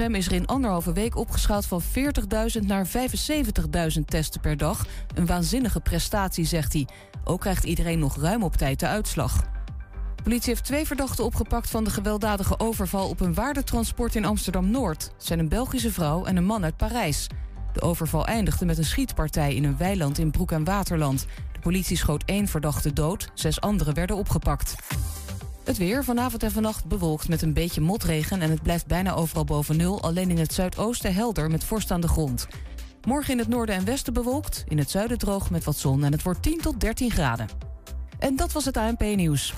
hem 0.00 0.14
is 0.14 0.26
er 0.26 0.32
in 0.32 0.46
anderhalve 0.46 0.92
week 0.92 1.16
opgeschaald 1.16 1.66
van 1.66 1.82
40.000 1.82 2.66
naar 2.66 2.86
75.000 2.86 4.04
testen 4.04 4.40
per 4.40 4.56
dag. 4.56 4.86
Een 5.14 5.26
waanzinnige 5.26 5.80
prestatie, 5.80 6.44
zegt 6.44 6.72
hij. 6.72 6.88
Ook 7.24 7.40
krijgt 7.40 7.64
iedereen 7.64 7.98
nog 7.98 8.16
ruim 8.16 8.42
op 8.42 8.56
tijd 8.56 8.80
de 8.80 8.86
uitslag. 8.86 9.40
De 10.16 10.22
politie 10.22 10.48
heeft 10.48 10.64
twee 10.64 10.86
verdachten 10.86 11.24
opgepakt 11.24 11.70
van 11.70 11.84
de 11.84 11.90
gewelddadige 11.90 12.58
overval 12.58 13.08
op 13.08 13.20
een 13.20 13.34
waardetransport 13.34 14.14
in 14.14 14.24
Amsterdam-Noord. 14.24 15.10
Zijn 15.16 15.38
een 15.38 15.48
Belgische 15.48 15.92
vrouw 15.92 16.24
en 16.24 16.36
een 16.36 16.44
man 16.44 16.64
uit 16.64 16.76
Parijs. 16.76 17.26
De 17.72 17.80
overval 17.80 18.26
eindigde 18.26 18.64
met 18.64 18.78
een 18.78 18.84
schietpartij 18.84 19.54
in 19.54 19.64
een 19.64 19.76
weiland 19.76 20.18
in 20.18 20.30
Broek 20.30 20.52
en 20.52 20.64
Waterland. 20.64 21.26
De 21.52 21.60
politie 21.60 21.96
schoot 21.96 22.22
één 22.26 22.48
verdachte 22.48 22.92
dood, 22.92 23.30
zes 23.34 23.60
anderen 23.60 23.94
werden 23.94 24.16
opgepakt. 24.16 24.74
Het 25.70 25.78
weer 25.78 26.04
vanavond 26.04 26.42
en 26.42 26.50
vannacht 26.50 26.84
bewolkt 26.84 27.28
met 27.28 27.42
een 27.42 27.52
beetje 27.52 27.80
motregen 27.80 28.40
en 28.40 28.50
het 28.50 28.62
blijft 28.62 28.86
bijna 28.86 29.12
overal 29.12 29.44
boven 29.44 29.76
nul. 29.76 30.02
Alleen 30.02 30.30
in 30.30 30.38
het 30.38 30.54
zuidoosten 30.54 31.14
helder 31.14 31.50
met 31.50 31.64
vorst 31.64 31.90
aan 31.90 32.00
de 32.00 32.08
grond. 32.08 32.46
Morgen 33.04 33.32
in 33.32 33.38
het 33.38 33.48
noorden 33.48 33.74
en 33.74 33.84
westen 33.84 34.12
bewolkt, 34.12 34.64
in 34.68 34.78
het 34.78 34.90
zuiden 34.90 35.18
droog 35.18 35.50
met 35.50 35.64
wat 35.64 35.76
zon 35.76 36.04
en 36.04 36.12
het 36.12 36.22
wordt 36.22 36.42
10 36.42 36.58
tot 36.58 36.80
13 36.80 37.10
graden. 37.10 37.48
En 38.18 38.36
dat 38.36 38.52
was 38.52 38.64
het 38.64 38.76
ANP 38.76 39.00
nieuws. 39.00 39.54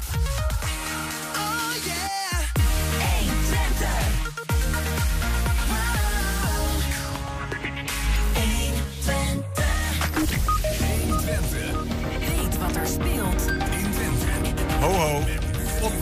Ho 14.80 14.91
ho, 14.91 15.31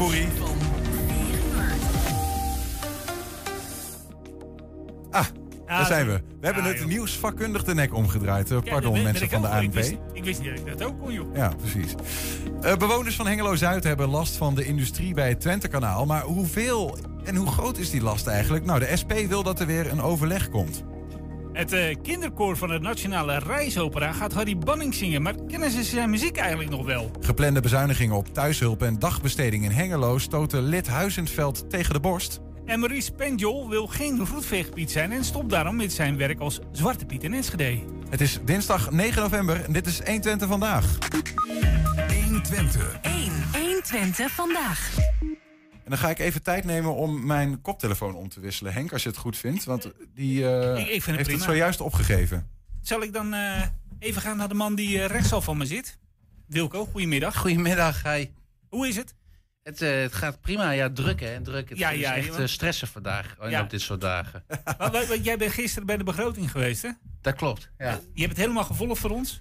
potpourri. 0.01 0.29
Ah, 5.11 5.27
daar 5.67 5.87
zijn 5.87 6.07
we. 6.07 6.21
We 6.41 6.47
hebben 6.47 6.65
het 6.65 6.87
nieuws 6.87 7.17
vakkundig 7.17 7.65
de 7.65 7.75
nek 7.75 7.95
omgedraaid. 7.95 8.51
Eh, 8.51 8.59
Pardon 8.62 9.03
mensen 9.03 9.29
van 9.29 9.42
de 9.42 9.48
ANP. 9.48 9.77
ik 10.12 10.25
wist 10.25 10.41
niet 10.41 10.51
dat 10.51 10.59
ik 10.59 10.79
dat 10.79 10.83
ook 10.89 11.01
kon, 11.01 11.12
joh. 11.12 11.37
Ja, 11.37 11.53
precies. 11.59 11.95
Eh, 12.61 12.77
bewoners 12.77 13.17
van 13.17 13.27
Hengelo-Zuid 13.27 13.84
hebben 13.84 14.09
last 14.09 14.37
van 14.37 14.55
de 14.55 14.65
industrie 14.65 15.15
bij 15.15 15.29
het 15.29 15.41
Twentekanaal. 15.41 16.07
Maar 16.07 16.23
hoeveel 16.23 16.98
en 17.25 17.37
hoe 17.37 17.47
groot 17.47 17.79
is 17.79 17.91
die 17.91 18.03
last 18.03 18.27
eigenlijk? 18.27 18.64
Nou, 18.64 18.79
de 18.81 18.97
SP 19.01 19.12
wil 19.29 19.42
dat 19.42 19.61
er 19.61 19.67
weer 19.67 19.91
een 19.91 20.03
overleg 20.03 20.48
komt. 20.48 20.85
Het 21.53 21.73
eh, 21.73 21.97
kinderkoor 22.03 22.56
van 22.56 22.70
het 22.70 22.83
Nationale 22.83 23.39
Reisopera 23.39 24.12
gaat 24.12 24.33
Harry 24.33 24.59
Banning 24.59 24.95
zingen. 24.95 25.23
Maar 25.23 25.34
kennen 25.48 25.70
ze 25.70 25.83
zijn 25.83 26.11
muziek 26.11 26.37
eigenlijk 26.37 26.70
nog 26.70 26.87
wel? 26.87 27.11
Geplande 27.20 27.61
bezuinigingen 27.61 28.17
op 28.17 28.34
thuishulp 28.34 28.83
en 28.83 28.98
dagbesteding 28.98 29.65
in 29.65 29.70
Hengelo 29.70 30.19
stoten 30.19 30.62
lid 30.62 30.89
Huizenveld 30.89 31.70
tegen 31.70 31.92
de 31.92 32.01
borst. 32.01 32.41
En 32.65 32.81
Maurice 32.81 33.12
Penjol 33.12 33.69
wil 33.69 33.87
geen 33.87 34.27
roetveegpiet 34.27 34.91
zijn 34.91 35.12
en 35.12 35.25
stopt 35.25 35.51
daarom 35.51 35.77
met 35.77 35.92
zijn 35.92 36.17
werk 36.17 36.41
als 36.41 36.61
Zwarte 36.73 37.07
Piet 37.07 37.25
in 37.25 37.34
Enschede. 37.34 37.79
Het 38.11 38.20
is 38.20 38.39
dinsdag 38.45 38.91
9 38.91 39.23
november 39.23 39.64
en 39.64 39.73
dit 39.73 39.87
is 39.87 40.01
120 40.05 40.48
vandaag. 40.48 40.98
120. 42.25 42.98
1. 43.03 43.33
120 43.53 44.31
vandaag. 44.31 44.98
En 45.91 45.96
dan 45.96 46.05
ga 46.05 46.10
ik 46.12 46.19
even 46.19 46.42
tijd 46.42 46.64
nemen 46.64 46.94
om 46.94 47.27
mijn 47.27 47.60
koptelefoon 47.60 48.14
om 48.14 48.28
te 48.28 48.41
wisselen. 48.41 48.72
Henk, 48.72 48.92
als 48.92 49.02
je 49.02 49.08
het 49.08 49.19
goed 49.19 49.36
vindt. 49.36 49.64
Want 49.64 49.91
die 50.14 50.48
eh, 50.48 50.78
Ik- 50.80 50.86
ik 50.88 51.02
vind 51.02 51.05
het 51.05 51.06
heeft 51.06 51.22
prima. 51.28 51.38
het 51.38 51.48
zojuist 51.50 51.80
opgegeven. 51.80 52.48
Zal 52.83 53.02
ik 53.02 53.12
dan 53.12 53.34
eh, 53.34 53.62
even 53.98 54.22
gaan 54.22 54.36
naar 54.36 54.48
de 54.48 54.55
man 54.55 54.74
die 54.74 54.98
eh, 55.02 55.06
rechtsaf 55.06 55.44
van 55.44 55.56
me 55.56 55.66
zit? 55.66 55.98
Wilco, 56.46 56.84
goedemiddag. 56.86 57.36
Goedemiddag, 57.36 58.02
hi. 58.02 58.27
Hoe 58.68 58.88
is 58.88 58.96
het? 58.96 59.14
Het, 59.62 59.83
eh, 59.83 59.91
het 60.00 60.12
gaat 60.14 60.41
prima, 60.41 60.70
ja, 60.70 60.91
druk 60.91 61.20
hè, 61.20 61.41
druk. 61.42 61.68
Het 61.68 61.78
Ja, 61.78 61.91
is 61.91 62.00
ja, 62.00 62.14
echt 62.16 62.48
stressen 62.50 62.88
vandaag 62.88 63.34
oh, 63.41 63.50
Ja. 63.50 63.62
op 63.62 63.70
dit 63.70 63.80
soort 63.80 64.00
dagen. 64.00 64.44
Jij 65.22 65.36
bent 65.36 65.52
gisteren 65.52 65.86
bij 65.86 65.96
de 65.96 66.05
begroting 66.05 66.50
geweest, 66.50 66.83
hè? 66.83 66.91
Dat 67.20 67.34
klopt, 67.34 67.70
ja. 67.78 67.91
Je 67.91 68.20
hebt 68.20 68.33
het 68.33 68.41
helemaal 68.41 68.64
gevolgd 68.64 69.00
voor 69.00 69.11
ons? 69.11 69.41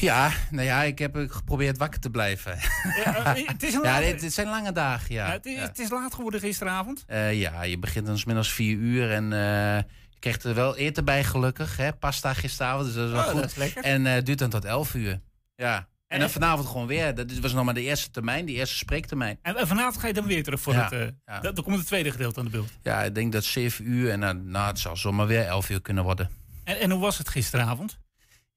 Ja, 0.00 0.32
nou 0.50 0.66
ja, 0.66 0.82
ik 0.82 0.98
heb 0.98 1.16
eh, 1.16 1.22
geprobeerd 1.28 1.78
wakker 1.78 2.00
te 2.00 2.10
blijven. 2.10 2.58
Ja, 3.04 3.34
eh, 3.34 3.46
het 3.48 3.62
is 3.62 3.74
een 3.74 3.82
Ja, 3.90 4.00
dit 4.00 4.32
zijn 4.32 4.48
lange 4.48 4.72
dagen, 4.72 5.14
ja. 5.14 5.26
Ja, 5.26 5.32
het, 5.32 5.46
is, 5.46 5.54
ja. 5.54 5.60
het 5.60 5.78
is 5.78 5.90
laat 5.90 6.14
geworden 6.14 6.40
gisteravond. 6.40 7.04
Eh, 7.06 7.40
ja, 7.40 7.62
je 7.62 7.78
begint 7.78 8.06
dan 8.06 8.20
middags 8.26 8.52
vier 8.52 8.76
uur 8.76 9.10
en 9.12 9.32
eh, 9.32 9.38
je 10.10 10.18
krijgt 10.18 10.44
er 10.44 10.54
wel 10.54 10.76
eten 10.76 11.04
bij 11.04 11.24
gelukkig. 11.24 11.76
Hè? 11.76 11.92
Pasta 11.92 12.34
gisteravond, 12.34 12.84
dus 12.86 12.94
dat 12.94 13.04
is 13.06 13.12
wel 13.12 13.22
Oh, 13.24 13.30
goed. 13.30 13.44
is 13.44 13.54
lekker. 13.54 13.82
En 13.84 14.06
eh, 14.06 14.12
het 14.12 14.26
duurt 14.26 14.38
dan 14.38 14.50
tot 14.50 14.64
elf 14.64 14.94
uur. 14.94 15.20
Ja. 15.56 15.88
En 16.06 16.20
dan 16.20 16.30
vanavond 16.30 16.68
gewoon 16.68 16.86
weer. 16.86 17.14
Dat 17.14 17.32
was 17.32 17.52
nog 17.52 17.64
maar 17.64 17.74
de 17.74 17.80
eerste 17.82 18.10
termijn, 18.10 18.44
die 18.44 18.56
eerste 18.56 18.76
spreektermijn. 18.76 19.38
En, 19.42 19.66
vanavond 19.68 19.98
ga 19.98 20.06
je 20.06 20.12
dan 20.12 20.26
weer 20.26 20.42
terug 20.42 20.60
voor 20.60 20.72
Ja, 20.72 20.82
het... 20.82 20.92
eh, 20.92 21.06
ja. 21.26 21.40
Dan 21.52 21.64
komt 21.64 21.76
het 21.76 21.86
tweede 21.86 22.10
gedeelte 22.10 22.38
aan 22.38 22.44
de 22.44 22.50
beeld. 22.50 22.70
Ja, 22.82 23.02
ik 23.02 23.14
denk 23.14 23.32
dat 23.32 23.44
zeven 23.44 23.88
uur 23.90 24.10
en 24.10 24.50
nou, 24.50 24.66
het 24.68 24.78
zal 24.78 24.96
zomaar 24.96 25.26
weer 25.26 25.44
elf 25.46 25.70
uur 25.70 25.80
kunnen 25.80 26.04
worden. 26.04 26.30
En, 26.64 26.78
en 26.80 26.90
hoe 26.90 27.00
was 27.00 27.18
het 27.18 27.28
gisteravond? 27.28 27.98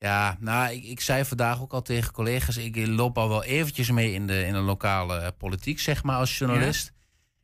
Ja, 0.03 0.37
nou, 0.39 0.73
ik, 0.73 0.83
ik 0.83 1.01
zei 1.01 1.25
vandaag 1.25 1.61
ook 1.61 1.73
al 1.73 1.81
tegen 1.81 2.13
collega's... 2.13 2.57
ik 2.57 2.87
loop 2.87 3.17
al 3.17 3.29
wel 3.29 3.43
eventjes 3.43 3.91
mee 3.91 4.13
in 4.13 4.27
de, 4.27 4.45
in 4.45 4.53
de 4.53 4.59
lokale 4.59 5.17
eh, 5.17 5.27
politiek, 5.37 5.79
zeg 5.79 6.03
maar, 6.03 6.17
als 6.17 6.37
journalist. 6.37 6.93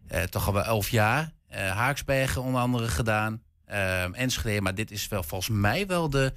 Eh, 0.08 0.24
toch 0.24 0.48
al 0.48 0.54
wel 0.54 0.64
elf 0.64 0.90
jaar. 0.90 1.34
Eh, 1.48 1.72
Haaksbergen 1.72 2.42
onder 2.42 2.62
andere 2.62 2.88
gedaan. 2.88 3.44
Eh, 3.66 4.20
Enschede, 4.20 4.62
maar 4.62 4.76
dit 4.76 4.92
is 4.92 5.08
wel 5.08 5.24
volgens 5.24 5.50
mij 5.50 5.88
wel 5.88 6.10
de, 6.10 6.34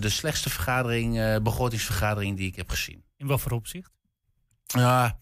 de 0.00 0.08
slechtste 0.08 0.50
vergadering, 0.50 1.42
begrotingsvergadering 1.42 2.36
die 2.36 2.46
ik 2.46 2.56
heb 2.56 2.70
gezien. 2.70 3.04
In 3.16 3.26
wat 3.26 3.40
voor 3.40 3.52
opzicht? 3.52 3.90
Ja, 4.66 5.18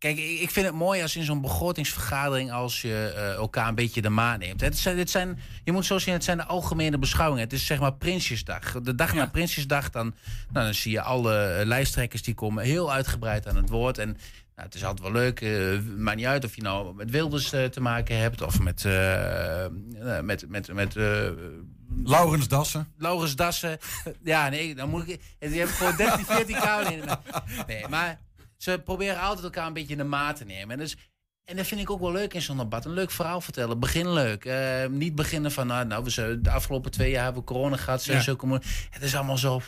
kijk, 0.00 0.18
ik 0.18 0.50
vind 0.50 0.66
het 0.66 0.74
mooi 0.74 1.02
als 1.02 1.16
in 1.16 1.24
zo'n 1.24 1.40
begrotingsvergadering 1.40 2.52
als 2.52 2.82
je 2.82 3.12
eh, 3.16 3.32
elkaar 3.32 3.68
een 3.68 3.74
beetje 3.74 4.02
de 4.02 4.08
maat 4.08 4.38
neemt. 4.38 4.60
Het 4.60 4.78
zijn, 4.78 4.98
het 4.98 5.10
zijn, 5.10 5.38
je 5.64 5.72
moet 5.72 5.86
zo 5.86 5.98
zien, 5.98 6.14
het 6.14 6.24
zijn 6.24 6.36
de 6.36 6.44
algemene 6.44 6.98
beschouwingen. 6.98 7.44
Het 7.44 7.52
is 7.52 7.66
zeg 7.66 7.80
maar 7.80 7.94
Prinsjesdag. 7.94 8.80
De 8.82 8.94
dag 8.94 9.14
na 9.14 9.26
Prinsjesdag, 9.26 9.90
dan, 9.90 10.14
nou, 10.52 10.64
dan 10.64 10.74
zie 10.74 10.92
je 10.92 11.00
alle 11.00 11.44
eh, 11.44 11.66
lijsttrekkers 11.66 12.22
die 12.22 12.34
komen 12.34 12.64
heel 12.64 12.92
uitgebreid 12.92 13.46
aan 13.46 13.56
het 13.56 13.68
woord. 13.68 13.98
En 13.98 14.08
nou, 14.08 14.68
het 14.68 14.74
is 14.74 14.84
altijd 14.84 15.12
wel 15.12 15.22
leuk. 15.22 15.40
eh 15.40 15.78
maakt 15.96 16.16
niet 16.16 16.26
uit 16.26 16.44
of 16.44 16.56
je 16.56 16.62
nou 16.62 16.94
met 16.94 17.10
Wilders 17.10 17.48
te 17.48 17.80
maken 17.80 18.18
hebt 18.18 18.42
of 18.42 18.60
met, 18.60 18.84
met, 20.22 20.48
met, 20.48 20.72
met 20.72 20.94
Laurens 22.04 22.48
Dassen. 22.48 22.88
Laurens 22.96 23.36
Dassen. 23.36 23.78
Ja, 24.24 24.48
nee, 24.48 24.74
dan 24.74 24.88
moet 24.88 25.08
ik. 25.08 25.20
Die 25.38 25.58
hebben 25.58 25.76
gewoon 25.76 25.96
13, 25.96 26.24
14 26.24 26.56
kamerleden. 26.56 27.18
Nee, 27.66 27.88
maar 27.88 28.18
ze 28.62 28.80
proberen 28.84 29.20
altijd 29.20 29.44
elkaar 29.44 29.66
een 29.66 29.72
beetje 29.72 29.92
in 29.92 29.98
de 29.98 30.04
maat 30.04 30.36
te 30.36 30.44
nemen. 30.44 30.70
En, 30.70 30.78
dus, 30.78 30.96
en 31.44 31.56
dat 31.56 31.66
vind 31.66 31.80
ik 31.80 31.90
ook 31.90 32.00
wel 32.00 32.12
leuk 32.12 32.34
in 32.34 32.42
zo'n 32.42 32.56
debat. 32.56 32.84
Een 32.84 32.92
leuk 32.92 33.10
verhaal 33.10 33.40
vertellen. 33.40 33.80
Begin 33.80 34.12
leuk. 34.12 34.44
Eh, 34.44 34.86
niet 34.90 35.14
beginnen 35.14 35.52
van, 35.52 35.66
nou, 35.66 35.86
nou, 35.86 36.04
we 36.04 36.10
zijn 36.10 36.42
de 36.42 36.50
afgelopen 36.50 36.90
twee 36.90 37.10
jaar 37.10 37.24
hebben 37.24 37.40
we 37.42 37.48
corona 37.48 37.76
gehad. 37.76 38.04
Ja. 38.04 38.20
zulke 38.20 38.46
mo- 38.46 38.58
het 38.90 39.02
is 39.02 39.14
allemaal 39.14 39.38
zo. 39.38 39.60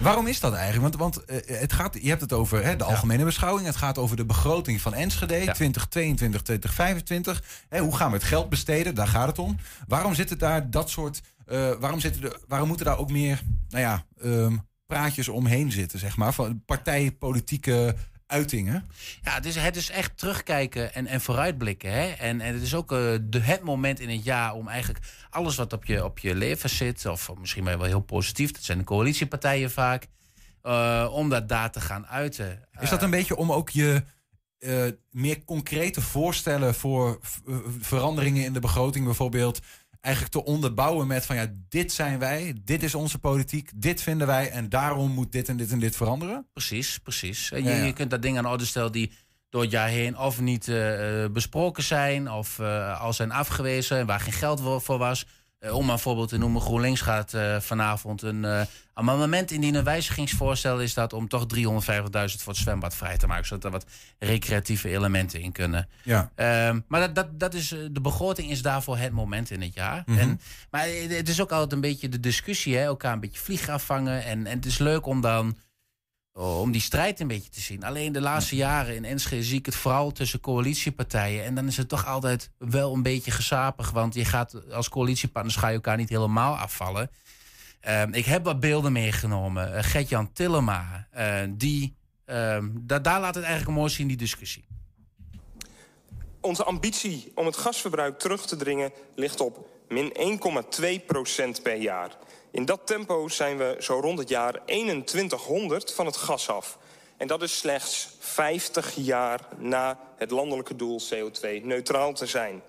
Waarom 0.00 0.26
is 0.26 0.40
dat 0.40 0.52
eigenlijk? 0.54 0.82
Want, 0.82 1.14
want 1.14 1.24
eh, 1.24 1.60
het 1.60 1.72
gaat, 1.72 1.98
je 2.02 2.08
hebt 2.08 2.20
het 2.20 2.32
over 2.32 2.64
hè, 2.64 2.76
de 2.76 2.84
algemene 2.84 3.24
beschouwing. 3.24 3.66
Het 3.66 3.76
gaat 3.76 3.98
over 3.98 4.16
de 4.16 4.24
begroting 4.24 4.80
van 4.80 4.94
Enschede 4.94 5.34
2022, 5.52 6.42
2025. 6.42 7.42
Hè, 7.68 7.78
hoe 7.80 7.96
gaan 7.96 8.10
we 8.10 8.16
het 8.16 8.26
geld 8.26 8.48
besteden? 8.48 8.94
Daar 8.94 9.08
gaat 9.08 9.26
het 9.26 9.38
om. 9.38 9.56
Waarom 9.88 10.14
zitten 10.14 10.38
daar 10.38 10.70
dat 10.70 10.90
soort... 10.90 11.20
eh, 11.46 11.70
waarom, 11.80 12.00
zitten 12.00 12.22
er, 12.22 12.38
waarom 12.48 12.68
moeten 12.68 12.86
daar 12.86 12.98
ook 12.98 13.10
meer 13.10 13.42
nou 13.68 13.82
ja, 13.84 14.04
ehm, 14.22 14.56
praatjes 14.86 15.28
omheen 15.28 15.72
zitten, 15.72 15.98
zeg 15.98 16.16
maar? 16.16 16.32
Van 16.32 16.62
partijpolitieke 16.66 17.94
uitingen. 18.30 18.88
Ja, 19.22 19.34
het 19.34 19.46
is, 19.46 19.56
het 19.56 19.76
is 19.76 19.90
echt 19.90 20.18
terugkijken 20.18 20.94
en, 20.94 21.06
en 21.06 21.20
vooruitblikken. 21.20 21.92
Hè? 21.92 22.08
En, 22.08 22.40
en 22.40 22.54
het 22.54 22.62
is 22.62 22.74
ook 22.74 22.92
eh, 22.92 22.98
de, 23.22 23.40
het 23.40 23.62
moment 23.62 24.00
in 24.00 24.08
het 24.08 24.24
jaar 24.24 24.54
om 24.54 24.68
eigenlijk 24.68 25.04
alles 25.30 25.56
wat 25.56 25.72
op 25.72 25.84
je, 25.84 26.04
op 26.04 26.18
je 26.18 26.34
leven 26.34 26.70
zit, 26.70 27.06
of 27.06 27.30
misschien 27.38 27.64
wel 27.64 27.82
heel 27.82 28.00
positief, 28.00 28.52
dat 28.52 28.62
zijn 28.62 28.78
de 28.78 28.84
coalitiepartijen 28.84 29.70
vaak, 29.70 30.06
eh, 30.62 31.08
om 31.12 31.28
dat 31.28 31.48
daar 31.48 31.70
te 31.70 31.80
gaan 31.80 32.06
uiten. 32.06 32.68
Is 32.80 32.90
dat 32.90 33.02
een 33.02 33.10
beetje 33.10 33.36
om 33.36 33.52
ook 33.52 33.70
je 33.70 34.02
eh, 34.60 34.86
meer 35.10 35.44
concrete 35.44 36.00
voorstellen 36.00 36.74
voor 36.74 37.20
eh, 37.46 37.56
veranderingen 37.80 38.44
in 38.44 38.52
de 38.52 38.60
begroting 38.60 39.04
bijvoorbeeld 39.04 39.60
eigenlijk 40.00 40.34
te 40.34 40.44
onderbouwen 40.44 41.06
met 41.06 41.26
van 41.26 41.36
ja, 41.36 41.46
dit 41.68 41.92
zijn 41.92 42.18
wij, 42.18 42.54
dit 42.64 42.82
is 42.82 42.94
onze 42.94 43.18
politiek, 43.18 43.70
dit 43.74 44.02
vinden 44.02 44.26
wij 44.26 44.50
en 44.50 44.68
daarom 44.68 45.10
moet 45.10 45.32
dit 45.32 45.48
en 45.48 45.56
dit 45.56 45.72
en 45.72 45.78
dit 45.78 45.96
veranderen? 45.96 46.46
Precies, 46.52 46.98
precies. 46.98 47.50
En 47.50 47.62
je, 47.62 47.70
Ja, 47.70 47.76
ja. 47.76 47.84
je 47.84 47.92
kunt 47.92 48.10
daar 48.10 48.20
dingen 48.20 48.44
aan 48.44 48.52
orde 48.52 48.64
stellen 48.64 48.92
die 48.92 49.12
door 49.50 49.62
het 49.62 49.70
jaar 49.70 49.88
heen 49.88 50.18
of 50.18 50.40
niet 50.40 50.68
eh, 50.68 51.24
eh, 51.24 51.30
besproken 51.32 51.82
zijn 51.82 52.30
of 52.30 52.58
eh, 52.58 53.00
al 53.00 53.12
zijn 53.12 53.32
afgewezen 53.32 53.98
en 53.98 54.06
waar 54.06 54.20
geen 54.20 54.32
geld 54.32 54.82
voor 54.82 54.98
was. 54.98 55.26
Eh, 55.60 55.74
om 55.74 55.84
maar 55.84 55.94
een 55.94 56.00
voorbeeld 56.00 56.28
te 56.28 56.38
noemen, 56.38 56.60
GroenLinks 56.60 57.00
gaat 57.00 57.34
eh, 57.34 57.60
vanavond 57.60 58.22
een 58.22 58.44
eh, 58.44 58.60
amendement 58.94 59.50
indienen. 59.50 59.78
Een 59.78 59.84
wijzigingsvoorstel 59.84 60.80
is 60.80 60.94
dat 60.94 61.12
om 61.12 61.28
toch 61.28 61.46
350.000 61.54 62.42
voor 62.42 62.52
het 62.52 62.56
zwembad 62.56 62.94
vrij 62.94 63.16
te 63.16 63.26
maken. 63.26 63.46
Zodat 63.46 63.64
er 63.64 63.70
wat 63.70 63.86
recreatieve 64.18 64.88
elementen 64.88 65.40
in 65.40 65.52
kunnen. 65.52 65.88
Ja. 66.02 66.30
Ehm, 66.34 66.80
maar 66.88 67.00
dat, 67.00 67.14
dat, 67.14 67.40
dat 67.40 67.54
is, 67.54 67.68
de 67.68 68.00
begroting 68.00 68.50
is 68.50 68.62
daarvoor 68.62 68.96
het 68.96 69.12
moment 69.12 69.50
in 69.50 69.62
het 69.62 69.74
jaar. 69.74 70.02
Mhm. 70.06 70.18
en, 70.18 70.40
maar 70.70 70.86
het 71.08 71.28
is 71.28 71.40
ook 71.40 71.52
altijd 71.52 71.72
een 71.72 71.80
beetje 71.80 72.08
de 72.08 72.20
discussie. 72.20 72.76
Hè? 72.76 72.84
Elkaar 72.84 73.12
een 73.12 73.20
beetje 73.20 73.40
vliegen 73.40 73.72
afvangen. 73.72 74.24
En, 74.24 74.46
en 74.46 74.56
het 74.56 74.66
is 74.66 74.78
leuk 74.78 75.06
om 75.06 75.20
dan 75.20 75.56
om 76.32 76.72
die 76.72 76.80
strijd 76.80 77.20
een 77.20 77.26
beetje 77.26 77.50
te 77.50 77.60
zien. 77.60 77.84
Alleen 77.84 78.12
de 78.12 78.20
laatste 78.20 78.56
jaren 78.56 78.94
in 78.94 79.04
Enschede 79.04 79.42
zie 79.42 79.58
ik 79.58 79.66
het 79.66 79.74
vooral 79.74 80.10
tussen 80.10 80.40
coalitiepartijen. 80.40 81.44
En 81.44 81.54
dan 81.54 81.66
is 81.66 81.76
het 81.76 81.88
toch 81.88 82.06
altijd 82.06 82.50
wel 82.58 82.94
een 82.94 83.02
beetje 83.02 83.30
gesapig. 83.30 83.90
Want 83.90 84.14
je 84.14 84.24
gaat 84.24 84.70
als 84.72 84.88
coalitiepartners 84.88 85.56
ga 85.56 85.68
je 85.68 85.74
elkaar 85.74 85.96
niet 85.96 86.08
helemaal 86.08 86.56
afvallen. 86.56 87.10
Ehm, 87.80 88.12
ik 88.12 88.24
heb 88.24 88.44
wat 88.44 88.60
beelden 88.60 88.92
meegenomen. 88.92 89.72
Uh, 89.72 89.82
Gert-Jan 89.82 90.32
Tillema, 90.32 91.06
uh, 91.16 91.40
die, 91.48 91.96
uh, 92.26 92.58
da 92.72 92.98
daar 92.98 93.20
laat 93.20 93.34
het 93.34 93.44
eigenlijk 93.44 93.76
mooi 93.76 93.90
zien, 93.90 94.08
die 94.08 94.16
discussie. 94.16 94.64
Onze 96.40 96.64
ambitie 96.64 97.32
om 97.34 97.46
het 97.46 97.56
gasverbruik 97.56 98.18
terug 98.18 98.46
te 98.46 98.56
dringen 98.56 98.92
ligt 99.14 99.40
op 99.40 99.68
min 99.88 100.12
1,2 100.80 101.06
procent 101.06 101.62
per 101.62 101.76
jaar. 101.76 102.16
In 102.50 102.64
dat 102.64 102.86
tempo 102.86 103.28
zijn 103.28 103.56
we 103.56 103.76
zo 103.78 104.00
rond 104.00 104.18
het 104.18 104.28
jaar 104.28 104.64
2100 104.64 105.92
van 105.92 106.06
het 106.06 106.16
gas 106.16 106.48
af. 106.48 106.78
En 107.16 107.26
dat 107.26 107.42
is 107.42 107.58
slechts 107.58 108.08
50 108.18 108.94
jaar 108.94 109.48
na 109.56 109.98
het 110.16 110.30
landelijke 110.30 110.76
doel 110.76 111.00
CO2-neutraal 111.14 112.12
te 112.12 112.26
zijn. 112.26 112.62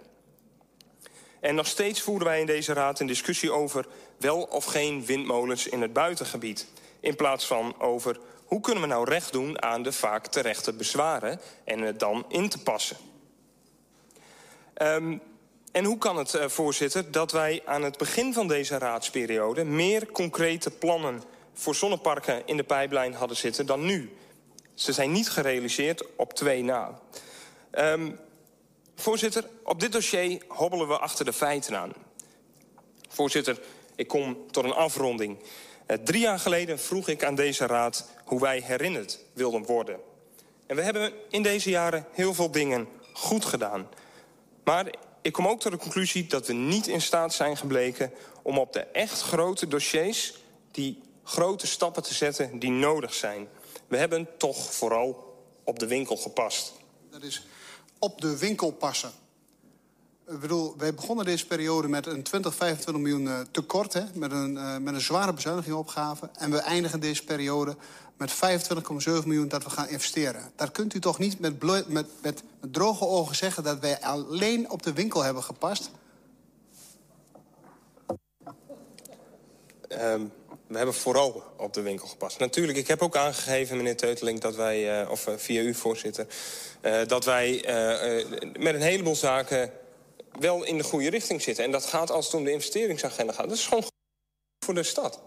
En 1.40 1.56
nog 1.56 1.68
steeds 1.68 2.02
voeren 2.02 2.28
wij 2.28 2.40
in 2.40 2.46
deze 2.46 2.74
raad 2.74 3.00
een 3.00 3.08
discussie 3.08 3.52
over 3.52 3.86
wel 4.18 4.42
of 4.42 4.66
geen 4.66 5.06
windmolens 5.06 5.68
in 5.68 5.82
het 5.82 5.94
buitengebied. 5.94 6.68
In 7.00 7.16
plaats 7.16 7.48
van 7.48 7.80
over 7.80 8.20
hoe 8.46 8.62
kunnen 8.62 8.84
we 8.84 8.90
nou 8.90 9.10
recht 9.10 9.32
doen 9.32 9.62
aan 9.62 9.84
de 9.84 9.92
vaak 9.92 10.28
terechte 10.28 10.74
bezwaren 10.74 11.40
en 11.64 11.80
het 11.80 12.00
dan 12.00 12.26
in 12.28 12.50
te 12.50 12.64
passen. 12.64 12.98
Um, 14.82 15.22
en 15.72 15.86
hoe 15.86 15.98
kan 15.98 16.18
het, 16.18 16.34
uh, 16.34 16.48
voorzitter, 16.48 17.12
dat 17.12 17.32
wij 17.32 17.62
aan 17.66 17.84
het 17.84 17.98
begin 17.98 18.34
van 18.34 18.48
deze 18.48 18.78
raadsperiode... 18.78 19.64
meer 19.64 20.12
concrete 20.12 20.72
plannen 20.72 21.24
voor 21.54 21.76
zonneparken 21.76 22.48
in 22.48 22.58
de 22.58 22.64
pijplijn 22.64 23.14
hadden 23.14 23.38
zitten 23.38 23.66
dan 23.66 23.86
nu? 23.86 24.16
Ze 24.74 24.94
zijn 24.94 25.12
niet 25.12 25.30
gerealiseerd 25.30 26.16
op 26.16 26.34
twee 26.34 26.64
na. 26.64 27.00
Um, 27.72 28.20
voorzitter, 28.96 29.46
op 29.64 29.80
dit 29.80 29.92
dossier 29.92 30.44
hobbelen 30.48 30.88
we 30.88 30.98
achter 30.98 31.26
de 31.26 31.34
feiten 31.34 31.78
aan. 31.78 31.92
Voorzitter, 33.10 33.60
ik 33.96 34.08
kom 34.08 34.52
tot 34.52 34.64
een 34.64 34.74
afronding. 34.74 35.38
Uh, 35.88 35.98
drie 35.98 36.22
jaar 36.22 36.40
geleden 36.40 36.80
vroeg 36.80 37.08
ik 37.08 37.24
aan 37.24 37.36
deze 37.36 37.66
raad 37.66 38.10
hoe 38.26 38.40
wij 38.40 38.62
herinnerd 38.66 39.20
wilden 39.34 39.64
worden. 39.64 40.00
En 40.68 40.76
we 40.76 40.82
hebben 40.82 41.14
in 41.30 41.44
deze 41.44 41.70
jaren 41.70 42.06
heel 42.12 42.34
veel 42.34 42.52
dingen 42.52 42.88
goed 43.14 43.46
gedaan. 43.46 43.90
Maar 44.64 44.86
ik 45.22 45.34
kom 45.34 45.48
ook 45.48 45.60
tot 45.60 45.72
de 45.72 45.78
conclusie 45.78 46.28
dat 46.28 46.48
we 46.48 46.54
niet 46.54 46.88
in 46.88 47.02
staat 47.02 47.34
zijn 47.34 47.58
gebleken... 47.58 48.12
om 48.42 48.58
op 48.58 48.74
de 48.74 48.80
echt 48.80 49.22
grote 49.22 49.68
dossiers 49.68 50.34
die 50.72 51.02
grote 51.24 51.68
stappen 51.68 52.04
te 52.04 52.14
zetten 52.14 52.60
die 52.60 52.72
nodig 52.72 53.14
zijn. 53.14 53.48
We 53.88 53.98
hebben 53.98 54.28
toch 54.38 54.74
vooral 54.74 55.36
op 55.64 55.80
de 55.80 55.88
winkel 55.88 56.18
gepast. 56.18 56.74
Dat 57.10 57.24
is 57.24 57.46
op 58.00 58.22
de 58.22 58.38
winkel 58.38 58.72
passen. 58.72 59.12
Ik 60.28 60.40
bedoel, 60.40 60.74
wij 60.78 60.94
begonnen 60.94 61.26
deze 61.26 61.48
periode 61.48 61.88
met 61.88 62.06
een 62.06 62.24
20, 62.24 62.56
25 62.56 63.04
miljoen 63.04 63.26
uh, 63.26 63.40
tekort... 63.52 63.94
Hè, 63.94 64.04
met, 64.14 64.32
een, 64.32 64.56
uh, 64.56 64.78
met 64.78 64.94
een 64.94 65.02
zware 65.02 65.34
bezuinigingopgave. 65.34 66.30
En 66.34 66.52
we 66.52 66.58
eindigen 66.58 67.00
deze 67.00 67.24
periode 67.24 67.76
met 68.22 68.34
25,7 68.34 69.26
miljoen 69.26 69.48
dat 69.48 69.64
we 69.64 69.70
gaan 69.70 69.90
investeren. 69.90 70.52
Daar 70.56 70.72
kunt 70.72 70.94
u 70.94 71.00
toch 71.00 71.20
niet 71.20 71.40
met, 71.40 71.62
met, 71.88 72.08
met, 72.22 72.44
droge 72.72 73.06
ogen 73.06 73.36
zeggen... 73.36 73.64
dat 73.64 73.80
wij 73.80 74.00
alleen 74.00 74.70
op 74.70 74.84
de 74.84 74.94
winkel 74.94 75.24
hebben 75.24 75.44
gepast? 75.44 75.92
Um, 79.90 80.32
we 80.68 80.78
hebben 80.78 80.96
vooral 80.96 81.44
op 81.58 81.74
de 81.74 81.82
winkel 81.82 82.08
gepast. 82.08 82.40
Natuurlijk, 82.40 82.78
ik 82.78 82.88
heb 82.88 83.02
ook 83.02 83.16
aangegeven, 83.16 83.78
meneer 83.78 83.98
Teuteling... 83.98 84.40
dat 84.40 84.56
wij, 84.56 85.02
uh, 85.02 85.12
of 85.12 85.28
uh, 85.28 85.34
via 85.38 85.62
u, 85.62 85.74
voorzitter... 85.74 86.28
Uh, 86.82 87.06
dat 87.06 87.26
wij 87.26 87.52
met 88.60 88.74
een 88.74 88.82
heleboel 88.82 89.16
zaken 89.16 89.72
wel 90.40 90.64
in 90.64 90.78
de 90.78 90.84
goede 90.84 91.10
richting 91.10 91.42
zitten. 91.42 91.64
En 91.64 91.72
dat 91.72 91.86
gaat 91.86 92.12
als 92.12 92.26
het 92.26 92.34
om 92.34 92.44
de 92.44 92.52
investeringsagenda 92.52 93.34
gaat. 93.34 93.50
Dat 93.50 93.58
is 93.58 93.68
gewoon 93.68 93.84
voor 94.66 94.74
de 94.74 94.84
stad. 94.84 95.22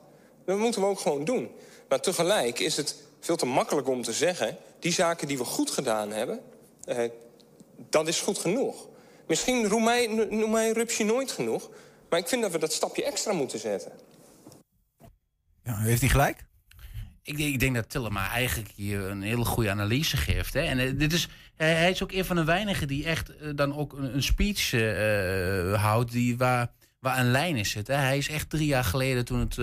Dat 0.45 0.59
moeten 0.59 0.81
we 0.81 0.87
ook 0.87 1.01
gewoon 1.01 1.25
doen. 1.25 1.51
Maar 1.89 2.01
tegelijk 2.01 2.59
is 2.59 2.77
het 2.77 2.97
veel 3.21 3.37
te 3.37 3.47
makkelijk 3.47 3.89
om 3.89 4.03
te 4.03 4.13
zeggen... 4.13 4.57
die 4.79 4.93
zaken 4.93 5.29
die 5.29 5.39
we 5.39 5.45
goed 5.45 5.71
gedaan 5.71 6.11
hebben, 6.11 6.41
eh, 6.85 7.11
dat 7.91 8.09
is 8.09 8.21
goed 8.21 8.39
genoeg. 8.39 8.87
Misschien 9.27 9.69
noem 9.69 9.85
mij, 9.85 10.27
noem 10.31 10.51
mij 10.51 10.71
Rupsje 10.71 11.05
nooit 11.05 11.31
genoeg... 11.31 11.71
maar 12.09 12.19
ik 12.19 12.29
vind 12.29 12.43
dat 12.43 12.53
we 12.53 12.59
dat 12.59 12.73
stapje 12.73 13.05
extra 13.05 13.33
moeten 13.33 13.59
zetten. 13.59 13.93
Ja, 15.63 15.77
heeft 15.77 16.01
hij 16.01 16.11
gelijk? 16.11 16.45
Ik 17.23 17.37
denk, 17.37 17.53
ik 17.53 17.61
denk 17.61 17.75
dat 17.75 17.91
Tillema 17.91 18.31
eigenlijk 18.31 18.71
hier 18.77 19.01
een 19.01 19.23
hele 19.23 19.45
goede 19.45 19.71
analyse 19.71 20.17
geeft. 20.17 20.55
Hè? 20.55 20.61
En 20.61 20.79
uh, 20.79 20.99
dit 20.99 21.13
is, 21.13 21.29
hij 21.57 21.91
is 21.91 22.03
ook 22.03 22.13
een 22.13 22.25
van 22.25 22.37
de 22.37 22.45
weinigen 22.45 22.89
die 22.89 23.05
echt 23.05 23.31
uh, 23.31 23.51
dan 23.55 23.77
ook 23.77 23.93
een, 23.93 24.15
een 24.15 24.23
speech 24.23 24.73
uh, 24.73 25.83
houdt... 25.83 26.13
Die, 26.13 26.37
waar, 26.37 26.73
waar 27.05 27.19
een 27.19 27.31
lijn 27.31 27.57
in 27.57 27.67
zit. 27.67 27.87
Hè? 27.87 27.95
Hij 27.95 28.19
is 28.19 28.29
echt 28.29 28.51
drie 28.51 28.67
jaar 28.67 28.85
geleden, 28.85 29.25
toen, 29.25 29.41
het, 29.41 29.55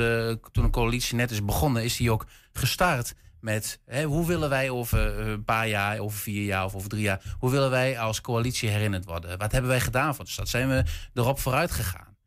toen 0.51 0.63
de 0.63 0.69
coalitie 0.69 1.15
net 1.15 1.31
is 1.31 1.45
begonnen... 1.45 1.83
is 1.83 1.97
hij 1.97 2.09
ook 2.09 2.25
gestart 2.53 3.13
met 3.39 3.79
hè, 3.85 4.03
hoe 4.03 4.27
willen 4.27 4.49
wij 4.49 4.69
over 4.69 5.19
een 5.19 5.43
paar 5.43 5.67
jaar, 5.67 5.99
over 5.99 6.19
vier 6.19 6.43
jaar 6.43 6.65
of 6.65 6.75
over 6.75 6.89
drie 6.89 7.01
jaar... 7.01 7.35
hoe 7.39 7.51
willen 7.51 7.69
wij 7.69 7.99
als 7.99 8.21
coalitie 8.21 8.69
herinnerd 8.69 9.05
worden? 9.05 9.38
Wat 9.38 9.51
hebben 9.51 9.69
wij 9.69 9.79
gedaan 9.79 10.15
voor 10.15 10.25
de 10.25 10.31
stad? 10.31 10.49
Zijn 10.49 10.69
we 10.69 10.83
erop 11.13 11.39
vooruit 11.39 11.71
gegaan? 11.71 12.17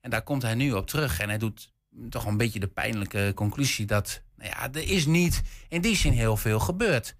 En 0.00 0.10
daar 0.10 0.22
komt 0.22 0.42
hij 0.42 0.54
nu 0.54 0.72
op 0.72 0.86
terug. 0.86 1.20
En 1.20 1.28
hij 1.28 1.38
doet 1.38 1.72
toch 2.08 2.24
een 2.24 2.36
beetje 2.36 2.60
de 2.60 2.66
pijnlijke 2.66 3.32
conclusie 3.34 3.86
dat... 3.86 4.22
nou 4.36 4.50
ja, 4.50 4.72
er 4.72 4.90
is 4.90 5.06
niet 5.06 5.42
in 5.68 5.80
die 5.80 5.96
zin 5.96 6.12
heel 6.12 6.36
veel 6.36 6.58
gebeurd. 6.58 7.16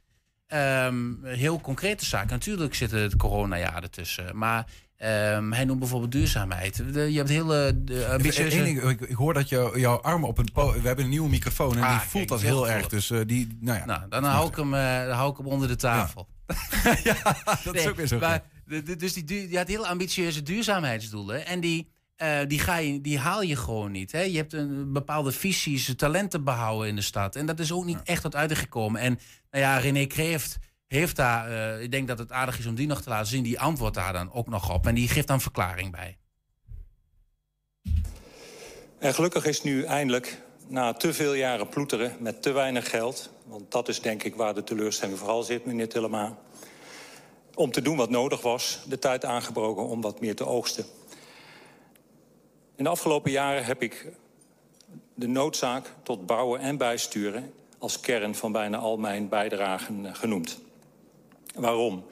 Um, 0.54 1.24
heel 1.24 1.60
concrete 1.60 2.04
zaken. 2.04 2.30
Natuurlijk 2.30 2.74
zitten 2.74 3.00
het 3.00 3.16
coronajaar 3.16 3.82
ertussen. 3.82 4.36
Maar 4.36 4.66
um, 4.98 5.52
hij 5.52 5.64
noemt 5.64 5.78
bijvoorbeeld 5.78 6.12
duurzaamheid. 6.12 6.94
De, 6.94 7.12
je 7.12 7.16
hebt 7.16 7.28
hele 7.28 7.84
de 7.84 8.06
ambitieuze... 8.06 8.62
Ding, 8.62 8.82
ik, 8.82 9.00
ik, 9.00 9.16
hoor 9.16 9.34
dat 9.34 9.48
je, 9.48 9.72
jouw 9.74 10.00
arm 10.00 10.24
op 10.24 10.38
een... 10.38 10.48
We 10.54 10.86
hebben 10.86 11.04
een 11.04 11.10
nieuwe 11.10 11.28
microfoon 11.28 11.76
en 11.76 11.82
ah, 11.82 11.90
die 11.90 12.08
voelt 12.08 12.12
kijk, 12.12 12.28
dat 12.28 12.40
heel 12.40 12.68
erg. 12.68 12.88
Dus 12.88 13.10
uh, 13.10 13.20
die, 13.26 13.58
nou 13.60 13.78
ja. 13.78 13.84
Nou, 13.84 14.08
dan 14.08 14.24
hou 14.24 14.48
ik, 14.48 14.56
hem, 14.56 14.74
uh, 14.74 15.14
hou 15.16 15.30
ik 15.30 15.36
hem 15.36 15.46
onder 15.46 15.68
de 15.68 15.76
tafel. 15.76 16.28
Ja, 16.84 16.96
ja 17.04 17.36
dat 17.64 17.74
nee, 17.74 17.82
is 17.82 17.88
ook 17.88 17.96
weer 17.96 18.06
zo. 18.06 18.18
Maar, 18.18 18.42
dus 18.98 19.12
die, 19.12 19.24
die 19.24 19.56
had 19.56 19.68
heel 19.68 19.86
ambitieuze 19.86 20.42
duurzaamheidsdoelen. 20.42 21.46
En 21.46 21.60
die 21.60 21.88
uh, 22.22 22.38
die, 22.46 22.58
ga 22.58 22.76
je, 22.76 23.00
die 23.00 23.18
haal 23.18 23.42
je 23.42 23.56
gewoon 23.56 23.90
niet. 23.90 24.12
Hè? 24.12 24.20
Je 24.20 24.36
hebt 24.36 24.52
een 24.52 24.92
bepaalde 24.92 25.32
visies, 25.32 25.94
talenten 25.96 26.44
behouden 26.44 26.88
in 26.88 26.96
de 26.96 27.02
stad. 27.02 27.36
En 27.36 27.46
dat 27.46 27.58
is 27.58 27.72
ook 27.72 27.84
niet 27.84 28.02
echt 28.04 28.22
tot 28.22 28.36
uitgekomen. 28.36 29.00
En 29.00 29.18
nou 29.50 29.64
ja, 29.64 29.78
René 29.78 30.06
Kreeft 30.06 30.58
heeft 30.88 31.16
daar, 31.16 31.50
uh, 31.50 31.82
ik 31.82 31.90
denk 31.90 32.08
dat 32.08 32.18
het 32.18 32.32
aardig 32.32 32.58
is 32.58 32.66
om 32.66 32.74
die 32.74 32.86
nog 32.86 33.02
te 33.02 33.08
laten 33.08 33.26
zien, 33.26 33.42
die 33.42 33.60
antwoordt 33.60 33.94
daar 33.94 34.12
dan 34.12 34.32
ook 34.32 34.48
nog 34.48 34.74
op. 34.74 34.86
En 34.86 34.94
die 34.94 35.08
geeft 35.08 35.26
dan 35.26 35.40
verklaring 35.40 35.92
bij. 35.92 36.18
En 38.98 39.14
gelukkig 39.14 39.44
is 39.44 39.62
nu 39.62 39.84
eindelijk, 39.84 40.42
na 40.66 40.92
te 40.92 41.12
veel 41.12 41.34
jaren 41.34 41.68
ploeteren 41.68 42.16
met 42.20 42.42
te 42.42 42.52
weinig 42.52 42.90
geld... 42.90 43.30
want 43.44 43.72
dat 43.72 43.88
is 43.88 44.00
denk 44.00 44.22
ik 44.22 44.34
waar 44.34 44.54
de 44.54 44.64
teleurstelling 44.64 45.18
vooral 45.18 45.42
zit, 45.42 45.64
meneer 45.64 45.88
Tillema... 45.88 46.36
om 47.54 47.70
te 47.70 47.82
doen 47.82 47.96
wat 47.96 48.10
nodig 48.10 48.42
was, 48.42 48.80
de 48.86 48.98
tijd 48.98 49.24
aangebroken 49.24 49.86
om 49.86 50.00
wat 50.00 50.20
meer 50.20 50.34
te 50.34 50.46
oogsten. 50.46 50.84
In 52.76 52.84
de 52.84 52.90
afgelopen 52.90 53.30
jaren 53.30 53.64
heb 53.64 53.82
ik 53.82 54.06
de 55.14 55.28
noodzaak 55.28 55.92
tot 56.02 56.26
bouwen 56.26 56.60
en 56.60 56.76
bijsturen... 56.76 57.52
als 57.78 58.00
kern 58.00 58.34
van 58.34 58.52
bijna 58.52 58.76
al 58.76 58.96
mijn 58.96 59.28
bijdragen 59.28 60.06
eh, 60.06 60.14
genoemd. 60.14 60.58
Waarom? 61.58 62.04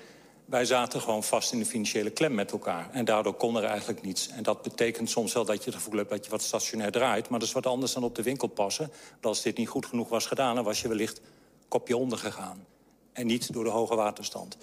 Wij 0.44 0.64
zaten 0.64 1.00
gewoon 1.00 1.22
vast 1.22 1.52
in 1.52 1.58
de 1.58 1.64
financiële 1.64 2.10
klem 2.10 2.34
met 2.34 2.52
elkaar. 2.52 2.90
En 2.90 3.04
daardoor 3.04 3.34
kon 3.34 3.56
er 3.56 3.64
eigenlijk 3.64 4.02
niets. 4.02 4.28
En 4.28 4.42
dat 4.42 4.62
betekent 4.62 5.10
soms 5.10 5.32
wel 5.32 5.44
dat 5.44 5.64
je 5.64 5.70
het 5.70 5.78
gevoel 5.78 5.98
hebt 5.98 6.10
dat 6.10 6.24
je 6.24 6.30
wat 6.30 6.42
stationair 6.42 6.90
draait. 6.90 7.28
Maar 7.28 7.38
dat 7.38 7.48
is 7.48 7.54
wat 7.54 7.66
anders 7.66 7.92
dan 7.92 8.04
op 8.04 8.14
de 8.14 8.22
winkel 8.22 8.48
passen. 8.48 8.90
Want 9.10 9.26
als 9.26 9.42
dit 9.42 9.56
niet 9.56 9.68
goed 9.68 9.86
genoeg 9.86 10.08
was 10.08 10.26
gedaan, 10.26 10.54
dan 10.54 10.64
was 10.64 10.82
je 10.82 10.88
wellicht 10.88 11.20
kopje 11.68 11.96
onder 11.96 12.18
gegaan. 12.18 12.64
En 13.12 13.26
niet 13.26 13.52
door 13.52 13.64
de 13.64 13.70
hoge 13.70 13.94
waterstand. 13.94 14.56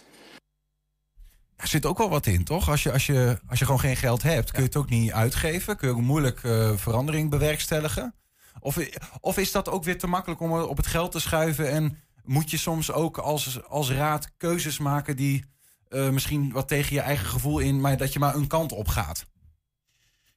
Er 1.55 1.67
zit 1.67 1.85
ook 1.85 1.97
wel 1.97 2.09
wat 2.09 2.25
in, 2.25 2.43
toch? 2.43 2.69
Als 2.69 2.83
je, 2.83 2.91
als 2.91 3.05
je, 3.05 3.39
als 3.49 3.59
je 3.59 3.65
gewoon 3.65 3.79
geen 3.79 3.95
geld 3.95 4.23
hebt, 4.23 4.51
kun 4.51 4.61
je 4.61 4.67
het 4.67 4.75
ook 4.75 4.89
niet 4.89 5.11
uitgeven. 5.11 5.77
Kun 5.77 5.87
je 5.87 5.93
ook 5.93 6.01
moeilijk 6.01 6.43
uh, 6.43 6.77
verandering 6.77 7.29
bewerkstelligen. 7.29 8.15
Of, 8.59 8.77
of 9.19 9.37
is 9.37 9.51
dat 9.51 9.69
ook 9.69 9.83
weer 9.83 9.97
te 9.97 10.07
makkelijk 10.07 10.41
om 10.41 10.61
op 10.61 10.77
het 10.77 10.87
geld 10.87 11.11
te 11.11 11.19
schuiven? 11.19 11.69
En 11.69 11.97
moet 12.25 12.51
je 12.51 12.57
soms 12.57 12.91
ook 12.91 13.17
als, 13.17 13.63
als 13.63 13.91
raad 13.91 14.31
keuzes 14.37 14.77
maken 14.77 15.15
die 15.15 15.43
uh, 15.89 16.09
misschien 16.09 16.51
wat 16.51 16.67
tegen 16.67 16.95
je 16.95 17.01
eigen 17.01 17.25
gevoel 17.25 17.59
in, 17.59 17.81
maar 17.81 17.97
dat 17.97 18.13
je 18.13 18.19
maar 18.19 18.35
een 18.35 18.47
kant 18.47 18.71
op 18.71 18.87
gaat? 18.87 19.25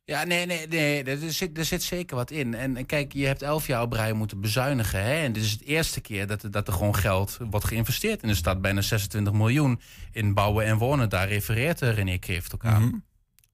Ja, 0.05 0.25
nee, 0.25 0.47
nee, 0.47 0.67
nee. 0.67 1.05
Er 1.05 1.33
zit, 1.33 1.59
er 1.59 1.65
zit 1.65 1.83
zeker 1.83 2.17
wat 2.17 2.31
in. 2.31 2.55
En, 2.55 2.87
kijk, 2.87 3.13
je 3.13 3.27
hebt 3.27 3.43
elf 3.43 3.67
jaar 3.67 3.83
op 3.83 3.93
rij 3.93 4.13
moeten 4.13 4.41
bezuinigen. 4.41 5.03
Hè? 5.03 5.23
En 5.23 5.33
dit 5.33 5.43
is 5.43 5.51
het 5.51 5.63
eerste 5.63 6.01
keer 6.01 6.27
dat, 6.27 6.47
dat 6.51 6.67
er 6.67 6.73
gewoon 6.73 6.97
geld 6.97 7.37
wordt 7.51 7.67
geïnvesteerd 7.67 8.23
in 8.23 8.29
de 8.29 8.35
stad. 8.35 8.61
Bijna 8.61 8.81
26 8.81 9.33
miljoen 9.33 9.81
in 10.13 10.35
bouwen 10.35 10.65
en 10.65 10.79
wonen. 10.79 11.09
Daar 11.09 11.29
refereert 11.29 11.81
René 11.81 12.19
Kreeft 12.19 12.55
ook 12.55 12.65
aan. 12.65 12.83
Mm 12.83 12.89
-hmm. 12.89 13.05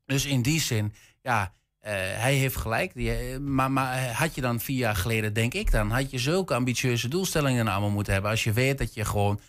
Dus 0.07 0.25
in 0.25 0.43
die 0.43 0.61
zin, 0.61 0.95
ja, 1.23 1.55
eh, 1.83 1.93
hij 1.95 2.35
heeft 2.35 2.57
gelijk. 2.57 2.95
Die, 2.95 3.12
eh, 3.12 3.39
maar, 3.39 3.71
maar 3.71 4.12
had 4.12 4.35
je 4.35 4.41
dan 4.41 4.61
vier 4.61 4.77
jaar 4.77 4.97
geleden, 4.97 5.33
denk 5.33 5.55
ik 5.55 5.71
dan, 5.71 5.91
had 5.91 6.11
je 6.11 6.19
zulke 6.19 6.55
ambitieuze 6.55 7.09
doelstellingen 7.09 7.69
allemaal 7.69 7.91
moeten 7.91 8.12
hebben. 8.12 8.31
Als 8.31 8.45
je 8.45 8.53
weet 8.53 8.79
dat 8.79 8.95
je 8.95 9.05
gewoon, 9.05 9.41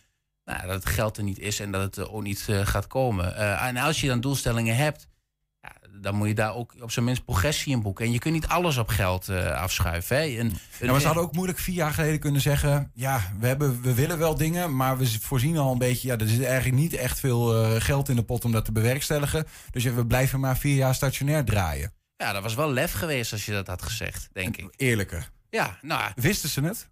nou, 0.46 0.68
dat 0.68 0.84
het 0.84 0.86
geld 0.86 1.18
er 1.18 1.24
niet 1.24 1.40
is 1.40 1.60
en 1.60 1.72
dat 1.72 1.82
het 1.82 2.10
ook 2.10 2.24
niet 2.24 2.46
eh, 2.48 2.66
gaat 2.66 2.88
komen. 2.88 3.36
Eh, 3.36 3.66
en 3.66 3.78
als 3.78 4.02
je 4.02 4.08
dan 4.08 4.22
doelstellingen 4.22 4.75
hebt, 4.75 5.08
ja, 5.62 6.00
dan 6.02 6.16
moet 6.16 6.28
je 6.28 6.34
daar 6.34 6.56
ook 6.56 6.74
op 6.82 6.92
zijn 6.92 7.06
minst 7.06 7.25
progressie 7.25 7.74
in 7.74 7.82
boeken. 7.82 8.06
En 8.06 8.12
je 8.12 8.20
kunt 8.20 8.34
niet 8.34 8.48
alles 8.48 8.78
op 8.78 8.88
geld 8.88 9.30
eh, 9.30 9.52
afschuiven. 9.52 10.18
Hè. 10.18 10.50
Ze 10.80 11.06
hadden 11.06 11.24
ook 11.24 11.34
moeilijk 11.34 11.60
vier 11.60 11.75
jaar 11.75 11.94
geleden 11.94 12.20
kunnen 12.20 12.42
zeggen... 12.42 12.92
ja, 12.94 13.34
we, 13.40 13.48
hebben, 13.48 13.82
we 13.82 13.94
willen 13.94 14.18
wel 14.18 14.36
dingen, 14.36 14.75
maar 14.75 14.98
we 14.98 15.20
voorzien 15.22 15.58
al 15.58 15.72
een 15.72 15.78
beetje... 15.78 16.08
ja, 16.08 16.18
er 16.18 16.28
zit 16.28 16.44
eigenlijk 16.44 16.82
niet 16.82 16.94
echt 16.94 17.20
veel 17.20 17.63
eh, 17.63 17.82
geld 17.82 18.10
in 18.10 18.16
de 18.16 18.24
pot 18.24 18.46
om 18.46 18.52
dat 18.52 18.66
te 18.66 18.72
bewerkstelligen. 18.72 19.46
Dus 19.72 19.84
we 19.84 20.06
blijven 20.06 20.40
maar 20.40 20.58
vier 20.58 20.75
jaar 20.75 20.96
stationair 20.96 21.46
draaien. 21.46 21.94
Ja, 22.24 22.34
dat 22.34 22.44
was 22.44 22.56
wel 22.56 22.72
lef 22.72 22.92
geweest 22.94 23.32
als 23.32 23.46
je 23.46 23.51
dat 23.51 23.68
had 23.68 23.82
gezegd, 23.82 24.30
denk 24.34 24.58
ik. 24.58 24.74
Eerlijker. 24.77 25.30
Ja, 25.50 25.77
nou, 25.82 26.12
Wisten 26.15 26.50
ze 26.50 26.62
het? 26.62 26.89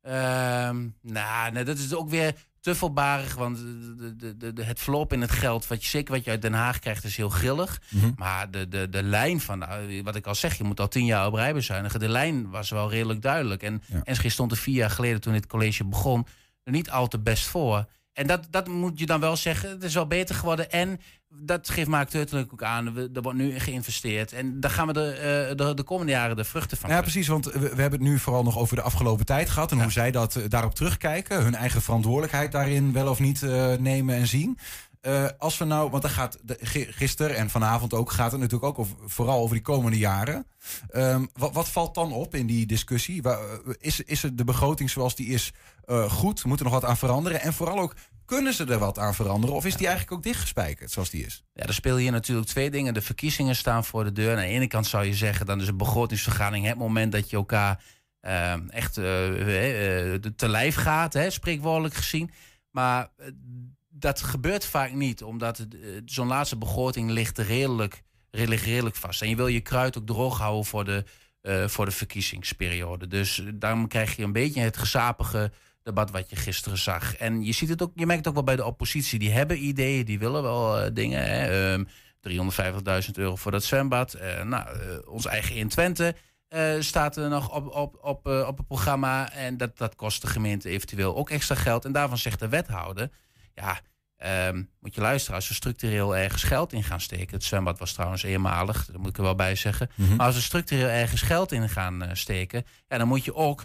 Ehm, 0.00 0.86
nou, 1.02 1.52
nee, 1.52 1.64
dat 1.64 1.78
is 1.78 1.94
ook 1.94 2.08
weer 2.10 2.34
te 2.60 2.74
voorbarig. 2.74 3.34
Want 3.34 3.56
de, 3.56 4.14
de, 4.16 4.36
de, 4.36 4.52
de- 4.52 4.64
het 4.64 4.80
verloop 4.80 5.12
in 5.12 5.20
het 5.20 5.30
geld, 5.30 5.66
wat 5.66 5.82
je, 5.82 5.88
zeker 5.88 6.14
wat 6.14 6.24
je 6.24 6.30
uit 6.30 6.42
Den 6.42 6.52
Haag 6.52 6.78
krijgt, 6.78 7.04
is 7.04 7.16
heel 7.16 7.28
grillig. 7.28 7.80
Mhm. 7.90 8.10
Maar 8.16 8.50
de, 8.50 8.68
de, 8.68 8.88
de 8.88 9.02
lijn 9.02 9.40
van, 9.40 9.58
nou, 9.58 10.02
wat 10.02 10.16
ik 10.16 10.26
al 10.26 10.34
zeg, 10.34 10.54
je 10.58 10.64
moet 10.64 10.80
al 10.80 10.88
tien 10.88 11.04
jaar 11.04 11.26
op 11.26 11.34
rij 11.34 11.54
bezuinigen. 11.54 12.00
De 12.00 12.08
lijn 12.08 12.50
was 12.50 12.70
wel 12.70 12.90
redelijk 12.90 13.22
duidelijk. 13.22 13.62
En 13.62 13.82
Ja. 14.04 14.28
Stond 14.28 14.50
er 14.50 14.56
vier 14.56 14.74
jaar 14.74 14.90
geleden, 14.90 15.20
toen 15.20 15.32
dit 15.32 15.46
college 15.46 15.84
begon, 15.84 16.26
er 16.62 16.72
niet 16.72 16.90
al 16.90 17.08
te 17.08 17.18
best 17.18 17.46
voor. 17.46 17.84
En 18.12 18.26
dat, 18.26 18.46
dat 18.50 18.66
moet 18.68 18.98
je 18.98 19.06
dan 19.06 19.20
wel 19.20 19.36
zeggen, 19.36 19.70
het 19.70 19.82
is 19.82 19.94
wel 19.94 20.06
beter 20.06 20.34
geworden. 20.34 20.70
En 20.70 21.00
dat 21.40 21.70
geeft 21.70 21.88
Mark 21.88 22.08
Teutelijk 22.08 22.52
ook 22.52 22.62
aan. 22.62 22.94
we- 22.94 23.10
Er 23.14 23.22
wordt 23.22 23.38
nu 23.38 23.58
geïnvesteerd. 23.58 24.32
En 24.32 24.60
daar 24.60 24.70
gaan 24.70 24.86
we 24.86 24.92
de, 24.92 25.10
eh, 25.10 25.56
de, 25.56 25.74
de 25.74 25.82
komende 25.82 26.12
jaren 26.12 26.36
de 26.36 26.44
vruchten 26.44 26.76
van 26.76 26.90
Ja, 26.90 27.00
precies. 27.00 27.28
Want 27.28 27.44
we, 27.44 27.58
we 27.58 27.66
hebben 27.80 27.90
het 28.00 28.08
nu 28.08 28.18
vooral 28.18 28.42
nog 28.42 28.58
over 28.58 28.76
de 28.76 28.82
afgelopen 28.82 29.26
tijd 29.26 29.50
gehad. 29.50 29.72
En 29.72 29.82
hoe 29.82 29.90
zij 29.92 30.10
dat, 30.10 30.36
eh, 30.36 30.42
daarop 30.48 30.74
terugkijken. 30.74 31.42
Hun 31.42 31.54
eigen 31.54 31.82
verantwoordelijkheid 31.82 32.52
daarin 32.52 32.92
wel 32.92 33.08
of 33.08 33.18
niet 33.20 33.42
eh, 33.42 33.72
nemen 33.78 34.14
en 34.14 34.26
zien. 34.26 34.58
Eh, 35.04 35.26
als 35.38 35.58
we 35.58 35.64
nou, 35.64 35.90
want 35.90 36.06
gaat 36.06 36.38
de, 36.42 36.58
gi- 36.60 36.92
gisteren 36.92 37.36
en 37.36 37.50
vanavond 37.50 37.94
ook 37.94 38.10
gaat 38.12 38.30
het 38.32 38.40
natuurlijk 38.40 38.70
ook 38.70 38.78
over, 38.78 38.96
vooral 39.06 39.40
over 39.40 39.54
die 39.54 39.64
komende 39.64 39.98
jaren. 39.98 40.46
Ehm, 40.90 41.24
wat, 41.32 41.52
wat 41.52 41.68
valt 41.68 41.94
dan 41.94 42.12
op 42.12 42.34
in 42.34 42.46
die 42.46 42.66
discussie? 42.66 43.22
Eh, 43.22 43.38
is, 43.78 44.00
is 44.00 44.22
het 44.22 44.38
de 44.38 44.44
begroting 44.44 44.90
zoals 44.90 45.14
die 45.14 45.26
is 45.26 45.52
eh, 45.84 46.10
goed? 46.10 46.44
Moet 46.44 46.58
er 46.58 46.64
nog 46.64 46.72
wat 46.72 46.84
aan 46.84 46.96
veranderen? 46.96 47.40
En 47.40 47.52
vooral 47.52 47.78
ook, 47.78 47.94
kunnen 48.24 48.54
ze 48.54 48.64
er 48.64 48.78
wat 48.78 48.98
aan 48.98 49.14
veranderen? 49.14 49.56
Of 49.56 49.64
is 49.66 49.76
die 49.76 49.86
eigenlijk 49.86 50.16
ook 50.16 50.22
dichtgespijkerd 50.22 50.90
zoals 50.90 51.10
die 51.10 51.24
is? 51.26 51.44
Ja, 51.52 51.66
er 51.66 51.74
spelen 51.74 51.98
hier 51.98 52.12
natuurlijk 52.12 52.48
twee 52.48 52.70
dingen. 52.70 52.94
De 52.94 53.02
verkiezingen 53.02 53.56
staan 53.56 53.84
voor 53.84 54.04
de 54.04 54.12
deur. 54.12 54.30
En 54.32 54.36
aan 54.38 54.42
de 54.44 54.48
ene 54.48 54.66
kant 54.66 54.86
zou 54.86 55.04
je 55.04 55.14
zeggen, 55.14 55.46
dan 55.46 55.60
is 55.60 55.68
een 55.68 55.76
begrotingsvergadering 55.76 56.66
het 56.66 56.78
moment 56.78 57.12
dat 57.12 57.30
je 57.30 57.36
elkaar 57.36 57.84
eh, 58.20 58.52
echt 58.70 58.94
te 58.94 60.48
lijf 60.48 60.74
gaat, 60.74 61.12
hè, 61.12 61.30
spreekwoordelijk 61.30 61.94
gezien. 61.94 62.30
Maar 62.70 63.08
dat 63.96 64.22
gebeurt 64.22 64.64
vaak 64.64 64.92
niet, 64.92 65.22
omdat 65.22 65.58
eh, 65.58 65.66
zo'n 66.04 66.26
laatste 66.26 66.56
begroting 66.56 67.10
ligt 67.10 67.38
redelijk, 67.38 68.02
ligt 68.30 68.64
redelijk 68.64 68.96
vast. 68.96 69.22
En 69.22 69.28
je 69.28 69.36
wil 69.36 69.46
je 69.46 69.60
kruid 69.60 69.98
ook 69.98 70.06
droog 70.06 70.38
houden 70.38 70.64
voor 70.64 70.84
de, 70.84 71.04
eh, 71.40 71.68
voor 71.68 71.84
de 71.84 71.90
verkiezingsperiode. 71.90 73.06
Dus 73.06 73.40
eh, 73.40 73.46
daarom 73.54 73.88
krijg 73.88 74.16
je 74.16 74.22
een 74.22 74.32
beetje 74.32 74.60
het 74.60 74.76
gezapige 74.76 75.52
debat 75.82 76.10
wat 76.10 76.30
je 76.30 76.36
gisteren 76.36 76.78
zag. 76.78 77.16
En 77.16 77.44
je, 77.44 77.52
ziet 77.52 77.68
het 77.68 77.82
ook, 77.82 77.92
je 77.94 78.06
merkt 78.06 78.18
het 78.18 78.28
ook 78.28 78.34
wel 78.34 78.54
bij 78.54 78.56
de 78.56 78.64
oppositie. 78.64 79.18
Die 79.18 79.30
hebben 79.30 79.64
ideeën, 79.64 80.04
die 80.04 80.18
willen 80.18 80.42
wel 80.42 80.94
dingen. 80.94 81.24
Hè. 81.24 81.72
Ehm, 81.72 81.84
350.000 82.20 83.18
euro 83.18 83.36
voor 83.36 83.50
dat 83.50 83.64
zwembad. 83.64 84.14
Eh, 84.14 84.42
nou, 84.42 84.66
ons 85.06 85.26
eigen 85.26 85.56
in 85.56 85.68
Twente 85.68 86.14
staat 86.78 87.16
er 87.16 87.28
nog 87.28 87.54
op, 87.54 87.74
op, 87.74 87.98
op, 88.02 88.26
op 88.26 88.56
het 88.56 88.66
programma. 88.66 89.32
En 89.32 89.56
dat, 89.56 89.78
dat 89.78 89.94
kost 89.94 90.20
de 90.20 90.26
gemeente 90.26 90.68
eventueel 90.68 91.16
ook 91.16 91.30
extra 91.30 91.54
geld. 91.54 91.84
En 91.84 91.92
daarvan 91.92 92.18
zegt 92.18 92.38
de 92.38 92.48
wethouder... 92.48 93.10
ja, 93.54 93.80
ehm, 94.16 94.62
moet 94.80 94.94
je 94.94 95.00
luisteren, 95.00 95.36
als 95.36 95.48
we 95.48 95.54
structureel 95.54 96.16
ergens 96.16 96.42
geld 96.42 96.72
in 96.72 96.82
gaan 96.82 97.00
steken... 97.00 97.34
het 97.34 97.44
zwembad 97.44 97.78
was 97.78 97.92
trouwens 97.92 98.22
eenmalig, 98.22 98.86
dat 98.86 98.96
moet 98.96 99.08
ik 99.08 99.16
er 99.16 99.22
wel 99.22 99.34
bij 99.34 99.54
zeggen... 99.54 99.90
maar 100.16 100.26
als 100.26 100.34
we 100.34 100.40
structureel 100.40 100.88
ergens 100.88 101.22
geld 101.22 101.52
in 101.52 101.68
gaan 101.68 102.02
eh, 102.02 102.14
steken... 102.14 102.66
Ja, 102.88 102.98
dan 102.98 103.08
moet 103.08 103.24
je 103.24 103.34
ook 103.34 103.64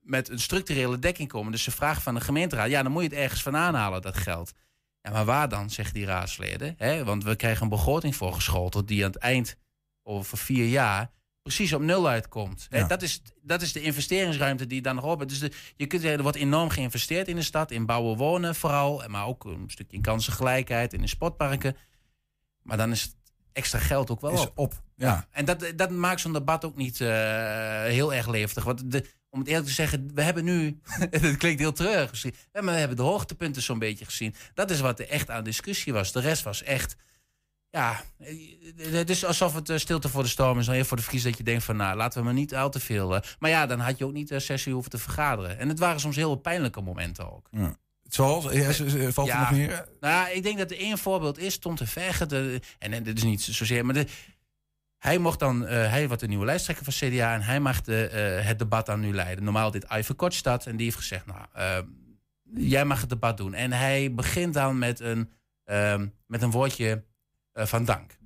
met 0.00 0.28
een 0.28 0.40
structurele 0.40 0.98
dekking 0.98 1.28
komen. 1.28 1.52
Dus 1.52 1.64
de 1.64 1.70
vraag 1.70 2.02
van 2.02 2.14
de 2.14 2.20
gemeenteraad, 2.20 2.68
ja, 2.68 2.82
dan 2.82 2.92
moet 2.92 3.02
je 3.02 3.08
het 3.08 3.18
ergens 3.18 3.42
vandaan 3.42 3.74
halen, 3.74 4.02
dat 4.02 4.16
geld. 4.16 4.52
Ja, 5.02 5.10
maar 5.10 5.24
waar 5.24 5.48
dan, 5.48 5.70
zeggen 5.70 5.94
die 5.94 6.04
raadsleden? 6.04 6.74
Hè? 6.76 7.04
Want 7.04 7.24
we 7.24 7.36
krijgen 7.36 7.62
een 7.62 7.68
begroting 7.68 8.16
voorgeschoteld 8.16 8.88
die 8.88 9.04
aan 9.04 9.10
het 9.10 9.20
eind 9.20 9.56
over 10.02 10.38
vier 10.38 10.66
jaar 10.66 11.10
precies 11.54 11.72
op 11.72 11.80
nul 11.82 12.08
uitkomt. 12.08 12.66
Hè, 12.70 12.78
Ja. 12.78 12.86
Dat, 12.86 13.02
is, 13.02 13.22
dat 13.42 13.62
is 13.62 13.72
de 13.72 13.80
investeringsruimte 13.82 14.66
die 14.66 14.82
dan 14.82 14.94
nog 14.94 15.04
op 15.04 15.20
is. 15.22 15.38
Dus 15.38 15.38
de, 15.50 15.56
je 15.76 15.86
kunt 15.86 16.00
zeggen, 16.00 16.18
er 16.18 16.24
wordt 16.24 16.38
enorm 16.38 16.68
geïnvesteerd 16.68 17.28
in 17.28 17.36
de 17.36 17.42
stad, 17.42 17.70
in 17.70 17.86
bouwen, 17.86 18.16
wonen 18.16 18.54
vooral, 18.54 19.02
maar 19.06 19.26
ook 19.26 19.44
een 19.44 19.64
stukje 19.66 19.96
in 19.96 20.02
kansengelijkheid 20.02 20.92
en 20.92 21.00
in 21.00 21.08
sportparken. 21.08 21.76
Maar 22.62 22.76
dan 22.76 22.90
is 22.90 23.02
het 23.02 23.14
extra 23.52 23.78
geld 23.78 24.10
ook 24.10 24.20
wel 24.20 24.32
Is 24.32 24.40
op. 24.40 24.52
op. 24.58 24.82
Ja. 24.96 25.26
En 25.30 25.44
dat, 25.44 25.72
dat 25.76 25.90
maakt 25.90 26.20
zo'n 26.20 26.32
debat 26.32 26.64
ook 26.64 26.76
niet 26.76 27.00
eh, 27.00 27.08
heel 27.82 28.14
erg 28.14 28.28
levendig. 28.28 28.64
Want 28.64 28.90
de, 28.90 29.04
om 29.30 29.38
het 29.38 29.48
eerlijk 29.48 29.66
te 29.66 29.72
zeggen, 29.72 30.10
we 30.14 30.22
hebben 30.22 30.44
nu, 30.44 30.80
het 31.10 31.36
klinkt 31.36 31.60
heel 31.60 31.72
treurig 31.72 32.10
misschien, 32.10 32.34
maar 32.52 32.64
we 32.64 32.70
hebben 32.70 32.96
de 32.96 33.02
hoogtepunten 33.02 33.62
zo'n 33.62 33.78
beetje 33.78 34.04
gezien. 34.04 34.34
Dat 34.54 34.70
is 34.70 34.80
wat 34.80 34.98
er 35.00 35.08
echt 35.08 35.30
aan 35.30 35.44
discussie 35.44 35.92
was. 35.92 36.12
De 36.12 36.20
rest 36.20 36.42
was 36.42 36.62
echt, 36.62 36.96
ja, 37.70 38.00
eh, 38.18 38.92
het 38.92 39.10
is 39.10 39.24
alsof 39.24 39.54
het 39.54 39.68
eh, 39.68 39.76
stilte 39.78 40.08
voor 40.08 40.22
de 40.22 40.28
storm 40.28 40.58
is. 40.58 40.66
Dan 40.66 40.84
voor 40.84 40.96
de 40.96 41.02
verkies 41.02 41.22
dat 41.22 41.36
je 41.36 41.42
denkt 41.44 41.64
van, 41.64 41.76
nou, 41.76 41.96
laten 41.96 42.18
we 42.18 42.24
maar 42.24 42.34
niet 42.34 42.54
al 42.54 42.70
te 42.70 42.80
veel. 42.80 43.14
eh, 43.16 43.22
maar 43.38 43.50
ja, 43.50 43.66
dan 43.66 43.80
had 43.80 43.98
je 43.98 44.04
ook 44.04 44.12
niet 44.12 44.32
zes 44.36 44.66
uur 44.66 44.72
hoeven 44.72 44.90
te 44.90 44.98
vergaderen. 44.98 45.58
En 45.58 45.68
het 45.68 45.78
waren 45.78 46.00
soms 46.00 46.16
heel 46.16 46.34
pijnlijke 46.36 46.80
momenten 46.80 47.32
ook. 47.32 47.50
Zoals? 48.02 48.52
Ja, 48.52 48.72
z- 48.72 48.86
z- 48.86 49.12
valt 49.14 49.28
er 49.28 49.34
Ja. 49.34 49.40
nog 49.40 49.50
meer? 49.50 49.68
Nou, 49.68 49.84
ja, 50.14 50.28
ik 50.28 50.42
denk 50.42 50.58
dat 50.58 50.70
er 50.70 50.78
één 50.78 50.98
voorbeeld 50.98 51.38
is, 51.38 51.58
Tom 51.58 51.74
te 51.76 51.86
Vergen. 51.86 52.28
De, 52.28 52.60
en, 52.78 52.92
en 52.92 53.02
dit 53.02 53.16
is 53.16 53.22
niet 53.24 53.42
zozeer, 53.42 53.84
maar 53.84 53.94
de, 53.94 54.06
hij 54.98 55.18
mocht 55.18 55.38
dan, 55.38 55.60
hij 55.66 56.06
wordt 56.06 56.22
de 56.22 56.28
nieuwe 56.28 56.44
lijsttrekker 56.44 56.84
van 56.84 56.92
CDA 57.08 57.34
en 57.34 57.42
hij 57.42 57.60
mag 57.60 57.80
de, 57.82 57.92
het 58.44 58.58
debat 58.58 58.86
dan 58.86 59.00
nu 59.00 59.14
leiden. 59.14 59.44
Normaal 59.44 59.70
dit 59.70 59.86
Iver 59.92 60.14
Kortstad 60.14 60.66
en 60.66 60.76
die 60.76 60.84
heeft 60.84 60.96
gezegd, 60.98 61.26
nou, 61.26 61.40
eh, 61.52 61.78
jij 62.54 62.84
mag 62.84 63.00
het 63.00 63.08
debat 63.08 63.36
doen. 63.36 63.54
En 63.54 63.72
hij 63.72 64.14
begint 64.14 64.54
dan 64.54 64.78
met 64.78 65.00
een, 65.00 65.32
eh, 65.64 66.00
met 66.26 66.42
een 66.42 66.50
woordje 66.50 67.04
van 67.66 67.84
dank. 67.84 68.16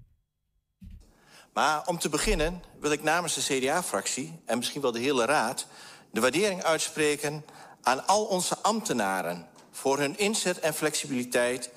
Maar 1.52 1.86
om 1.86 1.98
te 1.98 2.08
beginnen 2.08 2.62
wil 2.80 2.92
ik 2.92 3.02
namens 3.02 3.34
de 3.34 3.40
CDA-fractie 3.40 4.42
en 4.44 4.58
misschien 4.58 4.80
wel 4.80 4.92
de 4.92 4.98
hele 4.98 5.24
raad 5.24 5.66
de 6.12 6.20
waardering 6.20 6.62
uitspreken 6.62 7.44
aan 7.82 8.06
al 8.06 8.24
onze 8.24 8.58
ambtenaren 8.58 9.46
voor 9.70 9.98
hun 9.98 10.18
inzet 10.18 10.60
en 10.60 10.74
flexibiliteit 10.74 11.70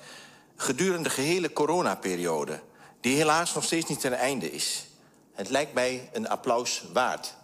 gedurende 0.56 1.02
de 1.02 1.14
gehele 1.14 1.52
coronaperiode, 1.52 2.60
die 3.00 3.16
helaas 3.16 3.54
nog 3.54 3.64
steeds 3.64 3.88
niet 3.88 4.00
ten 4.00 4.12
einde 4.12 4.52
is. 4.52 4.86
Het 5.34 5.48
lijkt 5.48 5.74
mij 5.74 6.10
een 6.12 6.28
applaus 6.28 6.84
waard. 6.92 7.34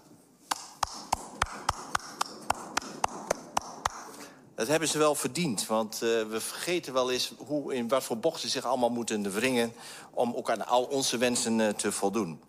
Dat 4.63 4.71
hebben 4.71 4.89
ze 4.89 4.99
wel 4.99 5.15
verdiend, 5.15 5.67
want 5.67 5.95
uh, 5.95 6.01
we 6.09 6.41
vergeten 6.41 6.93
wel 6.93 7.13
eens 7.13 7.33
hoe, 7.37 7.75
in 7.75 7.89
wat 7.89 8.05
voor 8.05 8.19
bochten 8.19 8.41
ze 8.41 8.49
zich 8.49 8.65
allemaal 8.65 8.91
moeten 8.91 9.31
wringen 9.31 9.73
om 10.11 10.35
ook 10.35 10.51
aan 10.51 10.67
al 10.67 10.83
onze 10.83 11.19
wensen 11.19 11.59
uh, 11.59 11.69
te 11.69 11.93
voldoen. 11.93 12.41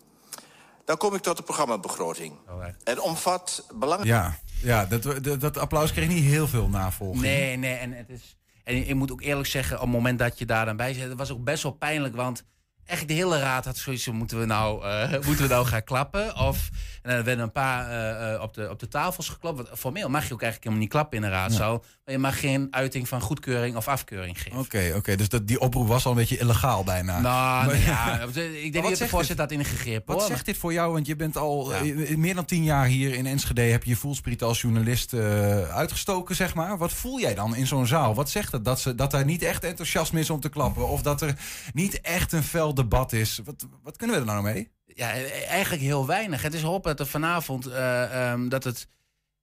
Dan 0.84 0.96
kom 0.96 1.14
ik 1.14 1.20
tot 1.20 1.36
de 1.36 1.42
programmabegroting. 1.42 2.32
Het 2.84 2.98
omvat 2.98 3.66
belangrijke. 3.74 4.18
Ja, 4.18 4.38
ja 4.62 4.86
dat, 4.86 5.24
dat, 5.24 5.40
dat, 5.40 5.58
applaus 5.58 5.92
kreeg 5.92 6.08
niet 6.08 6.24
heel 6.24 6.48
veel 6.48 6.68
navolging. 6.68 7.22
Nee, 7.22 7.56
nee, 7.56 7.74
en 7.74 7.92
het 7.92 8.08
is. 8.08 8.36
En 8.64 8.88
ik 8.88 8.94
moet 8.94 9.12
ook 9.12 9.22
eerlijk 9.22 9.48
zeggen, 9.48 9.76
op 9.76 9.82
het 9.82 9.92
moment 9.92 10.18
dat 10.18 10.38
je 10.38 10.46
daar 10.46 10.64
dan 10.64 10.76
bij 10.76 10.94
zit, 10.94 11.08
het 11.08 11.18
was 11.18 11.30
ook 11.30 11.44
best 11.44 11.62
wel 11.62 11.72
pijnlijk, 11.72 12.16
want 12.16 12.44
echt 12.86 13.08
de 13.08 13.14
hele 13.14 13.38
raad 13.38 13.64
had 13.64 13.76
zoiets 13.76 14.08
moeten 14.08 14.38
we 14.38 14.44
nou, 14.44 14.86
uh, 14.86 15.10
moeten 15.26 15.42
we 15.42 15.48
nou 15.48 15.66
gaan 15.66 15.84
klappen? 15.84 16.36
Of, 16.36 16.70
en 17.02 17.10
er 17.10 17.24
werden 17.24 17.44
een 17.44 17.52
paar 17.52 18.32
uh, 18.32 18.42
op, 18.42 18.54
de, 18.54 18.70
op 18.70 18.78
de 18.78 18.88
tafels 18.88 19.28
geklopt. 19.28 19.56
Want 19.56 19.78
formeel 19.78 20.08
mag 20.08 20.28
je 20.28 20.34
ook 20.34 20.42
eigenlijk 20.42 20.62
helemaal 20.62 20.82
niet 20.82 20.92
klappen 20.92 21.18
in 21.18 21.24
een 21.24 21.30
raadzaal. 21.30 21.72
Ja. 21.72 21.80
Maar 22.04 22.14
je 22.14 22.20
mag 22.20 22.40
geen 22.40 22.68
uiting 22.70 23.08
van 23.08 23.20
goedkeuring 23.20 23.76
of 23.76 23.88
afkeuring 23.88 24.42
geven. 24.42 24.58
Oké, 24.58 24.76
okay, 24.76 24.88
oké. 24.88 24.98
Okay. 24.98 25.16
Dus 25.16 25.28
dat, 25.28 25.46
die 25.46 25.60
oproep 25.60 25.88
was 25.88 26.04
al 26.04 26.10
een 26.10 26.16
beetje 26.16 26.38
illegaal 26.38 26.84
bijna. 26.84 27.20
Nou, 27.20 27.76
ja, 27.86 28.20
ik 28.62 28.72
denk 28.72 28.88
dat 28.88 28.98
de 28.98 29.08
voorzitter 29.08 29.48
dat 29.48 29.58
ingegrepen 29.58 30.14
Wat 30.14 30.18
hoor. 30.18 30.30
zegt 30.30 30.46
dit 30.46 30.56
voor 30.56 30.72
jou? 30.72 30.92
Want 30.92 31.06
je 31.06 31.16
bent 31.16 31.36
al 31.36 31.84
ja. 31.84 32.16
meer 32.16 32.34
dan 32.34 32.44
tien 32.44 32.64
jaar 32.64 32.86
hier 32.86 33.14
in 33.14 33.26
Enschede. 33.26 33.62
Heb 33.62 33.84
je 33.84 33.90
je 33.90 33.96
voelspriet 33.96 34.42
als 34.42 34.60
journalist 34.60 35.14
uitgestoken, 35.14 36.36
zeg 36.36 36.54
maar. 36.54 36.78
Wat 36.78 36.92
voel 36.92 37.20
jij 37.20 37.34
dan 37.34 37.56
in 37.56 37.66
zo'n 37.66 37.86
zaal? 37.86 38.14
Wat 38.14 38.30
zegt 38.30 38.52
het? 38.52 38.64
Dat, 38.64 38.80
ze, 38.80 38.94
dat 38.94 39.12
er 39.12 39.24
niet 39.24 39.42
echt 39.42 39.64
enthousiasme 39.64 40.20
is 40.20 40.30
om 40.30 40.40
te 40.40 40.48
klappen? 40.48 40.88
Of 40.88 41.02
dat 41.02 41.22
er 41.22 41.34
niet 41.72 42.00
echt 42.00 42.32
een 42.32 42.42
debat 42.76 43.12
is? 43.12 43.40
Wat, 43.44 43.66
wat 43.82 43.96
kunnen 43.96 44.16
we 44.16 44.22
er 44.22 44.28
nou 44.28 44.42
mee? 44.42 44.70
Ja, 44.86 45.10
eigenlijk 45.48 45.82
heel 45.82 46.06
weinig. 46.06 46.42
Het 46.42 46.54
is 46.54 46.62
hopen 46.62 46.96
dat 46.96 47.06
er 47.06 47.12
vanavond 47.12 47.68
uh, 47.68 48.30
um, 48.32 48.48
dat 48.48 48.64
het 48.64 48.88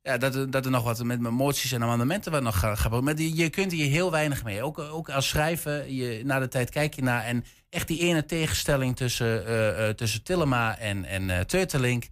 ja, 0.02 0.18
dat, 0.18 0.36
er- 0.36 0.52
dat 0.52 0.66
er 0.66 0.72
nog 0.72 0.84
wat 0.84 1.04
met 1.04 1.20
moties 1.20 1.72
en 1.72 1.84
amendementen 1.84 2.32
wat 2.32 2.42
nog 2.44 2.60
gaat 2.60 2.80
gebeuren. 2.80 3.06
Maar 3.06 3.16
die, 3.16 3.36
je 3.36 3.50
kunt 3.50 3.72
hier 3.72 3.90
heel 3.90 4.12
weinig 4.12 4.44
mee. 4.44 4.64
Ook, 4.64 4.80
ook 4.80 5.10
als 5.10 5.28
schrijver, 5.28 5.90
je, 5.92 6.26
na 6.26 6.40
de 6.40 6.48
tijd 6.48 6.70
kijk 6.70 6.94
je 6.94 7.02
naar. 7.02 7.24
En 7.24 7.46
echt 7.70 7.88
die 7.88 8.00
ene 8.00 8.26
tegenstelling 8.26 8.96
tussen, 8.96 9.46
eh, 9.46 9.88
eh, 9.90 9.96
tussen 9.96 10.24
Tillema 10.24 10.78
en, 10.78 11.06
en 11.06 11.30
eh 11.30 11.40
Teutelink. 11.40 12.08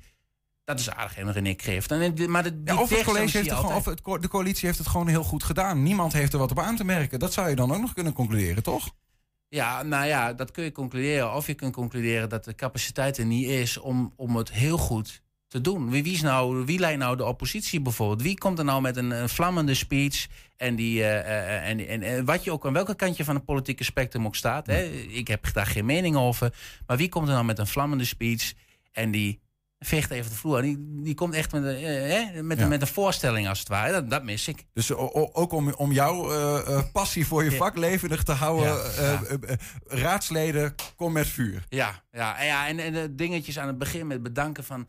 Dat 0.64 0.80
is 0.80 0.90
aardig 0.90 1.18
en 1.18 1.32
René 1.32 1.54
Kreeft. 1.54 1.92
En, 1.92 2.32
maar 2.32 2.44
de, 2.44 2.64
die 2.64 2.74
Ja, 2.74 2.82
of, 2.82 2.90
het 2.90 2.90
tegenstelling 2.90 3.06
college 3.06 3.38
heeft 3.38 3.50
het 3.50 3.60
gewoon, 3.60 3.76
of 3.76 3.86
het, 3.86 4.22
de 4.22 4.28
coalitie 4.28 4.66
heeft 4.66 4.78
het 4.80 4.88
gewoon 4.88 5.08
heel 5.08 5.24
goed 5.24 5.44
gedaan. 5.44 5.84
Niemand 5.84 6.14
heeft 6.14 6.34
er 6.34 6.40
wat 6.40 6.52
op 6.52 6.60
aan 6.60 6.76
te 6.76 6.84
merken. 6.84 7.20
Dat 7.20 7.34
zou 7.34 7.50
je 7.50 7.56
dan 7.56 7.74
ook 7.74 7.82
nog 7.82 7.94
kunnen 7.94 8.14
concluderen, 8.14 8.64
toch? 8.64 8.90
Ja, 9.50 9.84
nou 9.84 10.06
ja, 10.06 10.34
dat 10.34 10.52
kun 10.52 10.64
je 10.64 10.72
concluderen. 10.72 11.34
Of 11.34 11.48
je 11.48 11.54
kunt 11.54 11.74
concluderen 11.74 12.30
dat 12.30 12.44
de 12.44 12.56
capaciteit 12.56 13.18
er 13.18 13.26
niet 13.26 13.48
is 13.48 13.78
om, 13.78 14.14
om 14.16 14.36
het 14.36 14.52
heel 14.52 14.78
goed 14.78 15.22
te 15.48 15.62
doen. 15.62 15.90
Wie, 15.90 16.04
wie, 16.04 16.14
is 16.14 16.22
nou, 16.22 16.66
wie 16.66 16.80
leidt 16.80 17.00
nou 17.00 17.18
de 17.18 17.26
oppositie 17.26 17.82
bijvoorbeeld? 17.82 18.22
Wie 18.22 18.38
komt 18.38 18.60
er 18.60 18.66
nou 18.66 18.82
met 18.82 18.98
een, 18.98 19.12
een 19.12 19.30
vlammende 19.30 19.74
speech? 19.74 20.28
En, 20.58 20.76
die, 20.76 21.04
eh, 21.04 21.20
eh, 21.20 21.70
en, 21.70 21.88
en, 21.88 22.02
en 22.02 22.26
wat 22.26 22.44
je 22.44 22.52
ook 22.52 22.66
aan 22.66 22.74
welke 22.74 22.96
kantje 22.96 23.24
van 23.24 23.36
het 23.36 23.46
politieke 23.46 23.84
spectrum 23.84 24.26
ook 24.26 24.36
staat. 24.36 24.68
Hè? 24.68 24.84
Ik 25.10 25.28
heb 25.28 25.54
daar 25.54 25.66
geen 25.66 25.86
mening 25.86 26.16
over. 26.16 26.54
Maar 26.88 26.98
wie 26.98 27.10
komt 27.10 27.28
er 27.28 27.34
nou 27.34 27.46
met 27.46 27.60
een 27.60 27.68
vlammende 27.68 28.06
speech? 28.06 28.54
En 28.92 29.12
die 29.12 29.40
veegt 29.80 30.12
even 30.12 30.30
de 30.32 30.38
vloer. 30.38 30.62
Die, 30.62 30.78
die 31.02 31.14
komt 31.16 31.34
echt 31.34 31.52
met, 31.52 31.64
een, 31.64 31.76
eh, 31.76 31.84
hè? 32.34 32.44
met, 32.44 32.58
Ja. 32.60 32.68
met 32.68 32.82
een 32.82 32.88
voorstelling 32.88 33.48
als 33.48 33.60
het 33.60 33.68
ware. 33.68 33.92
Dat, 33.92 34.10
dat 34.10 34.24
mis 34.24 34.48
ik. 34.48 34.66
Dus 34.74 34.94
o- 34.94 35.30
ook 35.34 35.52
om, 35.52 35.74
om 35.74 35.92
jouw 35.92 36.32
eh, 36.32 36.76
eh, 36.78 36.84
passie 36.94 37.28
voor 37.28 37.44
je 37.44 37.52
vak 37.52 37.78
levendig 37.78 38.24
te 38.24 38.32
houden. 38.32 38.68
Ja, 38.68 38.84
eh, 38.84 38.98
ja. 38.98 39.22
eh, 39.24 39.50
eh, 39.52 39.58
raadsleden, 40.02 40.76
kom 40.96 41.12
met 41.14 41.28
vuur. 41.28 41.64
Ja, 41.70 42.04
ja, 42.12 42.38
en, 42.40 42.46
ja 42.46 42.68
en, 42.68 42.80
en 42.80 42.94
de 42.94 43.16
dingetjes 43.16 43.60
aan 43.60 43.68
het 43.68 43.78
begin 43.78 44.08
met 44.08 44.24
bedanken 44.24 44.64
van, 44.64 44.88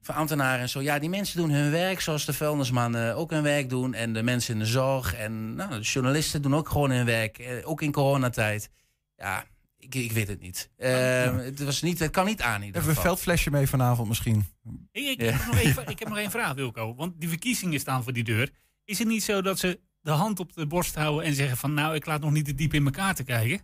van 0.00 0.14
ambtenaren 0.14 0.60
en 0.60 0.68
zo. 0.68 0.80
Ja, 0.82 0.98
die 0.98 1.08
mensen 1.10 1.36
doen 1.36 1.50
hun 1.50 1.70
werk 1.70 2.00
zoals 2.00 2.24
de 2.24 2.32
vuilnismannen 2.32 3.16
ook 3.16 3.30
hun 3.30 3.42
werk 3.42 3.68
doen. 3.68 3.94
En 3.94 4.12
de 4.12 4.22
mensen 4.22 4.52
in 4.54 4.60
de 4.60 4.66
zorg 4.66 5.14
en 5.14 5.54
nou, 5.54 5.70
de 5.70 5.80
journalisten 5.80 6.42
doen 6.42 6.54
ook 6.54 6.68
gewoon 6.68 6.90
hun 6.90 7.06
werk. 7.06 7.38
eh, 7.38 7.68
Ook 7.68 7.82
in 7.82 7.92
coronatijd. 7.92 8.70
Ja, 9.16 9.44
ik, 9.80 9.94
ik 9.94 10.12
weet 10.12 10.28
het 10.28 10.40
niet. 10.40 10.70
Eh, 10.76 11.36
het, 11.36 11.62
was 11.62 11.82
niet. 11.82 11.98
het 11.98 12.10
kan 12.10 12.26
niet 12.26 12.42
aan 12.42 12.60
in 12.60 12.66
ieder 12.66 12.80
Even 12.80 12.90
een 12.90 12.96
geval. 12.96 13.10
veldflesje 13.12 13.50
mee 13.50 13.66
vanavond 13.66 14.08
misschien. 14.08 14.46
Ik, 14.92 15.06
ik, 15.06 15.20
Ja. 15.20 15.30
heb 15.32 15.46
nog 15.46 15.56
even, 15.56 15.86
ik 15.86 15.98
heb 15.98 16.08
nog 16.08 16.18
één 16.18 16.30
vraag, 16.30 16.54
Wilco. 16.54 16.94
Want 16.94 17.20
die 17.20 17.28
verkiezingen 17.28 17.80
staan 17.80 18.02
voor 18.02 18.12
die 18.12 18.24
deur. 18.24 18.50
Is 18.84 18.98
het 18.98 19.08
niet 19.08 19.22
zo 19.22 19.42
dat 19.42 19.58
ze 19.58 19.80
de 20.00 20.10
hand 20.10 20.40
op 20.40 20.52
de 20.54 20.66
borst 20.66 20.94
houden 20.94 21.24
en 21.24 21.34
zeggen 21.34 21.56
van... 21.56 21.74
nou, 21.74 21.94
ik 21.94 22.06
laat 22.06 22.20
nog 22.20 22.30
niet 22.30 22.44
te 22.44 22.54
diep 22.54 22.74
in 22.74 22.84
elkaar 22.84 23.14
te 23.14 23.22
kijken? 23.24 23.60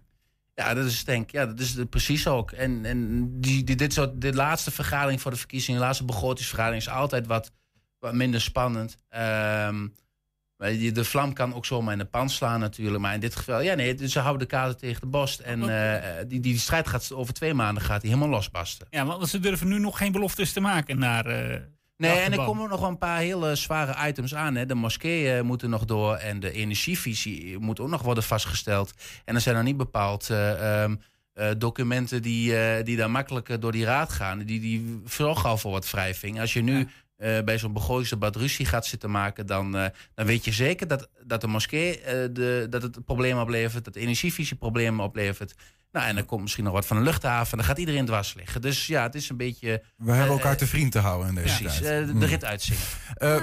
Ja, 0.54 0.74
dat 0.74 0.86
is 0.86 1.04
denk 1.04 1.22
ik. 1.24 1.30
Ja, 1.32 1.46
dat 1.46 1.58
is 1.60 1.76
precies 1.90 2.26
ook. 2.26 2.50
En, 2.52 2.84
en 2.84 3.28
die, 3.40 3.64
die, 3.64 3.76
dit 3.76 3.92
soort, 3.92 4.20
de 4.20 4.34
laatste 4.34 4.70
vergadering 4.70 5.20
voor 5.20 5.30
de 5.30 5.36
verkiezingen, 5.36 5.80
de 5.80 5.86
laatste 5.86 6.04
begrotingsvergadering 6.04 6.82
is 6.82 6.88
altijd 6.88 7.26
wat, 7.26 7.50
wat 7.98 8.14
minder 8.14 8.40
spannend. 8.40 8.98
Ehm, 9.08 9.88
de 10.58 11.04
vlam 11.04 11.32
kan 11.32 11.54
ook 11.54 11.66
zomaar 11.66 11.92
in 11.92 11.98
de 11.98 12.04
pan 12.04 12.30
slaan 12.30 12.60
natuurlijk. 12.60 13.02
Maar 13.02 13.14
in 13.14 13.20
dit 13.20 13.36
geval, 13.36 13.60
ja 13.60 13.74
nee, 13.74 14.08
ze 14.08 14.20
houden 14.20 14.48
de 14.48 14.54
kaarten 14.54 14.78
tegen 14.78 15.00
de 15.00 15.06
borst. 15.06 15.40
En 15.40 15.68
eh, 15.68 16.24
die, 16.28 16.40
die 16.40 16.58
strijd 16.58 16.88
gaat 16.88 17.12
over 17.12 17.34
twee 17.34 17.54
maanden 17.54 17.82
gaat 17.82 18.00
die 18.00 18.10
helemaal 18.10 18.32
losbarsten. 18.32 18.86
Ja, 18.90 19.06
want 19.06 19.28
ze 19.28 19.40
durven 19.40 19.68
nu 19.68 19.78
nog 19.78 19.98
geen 19.98 20.12
beloftes 20.12 20.52
te 20.52 20.60
maken 20.60 20.98
naar... 20.98 21.26
eh, 21.26 21.60
Nee, 21.96 22.18
en 22.18 22.32
er 22.32 22.44
komen 22.44 22.68
nog 22.68 22.80
wel 22.80 22.88
een 22.88 22.98
paar 22.98 23.18
hele 23.18 23.54
zware 23.54 24.08
items 24.08 24.34
aan. 24.34 24.54
Hè. 24.54 24.66
De 24.66 24.74
moskeeën 24.74 25.46
moeten 25.46 25.70
nog 25.70 25.84
door 25.84 26.14
en 26.14 26.40
de 26.40 26.52
energievisie 26.52 27.58
moet 27.58 27.80
ook 27.80 27.88
nog 27.88 28.02
worden 28.02 28.22
vastgesteld. 28.22 28.92
En 29.24 29.34
er 29.34 29.40
zijn 29.40 29.54
nog 29.56 29.64
niet 29.64 29.76
bepaald 29.76 30.30
eh, 30.30 30.82
ehm, 30.82 30.96
eh, 31.32 31.50
documenten 31.58 32.22
die, 32.22 32.56
eh, 32.58 32.84
die 32.84 32.96
daar 32.96 33.10
makkelijker 33.10 33.60
door 33.60 33.72
die 33.72 33.84
raad 33.84 34.12
gaan. 34.12 34.38
Die, 34.38 34.60
die 34.60 35.02
zorgen 35.06 35.48
al 35.48 35.58
voor 35.58 35.72
wat 35.72 35.90
wrijving. 35.90 36.40
Als 36.40 36.52
je 36.52 36.62
nu 36.62 36.88
eh, 37.16 37.38
bij 37.44 37.58
zo'n 37.58 37.72
begrotingsdebat 37.72 38.36
ruzie 38.36 38.66
gaat 38.66 38.86
zitten 38.86 39.10
maken, 39.10 39.46
dan, 39.46 39.76
eh, 39.76 39.86
dan 40.14 40.26
weet 40.26 40.44
je 40.44 40.52
zeker 40.52 40.86
dat, 40.88 41.08
dat 41.24 41.40
de 41.40 41.46
moskee 41.46 42.00
eh, 42.00 42.28
de, 42.32 42.66
dat 42.70 42.82
het 42.82 43.04
problemen 43.04 43.42
oplevert, 43.42 43.84
dat 43.84 43.94
de 43.94 44.00
energievisie 44.00 44.56
problemen 44.56 45.04
oplevert. 45.04 45.54
Nou, 45.92 46.08
en 46.08 46.14
dan 46.14 46.24
komt 46.26 46.42
misschien 46.42 46.64
nog 46.64 46.72
wat 46.72 46.86
van 46.86 46.96
de 46.96 47.02
luchthaven. 47.02 47.56
Dan 47.56 47.66
gaat 47.66 47.78
iedereen 47.78 48.04
dwars 48.06 48.34
liggen. 48.34 48.60
Dus 48.60 48.86
ja, 48.86 49.02
het 49.02 49.14
is 49.14 49.28
een 49.28 49.36
beetje. 49.36 49.82
We 49.96 50.12
hebben 50.12 50.36
elkaar 50.36 50.56
te 50.56 50.66
vriend 50.66 50.92
te 50.92 50.98
houden 50.98 51.28
in 51.28 51.34
deze 51.34 51.62
Precies, 51.62 51.80
tijd. 51.80 52.06
de, 52.06 52.12
Mm. 52.12 52.20
de 52.20 52.26
rit 52.26 52.44
uitzingen. 52.44 52.82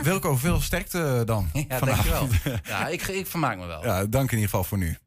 Wilco, 0.03 0.35
veel 0.35 0.61
sterkte 0.61 1.21
dan 1.25 1.49
Ja, 1.67 1.77
vanavond. 1.77 2.07
dankjewel. 2.31 2.57
Ja, 2.77 2.87
ik, 2.87 3.01
ik 3.07 3.27
vermaak 3.27 3.57
me 3.57 3.65
wel. 3.65 3.83
Ja, 3.85 4.05
dank 4.05 4.31
in 4.31 4.37
ieder 4.37 4.49
geval 4.49 4.63
voor 4.63 4.77
nu. 4.77 4.97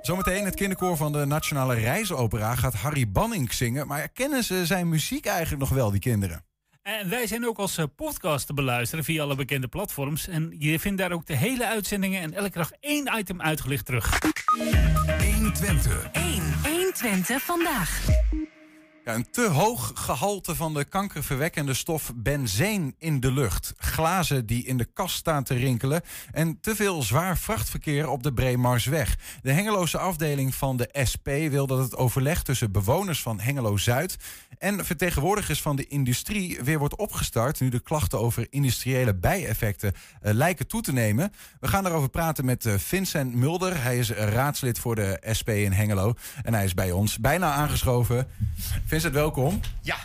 Zometeen 0.00 0.44
het 0.44 0.54
kinderkoor 0.54 0.96
van 0.96 1.12
de 1.12 1.24
Nationale 1.24 1.74
Reisopera 1.74 2.54
gaat 2.54 2.74
Harry 2.74 3.10
Banning 3.10 3.52
zingen. 3.52 3.86
Maar 3.86 4.08
kennen 4.08 4.44
ze 4.44 4.66
zijn 4.66 4.88
muziek 4.88 5.26
eigenlijk 5.26 5.60
nog 5.60 5.70
wel, 5.70 5.90
die 5.90 6.00
kinderen? 6.00 6.44
En 6.82 7.08
wij 7.08 7.26
zijn 7.26 7.46
ook 7.46 7.58
als 7.58 7.78
eh, 7.78 7.84
podcast 7.96 8.46
te 8.46 8.54
beluisteren 8.54 9.04
via 9.04 9.22
alle 9.22 9.34
bekende 9.34 9.68
platforms. 9.68 10.28
En 10.28 10.54
je 10.58 10.78
vindt 10.78 10.98
daar 10.98 11.12
ook 11.12 11.26
de 11.26 11.36
hele 11.36 11.66
uitzendingen 11.66 12.22
en 12.22 12.32
elke 12.32 12.58
dag 12.58 12.70
één 12.80 13.10
item 13.18 13.40
uitgelicht 13.40 13.86
terug. 13.86 14.18
120. 15.34 16.08
1. 16.12 16.42
120 16.62 17.42
vandaag. 17.42 18.06
Een 19.04 19.30
te 19.30 19.48
hoog 19.48 19.92
gehalte 19.94 20.54
van 20.54 20.74
de 20.74 20.84
kankerverwekkende 20.84 21.74
stof 21.74 22.12
benzeen 22.14 22.94
in 22.98 23.20
de 23.20 23.32
lucht. 23.32 23.72
Glazen 23.76 24.46
die 24.46 24.64
in 24.66 24.76
de 24.76 24.84
kast 24.84 25.16
staan 25.16 25.44
te 25.44 25.54
rinkelen. 25.54 26.02
En 26.32 26.60
te 26.60 26.74
veel 26.74 27.02
zwaar 27.02 27.38
vrachtverkeer 27.38 28.08
op 28.08 28.22
de 28.22 28.32
Breemarsweg. 28.32 29.16
De 29.42 29.52
Hengeloze 29.52 29.98
afdeling 29.98 30.54
van 30.54 30.76
de 30.76 30.88
SP 31.10 31.28
wil 31.50 31.66
dat 31.66 31.78
het 31.78 31.96
overleg 31.96 32.42
tussen 32.42 32.72
bewoners 32.72 33.22
van 33.22 33.40
Hengelo-Zuid... 33.40 34.16
en 34.58 34.84
vertegenwoordigers 34.84 35.62
van 35.62 35.76
de 35.76 35.86
industrie 35.86 36.60
weer 36.62 36.78
wordt 36.78 36.96
opgestart... 36.96 37.60
nu 37.60 37.68
de 37.68 37.80
klachten 37.80 38.18
over 38.18 38.46
industriële 38.50 39.14
bijeffecten 39.14 39.92
eh, 40.20 40.34
lijken 40.34 40.66
toe 40.66 40.82
te 40.82 40.92
nemen. 40.92 41.32
We 41.60 41.68
gaan 41.68 41.82
daarover 41.82 42.08
praten 42.08 42.44
met 42.44 42.66
eh, 42.66 42.74
Vincent 42.76 43.34
Mulder. 43.34 43.82
Hij 43.82 43.98
is 43.98 44.10
raadslid 44.10 44.78
voor 44.78 44.94
de 44.94 45.20
SP 45.38 45.48
in 45.48 45.72
Hengelo. 45.72 46.14
En 46.42 46.54
hij 46.54 46.64
is 46.64 46.74
bij 46.74 46.90
ons 46.90 47.18
bijna 47.18 47.52
aangeschoven. 47.52 48.28
Vincent, 48.92 49.14
welkom. 49.14 49.60
Ja. 49.82 49.96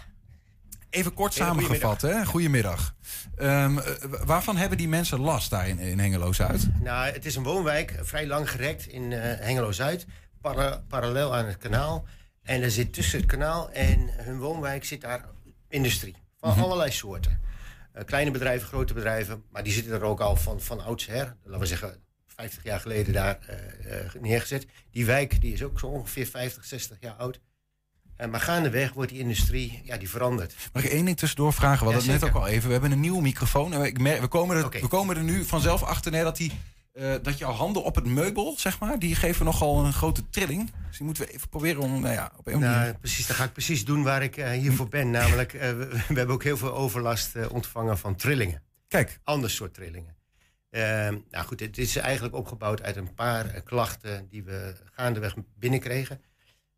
Even 0.89 1.13
kort 1.13 1.33
Hele 1.33 1.45
samengevat, 1.45 2.01
hè? 2.01 2.25
Goedemiddag. 2.25 2.95
Eh, 3.35 3.77
waarvan 4.25 4.57
hebben 4.57 4.77
die 4.77 4.87
mensen 4.87 5.19
last 5.19 5.49
daar 5.49 5.67
in, 5.67 5.79
in 5.79 5.99
Hengelo-Zuid? 5.99 6.67
Nou, 6.81 7.11
het 7.11 7.25
is 7.25 7.35
een 7.35 7.43
woonwijk, 7.43 7.99
vrij 8.01 8.27
lang 8.27 8.49
gerekt 8.51 8.85
in 8.87 9.11
eh, 9.13 9.19
Hengelo-Zuid. 9.45 10.05
para- 10.41 10.83
parallel 10.87 11.35
aan 11.35 11.45
het 11.45 11.57
kanaal. 11.57 12.05
En 12.43 12.61
er 12.61 12.71
zit 12.71 12.93
tussen 12.93 13.19
het 13.19 13.27
kanaal 13.27 13.71
en 13.71 14.09
hun 14.15 14.39
woonwijk 14.39 14.85
zit 14.85 15.01
daar 15.01 15.25
industrie. 15.69 16.15
Van 16.39 16.49
Mhm. 16.49 16.59
allerlei 16.59 16.91
soorten. 16.91 17.41
Eh, 17.93 18.03
kleine 18.05 18.31
bedrijven, 18.31 18.67
grote 18.67 18.93
bedrijven. 18.93 19.43
Maar 19.51 19.63
die 19.63 19.73
zitten 19.73 19.93
er 19.93 20.03
ook 20.03 20.19
al 20.19 20.35
van, 20.35 20.61
van 20.61 20.83
oudsher. 20.83 21.35
Laten 21.43 21.59
we 21.59 21.65
zeggen 21.65 22.03
50 22.25 22.63
jaar 22.63 22.79
geleden 22.79 23.13
daar 23.13 23.39
neergezet. 24.19 24.65
Die 24.91 25.05
wijk 25.05 25.41
die 25.41 25.53
is 25.53 25.63
ook 25.63 25.79
zo 25.79 25.87
ongeveer 25.87 26.25
50, 26.27 26.65
60 26.65 26.97
jaar 26.99 27.13
oud. 27.15 27.39
Eh, 28.17 28.27
maar 28.29 28.39
gaandeweg 28.39 28.93
wordt 28.93 29.11
die 29.11 29.19
industrie, 29.19 29.81
ja, 29.83 29.97
die 29.97 30.09
verandert. 30.09 30.55
Mag 30.73 30.83
ik 30.83 30.91
één 30.91 31.05
ding 31.05 31.17
tussendoor 31.17 31.53
vragen? 31.53 31.77
We 31.87 31.93
hadden 31.93 32.03
Ja, 32.05 32.11
het 32.11 32.21
net 32.21 32.29
ook 32.29 32.35
al 32.41 32.47
even. 32.47 32.65
We 32.65 32.71
hebben 32.71 32.91
een 32.91 32.99
nieuwe 32.99 33.21
microfoon. 33.21 33.73
En 33.73 34.01
merk- 34.01 34.21
we, 34.21 34.27
komen 34.27 34.57
er, 34.57 34.69
we 34.69 34.87
komen 34.87 35.17
er 35.17 35.23
nu 35.23 35.43
vanzelf 35.45 35.83
achter 35.83 36.11
nee, 36.11 36.23
dat, 36.23 36.37
die, 36.37 36.51
eh, 36.93 37.13
dat 37.21 37.37
jouw 37.37 37.51
handen 37.51 37.83
op 37.83 37.95
het 37.95 38.05
meubel, 38.05 38.53
zeg 38.57 38.79
maar, 38.79 38.99
die 38.99 39.15
geven 39.15 39.45
nogal 39.45 39.85
een 39.85 39.93
grote 39.93 40.29
trilling. 40.29 40.71
Dus 40.87 40.97
die 40.97 41.05
moeten 41.05 41.25
we 41.25 41.33
even 41.33 41.49
proberen 41.49 41.81
om, 41.81 42.01
nou 42.01 42.13
ja, 42.13 42.31
op 42.37 42.47
een 42.47 42.59
Nou, 42.59 42.75
manier... 42.75 42.97
precies, 42.97 43.27
dan 43.27 43.35
ga 43.35 43.43
ik 43.43 43.53
precies 43.53 43.85
doen 43.85 44.03
waar 44.03 44.23
ik 44.23 44.37
eh, 44.37 44.49
hiervoor 44.49 44.87
ben. 44.87 45.11
Namelijk, 45.11 45.51
we, 45.51 45.75
we 46.07 46.13
hebben 46.17 46.35
ook 46.35 46.43
heel 46.43 46.57
veel 46.57 46.73
overlast 46.75 47.47
ontvangen 47.49 47.97
van 47.97 48.15
trillingen. 48.15 48.61
Kijk. 48.87 49.19
Ander 49.23 49.49
soort 49.49 49.73
trillingen. 49.73 50.15
Nou 51.31 51.45
goed, 51.45 51.59
het 51.59 51.77
is 51.77 51.95
eigenlijk 51.95 52.35
opgebouwd 52.35 52.81
uit 52.83 52.95
een 52.95 53.13
paar 53.13 53.61
klachten 53.61 54.27
die 54.29 54.43
we 54.43 54.75
gaandeweg 54.93 55.35
binnenkregen. 55.59 56.21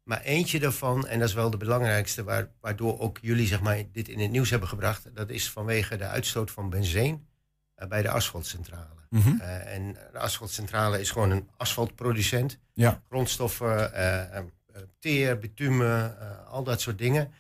Maar 0.10 0.22
eentje 0.22 0.60
daarvan, 0.60 1.08
en 1.08 1.20
dat 1.20 1.28
is 1.28 1.34
wel 1.34 1.50
de 1.50 1.58
belangrijkste, 1.58 2.24
waar, 2.24 2.50
waardoor 2.62 3.00
ook 3.00 3.18
jullie 3.22 3.48
zeg 3.48 3.62
maar, 3.62 3.84
dit 3.92 4.08
in 4.08 4.20
het 4.20 4.32
nieuws 4.32 4.50
hebben 4.50 4.70
gebracht, 4.70 5.16
dat 5.16 5.30
is 5.30 5.50
vanwege 5.50 5.98
de 5.98 6.06
uitstoot 6.06 6.52
van 6.52 6.70
benzeen 6.70 7.28
eh, 7.76 7.88
bij 7.88 8.02
de 8.02 8.10
asfaltcentrale. 8.10 9.08
Mhm. 9.10 9.40
Eh, 9.40 9.74
en 9.74 9.94
de 10.12 10.20
asfaltcentrale 10.20 11.00
is 11.00 11.12
gewoon 11.12 11.32
een 11.32 11.50
asfaltproducent. 11.58 12.60
Ja. 12.74 13.02
Grondstoffen, 13.08 13.94
eh, 13.94 14.42
teer, 15.00 15.40
bitumen, 15.40 16.18
al 16.48 16.64
dat 16.64 16.82
soort 16.82 16.98
dingen. 16.98 17.34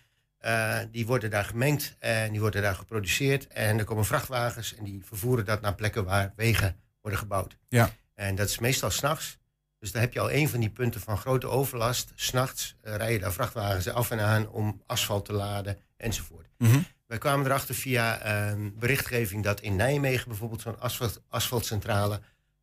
Die 0.91 1.05
worden 1.05 1.29
daar 1.29 1.45
gemengd 1.45 1.95
en 1.99 2.32
die 2.32 2.39
worden 2.39 2.62
daar 2.62 2.75
geproduceerd. 2.75 3.47
En 3.47 3.77
er 3.79 3.86
komen 3.86 4.05
vrachtwagens 4.05 4.75
en 4.75 4.84
die 4.84 5.05
vervoeren 5.05 5.45
dat 5.45 5.62
naar 5.62 5.75
plekken 5.75 6.05
waar 6.05 6.34
wegen 6.36 6.75
worden 7.01 7.19
gebouwd. 7.19 7.58
Ja. 7.67 7.89
En 8.13 8.36
dat 8.36 8.49
is 8.49 8.60
meestal 8.60 8.89
s'nachts. 8.89 9.38
Dus 9.79 9.91
daar 9.91 10.01
heb 10.01 10.13
je 10.13 10.19
al 10.19 10.31
een 10.31 10.49
van 10.49 10.59
die 10.59 10.69
punten 10.69 11.01
van 11.01 11.17
grote 11.17 11.47
overlast. 11.47 12.11
S'nachts 12.15 12.75
uh, 12.83 12.95
rijden 12.95 13.19
daar 13.19 13.33
vrachtwagens 13.33 13.87
af 13.89 14.11
en 14.11 14.19
aan 14.19 14.49
om 14.49 14.81
asfalt 14.85 15.25
te 15.25 15.33
laden 15.33 15.77
enzovoort. 15.97 16.47
Mhm. 16.57 16.79
Wij 17.07 17.17
kwamen 17.17 17.45
erachter 17.45 17.75
via 17.75 18.25
uh, 18.51 18.69
berichtgeving 18.73 19.43
dat 19.43 19.61
in 19.61 19.75
Nijmegen 19.75 20.27
bijvoorbeeld 20.27 20.61
zo'n 20.61 20.79
asfalt, 20.79 21.21
asfaltcentrale 21.29 22.19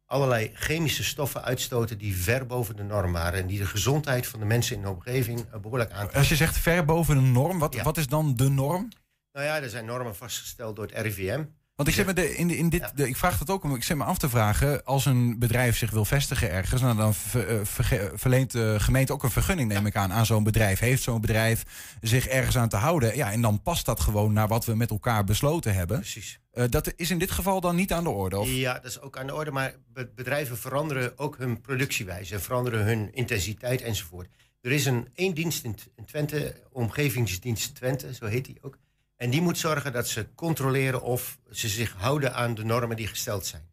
allerlei 0.07 0.51
chemische 0.55 1.05
stoffen 1.05 1.43
uitstoten 1.45 1.99
die 1.99 2.17
ver 2.17 2.47
boven 2.47 2.77
de 2.77 2.83
norm 2.83 3.13
waren. 3.13 3.41
En 3.41 3.47
die 3.47 3.59
de 3.59 3.67
gezondheid 3.67 4.27
van 4.27 4.41
de 4.41 4.47
mensen 4.47 4.77
in 4.77 4.83
de 4.83 4.89
omgeving 4.89 5.39
uh, 5.55 5.61
behoorlijk 5.61 5.91
aantasten. 5.91 6.19
Als 6.19 6.29
je 6.29 6.37
zegt 6.37 6.59
ver 6.59 6.85
boven 6.85 7.15
de 7.15 7.21
norm, 7.21 7.59
wat, 7.59 7.75
Ja. 7.75 7.83
wat 7.83 7.97
is 7.97 8.07
dan 8.07 8.35
de 8.37 8.49
norm? 8.49 8.89
Nou 9.33 9.47
ja, 9.47 9.61
er 9.63 9.71
zijn 9.71 9.85
normen 9.85 10.17
vastgesteld 10.17 10.77
door 10.77 10.87
het 10.87 10.99
RIVM. 11.01 11.45
Want 11.77 11.89
ik, 11.89 11.95
zit 11.95 12.07
me 12.07 12.13
de, 12.13 12.37
in, 12.37 12.51
in 12.51 12.69
dit, 12.69 12.91
de, 12.95 13.09
ik 13.09 13.17
vraag 13.17 13.39
dat 13.39 13.51
ook 13.51 13.65
om. 13.65 13.75
Ik 13.75 13.83
zit 13.83 13.97
me 13.97 14.05
af 14.05 14.19
te 14.19 14.29
vragen. 14.29 14.85
Als 14.85 15.05
een 15.07 15.39
bedrijf 15.39 15.77
zich 15.77 15.91
wil 15.91 16.05
vestigen 16.05 16.51
ergens. 16.51 16.81
Nou, 16.81 16.97
dan 16.97 17.15
ver- 17.15 17.49
eh, 17.49 17.65
verge- 17.65 18.11
verleent 18.15 18.51
de 18.53 18.75
gemeente 18.79 19.13
ook 19.13 19.23
een 19.23 19.31
vergunning, 19.31 19.69
neem 19.69 19.87
ik 19.87 19.97
aan, 19.97 20.13
aan 20.13 20.27
zo'n 20.27 20.45
bedrijf. 20.45 20.79
Heeft 20.79 21.03
zo'n 21.03 21.21
bedrijf 21.21 21.63
zich 22.01 22.27
ergens 22.27 22.57
aan 22.59 22.69
te 22.69 22.77
houden? 22.77 23.17
Ja, 23.17 23.33
en 23.33 23.41
dan 23.41 23.63
past 23.63 23.87
dat 23.87 24.01
gewoon 24.01 24.33
naar 24.33 24.49
wat 24.49 24.65
we 24.65 24.75
met 24.75 24.91
elkaar 24.91 25.25
besloten 25.25 25.75
hebben. 25.75 25.99
Precies. 25.99 26.39
Eh, 26.53 26.65
dat 26.69 26.93
is 26.97 27.11
in 27.11 27.19
dit 27.19 27.31
geval 27.31 27.61
dan 27.61 27.77
niet 27.77 27.93
aan 27.93 28.05
de 28.05 28.11
orde. 28.11 28.39
Of? 28.39 28.49
Ja, 28.49 28.75
dat 28.75 28.85
is 28.85 29.01
ook 29.01 29.19
aan 29.19 29.27
de 29.27 29.35
orde. 29.35 29.51
Maar 29.51 29.75
be- 29.93 30.11
bedrijven 30.15 30.59
veranderen 30.59 31.19
ook 31.19 31.39
hun 31.39 31.61
productiewijze, 31.61 32.39
veranderen 32.41 32.85
hun 32.85 33.15
intensiteit 33.15 33.83
enzovoort. 33.83 34.29
Er 34.61 34.73
is 34.73 34.87
een 34.87 35.09
één 35.15 35.35
dienst 35.35 35.65
in 35.65 35.77
Twente, 36.07 36.55
Omgevingsdienst 36.73 37.75
Twente, 37.75 38.15
zo 38.15 38.27
heet 38.27 38.45
die 38.45 38.59
ook. 38.63 38.79
En 39.17 39.31
die 39.31 39.41
moet 39.41 39.59
zorgen 39.59 39.93
dat 39.93 40.09
ze 40.09 40.27
controleren 40.35 41.03
of 41.03 41.39
ze 41.51 41.69
zich 41.69 41.93
houden 41.97 42.35
aan 42.35 42.55
de 42.55 42.65
normen 42.65 42.97
die 42.97 43.07
gesteld 43.07 43.47
zijn. 43.47 43.69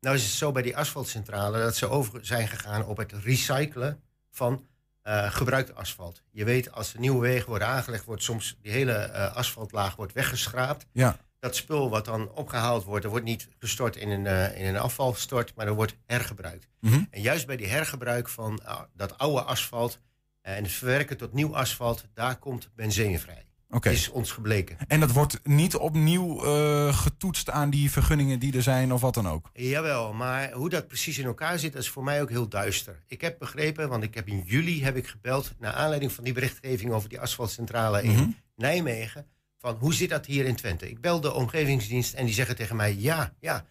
Nou 0.00 0.16
is 0.16 0.22
het 0.22 0.32
zo 0.32 0.52
bij 0.52 0.62
die 0.62 0.76
asfaltcentrale 0.76 1.58
dat 1.58 1.76
ze 1.76 1.88
over 1.88 2.26
zijn 2.26 2.48
gegaan 2.48 2.84
op 2.84 2.96
het 2.96 3.12
recyclen 3.12 4.00
van 4.30 4.66
eh, 5.02 5.32
gebruikt 5.32 5.74
asfalt. 5.74 6.22
Je 6.30 6.44
weet, 6.44 6.72
als 6.72 6.94
er 6.94 7.00
nieuwe 7.00 7.20
wegen 7.20 7.48
worden 7.48 7.68
aangelegd, 7.68 8.04
wordt 8.04 8.22
soms 8.22 8.58
die 8.62 8.72
hele 8.72 8.92
eh, 8.92 9.36
asfaltlaag 9.36 9.96
wordt 9.96 10.12
weggeschraapt 10.12 10.86
Ja. 10.92 11.16
dat 11.38 11.56
spul 11.56 11.90
wat 11.90 12.04
dan 12.04 12.30
opgehaald 12.30 12.84
wordt, 12.84 13.02
dat 13.02 13.10
wordt 13.10 13.26
niet 13.26 13.48
gestort 13.58 13.96
in 13.96 14.10
een, 14.10 14.26
eh, 14.26 14.60
in 14.60 14.66
een 14.66 14.78
afvalstort, 14.80 15.54
maar 15.54 15.66
dat 15.66 15.74
wordt 15.74 15.96
hergebruikt. 16.06 16.66
Mhm. 16.80 17.02
En 17.10 17.20
juist 17.20 17.46
bij 17.46 17.56
die 17.56 17.66
hergebruik 17.66 18.28
van 18.28 18.64
ah, 18.64 18.80
dat 18.94 19.18
oude 19.18 19.42
asfalt 19.42 20.00
en 20.40 20.62
het 20.62 20.72
verwerken 20.72 21.16
tot 21.16 21.32
nieuw 21.32 21.56
asfalt, 21.56 22.04
daar 22.14 22.36
komt 22.36 22.70
benzine 22.74 23.18
vrij. 23.18 23.46
Oké. 23.70 23.90
Is 23.90 24.08
ons 24.08 24.32
gebleken. 24.32 24.76
En 24.86 25.00
dat 25.00 25.12
wordt 25.12 25.40
niet 25.46 25.76
opnieuw 25.76 26.44
eh, 26.44 26.96
getoetst 26.98 27.50
aan 27.50 27.70
die 27.70 27.90
vergunningen 27.90 28.38
die 28.38 28.56
er 28.56 28.62
zijn 28.62 28.92
of 28.92 29.00
wat 29.00 29.14
dan 29.14 29.28
ook. 29.28 29.50
Jawel, 29.52 30.12
maar 30.12 30.52
hoe 30.52 30.68
dat 30.68 30.88
precies 30.88 31.18
in 31.18 31.24
elkaar 31.24 31.58
zit, 31.58 31.74
is 31.74 31.88
voor 31.88 32.04
mij 32.04 32.22
ook 32.22 32.28
heel 32.30 32.48
duister. 32.48 33.02
Ik 33.06 33.20
heb 33.20 33.38
begrepen, 33.38 33.88
want 33.88 34.02
ik 34.02 34.14
heb 34.14 34.28
in 34.28 34.42
juli 34.46 34.84
heb 34.84 34.96
ik 34.96 35.06
gebeld... 35.06 35.52
naar 35.58 35.72
aanleiding 35.72 36.12
van 36.12 36.24
die 36.24 36.32
berichtgeving 36.32 36.92
over 36.92 37.08
die 37.08 37.20
asfaltcentrale 37.20 38.02
Mhm. 38.02 38.10
in 38.18 38.36
Nijmegen... 38.56 39.26
van 39.58 39.76
hoe 39.78 39.94
zit 39.94 40.08
dat 40.10 40.26
hier 40.26 40.44
in 40.44 40.56
Twente? 40.56 40.90
Ik 40.90 41.00
bel 41.00 41.20
de 41.20 41.32
omgevingsdienst 41.32 42.14
en 42.14 42.24
die 42.24 42.34
zeggen 42.34 42.56
tegen 42.56 42.76
mij... 42.76 42.94
ja, 42.94 43.34
ja, 43.40 43.64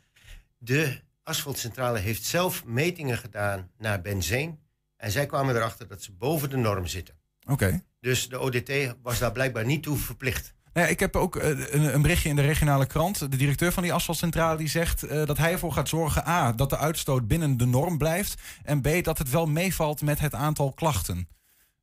de 0.58 1.00
asfaltcentrale 1.24 2.00
heeft 2.00 2.24
zelf 2.24 2.66
metingen 2.66 3.18
gedaan 3.18 3.70
naar 3.78 4.02
benzine... 4.02 4.56
en 4.98 5.12
zij 5.12 5.26
kwamen 5.26 5.56
erachter 5.56 5.88
dat 5.88 6.04
ze 6.04 6.12
boven 6.12 6.50
de 6.50 6.58
norm 6.58 6.88
zitten. 6.88 7.16
Oké. 7.48 7.84
Dus 8.00 8.30
de 8.30 8.40
ODT 8.40 8.72
was 9.02 9.20
daar 9.20 9.32
blijkbaar 9.32 9.66
niet 9.66 9.84
toe 9.84 9.98
verplicht. 9.98 10.56
Nou 10.74 10.90
ja, 10.90 10.96
ik 10.96 11.00
heb 11.00 11.16
ook 11.16 11.36
eh, 11.36 11.50
een, 11.50 11.94
een 11.94 12.02
berichtje 12.02 12.30
in 12.30 12.36
de 12.36 12.42
regionale 12.42 12.86
krant. 12.86 13.20
De 13.20 13.38
directeur 13.38 13.72
van 13.72 13.84
die 13.84 13.94
asfaltcentrale 13.94 14.58
die 14.58 14.68
zegt 14.68 15.04
eh, 15.04 15.26
dat 15.26 15.38
hij 15.38 15.52
ervoor 15.52 15.74
gaat 15.74 15.90
zorgen... 15.90 16.28
A, 16.28 16.52
dat 16.52 16.70
de 16.70 16.78
uitstoot 16.78 17.28
binnen 17.28 17.58
de 17.58 17.66
norm 17.66 17.98
blijft... 17.98 18.42
en 18.64 18.82
B, 18.82 19.04
dat 19.04 19.18
het 19.18 19.30
wel 19.30 19.46
meevalt 19.46 20.02
met 20.02 20.20
het 20.20 20.34
aantal 20.34 20.74
klachten. 20.74 21.28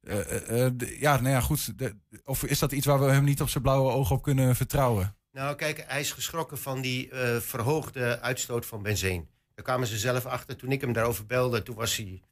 Eh, 0.00 0.66
ja, 1.00 1.20
nou 1.20 1.29
ja, 1.29 1.40
goed. 1.40 1.79
De- 1.79 1.96
of 2.24 2.44
is 2.44 2.59
dat 2.59 2.72
iets 2.72 2.87
waar 2.87 3.00
we 3.00 3.11
hem 3.11 3.24
niet 3.24 3.40
op 3.40 3.48
zijn 3.48 3.62
blauwe 3.62 3.92
ogen 3.92 4.16
op 4.16 4.22
kunnen 4.22 4.57
vertrouwen? 4.57 5.16
Nou, 5.33 5.55
kijk, 5.57 5.85
hij 5.87 6.00
is 6.00 6.12
geschrokken 6.12 6.59
van 6.59 6.81
die 6.81 7.11
verhoogde 7.40 8.20
uitstoot 8.20 8.66
van 8.66 8.83
benzine. 8.83 9.27
Daar 9.55 9.64
kwamen 9.64 9.87
ze 9.87 9.98
zelf 9.98 10.27
achter. 10.27 10.57
Toen 10.57 10.72
ik 10.72 10.81
hem 10.81 10.92
daarover 10.92 11.27
belde, 11.27 11.62
toen, 11.62 11.74
was 11.74 11.96
hij, 11.96 12.22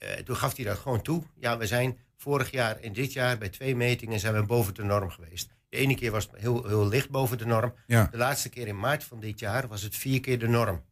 eh, 0.00 0.12
toen 0.12 0.36
gaf 0.36 0.56
hij 0.56 0.64
dat 0.64 0.78
gewoon 0.78 1.02
toe. 1.02 1.22
Ja, 1.38 1.58
we 1.58 1.66
zijn 1.66 1.98
vorig 2.16 2.50
jaar 2.50 2.76
en 2.76 2.92
dit 2.92 3.12
jaar 3.12 3.38
bij 3.38 3.48
twee 3.48 3.76
metingen 3.76 4.20
zijn 4.20 4.34
we 4.34 4.42
boven 4.42 4.74
de 4.74 4.82
norm 4.84 5.10
geweest. 5.10 5.48
De 5.68 5.76
ene 5.76 5.94
keer 5.94 6.10
was 6.10 6.24
het 6.30 6.40
heel, 6.40 6.66
heel 6.66 6.88
licht 6.88 7.10
boven 7.10 7.38
de 7.38 7.46
norm. 7.46 7.74
Ja. 7.86 8.08
De 8.10 8.16
laatste 8.16 8.48
keer 8.48 8.66
in 8.66 8.78
maart 8.78 9.04
van 9.04 9.20
dit 9.20 9.38
jaar 9.38 9.68
was 9.68 9.82
het 9.82 9.96
vier 9.96 10.20
keer 10.20 10.38
de 10.38 10.48
norm. 10.48 10.84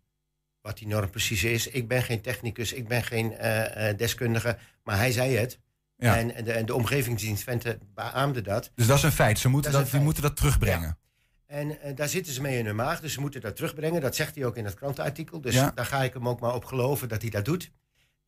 Wat 0.60 0.78
die 0.78 0.86
norm 0.86 1.10
precies 1.10 1.44
is. 1.44 1.66
Ik 1.68 1.88
ben 1.88 2.02
geen 2.02 2.20
technicus, 2.20 2.72
ik 2.72 2.88
ben 2.88 3.02
geen 3.02 3.32
eh, 3.32 3.88
eh, 3.90 3.96
deskundige, 3.98 4.58
maar 4.82 4.96
hij 4.96 5.12
zei 5.12 5.36
het. 5.36 5.58
Ja. 5.96 6.16
En, 6.16 6.44
de, 6.44 6.52
en 6.52 6.66
de 6.66 6.74
omgevingsdienst 6.74 7.42
Twente 7.42 7.78
beaamde 7.94 8.40
dat. 8.42 8.70
Dus 8.74 8.86
dat 8.86 8.96
is 8.96 9.02
een 9.02 9.12
feit. 9.12 9.38
Ze 9.38 9.48
moeten 9.48 9.72
Dat 9.72 9.90
die 9.90 10.00
moeten 10.00 10.22
dat 10.22 10.36
terugbrengen. 10.36 10.98
En 11.46 11.78
daar 11.94 12.08
zitten 12.08 12.32
ze 12.32 12.40
mee 12.40 12.58
in 12.58 12.66
hun 12.66 12.76
maag, 12.76 13.00
dus 13.00 13.12
ze 13.12 13.20
moeten 13.20 13.40
dat 13.40 13.56
terugbrengen. 13.56 14.00
Dat 14.00 14.16
zegt 14.16 14.34
hij 14.34 14.44
ook 14.44 14.56
in 14.56 14.64
het 14.64 14.74
krantenartikel. 14.74 15.40
Dus 15.40 15.54
Ja. 15.54 15.72
daar 15.74 15.86
ga 15.86 16.02
ik 16.02 16.12
hem 16.14 16.28
ook 16.28 16.40
maar 16.40 16.54
op 16.54 16.64
geloven 16.64 17.08
dat 17.08 17.22
hij 17.22 17.30
dat 17.30 17.44
doet. 17.44 17.70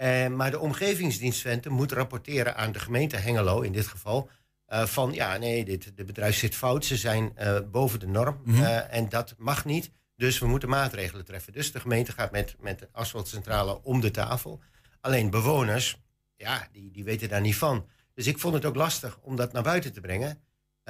Eh, 0.01 0.27
maar 0.27 0.51
de 0.51 0.59
omgevingsdienst 0.59 1.41
Twente 1.41 1.71
moet 1.71 1.93
rapporteren 1.93 2.57
aan 2.57 2.73
de 2.73 2.79
gemeente 2.79 3.17
Hengelo 3.17 3.61
in 3.61 3.73
dit 3.73 3.87
geval. 3.87 4.31
eh, 4.67 4.87
van 4.87 5.13
ja, 5.13 5.37
nee, 5.37 5.65
dit, 5.65 5.97
de 5.97 6.05
bedrijf 6.05 6.37
zit 6.37 6.55
fout. 6.55 6.85
Ze 6.85 6.97
zijn 6.97 7.37
eh, 7.37 7.59
boven 7.71 8.01
de 8.01 8.07
norm. 8.07 8.41
Mhm. 8.45 8.63
en 8.91 9.09
dat 9.09 9.35
mag 9.39 9.65
niet. 9.65 9.91
Dus 10.17 10.39
we 10.39 10.47
moeten 10.47 10.69
maatregelen 10.69 11.25
treffen. 11.25 11.53
Dus 11.53 11.73
de 11.73 11.81
gemeente 11.81 12.13
gaat 12.13 12.33
met, 12.33 12.57
met 12.61 12.79
de 12.79 12.89
asfaltcentrale 12.93 13.83
om 13.83 14.01
de 14.01 14.11
tafel. 14.11 14.61
Alleen 15.01 15.31
bewoners, 15.31 16.01
ja, 16.37 16.69
die, 16.73 16.91
die 16.91 17.05
weten 17.05 17.29
daar 17.29 17.41
niet 17.41 17.57
van. 17.57 17.87
Dus 18.15 18.27
ik 18.27 18.39
vond 18.39 18.55
het 18.55 18.65
ook 18.65 18.77
lastig 18.77 19.19
om 19.23 19.37
dat 19.37 19.53
naar 19.53 19.63
buiten 19.63 19.93
te 19.93 20.01
brengen. 20.01 20.41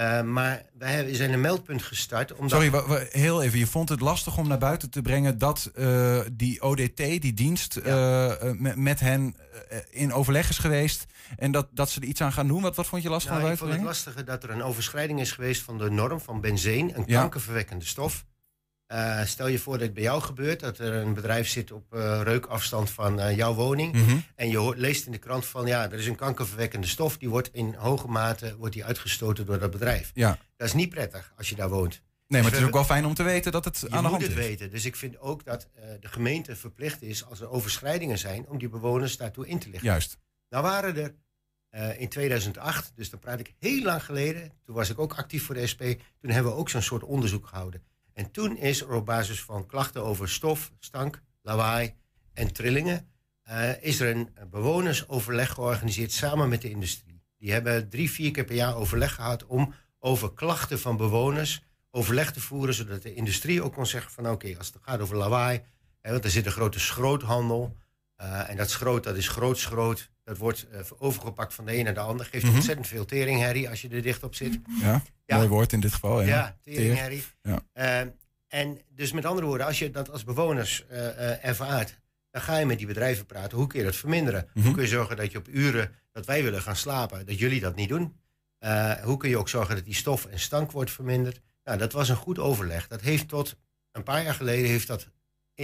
Eh, 0.01 0.23
maar 0.23 0.63
wij 0.79 0.93
hebben- 0.93 1.17
zijn 1.17 1.33
een 1.33 1.41
meldpunt 1.41 1.83
gestart. 1.83 2.33
Omdat, 2.35 2.63
Sorry, 2.63 3.07
heel 3.11 3.43
even. 3.43 3.59
Je 3.59 3.67
vond 3.67 3.89
het 3.89 4.01
lastig 4.01 4.39
om 4.39 4.49
naar 4.49 4.59
buiten 4.59 4.91
te 4.91 5.03
brengen 5.03 5.39
dat 5.39 5.71
eh, 5.75 6.21
die 6.33 6.63
ODT, 6.63 6.97
die 6.97 7.35
dienst, 7.35 7.77
eh, 7.77 8.33
met, 8.75 9.01
hen 9.01 9.37
in 9.91 10.13
overleg 10.13 10.49
is 10.49 10.59
geweest. 10.59 11.07
En 11.37 11.51
dat, 11.53 11.69
dat 11.73 11.91
ze 11.91 12.01
er 12.01 12.07
iets 12.07 12.21
aan 12.21 12.33
gaan 12.33 12.47
doen. 12.47 12.63
Wat, 12.63 12.77
wat 12.77 12.87
vond 12.87 13.03
je 13.03 13.09
lastig 13.09 13.31
Nou, 13.31 13.43
om 13.45 13.51
ik 13.51 13.59
naar 13.59 13.69
buiten 13.69 13.87
vond 13.87 14.05
het 14.05 14.05
lastige 14.15 14.33
dat 14.33 14.51
er 14.51 14.57
een 14.57 14.69
overschrijding 14.71 15.21
is 15.21 15.33
geweest 15.33 15.63
van 15.63 15.79
de 15.79 15.91
norm 15.91 16.21
van 16.21 16.41
benzine, 16.41 16.95
een 16.95 17.05
Ja. 17.07 17.21
kankerverwekkende 17.21 17.85
stof. 17.85 18.25
Eh, 18.91 19.25
stel 19.25 19.47
je 19.47 19.59
voor 19.59 19.73
dat 19.73 19.83
het 19.83 19.95
bij 19.95 20.03
jou 20.03 20.23
gebeurt, 20.23 20.61
dat 20.61 20.79
er 20.79 20.93
een 20.95 21.15
bedrijf 21.15 21.49
zit 21.49 21.73
op 21.73 21.95
eh, 21.95 22.21
reukafstand 22.23 22.91
van 22.91 23.21
eh, 23.21 23.37
jouw 23.37 23.55
woning. 23.55 23.93
Mhm. 23.95 24.17
En 24.35 24.49
je 24.49 24.57
hoort- 24.57 24.79
leest 24.79 25.07
in 25.07 25.13
de 25.13 25.19
krant 25.19 25.47
van 25.47 25.67
ja, 25.67 25.85
er 25.91 25.99
is 25.99 26.07
een 26.07 26.17
kankerverwekkende 26.17 26.87
stof, 26.87 27.19
die 27.19 27.29
wordt 27.29 27.49
in 27.53 27.75
hoge 27.75 28.09
mate 28.09 28.57
wordt 28.57 28.75
die 28.75 28.85
uitgestoten 28.85 29.47
door 29.47 29.59
dat 29.59 29.71
bedrijf. 29.71 30.11
Ja. 30.15 30.39
Dat 30.57 30.67
is 30.69 30.75
niet 30.75 30.89
prettig 30.91 31.33
als 31.37 31.49
je 31.49 31.55
daar 31.55 31.69
woont. 31.69 32.03
Nee, 32.27 32.43
maar 32.43 32.51
het 32.51 32.61
is 32.61 32.67
ook 32.67 32.73
wel 32.73 32.85
fijn 32.85 33.05
om 33.05 33.15
te 33.15 33.23
weten 33.23 33.53
dat 33.53 33.65
het 33.65 33.79
Je 33.81 33.85
aan 33.91 33.91
de 33.91 34.01
moet 34.03 34.11
hand 34.11 34.23
het 34.23 34.31
is. 34.31 34.37
weten. 34.37 34.71
Dus 34.71 34.85
ik 34.85 34.97
vind 34.97 35.19
ook 35.19 35.45
dat 35.45 35.69
de 36.01 36.09
gemeente 36.09 36.57
verplicht 36.57 37.03
is, 37.03 37.25
als 37.25 37.41
er 37.41 37.51
overschrijdingen 37.51 38.19
zijn, 38.19 38.49
om 38.49 38.59
die 38.59 38.69
bewoners 38.69 39.17
daartoe 39.17 39.47
in 39.49 39.59
te 39.59 39.69
lichten. 39.69 39.89
Juist. 39.89 40.19
Nou 40.49 40.63
waren 40.65 40.97
er 40.97 41.15
in 41.99 42.09
2008, 42.09 42.93
dus 42.95 43.11
dan 43.11 43.19
praat 43.21 43.41
ik 43.41 43.55
heel 43.59 43.83
lang 43.83 44.05
geleden, 44.05 44.53
toen 44.65 44.75
was 44.75 44.91
ik 44.91 44.99
ook 44.99 45.15
actief 45.15 45.45
voor 45.47 45.55
de 45.55 45.67
SP, 45.73 45.83
toen 46.21 46.31
hebben 46.31 46.53
we 46.53 46.59
ook 46.59 46.69
zo'n 46.71 46.83
soort 46.83 47.03
onderzoek 47.05 47.47
gehouden. 47.47 47.83
En 48.21 48.31
toen 48.31 48.57
is 48.57 48.81
er 48.81 48.93
op 48.93 49.07
basis 49.07 49.43
van 49.43 49.67
klachten 49.67 50.05
over 50.05 50.29
stof, 50.29 50.73
stank, 50.79 51.23
lawaai 51.43 51.95
en 52.33 52.53
trillingen, 52.53 53.09
eh, 53.43 53.83
is 53.83 54.01
er 54.01 54.17
een 54.17 54.29
bewonersoverleg 54.51 55.51
georganiseerd 55.51 56.13
samen 56.13 56.49
met 56.49 56.63
de 56.63 56.71
industrie. 56.71 57.23
Die 57.39 57.53
hebben 57.53 57.89
drie, 57.89 58.11
vier 58.11 58.31
keer 58.31 58.45
per 58.45 58.55
jaar 58.55 58.77
overleg 58.77 59.15
gehad 59.15 59.47
om 59.47 59.75
over 59.99 60.33
klachten 60.33 60.81
van 60.81 60.97
bewoners 60.97 61.63
overleg 61.91 62.33
te 62.33 62.41
voeren, 62.41 62.75
zodat 62.75 63.03
de 63.03 63.15
industrie 63.15 63.63
ook 63.63 63.73
kon 63.73 63.87
zeggen 63.87 64.13
van 64.13 64.31
oké, 64.31 64.55
als 64.59 64.67
het 64.67 64.83
gaat 64.83 65.01
over 65.01 65.17
lawaai, 65.17 65.63
want 66.03 66.25
er 66.25 66.31
zit 66.31 66.47
een 66.47 66.53
grote 66.53 66.81
schroothandel, 66.81 67.77
en 68.25 68.57
dat 68.57 68.71
schroot, 68.71 69.05
dat 69.05 69.17
is 69.17 69.29
groot 69.29 69.59
schroot. 69.59 70.11
Dat 70.25 70.39
wordt 70.39 70.67
eh, 70.69 70.81
overgepakt 70.99 71.55
van 71.55 71.65
de 71.65 71.77
een 71.77 71.85
naar 71.85 71.95
de 71.95 72.01
ander. 72.01 72.27
Geeft 72.27 72.45
Mhm. 72.45 72.55
ontzettend 72.55 72.87
veel 72.87 73.05
teringherrie 73.05 73.69
als 73.69 73.81
je 73.83 73.89
er 73.89 74.03
dicht 74.03 74.23
op 74.23 74.35
zit. 74.35 74.59
Ja, 74.81 75.03
Ja. 75.27 75.37
mooi 75.37 75.49
woord 75.49 75.73
in 75.73 75.81
dit 75.81 75.93
geval. 75.93 76.21
Ja, 76.21 76.27
Ja, 76.29 76.57
teringherrie. 76.63 77.25
Ja. 77.43 77.61
Eh, 77.73 78.01
en 78.49 78.81
dus 78.89 79.13
met 79.13 79.25
andere 79.25 79.47
woorden, 79.47 79.67
als 79.67 79.79
je 79.79 79.91
dat 79.91 80.11
als 80.11 80.25
bewoners 80.25 80.87
eh, 80.87 81.09
eh, 81.31 81.45
ervaart... 81.45 81.99
dan 82.31 82.43
ga 82.43 82.57
je 82.59 82.67
met 82.67 82.79
die 82.79 82.87
bedrijven 82.87 83.27
praten. 83.27 83.59
Hoe 83.59 83.67
kun 83.67 83.79
je 83.79 83.85
dat 83.85 83.97
verminderen? 83.97 84.49
Mhm. 84.55 84.65
Hoe 84.65 84.75
kun 84.75 84.83
je 84.83 84.89
zorgen 84.89 85.17
dat 85.17 85.33
je 85.33 85.39
op 85.39 85.49
uren 85.49 85.95
dat 86.13 86.27
wij 86.27 86.43
willen 86.43 86.63
gaan 86.63 86.77
slapen... 86.77 87.27
dat 87.27 87.39
jullie 87.39 87.61
dat 87.61 87.75
niet 87.77 87.89
doen? 87.89 88.17
Eh, 88.59 88.93
hoe 88.93 89.17
kun 89.17 89.29
je 89.29 89.39
ook 89.39 89.49
zorgen 89.49 89.75
dat 89.75 89.85
die 89.85 89.95
stof 89.95 90.25
en 90.27 90.39
stank 90.41 90.71
wordt 90.73 90.91
verminderd? 90.91 91.41
Nou, 91.65 91.79
dat 91.79 91.93
was 91.93 92.09
een 92.09 92.17
goed 92.17 92.39
overleg. 92.39 92.89
Dat 92.89 93.01
heeft 93.01 93.29
tot 93.29 93.57
een 93.93 94.03
paar 94.03 94.23
jaar 94.23 94.35
geleden 94.35 94.69
heeft 94.71 94.87
dat, 94.87 95.09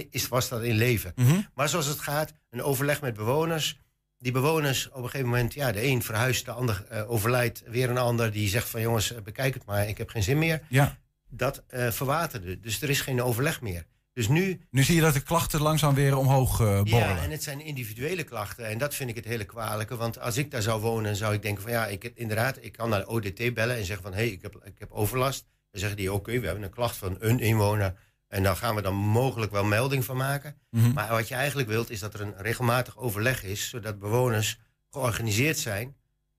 is, 0.09 0.27
was 0.27 0.49
dat 0.49 0.63
in 0.63 0.75
leven. 0.75 1.11
Mhm. 1.15 1.39
Maar 1.53 1.69
zoals 1.69 1.85
het 1.85 1.99
gaat, 1.99 2.33
een 2.49 2.63
overleg 2.63 3.01
met 3.01 3.13
bewoners. 3.13 3.79
Die 4.17 4.31
bewoners 4.31 4.89
op 4.89 5.03
een 5.03 5.09
gegeven 5.09 5.25
moment, 5.25 5.53
ja, 5.53 5.71
de 5.71 5.83
een 5.83 6.03
verhuist, 6.03 6.45
de 6.45 6.51
ander 6.51 6.85
eh, 6.89 7.11
overlijdt. 7.11 7.63
Weer 7.67 7.89
een 7.89 7.97
ander 7.97 8.31
die 8.31 8.49
zegt 8.49 8.69
van 8.69 8.81
jongens, 8.81 9.13
eh, 9.13 9.21
bekijk 9.21 9.53
het 9.53 9.65
maar, 9.65 9.87
ik 9.87 9.97
heb 9.97 10.09
geen 10.09 10.23
zin 10.23 10.37
meer. 10.37 10.61
Ja. 10.69 10.97
Dat 11.29 11.63
eh, 11.67 11.91
verwaterde. 11.91 12.59
Dus 12.59 12.81
er 12.81 12.89
is 12.89 13.01
geen 13.01 13.21
overleg 13.21 13.61
meer. 13.61 13.85
Dus 14.17 14.27
nu, 14.27 14.61
Nu 14.71 14.83
zie 14.83 14.95
je 14.95 15.01
dat 15.01 15.13
de 15.13 15.21
klachten 15.21 15.61
langzaam 15.61 15.93
weer 15.93 16.17
omhoog 16.17 16.59
eh, 16.59 16.65
borrelen. 16.65 17.15
ja, 17.15 17.23
en 17.23 17.31
het 17.31 17.43
zijn 17.43 17.61
individuele 17.61 18.23
klachten. 18.23 18.67
En 18.67 18.77
dat 18.77 18.95
vind 18.95 19.09
ik 19.09 19.15
het 19.15 19.25
hele 19.25 19.45
kwalijke. 19.45 19.95
Want 19.95 20.19
als 20.19 20.37
ik 20.37 20.51
daar 20.51 20.61
zou 20.61 20.81
wonen, 20.81 21.15
zou 21.15 21.33
ik 21.33 21.41
denken 21.41 21.63
van 21.63 21.71
ja, 21.71 21.87
ik, 21.87 22.11
inderdaad, 22.15 22.57
ik 22.61 22.71
kan 22.71 22.89
naar 22.89 22.99
de 22.99 23.07
ODT 23.07 23.53
bellen 23.53 23.75
en 23.75 23.85
zeggen 23.85 24.03
van 24.03 24.13
hé, 24.13 24.19
hey, 24.19 24.29
ik, 24.29 24.41
heb, 24.41 24.61
ik 24.63 24.79
heb 24.79 24.91
overlast. 24.91 25.45
Dan 25.71 25.79
zeggen 25.79 25.97
die 25.97 26.13
oké, 26.13 26.39
we 26.39 26.45
hebben 26.45 26.63
een 26.63 26.69
klacht 26.69 26.97
van 26.97 27.15
een 27.19 27.39
inwoner. 27.39 27.93
En 28.27 28.43
daar 28.43 28.55
gaan 28.55 28.75
we 28.75 28.81
dan 28.81 28.95
mogelijk 28.95 29.51
wel 29.51 29.63
melding 29.65 30.05
van 30.05 30.17
maken. 30.17 30.55
Mhm. 30.69 30.93
Maar 30.93 31.09
wat 31.09 31.27
je 31.27 31.35
eigenlijk 31.35 31.67
wilt, 31.67 31.89
is 31.89 31.99
dat 31.99 32.13
er 32.13 32.21
een 32.21 32.33
regelmatig 32.37 32.97
overleg 32.97 33.43
is, 33.43 33.69
zodat 33.69 33.99
bewoners 33.99 34.59
georganiseerd 34.89 35.57
zijn. 35.57 35.95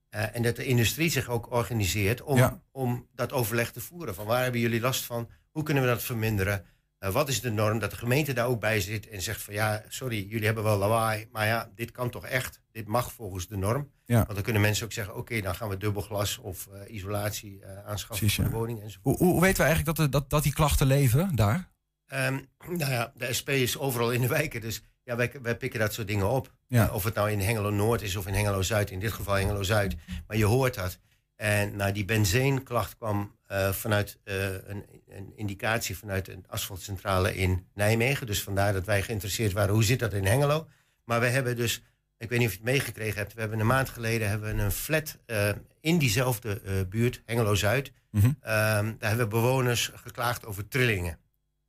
eh, 0.08 0.36
en 0.36 0.42
dat 0.42 0.56
de 0.56 0.64
industrie 0.64 1.10
zich 1.10 1.28
ook 1.28 1.50
organiseert 1.52 2.22
om, 2.22 2.36
Ja. 2.36 2.60
om 2.70 3.06
dat 3.14 3.32
overleg 3.32 3.70
te 3.70 3.80
voeren. 3.80 4.14
Van 4.14 4.26
waar 4.26 4.42
hebben 4.42 4.60
jullie 4.60 4.80
last 4.80 5.04
van? 5.04 5.28
Hoe 5.50 5.62
kunnen 5.62 5.82
we 5.82 5.88
dat 5.88 6.02
verminderen? 6.02 6.64
Eh, 6.98 7.10
wat 7.10 7.28
is 7.28 7.40
de 7.40 7.50
norm? 7.50 7.78
Dat 7.78 7.90
de 7.90 7.96
gemeente 7.96 8.32
daar 8.32 8.46
ook 8.46 8.60
bij 8.60 8.80
zit 8.80 9.08
en 9.08 9.22
zegt 9.22 9.42
van 9.42 9.54
ja, 9.54 9.82
sorry, 9.88 10.26
jullie 10.28 10.44
hebben 10.46 10.64
wel 10.64 10.78
lawaai, 10.78 11.28
maar 11.32 11.46
ja, 11.46 11.70
dit 11.74 11.90
kan 11.90 12.10
toch 12.10 12.26
echt? 12.26 12.60
Dit 12.72 12.86
mag 12.86 13.12
volgens 13.12 13.46
de 13.48 13.56
norm. 13.56 13.90
Ja. 14.04 14.16
Want 14.16 14.34
dan 14.34 14.42
kunnen 14.42 14.62
mensen 14.62 14.84
ook 14.84 14.92
zeggen, 14.92 15.16
oké, 15.16 15.40
dan 15.40 15.54
gaan 15.54 15.68
we 15.68 15.76
dubbel 15.76 16.02
glas 16.02 16.38
of 16.38 16.66
eh, 16.66 16.94
isolatie 16.94 17.66
aanschaffen 17.66 18.06
Precies, 18.26 18.34
voor 18.34 18.44
de 18.44 18.50
woning 18.50 18.82
enzovoort. 18.82 19.18
Hoe, 19.18 19.28
hoe 19.28 19.40
weten 19.40 19.56
we 19.62 19.64
eigenlijk 19.68 19.96
dat, 19.96 20.06
er- 20.06 20.10
dat, 20.12 20.30
dat 20.30 20.42
die 20.42 20.52
klachten 20.52 20.86
leven 20.86 21.36
daar? 21.36 21.68
Ehm, 22.08 22.38
nou 22.66 22.90
ja, 22.92 23.12
de 23.16 23.32
SP 23.38 23.48
is 23.48 23.78
overal 23.78 24.12
in 24.12 24.20
de 24.20 24.28
wijken, 24.28 24.60
dus 24.60 24.82
ja, 25.04 25.16
wij, 25.16 25.32
wij 25.42 25.56
pikken 25.56 25.80
dat 25.80 25.92
soort 25.92 26.06
dingen 26.06 26.28
op. 26.28 26.52
Ja. 26.66 26.90
Of 26.92 27.04
het 27.04 27.14
nou 27.14 27.30
in 27.30 27.40
Hengelo-Noord 27.40 28.02
is 28.02 28.16
of 28.16 28.26
in 28.26 28.34
Hengelo-Zuid, 28.34 28.90
in 28.90 29.00
dit 29.00 29.12
geval 29.12 29.34
Hengelo-Zuid. 29.34 29.96
Maar 30.26 30.36
je 30.36 30.44
hoort 30.44 30.74
dat. 30.74 30.98
En 31.36 31.76
nou, 31.76 31.92
die 31.92 32.04
benzeenklacht 32.04 32.96
kwam 32.96 33.36
eh, 33.46 33.72
vanuit 33.72 34.18
eh, 34.24 34.52
een, 34.52 34.84
een 35.08 35.32
indicatie 35.36 35.98
vanuit 35.98 36.28
een 36.28 36.44
asfaltcentrale 36.48 37.36
in 37.36 37.66
Nijmegen. 37.74 38.26
Dus 38.26 38.42
vandaar 38.42 38.72
dat 38.72 38.84
wij 38.84 39.02
geïnteresseerd 39.02 39.52
waren, 39.52 39.74
hoe 39.74 39.84
zit 39.84 39.98
dat 39.98 40.12
in 40.12 40.26
Hengelo? 40.26 40.68
Maar 41.04 41.20
we 41.20 41.26
hebben 41.26 41.56
dus, 41.56 41.82
ik 42.18 42.28
weet 42.28 42.38
niet 42.38 42.48
of 42.48 42.54
je 42.54 42.60
het 42.60 42.70
meegekregen 42.70 43.18
hebt, 43.18 43.34
we 43.34 43.40
hebben 43.40 43.60
een 43.60 43.66
maand 43.66 43.88
geleden 43.88 44.28
hebben 44.28 44.56
we 44.56 44.62
een 44.62 44.72
flat 44.72 45.18
eh, 45.26 45.50
in 45.80 45.98
diezelfde 45.98 46.86
buurt, 46.88 47.22
Hengelo-Zuid. 47.24 47.92
Mhm. 48.10 48.26
Ehm, 48.40 48.94
daar 48.98 49.08
hebben 49.08 49.28
bewoners 49.28 49.90
geklaagd 49.94 50.46
over 50.46 50.68
trillingen. 50.68 51.18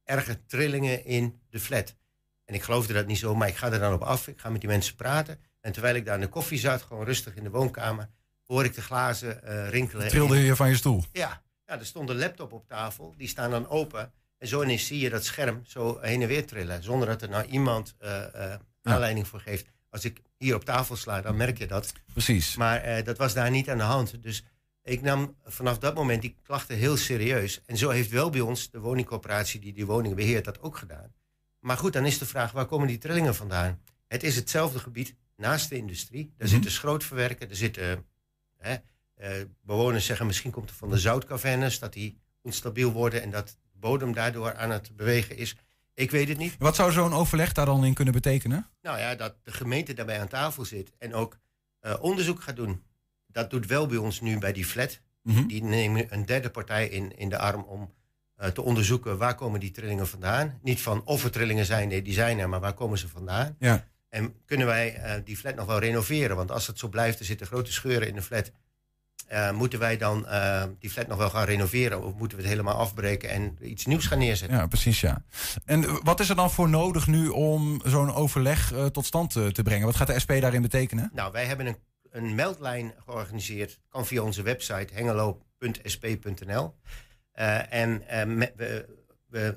Erge 0.09 0.45
trillingen 0.45 1.05
in 1.05 1.39
de 1.49 1.59
flat. 1.59 1.95
En 2.45 2.55
ik 2.55 2.63
geloofde 2.63 2.93
dat 2.93 3.05
niet 3.05 3.17
zo, 3.17 3.35
maar 3.35 3.47
ik 3.47 3.55
ga 3.55 3.71
er 3.71 3.79
dan 3.79 3.93
op 3.93 4.01
af. 4.01 4.27
Ik 4.27 4.39
ga 4.39 4.49
met 4.49 4.61
die 4.61 4.69
mensen 4.69 4.95
praten. 4.95 5.39
En 5.61 5.71
terwijl 5.71 5.95
ik 5.95 6.05
daar 6.05 6.15
in 6.15 6.21
de 6.21 6.27
koffie 6.27 6.59
zat, 6.59 6.81
gewoon 6.81 7.05
rustig 7.05 7.35
in 7.35 7.43
de 7.43 7.49
woonkamer, 7.49 8.09
hoor 8.45 8.65
ik 8.65 8.73
de 8.73 8.81
glazen 8.81 9.43
eh, 9.43 9.69
rinkelen. 9.69 10.07
Trilde 10.07 10.37
je 10.37 10.55
van 10.55 10.69
je 10.69 10.75
stoel? 10.75 11.03
Ja. 11.11 11.41
ja, 11.65 11.79
er 11.79 11.85
stond 11.85 12.09
een 12.09 12.17
laptop 12.17 12.51
op 12.53 12.67
tafel. 12.67 13.13
Die 13.17 13.27
staan 13.27 13.51
dan 13.51 13.67
open. 13.67 14.11
En 14.37 14.47
zo 14.47 14.63
ineens 14.63 14.85
zie 14.85 14.99
je 14.99 15.09
dat 15.09 15.25
scherm 15.25 15.61
zo 15.65 15.99
heen 16.01 16.21
en 16.21 16.27
weer 16.27 16.47
trillen. 16.47 16.83
Zonder 16.83 17.07
dat 17.07 17.21
er 17.21 17.29
nou 17.29 17.45
iemand 17.45 17.95
eh, 17.99 18.53
eh, 18.53 18.59
aanleiding 18.81 19.27
voor 19.27 19.39
geeft. 19.39 19.65
Als 19.89 20.05
ik 20.05 20.21
hier 20.37 20.55
op 20.55 20.65
tafel 20.65 20.95
sla, 20.95 21.21
dan 21.21 21.37
merk 21.37 21.57
je 21.57 21.67
dat. 21.67 21.93
Precies. 22.13 22.55
Maar 22.55 23.03
dat 23.03 23.17
was 23.17 23.33
daar 23.33 23.51
niet 23.51 23.69
aan 23.69 23.77
de 23.77 23.83
hand. 23.83 24.23
Dus 24.23 24.43
ik 24.83 25.01
nam 25.01 25.35
vanaf 25.45 25.77
dat 25.77 25.95
moment 25.95 26.21
die 26.21 26.35
klachten 26.43 26.77
heel 26.77 26.97
serieus. 26.97 27.61
En 27.65 27.77
zo 27.77 27.89
heeft 27.89 28.09
wel 28.09 28.29
bij 28.29 28.41
ons 28.41 28.69
de 28.71 28.79
woningcorporatie 28.79 29.59
die 29.59 29.73
die 29.73 29.85
woningen 29.85 30.15
beheert 30.17 30.45
dat 30.45 30.61
ook 30.61 30.77
gedaan. 30.77 31.13
Maar 31.59 31.77
goed, 31.77 31.93
dan 31.93 32.05
is 32.05 32.17
de 32.17 32.25
vraag, 32.25 32.51
waar 32.51 32.65
komen 32.65 32.87
die 32.87 32.97
trillingen 32.97 33.35
vandaan? 33.35 33.81
Het 34.07 34.23
is 34.23 34.35
hetzelfde 34.35 34.79
gebied 34.79 35.15
naast 35.35 35.69
de 35.69 35.75
industrie. 35.77 36.23
Daar 36.25 36.47
Mhm. 36.47 36.55
zitten 36.55 36.71
schrootverwerken, 36.71 37.49
er 37.49 37.55
zitten... 37.55 38.05
hè, 38.57 38.75
eh, 39.15 39.45
bewoners 39.61 40.05
zeggen 40.05 40.25
misschien 40.25 40.51
komt 40.51 40.69
het 40.69 40.79
van 40.79 40.89
de 40.89 40.97
zoutcavernes... 40.97 41.79
dat 41.79 41.93
die 41.93 42.17
onstabiel 42.41 42.91
worden 42.91 43.21
en 43.21 43.31
dat 43.31 43.47
de 43.47 43.77
bodem 43.79 44.13
daardoor 44.13 44.55
aan 44.55 44.71
het 44.71 44.95
bewegen 44.95 45.37
is. 45.37 45.55
Ik 45.93 46.11
weet 46.11 46.27
het 46.27 46.37
niet. 46.37 46.55
Wat 46.59 46.75
zou 46.75 46.91
zo'n 46.91 47.13
overleg 47.13 47.53
daar 47.53 47.65
dan 47.65 47.85
in 47.85 47.93
kunnen 47.93 48.13
betekenen? 48.13 48.67
Nou 48.81 48.99
ja, 48.99 49.15
dat 49.15 49.35
de 49.43 49.51
gemeente 49.51 49.93
daarbij 49.93 50.19
aan 50.19 50.27
tafel 50.27 50.65
zit 50.65 50.91
en 50.97 51.13
ook 51.13 51.37
eh, 51.79 51.95
onderzoek 52.01 52.41
gaat 52.41 52.55
doen. 52.55 52.83
Dat 53.31 53.49
doet 53.49 53.65
wel 53.67 53.85
bij 53.87 53.97
ons 53.97 54.21
nu 54.21 54.37
bij 54.37 54.53
die 54.53 54.65
flat. 54.65 54.99
Mhm. 55.23 55.47
Die 55.47 55.63
nemen 55.63 56.05
een 56.09 56.25
derde 56.25 56.49
partij 56.49 56.87
in, 56.87 57.17
in 57.17 57.29
de 57.29 57.37
arm 57.37 57.61
om 57.63 57.93
eh, 58.35 58.47
te 58.49 58.61
onderzoeken 58.61 59.17
waar 59.17 59.35
komen 59.35 59.59
die 59.59 59.71
trillingen 59.71 60.07
vandaan. 60.07 60.59
Niet 60.61 60.81
van 60.81 61.01
of 61.05 61.23
er 61.23 61.31
trillingen 61.31 61.65
zijn, 61.65 61.87
nee, 61.87 62.01
die 62.01 62.13
zijn 62.13 62.39
er, 62.39 62.49
maar 62.49 62.59
waar 62.59 62.73
komen 62.73 62.97
ze 62.97 63.07
vandaan. 63.07 63.55
Ja. 63.59 63.87
En 64.09 64.33
kunnen 64.45 64.67
wij 64.67 64.95
eh, 64.95 65.21
die 65.23 65.37
flat 65.37 65.55
nog 65.55 65.65
wel 65.65 65.79
renoveren? 65.79 66.35
Want 66.35 66.51
als 66.51 66.67
het 66.67 66.79
zo 66.79 66.87
blijft, 66.87 67.19
er 67.19 67.25
zitten 67.25 67.47
grote 67.47 67.71
scheuren 67.71 68.07
in 68.07 68.15
de 68.15 68.21
flat. 68.21 68.51
eh, 69.27 69.51
moeten 69.51 69.79
wij 69.79 69.97
dan 69.97 70.25
die 70.79 70.89
flat 70.89 71.07
nog 71.07 71.17
wel 71.17 71.29
gaan 71.29 71.45
renoveren? 71.45 72.03
Of 72.03 72.13
moeten 72.13 72.37
we 72.37 72.43
het 72.43 72.51
helemaal 72.51 72.75
afbreken 72.77 73.29
en 73.29 73.57
iets 73.61 73.85
nieuws 73.85 74.05
gaan 74.07 74.17
neerzetten? 74.17 74.57
Ja, 74.57 74.67
precies, 74.67 75.01
ja. 75.01 75.23
En 75.65 76.03
wat 76.03 76.19
is 76.19 76.29
er 76.29 76.35
dan 76.35 76.51
voor 76.51 76.69
nodig 76.69 77.07
nu 77.07 77.27
om 77.27 77.81
zo'n 77.85 78.13
overleg 78.13 78.73
tot 78.91 79.05
stand 79.05 79.35
eh, 79.35 79.47
te 79.47 79.63
brengen? 79.63 79.85
Wat 79.85 79.95
gaat 79.95 80.07
de 80.07 80.19
SP 80.23 80.31
daarin 80.39 80.61
betekenen? 80.61 81.11
Nou, 81.13 81.31
wij 81.31 81.45
hebben 81.45 81.65
een, 81.65 81.77
een 82.11 82.35
meldlijn 82.35 82.93
georganiseerd. 83.05 83.79
Kan 83.89 84.05
via 84.05 84.21
onze 84.21 84.41
website 84.41 84.93
hengelo.sp.nl. 84.93 86.75
Eh, 87.31 87.73
en 87.73 88.07
eh, 88.07 88.49
we, 88.55 88.85
we 89.27 89.55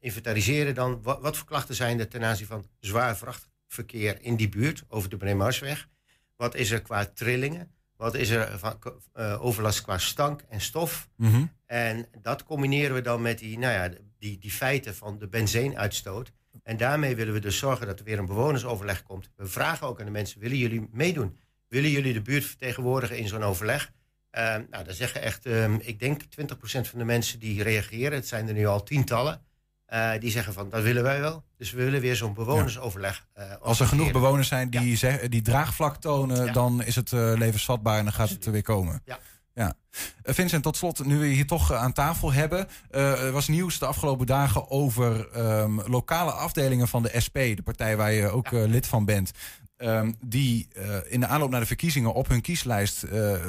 inventariseren 0.00 0.74
dan 0.74 1.02
wat, 1.02 1.20
wat 1.20 1.36
voor 1.36 1.46
klachten 1.46 1.74
zijn 1.74 1.98
er 1.98 2.08
ten 2.08 2.24
aanzien 2.24 2.46
van 2.46 2.66
zwaar 2.78 3.16
vrachtverkeer 3.16 4.18
in 4.20 4.36
die 4.36 4.48
buurt 4.48 4.84
over 4.88 5.08
de 5.08 5.16
Breemarsweg. 5.16 5.88
Wat 6.36 6.54
is 6.54 6.70
er 6.70 6.82
qua 6.82 7.06
trillingen? 7.06 7.74
Wat 7.96 8.14
is 8.14 8.30
er 8.30 8.58
van 8.58 8.78
eh, 9.12 9.44
overlast 9.44 9.82
qua 9.82 9.98
stank 9.98 10.42
en 10.48 10.60
stof? 10.60 11.08
Mhm. 11.16 11.44
En 11.66 12.06
dat 12.22 12.44
combineren 12.44 12.94
we 12.94 13.00
dan 13.00 13.22
met 13.22 13.38
die, 13.38 13.58
nou 13.58 13.72
ja, 13.72 13.98
die, 14.18 14.38
die 14.38 14.50
feiten 14.50 14.94
van 14.94 15.18
de 15.18 15.28
benzeenuitstoot. 15.28 16.32
En 16.62 16.76
daarmee 16.76 17.16
willen 17.16 17.34
we 17.34 17.40
dus 17.40 17.58
zorgen 17.58 17.86
dat 17.86 17.98
er 17.98 18.04
weer 18.04 18.18
een 18.18 18.26
bewonersoverleg 18.26 19.02
komt. 19.02 19.30
We 19.36 19.46
vragen 19.46 19.86
ook 19.86 19.98
aan 19.98 20.04
de 20.04 20.10
mensen, 20.10 20.40
willen 20.40 20.56
jullie 20.56 20.88
meedoen? 20.92 21.36
Willen 21.76 21.90
jullie 21.90 22.12
de 22.12 22.22
buurt 22.22 22.44
vertegenwoordigen 22.44 23.18
in 23.18 23.28
zo'n 23.28 23.42
overleg? 23.42 23.92
Eh, 24.30 24.42
nou, 24.70 24.84
dan 24.84 24.94
zeggen 24.94 25.22
echt, 25.22 25.46
eh, 25.46 25.72
ik 25.78 26.00
denk 26.00 26.22
20% 26.22 26.88
van 26.88 26.98
de 26.98 27.04
mensen 27.04 27.38
die 27.38 27.62
reageren, 27.62 28.12
het 28.12 28.28
zijn 28.28 28.48
er 28.48 28.54
nu 28.54 28.66
al 28.66 28.82
tientallen, 28.82 29.40
eh, 29.86 30.10
die 30.20 30.30
zeggen 30.30 30.52
van, 30.52 30.70
dat 30.70 30.82
willen 30.82 31.02
wij 31.02 31.20
wel. 31.20 31.44
Dus 31.58 31.70
we 31.72 31.84
willen 31.84 32.00
weer 32.00 32.16
zo'n 32.16 32.34
bewonersoverleg. 32.34 33.26
eh, 33.32 33.44
Als 33.60 33.80
er 33.80 33.86
genoeg 33.86 34.10
bewoners 34.12 34.48
zijn 34.48 34.70
die, 34.70 34.96
zeg- 34.96 35.28
die 35.28 35.42
draagvlak 35.42 35.96
tonen, 35.96 36.44
Ja. 36.44 36.52
dan 36.52 36.82
is 36.82 36.96
het 36.96 37.12
levensvatbaar 37.12 37.98
en 37.98 38.04
dan 38.04 38.12
gaat 38.12 38.28
het 38.28 38.46
er 38.46 38.52
weer 38.52 38.62
komen. 38.62 39.02
Ja. 39.04 39.18
Ja. 39.54 39.74
Vincent, 40.22 40.62
tot 40.62 40.76
slot, 40.76 41.04
nu 41.04 41.18
we 41.18 41.28
je 41.28 41.34
hier 41.34 41.46
toch 41.46 41.72
aan 41.72 41.92
tafel 41.92 42.32
hebben. 42.32 42.68
er 42.90 43.32
was 43.32 43.48
nieuws 43.48 43.78
de 43.78 43.86
afgelopen 43.86 44.26
dagen 44.26 44.70
over 44.70 45.28
ehm, 45.30 45.80
lokale 45.90 46.30
afdelingen 46.30 46.88
van 46.88 47.02
de 47.02 47.20
SP, 47.24 47.34
de 47.34 47.62
partij 47.64 47.96
waar 47.96 48.12
je 48.12 48.28
ook 48.28 48.50
lid 48.50 48.86
van 48.86 49.04
bent. 49.04 49.30
Ehm, 49.76 50.12
die 50.26 50.68
eh, 50.72 50.96
in 51.08 51.20
de 51.20 51.26
aanloop 51.26 51.50
naar 51.50 51.60
de 51.60 51.66
verkiezingen 51.66 52.12
op 52.14 52.28
hun 52.28 52.40
kieslijst 52.40 53.02
eh, 53.02 53.46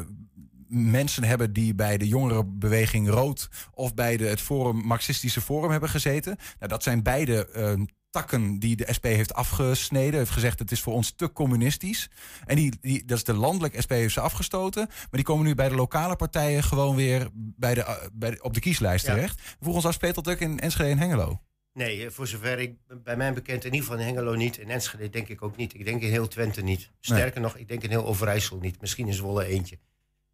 mensen 0.67 1.23
hebben 1.23 1.53
die 1.53 1.75
bij 1.75 1.97
de 1.97 2.07
jongerenbeweging 2.07 3.09
Rood 3.09 3.49
of 3.73 3.93
bij 3.93 4.17
de, 4.17 4.25
het 4.25 4.41
forum, 4.41 4.75
Marxistische 4.85 5.41
Forum 5.41 5.71
hebben 5.71 5.89
gezeten. 5.89 6.37
Nou, 6.59 6.71
dat 6.71 6.83
zijn 6.83 7.03
beide 7.03 7.47
ehm, 7.47 7.85
takken 8.09 8.59
die 8.59 8.75
de 8.75 8.93
SP 8.97 9.03
heeft 9.05 9.33
afgesneden. 9.33 10.19
Heeft 10.19 10.31
gezegd 10.31 10.59
het 10.59 10.71
is 10.71 10.81
voor 10.81 10.93
ons 10.93 11.11
te 11.15 11.31
communistisch. 11.31 12.09
En 12.45 12.55
die, 12.55 12.73
die, 12.81 13.05
dat 13.05 13.17
is 13.17 13.23
de 13.23 13.33
landelijke 13.33 13.81
SP 13.85 13.89
heeft 13.91 14.13
ze 14.13 14.19
afgestoten. 14.21 14.85
Maar 14.87 15.07
die 15.11 15.23
komen 15.23 15.45
nu 15.45 15.55
bij 15.55 15.69
de 15.69 15.75
lokale 15.75 16.15
partijen 16.15 16.63
gewoon 16.63 16.95
weer 16.95 17.29
bij 17.33 17.73
de, 17.73 17.83
eh, 17.83 17.95
bij 18.13 18.31
de- 18.31 18.41
op 18.41 18.53
de 18.53 18.59
kieslijst 18.59 19.05
Ja. 19.05 19.13
terecht. 19.13 19.41
Vroegen 19.61 19.85
ons 19.85 19.97
dat 19.99 20.29
ook 20.29 20.39
in 20.39 20.59
Enschede 20.59 20.89
en 20.89 20.97
Hengelo? 20.99 21.41
Nee, 21.77 22.05
eh, 22.05 22.11
voor 22.11 22.27
zover 22.27 22.59
ik 22.59 22.75
bij 23.03 23.15
mijn 23.17 23.33
bekend, 23.33 23.65
in 23.65 23.73
ieder 23.73 23.87
geval 23.87 24.01
in 24.01 24.05
Hengelo 24.07 24.35
niet. 24.35 24.57
In 24.57 24.69
Enschede 24.69 25.09
denk 25.09 25.27
ik 25.27 25.41
ook 25.41 25.55
niet. 25.55 25.73
Ik 25.73 25.85
denk 25.85 26.01
in 26.01 26.09
heel 26.09 26.27
Twente 26.27 26.61
niet. 26.61 26.91
Sterker 26.99 27.41
nog, 27.41 27.55
ik 27.57 27.67
denk 27.67 27.83
in 27.83 27.89
heel 27.89 28.05
Overijssel 28.05 28.57
niet. 28.57 28.81
Misschien 28.81 29.07
in 29.07 29.13
Zwolle 29.13 29.45
eentje. 29.45 29.77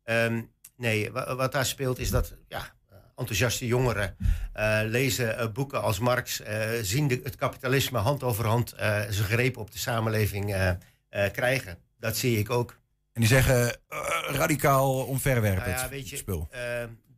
Ehm, 0.04 0.42
nee, 0.78 1.12
wa- 1.12 1.36
wat 1.36 1.52
daar 1.52 1.66
speelt 1.66 2.00
is 2.00 2.10
dat 2.10 2.34
ja, 2.48 2.74
eh, 2.90 2.98
enthousiaste 3.16 3.66
jongeren 3.66 4.16
eh, 4.54 4.80
lezen 4.84 5.54
boeken 5.54 5.82
als 5.82 6.00
Marx, 6.00 6.42
zien 6.82 7.08
de, 7.08 7.20
het 7.24 7.36
kapitalisme 7.36 7.98
hand 7.98 8.24
over 8.24 8.46
hand 8.46 8.74
zijn 8.78 9.12
greep 9.14 9.58
op 9.58 9.72
de 9.72 9.78
samenleving 9.78 10.76
krijgen. 11.32 11.78
Dat 12.00 12.18
zie 12.18 12.38
ik 12.40 12.50
ook. 12.50 12.80
En 13.14 13.22
die 13.22 13.30
zeggen 13.30 13.78
radicaal 14.28 15.06
omverwerpend 15.06 15.66
Nou 15.66 15.78
ja, 15.80 15.90
weet 15.90 16.10
je, 16.10 16.16
spul. 16.18 16.48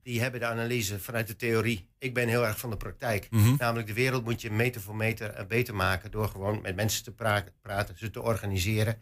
Die 0.05 0.21
hebben 0.21 0.39
de 0.39 0.45
analyse 0.45 0.99
vanuit 0.99 1.27
de 1.27 1.35
theorie. 1.35 1.89
Ik 1.97 2.13
ben 2.13 2.27
heel 2.27 2.45
erg 2.45 2.59
van 2.59 2.69
de 2.69 2.77
praktijk. 2.77 3.27
Mhm. 3.29 3.55
Namelijk 3.57 3.87
de 3.87 3.93
wereld 3.93 4.23
moet 4.23 4.41
je 4.41 4.51
meter 4.51 4.81
voor 4.81 4.95
meter 4.95 5.29
eh, 5.29 5.45
beter 5.45 5.75
maken... 5.75 6.11
door 6.11 6.27
gewoon 6.27 6.61
met 6.61 6.75
mensen 6.75 7.03
te 7.03 7.11
pra- 7.11 7.45
praten, 7.61 7.97
ze 7.97 8.09
te 8.09 8.21
organiseren. 8.21 9.01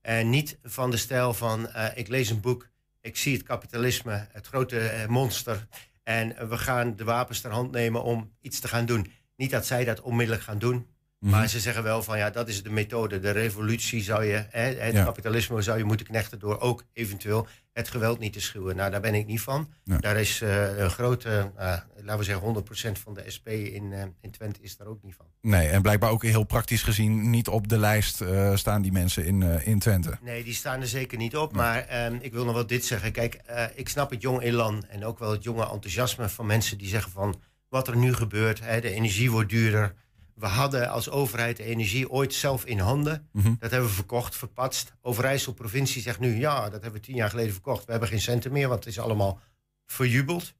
En 0.00 0.30
niet 0.30 0.58
van 0.62 0.90
de 0.90 0.96
stijl 0.96 1.34
van 1.34 1.68
eh, 1.68 1.86
ik 1.94 2.08
lees 2.08 2.30
een 2.30 2.40
boek... 2.40 2.68
ik 3.00 3.16
zie 3.16 3.32
het 3.32 3.42
kapitalisme, 3.42 4.26
het 4.32 4.46
grote 4.46 4.78
eh, 4.78 5.06
monster... 5.06 5.66
en 6.02 6.48
we 6.48 6.58
gaan 6.58 6.96
de 6.96 7.04
wapens 7.04 7.40
ter 7.40 7.50
hand 7.50 7.70
nemen 7.70 8.02
om 8.02 8.32
iets 8.40 8.60
te 8.60 8.68
gaan 8.68 8.86
doen. 8.86 9.12
Niet 9.36 9.50
dat 9.50 9.66
zij 9.66 9.84
dat 9.84 10.00
onmiddellijk 10.00 10.44
gaan 10.44 10.58
doen... 10.58 10.86
Mhm. 11.20 11.30
Maar 11.30 11.48
ze 11.48 11.60
zeggen 11.60 11.82
wel 11.82 12.02
van 12.02 12.18
ja, 12.18 12.30
dat 12.30 12.48
is 12.48 12.62
de 12.62 12.70
methode. 12.70 13.18
De 13.18 13.30
revolutie 13.30 14.02
zou 14.02 14.24
je, 14.24 14.44
hè, 14.50 14.62
het 14.62 14.92
Ja. 14.92 15.04
kapitalisme 15.04 15.62
zou 15.62 15.78
je 15.78 15.84
moeten 15.84 16.06
knechten 16.06 16.38
door 16.38 16.60
ook 16.60 16.84
eventueel 16.92 17.46
het 17.72 17.88
geweld 17.88 18.18
niet 18.18 18.32
te 18.32 18.40
schuwen. 18.40 18.76
Nou, 18.76 18.90
daar 18.90 19.00
ben 19.00 19.14
ik 19.14 19.26
niet 19.26 19.40
van. 19.40 19.68
Daar 19.84 20.16
is 20.16 20.40
eh, 20.40 20.78
een 20.78 20.90
grote, 20.90 21.52
eh, 21.56 21.76
laten 21.96 22.18
we 22.18 22.24
zeggen 22.24 22.44
100% 22.44 22.98
van 22.98 23.14
de 23.14 23.22
SP 23.36 23.48
in, 23.48 23.92
eh, 23.92 24.02
in 24.20 24.30
Twente 24.30 24.60
is 24.62 24.76
daar 24.76 24.86
ook 24.86 25.02
niet 25.02 25.14
van. 25.14 25.26
Nee, 25.40 25.68
en 25.68 25.82
blijkbaar 25.82 26.10
ook 26.10 26.22
heel 26.22 26.44
praktisch 26.44 26.82
gezien 26.82 27.30
niet 27.30 27.48
op 27.48 27.68
de 27.68 27.78
lijst 27.78 28.22
staan 28.54 28.82
die 28.82 28.92
mensen 28.92 29.24
in, 29.24 29.42
in 29.42 29.78
Twente. 29.78 30.18
Nee, 30.22 30.44
die 30.44 30.54
staan 30.54 30.80
er 30.80 30.86
zeker 30.88 31.18
niet 31.18 31.36
op. 31.36 31.52
Maar 31.52 31.86
ehm, 31.86 32.16
ik 32.20 32.32
wil 32.32 32.44
nog 32.44 32.54
wel 32.54 32.66
dit 32.66 32.84
zeggen. 32.84 33.12
Kijk, 33.12 33.40
ik 33.74 33.88
snap 33.88 34.10
het 34.10 34.22
jong 34.22 34.42
elan 34.42 34.84
en 34.88 35.04
ook 35.04 35.18
wel 35.18 35.30
het 35.30 35.42
jonge 35.42 35.62
enthousiasme 35.70 36.28
van 36.28 36.46
mensen 36.46 36.78
die 36.78 36.88
zeggen 36.88 37.12
van 37.12 37.40
wat 37.68 37.88
er 37.88 37.96
nu 37.96 38.14
gebeurt. 38.14 38.60
Hè, 38.60 38.80
de 38.80 38.90
energie 38.90 39.30
wordt 39.30 39.48
duurder. 39.48 39.94
We 40.40 40.46
hadden 40.46 40.88
als 40.88 41.10
overheid 41.10 41.56
de 41.56 41.64
energie 41.64 42.10
ooit 42.10 42.34
zelf 42.34 42.64
in 42.64 42.78
handen. 42.78 43.28
Mhm. 43.32 43.54
Dat 43.58 43.70
hebben 43.70 43.88
we 43.88 43.94
verkocht, 43.94 44.36
verpatst. 44.36 44.92
Overijssel 45.00 45.52
provincie 45.52 46.02
zegt 46.02 46.20
nu, 46.20 46.38
ja, 46.38 46.62
dat 46.62 46.82
hebben 46.82 47.00
we 47.00 47.06
tien 47.06 47.14
jaar 47.14 47.30
geleden 47.30 47.52
verkocht. 47.52 47.84
We 47.84 47.90
hebben 47.90 48.08
geen 48.08 48.20
centen 48.20 48.52
meer, 48.52 48.68
want 48.68 48.84
het 48.84 48.92
is 48.92 49.00
allemaal 49.00 49.40
verjubeld. 49.86 50.54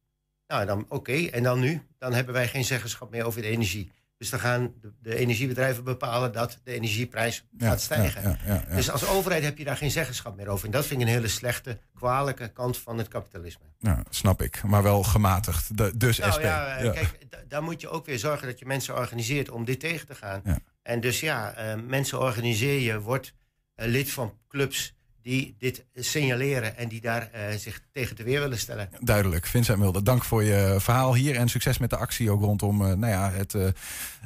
Nou, 0.47 0.67
dan 0.67 0.87
oké. 0.89 1.13
En 1.13 1.43
dan 1.43 1.61
nu? 1.61 1.83
Dan 1.99 2.13
hebben 2.13 2.35
wij 2.35 2.49
geen 2.49 2.65
zeggenschap 2.65 3.11
meer 3.11 3.25
over 3.25 3.43
de 3.43 3.49
energie. 3.49 3.91
Dus 4.21 4.31
dan 4.31 4.41
gaan 4.41 4.73
de, 4.81 4.93
de 5.03 5.17
energiebedrijven 5.17 5.85
bepalen 5.85 6.33
dat 6.33 6.59
de 6.65 6.73
energieprijs 6.73 7.45
Ja, 7.59 7.69
gaat 7.69 7.81
stijgen. 7.81 8.23
ja, 8.23 8.29
ja, 8.47 8.55
ja, 8.55 8.65
ja. 8.69 8.75
Dus 8.77 8.91
als 8.91 9.07
overheid 9.07 9.43
heb 9.45 9.59
je 9.59 9.65
daar 9.65 9.77
geen 9.77 9.91
zeggenschap 9.91 10.37
meer 10.37 10.49
over. 10.49 10.67
En 10.67 10.71
dat 10.71 10.87
vind 10.87 11.01
ik 11.01 11.07
een 11.07 11.13
hele 11.13 11.29
slechte, 11.29 11.79
kwalijke 11.95 12.49
kant 12.49 12.79
van 12.79 12.99
het 12.99 13.09
kapitalisme. 13.09 13.65
Nou, 13.79 13.99
snap 14.11 14.43
ik. 14.43 14.63
Maar 14.63 14.83
wel 14.83 15.03
gematigd. 15.03 15.77
De- 15.77 15.97
dus 15.97 16.19
Nou 16.19 16.33
SP. 16.33 16.41
ja, 16.43 16.77
eh, 16.77 16.85
Ja. 16.85 16.91
kijk, 16.93 17.27
da- 17.31 17.39
daar 17.49 17.63
moet 17.63 17.81
je 17.81 17.89
ook 17.89 18.07
weer 18.07 18.19
zorgen 18.19 18.47
dat 18.47 18.59
je 18.59 18.67
mensen 18.67 18.97
organiseert 18.97 19.51
om 19.51 19.65
dit 19.65 19.81
tegen 19.81 20.07
te 20.07 20.15
gaan. 20.15 20.41
Ja. 20.45 20.59
En 20.83 21.01
dus 21.01 21.21
ja, 21.21 21.53
eh, 21.53 21.75
mensen 21.87 22.19
organiseer 22.21 22.81
je, 22.81 23.01
wordt 23.01 23.33
eh, 23.75 23.87
lid 23.89 24.11
van 24.11 24.39
clubs 24.49 24.95
die 25.23 25.55
dit 25.59 25.85
signaleren 25.95 26.77
en 26.77 26.89
die 26.89 27.01
daar 27.01 27.31
eh, 27.31 27.57
zich 27.57 27.81
tegen 27.93 28.17
te 28.17 28.23
weer 28.23 28.41
willen 28.41 28.59
stellen. 28.59 28.89
Duidelijk. 29.01 29.47
Vincent 29.47 29.79
Mulder, 29.79 30.05
dank 30.05 30.25
voor 30.25 30.43
je 30.45 30.77
verhaal 30.79 31.15
hier. 31.15 31.37
En 31.37 31.49
succes 31.49 31.79
met 31.79 31.91
de 31.91 31.97
actie 31.97 32.31
ook 32.31 32.41
rondom 32.41 32.81
eh, 32.87 32.93
nou 32.93 33.13
ja, 33.13 33.31
het 33.31 33.55
eh, 33.55 33.61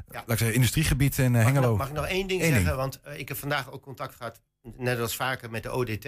laat 0.08 0.22
ik 0.30 0.38
zeggen, 0.38 0.54
industriegebied 0.54 1.18
in 1.18 1.24
eh, 1.24 1.30
Mag 1.32 1.42
Hengelo. 1.44 1.68
nog, 1.68 1.78
mag 1.78 1.88
ik 1.88 1.94
nog 1.94 2.06
één 2.06 2.26
ding 2.26 2.40
Eén 2.40 2.46
zeggen? 2.46 2.64
ding. 2.64 2.76
Want 2.76 3.00
eh, 3.00 3.18
ik 3.18 3.28
heb 3.28 3.36
vandaag 3.38 3.70
ook 3.72 3.82
contact 3.82 4.14
gehad, 4.14 4.40
net 4.76 5.00
als 5.00 5.16
vaker, 5.16 5.50
met 5.50 5.62
de 5.62 5.72
ODT. 5.72 6.04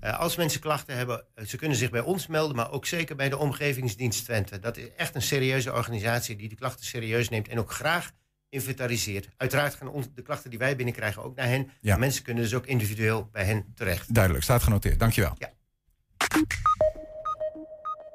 Eh, 0.00 0.18
als 0.18 0.36
mensen 0.36 0.60
klachten 0.60 0.96
hebben, 0.96 1.24
eh, 1.34 1.44
ze 1.46 1.56
kunnen 1.56 1.76
zich 1.78 1.90
bij 1.90 2.00
ons 2.00 2.26
melden, 2.26 2.56
maar 2.56 2.70
ook 2.70 2.86
zeker 2.86 3.16
bij 3.16 3.28
de 3.28 3.36
Omgevingsdienst 3.38 4.24
Twente. 4.24 4.58
Dat 4.58 4.76
is 4.76 4.84
echt 4.96 5.14
een 5.14 5.22
serieuze 5.22 5.72
organisatie 5.72 6.36
die 6.36 6.48
de 6.48 6.54
klachten 6.54 6.86
serieus 6.86 7.28
neemt 7.28 7.48
en 7.48 7.58
ook 7.58 7.72
graag 7.72 8.10
inventariseert. 8.50 9.28
Uiteraard 9.36 9.74
gaan 9.74 9.88
ons, 9.88 10.06
de 10.14 10.22
klachten 10.22 10.50
die 10.50 10.58
wij 10.58 10.76
binnenkrijgen 10.76 11.22
ook 11.22 11.36
naar 11.36 11.46
hen. 11.46 11.70
Ja. 11.80 11.96
Mensen 11.96 12.22
kunnen 12.22 12.42
dus 12.42 12.54
ook 12.54 12.66
individueel 12.66 13.28
bij 13.32 13.44
hen 13.44 13.64
terecht. 13.74 14.14
Duidelijk, 14.14 14.44
staat 14.44 14.62
genoteerd. 14.62 14.98
Dankjewel. 14.98 15.34
Ja. 15.38 15.50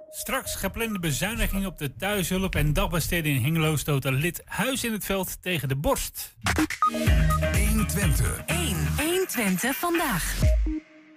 Straks 0.10 0.56
geplande 0.56 1.00
bezuinigingen 1.00 1.68
op 1.68 1.78
de 1.78 1.96
thuishulp 1.96 2.56
en 2.56 2.74
dagbesteding 2.74 3.38
in 3.38 3.44
Hengelo 3.44 3.76
stoten 3.76 4.14
lid 4.14 4.42
Huis 4.46 4.84
in 4.84 4.92
het 4.92 5.06
Veld 5.06 5.42
tegen 5.42 5.68
de 5.68 5.76
borst. 5.76 6.36
120. 7.70 8.44
1. 8.46 8.88
120 8.98 9.76
vandaag. 9.76 10.42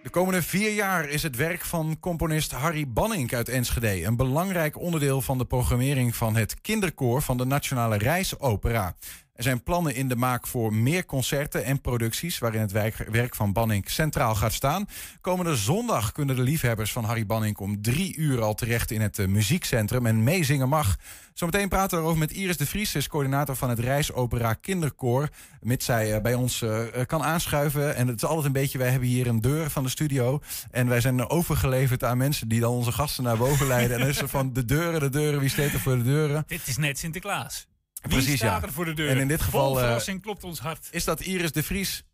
De 0.07 0.13
komende 0.13 0.43
vier 0.43 0.73
jaar 0.73 1.09
is 1.09 1.23
het 1.23 1.37
werk 1.37 1.65
van 1.65 1.97
componist 2.01 2.53
Harry 2.53 2.89
Banning 2.89 3.35
uit 3.35 3.49
Enschede 3.49 4.05
een 4.05 4.17
belangrijk 4.17 4.79
onderdeel 4.79 5.21
van 5.21 5.39
de 5.39 5.45
programmering 5.45 6.17
van 6.17 6.37
het 6.37 6.61
kinderkoor 6.61 7.23
van 7.23 7.37
de 7.37 7.45
Nationale 7.45 7.97
Reisopera. 7.97 8.95
Er 9.37 9.43
zijn 9.43 9.63
plannen 9.63 9.95
in 9.95 10.09
de 10.09 10.17
maak 10.17 10.47
voor 10.47 10.75
meer 10.75 11.07
concerten 11.07 11.65
en 11.65 11.81
producties 11.81 12.39
waarin 12.39 12.61
het 12.61 12.73
werk, 13.11 13.35
van 13.35 13.53
Banning 13.53 13.91
centraal 13.91 14.35
gaat 14.35 14.53
staan. 14.53 14.89
Komende 15.21 15.57
zondag 15.57 16.13
kunnen 16.13 16.37
de 16.37 16.43
liefhebbers 16.43 16.93
van 16.93 17.05
Harry 17.05 17.27
Banning 17.27 17.57
om 17.59 17.83
drie 17.83 18.17
uur 18.17 18.43
al 18.43 18.55
terecht 18.55 18.91
in 18.91 19.01
het 19.01 19.19
eh, 19.19 19.27
muziekcentrum 19.27 20.07
en 20.07 20.23
meezingen 20.23 20.69
mag. 20.69 20.97
Zometeen 21.35 21.69
praten 21.69 21.97
we 21.97 22.03
erover 22.03 22.19
met 22.19 22.33
Iris 22.33 22.57
de 22.57 22.67
Vries, 22.67 22.95
is 22.95 23.09
coördinator 23.09 23.57
van 23.57 23.69
het 23.69 23.79
Reisopera 23.79 24.55
Kinderkoor. 24.55 25.29
Mits 25.61 25.85
zij 25.85 26.15
eh, 26.15 26.23
bij 26.23 26.35
ons 26.35 26.63
eh, 26.63 26.85
kan 27.07 27.23
aanschuiven. 27.23 27.97
En 27.97 28.07
het 28.07 28.17
is 28.17 28.25
altijd 28.25 28.47
een 28.47 28.53
beetje, 28.53 28.79
wij 28.79 28.91
hebben 28.91 29.09
hier 29.09 29.27
een 29.27 29.41
deur 29.41 29.71
van 29.71 29.83
de 29.83 29.89
studio. 29.89 30.41
En 30.71 30.89
wij 30.89 31.01
zijn 31.01 31.29
overgeleverd 31.29 32.05
aan 32.05 32.19
mensen 32.19 32.49
die 32.49 32.61
dan 32.61 32.73
onze 32.73 32.93
gasten 32.93 33.25
naar 33.25 33.37
boven 33.37 33.67
leiden. 33.67 33.95
En 33.95 34.01
dan 34.01 34.09
is 34.09 34.21
er 34.21 34.29
van 34.29 34.53
de 34.53 34.65
deuren, 34.65 35.01
de 35.01 35.09
deuren, 35.09 35.41
wie 35.41 35.49
steekt 35.49 35.73
er 35.73 35.81
voor 35.81 35.97
de 35.97 36.05
deuren? 36.05 36.45
Dit 36.47 36.67
is 36.67 36.77
net 36.77 36.99
Sinterklaas. 36.99 37.67
Wie 38.07 38.17
Precies, 38.17 38.37
staat 38.39 38.61
ja. 38.61 38.67
er 38.67 38.73
voor 38.73 38.85
de 38.85 38.95
deur? 38.95 39.09
En 39.09 39.19
in 39.19 39.29
dit 39.29 39.41
geval, 39.41 39.81
eh, 39.81 40.21
klopt 40.21 40.45
ons 40.45 40.59
hart. 40.61 40.89
Is 40.91 41.05
dat 41.05 41.21
Iris 41.21 41.53
de 41.53 41.63
Vries? 41.63 42.05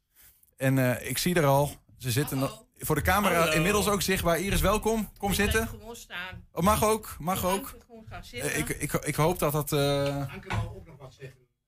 En 0.57 0.99
eh, 0.99 1.09
ik 1.09 1.19
zie 1.19 1.35
er 1.35 1.45
al, 1.45 1.77
ze 1.99 2.11
zitten 2.11 2.51
voor 2.79 2.95
de 2.95 3.03
camera 3.03 3.39
Hallo. 3.39 3.53
inmiddels 3.53 3.89
ook 3.89 4.03
zichtbaar. 4.03 4.39
Iris, 4.39 4.61
welkom. 4.61 5.11
Kom 5.19 5.33
zitten. 5.35 5.69
Gewoon 5.69 5.97
staan. 5.97 6.45
Oh, 6.53 6.63
mag 6.63 6.85
ook, 6.85 7.17
mag 7.19 7.45
ook. 7.45 7.77
Gewoon 7.87 8.05
gaan 8.09 8.25
zitten. 8.25 8.53
Eh, 8.53 8.59
ik, 8.59 8.69
ik, 8.69 8.93
ik 8.93 9.15
hoop 9.15 9.39
dat 9.39 9.53
dat... 9.53 9.73
eh, 9.73 10.25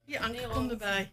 Hier, 0.05 0.21
Anke, 0.21 0.49
kom 0.53 0.71
erbij. 0.71 1.11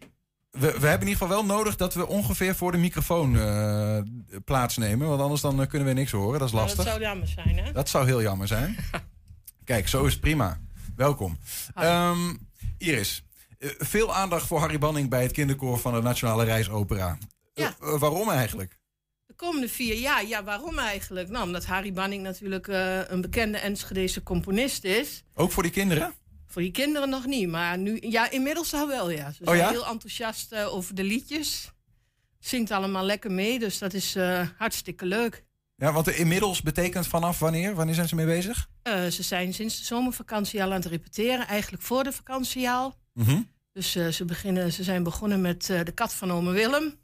we, 0.50 0.58
we 0.60 0.66
hebben 0.66 0.90
in 0.90 0.98
ieder 1.08 1.12
geval 1.12 1.28
wel 1.28 1.44
nodig 1.44 1.76
dat 1.76 1.94
we 1.94 2.06
ongeveer 2.06 2.54
voor 2.54 2.72
de 2.72 2.78
microfoon 2.78 3.38
eh, 3.38 3.98
plaatsnemen. 4.44 5.08
Want 5.08 5.20
anders 5.20 5.40
dan 5.40 5.66
kunnen 5.66 5.88
we 5.88 5.94
niks 5.94 6.10
horen. 6.10 6.38
Dat 6.38 6.48
is 6.48 6.54
lastig. 6.54 6.76
dat 6.76 6.86
zou 6.86 7.00
jammer 7.00 7.28
zijn, 7.28 7.58
hè? 7.58 7.72
Dat 7.72 7.88
zou 7.88 8.06
heel 8.06 8.22
jammer 8.22 8.46
zijn. 8.46 8.76
Kijk, 9.64 9.88
zo 9.88 10.04
is 10.04 10.12
het 10.12 10.20
prima. 10.20 10.60
Welkom. 10.96 11.38
Ehm, 11.74 12.34
Iris, 12.82 13.22
eh, 13.58 13.70
veel 13.78 14.14
aandacht 14.14 14.46
voor 14.46 14.58
Harry 14.58 14.78
Banning 14.78 15.08
bij 15.08 15.22
het 15.22 15.32
kinderkoor 15.32 15.78
van 15.78 15.94
de 15.94 16.02
Nationale 16.02 16.44
Reisopera. 16.44 17.18
Ja. 17.54 17.76
Eh, 17.80 17.94
eh, 17.94 18.00
waarom 18.00 18.30
eigenlijk? 18.30 18.78
De 19.26 19.34
komende 19.34 19.68
vier 19.68 19.94
jaar, 19.94 20.26
ja, 20.26 20.44
waarom 20.44 20.78
eigenlijk? 20.78 21.28
Nou, 21.28 21.46
omdat 21.46 21.64
Harry 21.64 21.92
Banning 21.92 22.22
natuurlijk 22.22 22.66
een 23.08 23.20
bekende 23.20 23.58
Enschedese 23.58 24.22
componist 24.22 24.84
is. 24.84 25.22
Ook 25.34 25.52
voor 25.52 25.62
die 25.62 25.72
kinderen? 25.72 26.14
Voor 26.46 26.62
die 26.62 26.70
kinderen 26.70 27.08
nog 27.08 27.26
niet, 27.26 27.48
maar 27.48 27.78
nu, 27.78 27.98
ja, 28.00 28.30
inmiddels 28.30 28.74
al 28.74 28.88
wel, 28.88 29.10
ja. 29.10 29.32
Ze 29.32 29.40
Oh 29.40 29.46
zijn 29.48 29.58
ja? 29.58 29.70
heel 29.70 29.86
enthousiast 29.86 30.54
over 30.54 30.94
de 30.94 31.04
liedjes. 31.04 31.70
Zingt 32.38 32.70
allemaal 32.70 33.04
lekker 33.04 33.32
mee, 33.32 33.58
dus 33.58 33.78
dat 33.78 33.92
is 33.92 34.16
hartstikke 34.56 35.06
leuk. 35.06 35.44
Ja, 35.82 35.92
want 35.92 36.08
inmiddels 36.08 36.62
betekent 36.62 37.06
vanaf 37.06 37.38
wanneer? 37.38 37.74
Wanneer 37.74 37.94
zijn 37.94 38.08
ze 38.08 38.14
mee 38.14 38.26
bezig? 38.26 38.68
Eh, 38.82 39.06
ze 39.06 39.22
zijn 39.22 39.54
sinds 39.54 39.78
de 39.78 39.84
zomervakantie 39.84 40.62
al 40.62 40.68
aan 40.68 40.74
het 40.74 40.84
repeteren, 40.84 41.46
eigenlijk 41.46 41.82
voor 41.82 42.04
de 42.04 42.12
vakantie 42.12 42.70
al. 42.70 42.94
Mhm. 43.12 43.40
Dus 43.72 43.94
eh, 43.94 44.08
ze, 44.08 44.24
beginnen, 44.24 44.72
ze 44.72 44.82
zijn 44.82 45.02
begonnen 45.02 45.40
met 45.40 45.70
eh, 45.70 45.84
de 45.84 45.92
kat 45.92 46.14
van 46.14 46.32
ome 46.32 46.50
Willem. 46.50 46.94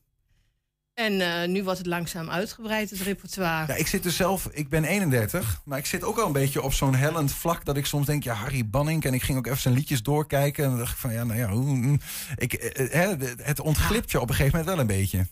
En 0.94 1.50
nu 1.52 1.64
wordt 1.64 1.78
het 1.78 1.86
langzaam 1.86 2.30
uitgebreid, 2.30 2.90
het 2.90 3.00
repertoire. 3.00 3.66
Ja, 3.66 3.74
ik 3.74 3.86
zit 3.86 4.02
dus 4.02 4.16
zelf, 4.16 4.48
ik 4.52 4.68
ben 4.68 4.84
31, 4.84 5.60
maar 5.64 5.78
ik 5.78 5.86
zit 5.86 6.04
ook 6.04 6.18
al 6.18 6.26
een 6.26 6.32
beetje 6.32 6.62
op 6.62 6.72
zo'n 6.72 6.94
hellend 6.94 7.32
vlak 7.32 7.64
dat 7.64 7.76
ik 7.76 7.86
soms 7.86 8.06
denk, 8.06 8.22
ja, 8.22 8.34
Harry 8.34 8.68
Banning. 8.68 9.04
En 9.04 9.14
ik 9.14 9.22
ging 9.22 9.38
ook 9.38 9.46
even 9.46 9.58
zijn 9.58 9.74
liedjes 9.74 10.02
doorkijken. 10.02 10.64
En 10.64 10.70
dan 10.70 10.78
dacht 10.78 10.92
ik 10.92 10.98
van, 10.98 11.12
ja, 11.12 11.24
nou 11.24 11.38
ja, 11.38 11.48
hoe, 11.48 11.98
ik, 12.36 12.72
het 13.42 13.60
ontglipt 13.60 14.10
je 14.10 14.20
op 14.20 14.28
een 14.28 14.34
gegeven 14.34 14.58
moment 14.58 14.76
wel 14.76 14.80
een 14.80 14.98
beetje. 14.98 15.26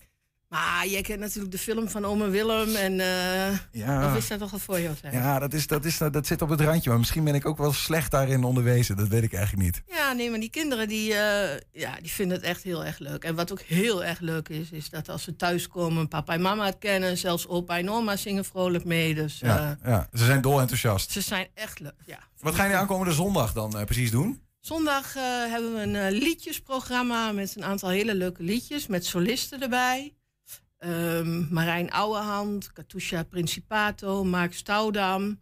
Maar 0.49 0.87
jij 0.87 1.01
kent 1.03 1.21
natuurlijk 1.21 1.53
de 1.53 1.59
film 1.59 1.89
van 1.89 2.05
ome 2.05 2.29
Willem. 2.29 2.75
En 2.75 3.01
eh 3.01 3.59
Ja. 3.73 4.07
of 4.11 4.17
is 4.17 4.29
dat 4.29 4.39
toch 4.39 4.53
al 4.53 4.59
voor 4.59 4.81
jou 4.81 4.95
zijn? 5.01 5.13
Ja, 5.13 5.39
dat, 5.39 5.53
is, 5.53 5.67
dat, 5.67 5.85
is, 5.85 5.99
dat 5.99 6.27
zit 6.27 6.43
op 6.43 6.49
het 6.49 6.61
randje. 6.61 6.89
Maar 6.91 6.99
misschien 6.99 7.25
ben 7.25 7.35
ik 7.35 7.47
ook 7.47 7.59
wel 7.59 7.73
slecht 7.73 8.11
daarin 8.11 8.45
onderwezen. 8.45 8.97
Dat 8.97 9.09
weet 9.09 9.23
ik 9.23 9.33
eigenlijk 9.33 9.65
niet. 9.65 9.83
Ja, 9.97 10.13
nee, 10.13 10.31
maar 10.31 10.41
die 10.41 10.51
kinderen 10.51 10.89
die, 10.89 11.15
eh, 11.15 11.61
ja, 11.73 11.95
die 12.03 12.11
vinden 12.11 12.37
het 12.37 12.47
echt 12.47 12.63
heel 12.63 12.85
erg 12.85 12.99
leuk. 12.99 13.25
En 13.25 13.35
wat 13.35 13.53
ook 13.53 13.61
heel 13.61 14.05
erg 14.05 14.21
leuk 14.21 14.49
is, 14.49 14.71
is 14.71 14.91
dat 14.91 15.09
als 15.09 15.23
ze 15.23 15.37
thuiskomen, 15.37 16.09
papa 16.09 16.33
en 16.33 16.41
mama 16.43 16.65
het 16.67 16.79
kennen. 16.79 17.17
Zelfs 17.19 17.47
opa 17.49 17.79
en 17.79 17.91
oma 17.91 18.17
zingen 18.17 18.45
vrolijk 18.45 18.85
mee. 18.85 19.15
Dus 19.15 19.43
eh, 19.43 19.49
Ja, 19.49 19.79
ja, 19.85 20.09
ze 20.13 20.25
zijn 20.25 20.41
dol 20.41 20.61
enthousiast. 20.61 21.11
ze 21.11 21.21
zijn 21.21 21.49
echt 21.55 21.81
leuk, 21.81 21.95
ja. 22.07 22.19
Wat 22.41 22.55
gaan 22.55 22.65
jullie 22.65 22.81
aankomende 22.81 23.13
zondag 23.13 23.53
dan 23.53 23.85
precies 23.85 24.11
doen? 24.11 24.41
Zondag 24.61 25.15
hebben 25.49 25.75
we 25.75 25.81
een 25.81 26.13
liedjesprogramma 26.13 27.33
met 27.33 27.57
een 27.57 27.65
aantal 27.65 27.89
hele 27.89 28.15
leuke 28.15 28.43
liedjes. 28.43 28.87
Met 28.87 29.07
solisten 29.07 29.63
erbij. 29.63 30.15
Ehm, 30.79 31.55
Marijn 31.55 31.91
Ouwehand, 31.91 32.73
Katusha 32.73 33.23
Principato, 33.23 34.25
Mark 34.25 34.55
Stoudam. 34.55 35.41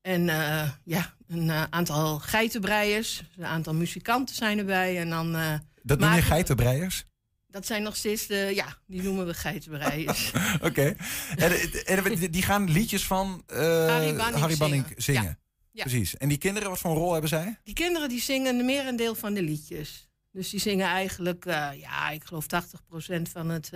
En 0.00 0.28
eh, 0.28 0.70
ja, 0.84 1.14
een 1.26 1.50
eh, 1.50 1.62
aantal 1.70 2.18
geitenbreiers. 2.18 3.22
Een 3.36 3.44
aantal 3.44 3.74
muzikanten 3.74 4.34
zijn 4.34 4.58
erbij. 4.58 4.98
En 4.98 5.10
dan, 5.10 5.36
eh, 5.36 5.54
Dat 5.82 5.98
noem 5.98 6.14
je 6.14 6.22
geitenbreiers? 6.22 7.04
Dat 7.46 7.66
zijn 7.66 7.82
nog 7.82 7.96
steeds 7.96 8.26
de, 8.26 8.50
ja, 8.54 8.76
die 8.86 9.02
noemen 9.02 9.26
we 9.26 9.34
geitenbreiers. 9.34 10.32
Oké. 10.60 10.94
En, 11.36 11.52
en, 11.84 12.04
en 12.04 12.30
die 12.30 12.42
gaan 12.42 12.70
liedjes 12.70 13.06
van 13.06 13.42
Harry 13.46 14.16
Banning 14.16 14.58
Banning 14.58 14.84
zingen. 14.86 15.02
zingen. 15.02 15.22
Ja. 15.22 15.38
Ja. 15.72 15.82
Precies. 15.82 16.16
En 16.16 16.28
die 16.28 16.38
kinderen, 16.38 16.68
wat 16.68 16.78
voor 16.78 16.90
een 16.90 16.96
rol 16.96 17.12
hebben 17.12 17.30
zij? 17.30 17.58
Die 17.62 17.74
kinderen 17.74 18.08
die 18.08 18.20
zingen 18.20 18.64
merendeel 18.64 19.14
van 19.14 19.34
de 19.34 19.42
liedjes. 19.42 20.08
Dus 20.32 20.50
die 20.50 20.60
zingen 20.60 20.86
eigenlijk, 20.86 21.44
ja, 21.80 22.10
ik 22.10 22.24
geloof 22.24 22.46
80% 22.46 23.22
van, 23.30 23.48
het, 23.48 23.70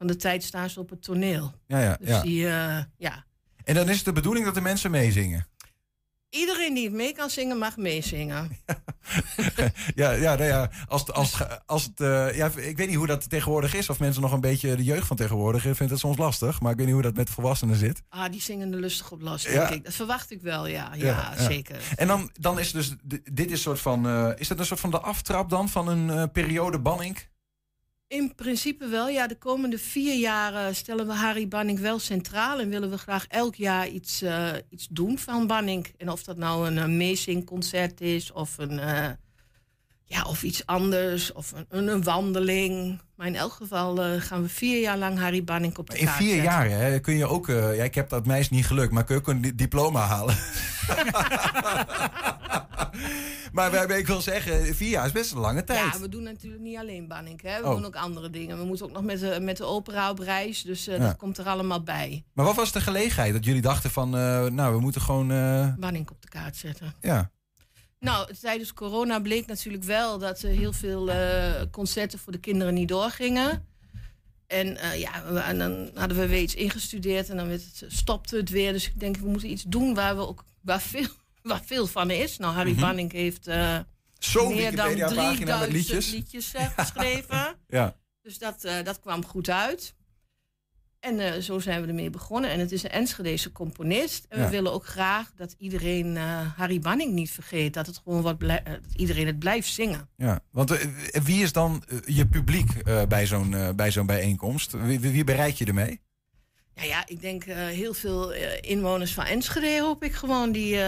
van 0.00 0.08
de 0.08 0.16
tijd 0.16 0.42
staan 0.44 0.70
ze 0.70 0.80
op 0.80 0.90
het 0.90 1.02
toneel. 1.02 1.52
Ja, 1.66 1.80
ja, 1.80 1.96
Dus 2.00 2.08
ja. 2.08 2.20
die, 2.22 2.46
eh, 2.46 2.78
ja. 2.98 3.24
En 3.64 3.74
dan 3.74 3.88
is 3.88 3.96
het 3.96 4.04
de 4.04 4.12
bedoeling 4.12 4.44
dat 4.44 4.54
de 4.54 4.60
mensen 4.60 4.90
meezingen. 4.90 5.46
Iedereen 6.30 6.74
die 6.74 6.84
het 6.84 6.92
mee 6.92 7.12
kan 7.12 7.30
zingen, 7.30 7.58
mag 7.58 7.76
meezingen. 7.76 8.50
Ja, 9.94 10.10
ja, 10.10 10.34
nou 10.34 10.44
ja, 10.48 10.70
als, 10.88 11.12
als, 11.12 11.36
als 11.66 11.84
het, 11.84 12.00
eh, 12.00 12.36
ja, 12.36 12.50
ik 12.56 12.76
weet 12.76 12.86
niet 12.88 12.96
hoe 12.96 13.06
dat 13.06 13.30
tegenwoordig 13.30 13.74
is. 13.74 13.88
Of 13.90 13.98
mensen 13.98 14.22
nog 14.22 14.32
een 14.32 14.40
beetje 14.40 14.76
de 14.76 14.84
jeugd 14.84 15.06
van 15.06 15.16
tegenwoordig. 15.16 15.66
Ik 15.66 15.76
vind 15.76 15.90
het 15.90 15.98
soms 15.98 16.16
lastig. 16.16 16.60
Maar 16.60 16.70
ik 16.70 16.76
weet 16.76 16.86
niet 16.86 16.94
hoe 16.94 17.04
dat 17.04 17.14
met 17.14 17.30
volwassenen 17.30 17.76
zit. 17.76 18.02
Ah, 18.08 18.30
die 18.30 18.40
zingen 18.42 18.72
er 18.72 18.78
lustig 18.80 19.10
op 19.10 19.20
los, 19.20 19.42
Ja. 19.42 19.50
denk 19.50 19.68
ik. 19.70 19.84
Dat 19.84 19.94
verwacht 19.94 20.30
ik 20.30 20.40
wel, 20.42 20.66
ja. 20.66 20.90
Ja, 20.94 21.04
Ja, 21.06 21.34
ja. 21.36 21.42
zeker. 21.44 21.76
En 21.96 22.06
dan, 22.06 22.30
dan 22.32 22.58
is 22.58 22.72
dus, 22.72 22.94
dit 23.32 23.50
is, 23.50 23.62
soort 23.62 23.80
van, 23.80 24.06
eh, 24.06 24.28
is 24.36 24.48
dat 24.48 24.58
een 24.58 24.66
soort 24.66 24.80
van 24.80 24.90
de 24.90 25.00
aftrap 25.00 25.50
dan 25.50 25.68
van 25.68 25.88
een 25.88 26.30
periode 26.30 26.78
banning? 26.78 27.18
In 28.10 28.34
principe 28.34 28.86
wel, 28.86 29.08
ja. 29.08 29.26
De 29.26 29.38
komende 29.38 29.78
vier 29.78 30.14
jaar 30.14 30.74
stellen 30.74 31.06
we 31.06 31.12
Harry 31.12 31.48
Banning 31.48 31.78
wel 31.78 31.98
centraal. 31.98 32.60
En 32.60 32.68
willen 32.68 32.90
we 32.90 32.98
graag 32.98 33.26
elk 33.26 33.54
jaar 33.54 33.88
iets, 33.88 34.22
eh, 34.22 34.52
iets 34.70 34.88
doen 34.90 35.18
van 35.18 35.46
Banning. 35.46 35.86
En 35.96 36.10
of 36.10 36.22
dat 36.22 36.36
nou 36.36 36.66
een, 36.66 36.78
eh, 36.78 36.86
meezingconcert 36.86 38.00
is 38.00 38.32
of 38.32 38.58
een, 38.58 38.78
eh, 38.78 39.10
Ja, 40.12 40.22
of 40.22 40.42
iets 40.42 40.66
anders, 40.66 41.32
of 41.32 41.52
een, 41.68 41.88
een 41.88 42.02
wandeling. 42.02 43.00
Maar 43.16 43.26
in 43.26 43.36
elk 43.36 43.52
geval 43.52 44.02
eh, 44.04 44.20
gaan 44.20 44.42
we 44.42 44.48
vier 44.48 44.80
jaar 44.80 44.98
lang 44.98 45.18
Harry 45.18 45.44
Banning 45.44 45.78
op 45.78 45.90
de 45.90 45.98
In 45.98 46.04
kaart 46.04 46.16
vier 46.16 46.28
zetten. 46.34 46.44
jaar 46.52 46.68
hè, 46.70 46.98
kun 46.98 47.16
je 47.16 47.26
ook... 47.26 47.48
eh, 47.48 47.76
ja, 47.76 47.84
ik 47.84 47.94
heb 47.94 48.08
dat 48.08 48.26
meisje 48.26 48.54
niet 48.54 48.66
gelukt, 48.66 48.92
maar 48.92 49.04
kun 49.04 49.14
je 49.14 49.20
ook 49.20 49.28
een 49.28 49.40
di- 49.40 49.54
diploma 49.54 50.00
halen. 50.06 50.36
maar 53.52 53.70
wij- 53.70 53.98
ik 53.98 54.06
wil 54.06 54.20
zeggen, 54.20 54.74
vier 54.74 54.88
jaar 54.88 55.06
is 55.06 55.12
best 55.12 55.32
een 55.32 55.38
lange 55.38 55.64
tijd. 55.64 55.92
Ja, 55.94 56.00
we 56.00 56.08
doen 56.08 56.22
natuurlijk 56.22 56.62
niet 56.62 56.76
alleen 56.78 57.08
Banning. 57.08 57.42
Hè. 57.42 57.60
We 57.60 57.66
Oh. 57.68 57.74
doen 57.74 57.84
ook 57.84 57.96
andere 57.96 58.30
dingen. 58.30 58.58
We 58.58 58.64
moeten 58.64 58.86
ook 58.86 58.92
nog 58.92 59.02
met 59.02 59.20
de, 59.20 59.38
met 59.40 59.56
de 59.56 59.64
opera 59.64 60.10
op 60.10 60.18
reis. 60.18 60.62
Dus 60.62 60.86
eh, 60.86 60.98
Ja. 60.98 61.06
dat 61.06 61.16
komt 61.16 61.38
er 61.38 61.46
allemaal 61.46 61.82
bij. 61.82 62.24
Maar 62.32 62.44
wat 62.44 62.56
was 62.56 62.72
de 62.72 62.80
gelegenheid 62.80 63.32
dat 63.32 63.44
jullie 63.44 63.62
dachten 63.62 63.90
van... 63.90 64.16
eh, 64.16 64.44
nou, 64.46 64.74
we 64.74 64.80
moeten 64.80 65.00
gewoon... 65.00 65.30
eh, 65.30 65.68
Banning 65.78 66.10
op 66.10 66.22
de 66.22 66.28
kaart 66.28 66.56
zetten. 66.56 66.94
ja. 67.00 67.30
Nou, 68.00 68.34
tijdens 68.40 68.72
corona 68.72 69.20
bleek 69.20 69.46
natuurlijk 69.46 69.84
wel 69.84 70.18
dat 70.18 70.42
er 70.42 70.50
heel 70.50 70.72
veel 70.72 71.10
eh, 71.10 71.62
concerten 71.70 72.18
voor 72.18 72.32
de 72.32 72.38
kinderen 72.40 72.74
niet 72.74 72.88
doorgingen. 72.88 73.66
En 74.46 74.76
eh, 74.76 75.00
ja, 75.00 75.32
we- 75.32 75.38
en 75.38 75.58
dan 75.58 75.90
hadden 75.94 76.18
we 76.18 76.26
weer 76.26 76.40
iets 76.42 76.54
ingestudeerd 76.54 77.28
en 77.30 77.36
dan 77.36 77.48
werd 77.48 77.62
het, 77.64 77.92
stopte 77.92 78.36
het 78.36 78.48
weer. 78.50 78.72
Dus 78.72 78.86
ik 78.86 79.00
denk, 79.00 79.16
we 79.16 79.28
moeten 79.28 79.50
iets 79.50 79.62
doen 79.62 79.94
waar, 79.94 80.16
we 80.16 80.26
ook, 80.26 80.44
waar, 80.60 80.80
veel, 80.80 81.06
waar 81.42 81.62
veel 81.64 81.86
van 81.86 82.10
is. 82.10 82.36
Nou, 82.38 82.54
Harry. 82.54 82.74
Banning 82.74 83.12
heeft 83.12 83.46
eh, 83.46 83.78
meer 84.54 84.76
dan 84.76 84.88
Wikipedia-pagina 84.88 85.58
met 85.58 85.70
3000 85.70 85.72
liedjes. 85.72 86.10
liedjes 86.10 86.54
eh, 86.54 86.70
geschreven. 86.76 87.54
Ja. 87.68 87.96
Dus 88.22 88.38
dat, 88.38 88.64
eh, 88.64 88.84
dat 88.84 89.00
kwam 89.00 89.24
goed 89.24 89.48
uit. 89.50 89.94
En 91.00 91.18
eh, 91.20 91.40
zo 91.40 91.58
zijn 91.58 91.80
we 91.82 91.88
ermee 91.88 92.10
begonnen. 92.10 92.50
En 92.50 92.58
het 92.60 92.72
is 92.72 92.82
een 92.82 92.90
Enschedese 92.90 93.52
componist. 93.52 94.26
En 94.28 94.38
Ja. 94.38 94.44
we 94.44 94.50
willen 94.50 94.72
ook 94.72 94.86
graag 94.86 95.32
dat 95.36 95.54
iedereen 95.58 96.16
eh, 96.16 96.40
Harry 96.56 96.78
Banning 96.78 97.12
niet 97.12 97.30
vergeet. 97.30 97.74
Dat, 97.74 97.86
het 97.86 98.00
gewoon 98.04 98.22
wat 98.22 98.38
blij- 98.38 98.62
eh, 98.62 98.72
dat 98.72 98.92
iedereen 98.96 99.26
het 99.26 99.38
blijft 99.38 99.68
zingen. 99.72 100.08
Ja, 100.16 100.40
want 100.50 100.78
wie 101.24 101.42
is 101.42 101.52
dan 101.52 101.82
je 102.06 102.26
publiek 102.26 102.82
bij 103.08 103.26
zo'n 103.26 103.54
bij 103.76 103.90
zo'n 103.90 104.06
bijeenkomst? 104.06 104.72
Wie, 104.72 105.24
bereik 105.24 105.54
je 105.54 105.64
ermee? 105.64 106.00
Nou 106.74 106.88
ja, 106.88 107.06
ik 107.06 107.20
denk 107.20 107.44
heel 107.44 107.94
veel 107.94 108.32
inwoners 108.60 109.12
van 109.14 109.24
Enschede 109.24 109.80
hoop 109.80 110.04
ik 110.04 110.12
gewoon. 110.14 110.52
Die, 110.52 110.78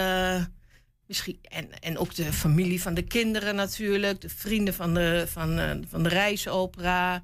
misschien, 1.07 1.39
en, 1.41 1.79
en 1.79 1.97
ook 1.97 2.15
de 2.15 2.33
familie 2.33 2.81
van 2.81 2.93
de 2.93 3.01
kinderen 3.01 3.55
natuurlijk. 3.55 4.21
De 4.21 4.29
vrienden 4.29 4.73
van 4.73 4.93
de, 4.93 5.25
van, 5.27 5.83
van 5.89 6.03
de 6.03 6.09
reisopera. 6.09 7.23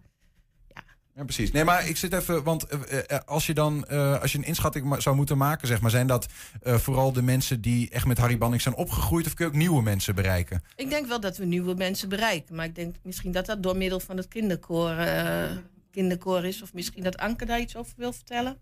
Ja, 1.19 1.25
precies. 1.25 1.51
Nee, 1.51 1.63
maar 1.63 1.87
ik 1.87 1.97
zit 1.97 2.13
even, 2.13 2.43
want 2.43 2.63
eh, 2.63 2.99
eh, 3.07 3.19
als 3.25 3.45
je 3.45 3.53
dan, 3.53 3.85
eh, 3.85 4.21
als 4.21 4.31
je 4.31 4.37
een 4.37 4.43
inschatting 4.43 5.01
zou 5.01 5.15
moeten 5.15 5.37
maken, 5.37 5.67
zeg 5.67 5.81
maar, 5.81 5.91
zijn 5.91 6.07
dat 6.07 6.27
eh, 6.61 6.75
vooral 6.75 7.11
de 7.13 7.21
mensen 7.21 7.61
die 7.61 7.89
echt 7.89 8.05
met 8.05 8.17
Harry 8.17 8.37
Banning 8.37 8.61
zijn 8.61 8.75
opgegroeid, 8.75 9.25
of 9.25 9.33
kun 9.33 9.45
je 9.45 9.51
ook 9.51 9.57
nieuwe 9.57 9.81
mensen 9.81 10.15
bereiken? 10.15 10.63
Ik 10.75 10.89
denk 10.89 11.07
wel 11.07 11.19
dat 11.19 11.37
we 11.37 11.45
nieuwe 11.45 11.73
mensen 11.75 12.09
bereiken. 12.09 12.55
Maar 12.55 12.65
ik 12.65 12.75
denk 12.75 12.95
misschien 13.03 13.31
dat 13.31 13.45
dat 13.45 13.63
door 13.63 13.77
middel 13.77 13.99
van 13.99 14.17
het 14.17 14.27
kinderkoor, 14.27 14.91
eh, 14.91 15.51
kinderkoor 15.91 16.45
is. 16.45 16.61
Of 16.61 16.73
misschien 16.73 17.03
dat 17.03 17.17
Anke 17.17 17.45
daar 17.45 17.59
iets 17.59 17.75
over 17.75 17.93
wil 17.97 18.13
vertellen. 18.13 18.57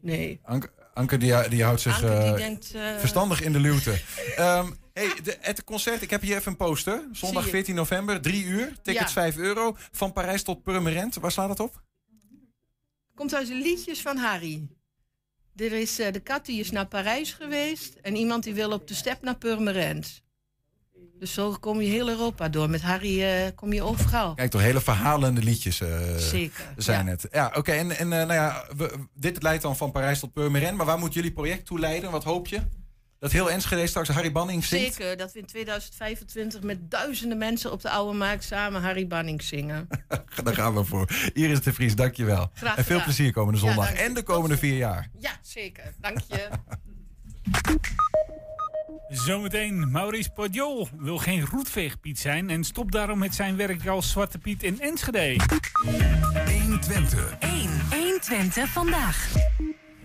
Nee. 0.00 0.40
Anke, 0.42 0.70
Anke 0.98 1.16
die, 1.16 1.48
die 1.48 1.64
houdt 1.64 1.80
zich 1.80 2.02
Anke, 2.02 2.18
die 2.18 2.32
eh, 2.32 2.34
denkt, 2.34 2.74
eh, 2.74 2.98
verstandig 2.98 3.42
in 3.42 3.52
de 3.52 3.60
luwte. 3.60 3.90
Ehm, 4.36 4.70
hey, 4.92 5.12
de, 5.22 5.36
het 5.40 5.64
concert, 5.64 6.02
ik 6.02 6.10
heb 6.10 6.20
hier 6.20 6.36
even 6.36 6.50
een 6.50 6.56
poster. 6.56 7.08
Zondag 7.12 7.42
Zie 7.42 7.50
je. 7.50 7.56
14 7.56 7.74
november, 7.74 8.20
3 8.20 8.44
uur, 8.44 8.72
tickets 8.82 9.14
Ja. 9.14 9.20
5 9.20 9.36
euro. 9.36 9.76
Van 9.92 10.12
Parijs 10.12 10.42
tot 10.42 10.62
Purmerend, 10.62 11.14
waar 11.14 11.32
slaat 11.32 11.48
dat 11.48 11.60
op? 11.60 11.82
Komt 13.14 13.34
uit 13.34 13.46
de 13.46 13.54
liedjes 13.54 14.00
van 14.00 14.16
Harry. 14.16 14.68
Er 15.56 15.72
is 15.72 15.98
eh, 15.98 16.12
de 16.12 16.20
kat 16.20 16.46
die 16.46 16.60
is 16.60 16.70
naar 16.70 16.86
Parijs 16.86 17.32
geweest. 17.32 17.94
En 18.02 18.16
iemand 18.16 18.44
die 18.44 18.54
wil 18.54 18.70
op 18.70 18.88
de 18.88 18.94
step 18.94 19.22
naar 19.22 19.36
Purmerend. 19.36 20.22
Dus 21.18 21.32
zo 21.32 21.56
kom 21.60 21.80
je 21.80 21.88
heel 21.88 22.08
Europa 22.08 22.48
door. 22.48 22.70
Met 22.70 22.82
Harry 22.82 23.22
eh, 23.22 23.46
kom 23.54 23.72
je 23.72 23.82
overal. 23.82 24.34
Kijk, 24.34 24.50
toch 24.50 24.60
hele 24.60 24.80
verhalende 24.80 25.42
liedjes 25.42 25.80
eh, 25.80 26.16
Zeker, 26.16 26.64
zijn 26.76 27.04
ja. 27.04 27.10
het. 27.10 27.26
Ja, 27.32 27.52
oké. 27.56 27.72
en 27.72 27.90
en 27.90 28.12
eh, 28.12 28.18
nou 28.18 28.32
ja, 28.32 28.64
we- 28.76 28.94
dit 29.14 29.42
leidt 29.42 29.62
dan 29.62 29.76
van 29.76 29.90
Parijs 29.90 30.18
tot 30.20 30.32
Purmerend. 30.32 30.76
Maar 30.76 30.86
waar 30.86 30.98
moet 30.98 31.14
jullie 31.14 31.32
project 31.32 31.66
toe 31.66 31.78
leiden? 31.78 32.10
Wat 32.10 32.24
hoop 32.24 32.46
je? 32.48 32.60
Dat 33.18 33.32
heel 33.32 33.50
Enschede 33.50 33.86
straks 33.86 34.08
Harry 34.08 34.32
Banning 34.32 34.64
zingt? 34.64 34.94
Zeker 34.94 35.16
dat 35.16 35.32
we 35.32 35.38
in 35.38 35.46
2025 35.46 36.62
met 36.62 36.90
duizenden 36.90 37.38
mensen 37.38 37.72
op 37.72 37.80
de 37.82 37.90
Oude 37.90 38.18
Markt 38.18 38.44
samen 38.44 38.82
Harry 38.82 39.06
Banning 39.06 39.42
zingen. 39.42 39.88
Daar 40.44 40.54
gaan 40.54 40.74
we 40.74 40.84
voor. 40.84 41.08
Iris 41.34 41.60
de 41.60 41.72
Vries, 41.72 41.94
dankjewel. 41.96 42.50
Graag 42.54 42.76
en 42.76 42.84
veel 42.84 43.02
plezier 43.02 43.32
komende 43.32 43.58
zondag. 43.58 43.92
en 43.92 44.14
de 44.14 44.22
komende 44.22 44.56
vier 44.58 44.76
jaar. 44.76 45.10
Ja, 45.18 45.30
zeker. 45.42 45.94
Dank 46.00 46.18
je. 46.28 46.48
Zometeen, 49.08 49.90
Maurice 49.90 50.30
Podiol 50.30 50.88
wil 50.98 51.18
geen 51.18 51.46
roetveegpiet 51.46 52.18
zijn... 52.18 52.50
en 52.50 52.64
stopt 52.64 52.92
daarom 52.92 53.18
met 53.18 53.34
zijn 53.34 53.56
werk 53.56 53.86
als 53.86 54.10
Zwarte 54.10 54.38
Piet 54.38 54.62
in 54.62 54.80
Enschede. 54.80 55.36
120. 56.62 57.36
1. 57.38 57.70
120 57.90 58.68
vandaag. 58.68 59.32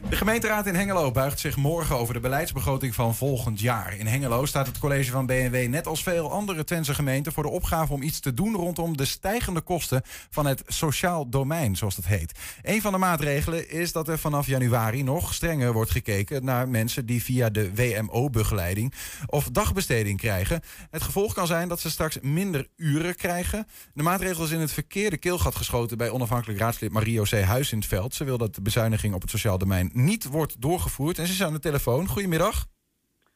De 0.09 0.15
gemeenteraad 0.15 0.67
in 0.67 0.75
Hengelo 0.75 1.11
buigt 1.11 1.39
zich 1.39 1.55
morgen 1.55 1.97
over 1.97 2.13
de 2.13 2.19
beleidsbegroting 2.19 2.95
van 2.95 3.15
volgend 3.15 3.59
jaar. 3.59 3.97
In 3.97 4.05
Hengelo 4.05 4.45
staat 4.45 4.67
het 4.67 4.79
college 4.79 5.11
van 5.11 5.25
BNW 5.25 5.67
net 5.67 5.87
als 5.87 6.03
veel 6.03 6.31
andere 6.31 6.63
Twentse 6.63 6.93
gemeenten 6.93 7.33
voor 7.33 7.43
de 7.43 7.49
opgave 7.49 7.93
om 7.93 8.01
iets 8.01 8.19
te 8.19 8.33
doen 8.33 8.55
rondom 8.55 8.97
de 8.97 9.05
stijgende 9.05 9.61
kosten 9.61 10.01
van 10.29 10.45
het 10.45 10.63
sociaal 10.67 11.29
domein, 11.29 11.75
zoals 11.75 11.95
dat 11.95 12.05
heet. 12.05 12.39
Een 12.61 12.81
van 12.81 12.91
de 12.91 12.97
maatregelen 12.97 13.69
is 13.69 13.91
dat 13.91 14.07
er 14.07 14.19
vanaf 14.19 14.47
januari 14.47 15.03
nog 15.03 15.33
strenger 15.33 15.73
wordt 15.73 15.91
gekeken 15.91 16.45
naar 16.45 16.69
mensen 16.69 17.05
die 17.05 17.23
via 17.23 17.49
de 17.49 17.73
WMO-begeleiding 17.75 18.93
of 19.25 19.49
dagbesteding 19.49 20.19
krijgen. 20.19 20.61
Het 20.89 21.01
gevolg 21.01 21.33
kan 21.33 21.47
zijn 21.47 21.67
dat 21.67 21.79
ze 21.79 21.89
straks 21.89 22.19
minder 22.21 22.67
uren 22.75 23.15
krijgen. 23.15 23.67
De 23.93 24.03
maatregel 24.03 24.43
is 24.43 24.51
in 24.51 24.59
het 24.59 24.71
verkeerde 24.71 25.17
keelgat 25.17 25.55
geschoten 25.55 25.97
bij 25.97 26.09
onafhankelijk 26.09 26.59
raadslid 26.59 26.91
Mario 26.91 27.23
C. 27.23 27.41
Huis 27.41 27.71
in 27.71 27.77
het 27.77 27.87
veld. 27.87 28.15
Ze 28.15 28.23
wil 28.23 28.37
dat 28.37 28.55
de 28.55 28.61
bezuiniging 28.61 29.13
op 29.13 29.21
het 29.21 29.29
sociaal 29.29 29.57
domein 29.57 29.91
niet 29.93 30.25
wordt 30.29 30.61
doorgevoerd. 30.61 31.17
En 31.17 31.25
ze 31.27 31.31
is 31.33 31.43
aan 31.43 31.53
de 31.53 31.59
telefoon. 31.59 32.07
Goedemiddag. 32.07 32.65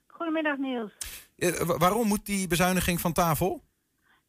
Goedemiddag 0.08 0.58
Niels. 0.58 0.91
Eh, 1.36 1.51
wa- 1.62 1.78
waarom 1.78 2.08
moet 2.08 2.26
die 2.26 2.47
bezuiniging 2.47 2.99
van 3.01 3.14
tafel? 3.14 3.66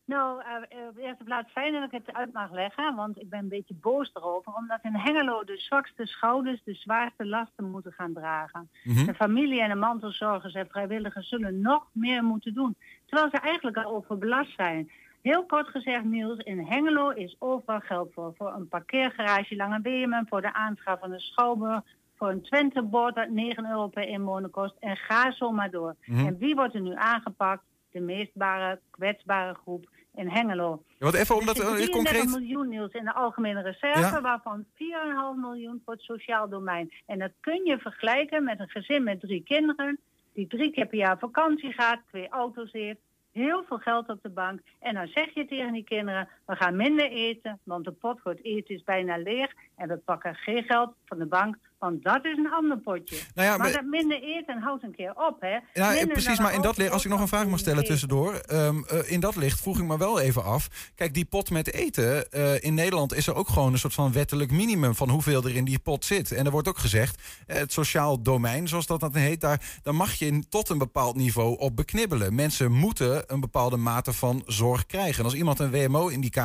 Nou, 0.05 0.43
eh, 0.43 0.89
op 0.89 0.95
de 0.95 1.03
eerste 1.03 1.25
plaats 1.25 1.53
fijn 1.53 1.73
dat 1.73 1.83
ik 1.83 1.91
het 1.91 2.15
uit 2.15 2.33
mag 2.33 2.53
leggen, 2.53 2.95
want 2.95 3.19
ik 3.21 3.29
ben 3.29 3.39
een 3.39 3.49
beetje 3.49 3.75
boos 3.75 4.11
erover, 4.15 4.53
omdat 4.55 4.79
in 4.83 4.95
Hengelo 4.95 5.45
de 5.45 5.57
zwakste 5.57 6.07
schouders 6.07 6.61
de 6.65 6.75
zwaarste 6.75 7.27
lasten 7.27 7.71
moeten 7.71 7.93
gaan 7.93 8.13
dragen. 8.13 8.71
Mhm. 8.85 9.05
De 9.05 9.15
familie 9.15 9.61
en 9.63 9.69
de 9.69 9.75
mantelzorgers 9.75 10.55
en 10.55 10.69
vrijwilligers 10.71 11.29
zullen 11.29 11.61
nog 11.61 11.89
meer 11.93 12.23
moeten 12.25 12.55
doen, 12.55 12.77
terwijl 13.07 13.31
ze 13.31 13.39
eigenlijk 13.39 13.77
al 13.77 13.93
overbelast 13.95 14.55
zijn. 14.55 14.91
Heel 15.23 15.47
kort 15.47 15.69
gezegd, 15.69 16.05
Niels, 16.05 16.39
in 16.39 16.59
Hengelo 16.67 17.09
is 17.11 17.37
overal 17.39 17.81
geld 17.81 18.13
voor. 18.13 18.35
Voor 18.37 18.53
een 18.55 18.69
parkeergarage 18.69 19.57
lange 19.57 19.81
Weemen, 19.83 20.27
voor 20.29 20.41
de 20.41 20.53
aanschaf 20.55 21.01
van 21.01 21.13
een 21.13 21.21
schouwburg, 21.21 21.83
voor 22.19 22.29
een 22.29 22.43
Twente-bord 22.43 23.15
dat 23.15 23.29
9 23.29 23.67
euro 23.71 23.87
per 23.87 24.09
inwoner 24.09 24.51
kost. 24.51 24.75
En 24.81 24.97
ga 24.97 25.33
zo 25.33 25.51
maar 25.51 25.71
door. 25.71 25.95
Mhm. 26.05 26.27
En 26.27 26.39
wie 26.39 26.55
wordt 26.55 26.75
er 26.75 26.81
nu 26.81 26.95
aangepakt? 26.95 27.63
De 27.91 28.01
meestbare, 28.01 28.81
kwetsbare 28.91 29.55
groep 29.55 29.89
in 30.15 30.29
Hengelo. 30.29 30.83
Ja, 30.99 31.05
wat 31.05 31.15
even 31.15 31.37
omdat 31.37 31.59
er 31.59 31.65
eh, 31.65 31.69
zitten 31.75 31.91
concreet. 31.91 32.15
34 32.21 32.41
miljoen 32.41 32.69
Niels 32.69 32.93
in 32.93 33.05
de 33.05 33.15
algemene 33.15 33.63
reserve, 33.63 33.99
Ja. 34.01 34.21
waarvan 34.21 34.65
4,5 34.75 35.37
miljoen 35.41 35.83
voor 35.85 35.95
het 35.95 36.03
sociaal 36.03 36.49
domein. 36.49 36.93
En 37.07 37.19
dat 37.19 37.31
kun 37.41 37.65
je 37.65 37.79
vergelijken 37.79 38.45
met 38.45 38.61
een 38.61 38.69
gezin 38.69 39.03
met 39.03 39.21
drie 39.21 39.43
kinderen, 39.43 39.99
die 40.35 40.47
drie 40.47 40.71
keer 40.71 40.87
per 40.87 40.99
jaar 40.99 41.19
vakantie 41.19 41.73
gaat, 41.73 42.01
twee 42.09 42.29
auto's 42.29 42.73
heeft, 42.73 43.01
heel 43.33 43.65
veel 43.69 43.79
geld 43.79 44.09
op 44.09 44.23
de 44.23 44.29
bank. 44.31 44.61
En 44.81 44.95
dan 44.95 45.07
zeg 45.07 45.35
je 45.35 45.47
tegen 45.47 45.73
die 45.73 45.85
kinderen, 45.85 46.29
we 46.49 46.57
gaan 46.57 46.77
minder 46.77 47.11
eten, 47.11 47.59
want 47.63 47.85
de 47.85 47.93
pot 47.93 48.21
voor 48.23 48.33
het 48.33 48.45
eten 48.45 48.75
is 48.75 48.83
bijna 48.85 49.17
leeg. 49.17 49.53
En 49.77 49.89
we 49.89 49.97
pakken 49.97 50.35
geen 50.35 50.63
geld 50.63 50.91
van 51.07 51.19
de 51.19 51.27
bank, 51.27 51.57
want 51.79 52.03
dat 52.05 52.25
is 52.25 52.37
een 52.39 52.53
ander 52.53 52.79
potje. 52.79 53.17
Nou 53.35 53.49
ja, 53.49 53.57
maar 53.57 53.59
maar- 53.67 53.73
dat 53.73 53.85
minder 53.91 54.23
eten 54.23 54.61
houdt 54.63 54.83
een 54.83 54.95
keer 54.95 55.13
op, 55.15 55.37
hè. 55.41 55.57
Ja, 55.75 56.07
precies, 56.07 56.39
maar 56.39 56.55
in 56.55 56.61
dat 56.63 56.77
licht, 56.77 56.93
als 56.93 57.05
ik 57.05 57.11
nog 57.11 57.21
een 57.21 57.29
vraag 57.29 57.47
mag 57.47 57.59
stellen 57.59 57.85
tussendoor. 57.85 58.35
ehm, 58.35 58.83
eh, 58.89 59.13
in 59.13 59.21
dat 59.21 59.37
licht 59.37 59.61
vroeg 59.61 59.79
ik 59.79 59.85
me 59.85 59.99
wel 59.99 60.21
even 60.21 60.45
af. 60.45 60.69
Kijk, 60.95 61.15
die 61.15 61.25
pot 61.25 61.51
met 61.51 61.73
eten. 61.73 62.31
eh, 62.31 62.63
in 62.65 62.75
Nederland 62.75 63.15
is 63.15 63.27
er 63.27 63.35
ook 63.35 63.49
gewoon 63.49 63.73
een 63.73 63.79
soort 63.79 63.95
van 63.95 64.13
wettelijk 64.13 64.51
minimum 64.51 64.95
van 64.95 65.09
hoeveel 65.09 65.45
er 65.45 65.57
in 65.57 65.65
die 65.65 65.79
pot 65.79 66.05
zit. 66.05 66.33
En 66.33 66.45
er 66.45 66.51
wordt 66.51 66.69
ook 66.69 66.79
gezegd, 66.79 67.23
eh, 67.47 67.57
het 67.57 67.73
sociaal 67.73 68.23
domein, 68.23 68.69
zoals 68.69 68.87
dat 68.87 69.01
dan 69.01 69.15
heet, 69.17 69.41
daar, 69.41 69.79
daar 69.83 69.95
mag 69.95 70.13
je 70.15 70.27
in- 70.27 70.49
tot 70.49 70.69
een 70.69 70.79
bepaald 70.79 71.17
niveau 71.17 71.59
op 71.59 71.77
beknibbelen. 71.77 72.35
Mensen 72.35 72.73
moeten 72.73 73.23
een 73.27 73.41
bepaalde 73.41 73.77
mate 73.77 74.13
van 74.13 74.43
zorg 74.47 74.87
krijgen. 74.87 75.19
En 75.19 75.25
als 75.25 75.35
iemand 75.35 75.59
een 75.59 75.71
WMO-indicatie 75.71 76.37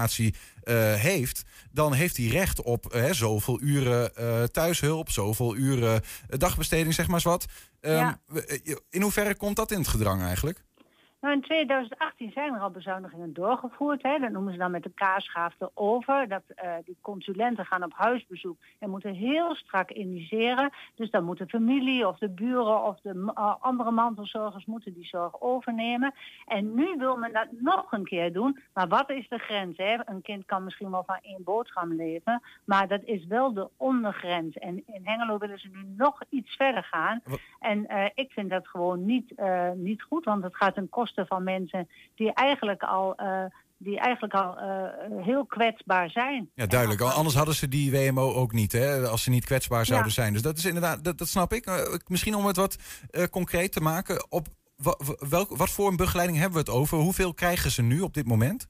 eh, 0.63 0.93
heeft, 0.93 1.43
dan 1.71 1.93
heeft 1.93 2.17
hij 2.17 2.25
recht 2.25 2.61
op 2.61 2.85
eh, 2.93 3.11
zoveel 3.11 3.61
uren 3.61 4.15
eh, 4.15 4.43
thuishulp, 4.43 5.09
zoveel 5.09 5.55
uren 5.55 6.01
dagbesteding, 6.27 6.93
zeg 6.93 7.05
maar 7.05 7.15
eens 7.15 7.23
wat. 7.23 7.45
Ehm, 7.79 7.95
Ja. 7.95 8.19
eh, 8.47 8.75
In 8.89 9.01
hoeverre 9.01 9.35
komt 9.35 9.55
dat 9.55 9.71
in 9.71 9.77
het 9.77 9.87
gedrang 9.87 10.21
eigenlijk? 10.21 10.63
Nou, 11.23 11.35
in 11.35 11.41
2018 11.41 12.31
zijn 12.31 12.53
er 12.53 12.59
al 12.59 12.69
bezuinigingen 12.69 13.33
doorgevoerd. 13.33 14.03
Hè. 14.03 14.19
Dat 14.19 14.31
noemen 14.31 14.53
ze 14.53 14.59
dan 14.59 14.71
met 14.71 14.83
de 14.83 14.91
kaarschaaf 14.95 15.53
over. 15.73 16.27
Dat, 16.27 16.41
eh, 16.47 16.73
die 16.85 16.97
consulenten 17.01 17.65
gaan 17.65 17.83
op 17.83 17.93
huisbezoek 17.93 18.57
en 18.79 18.89
moeten 18.89 19.13
heel 19.13 19.55
strak 19.55 19.91
indiceren. 19.91 20.71
Dus 20.95 21.09
dan 21.09 21.23
moet 21.23 21.37
de 21.37 21.47
familie 21.47 22.07
of 22.07 22.17
de 22.17 22.29
buren 22.29 22.83
of 22.83 22.99
de 23.01 23.13
uh, 23.13 23.55
andere 23.59 23.91
mantelzorgers 23.91 24.65
moeten 24.65 24.93
die 24.93 25.05
zorg 25.05 25.41
overnemen. 25.41 26.13
En 26.45 26.73
nu 26.73 26.95
wil 26.97 27.17
men 27.17 27.33
dat 27.33 27.47
nog 27.51 27.91
een 27.91 28.03
keer 28.03 28.33
doen. 28.33 28.59
Maar 28.73 28.87
wat 28.87 29.09
is 29.09 29.27
de 29.29 29.37
grens? 29.37 29.77
Hè? 29.77 29.95
Een 30.05 30.21
kind 30.21 30.45
kan 30.45 30.63
misschien 30.63 30.91
wel 30.91 31.03
van 31.05 31.19
één 31.21 31.43
boterham 31.43 31.93
leven. 31.93 32.41
Maar 32.63 32.87
dat 32.87 33.03
is 33.03 33.25
wel 33.25 33.53
de 33.53 33.69
ondergrens. 33.77 34.57
En 34.57 34.83
in 34.87 35.01
Hengelo 35.03 35.37
willen 35.37 35.59
ze 35.59 35.67
nu 35.67 35.83
nog 35.97 36.21
iets 36.29 36.55
verder 36.55 36.83
gaan. 36.83 37.21
En 37.59 37.85
uh, 37.91 38.05
ik 38.13 38.31
vind 38.31 38.49
dat 38.49 38.67
gewoon 38.67 39.05
niet, 39.05 39.33
niet 39.75 40.01
goed. 40.01 40.25
Want 40.25 40.43
het 40.43 40.55
gaat 40.55 40.73
ten 40.73 40.89
van 41.15 41.43
mensen 41.43 41.89
die 42.15 42.33
eigenlijk 42.33 42.83
al, 42.83 43.15
uh, 43.21 43.43
die 43.77 43.99
eigenlijk 43.99 44.33
al 44.33 44.57
uh, 44.57 45.23
heel 45.25 45.45
kwetsbaar 45.45 46.09
zijn. 46.09 46.49
Ja, 46.55 46.65
duidelijk. 46.65 47.01
Anders 47.01 47.35
hadden 47.35 47.55
ze 47.55 47.67
die 47.67 47.91
WMO 47.91 48.33
ook 48.33 48.51
niet, 48.51 48.71
hè, 48.71 49.07
als 49.07 49.23
ze 49.23 49.29
niet 49.29 49.45
kwetsbaar 49.45 49.85
zouden 49.85 50.07
ja. 50.07 50.13
zijn. 50.13 50.33
Dus 50.33 50.41
dat 50.41 50.57
is 50.57 50.65
inderdaad, 50.65 51.03
dat, 51.03 51.17
dat 51.17 51.27
snap 51.27 51.53
ik. 51.53 51.67
Uh, 51.67 51.75
misschien 52.07 52.35
om 52.35 52.45
het 52.45 52.55
wat 52.55 52.77
concreet 53.29 53.71
te 53.71 53.81
maken. 53.81 54.25
Op 54.29 54.47
welk, 55.29 55.57
wat 55.57 55.69
voor 55.69 55.87
een 55.87 55.95
begeleiding 55.95 56.39
hebben 56.39 56.63
we 56.63 56.71
het 56.71 56.79
over? 56.79 56.97
Hoeveel 56.97 57.33
krijgen 57.33 57.71
ze 57.71 57.81
nu 57.81 58.01
op 58.01 58.13
dit 58.13 58.27
moment? 58.27 58.67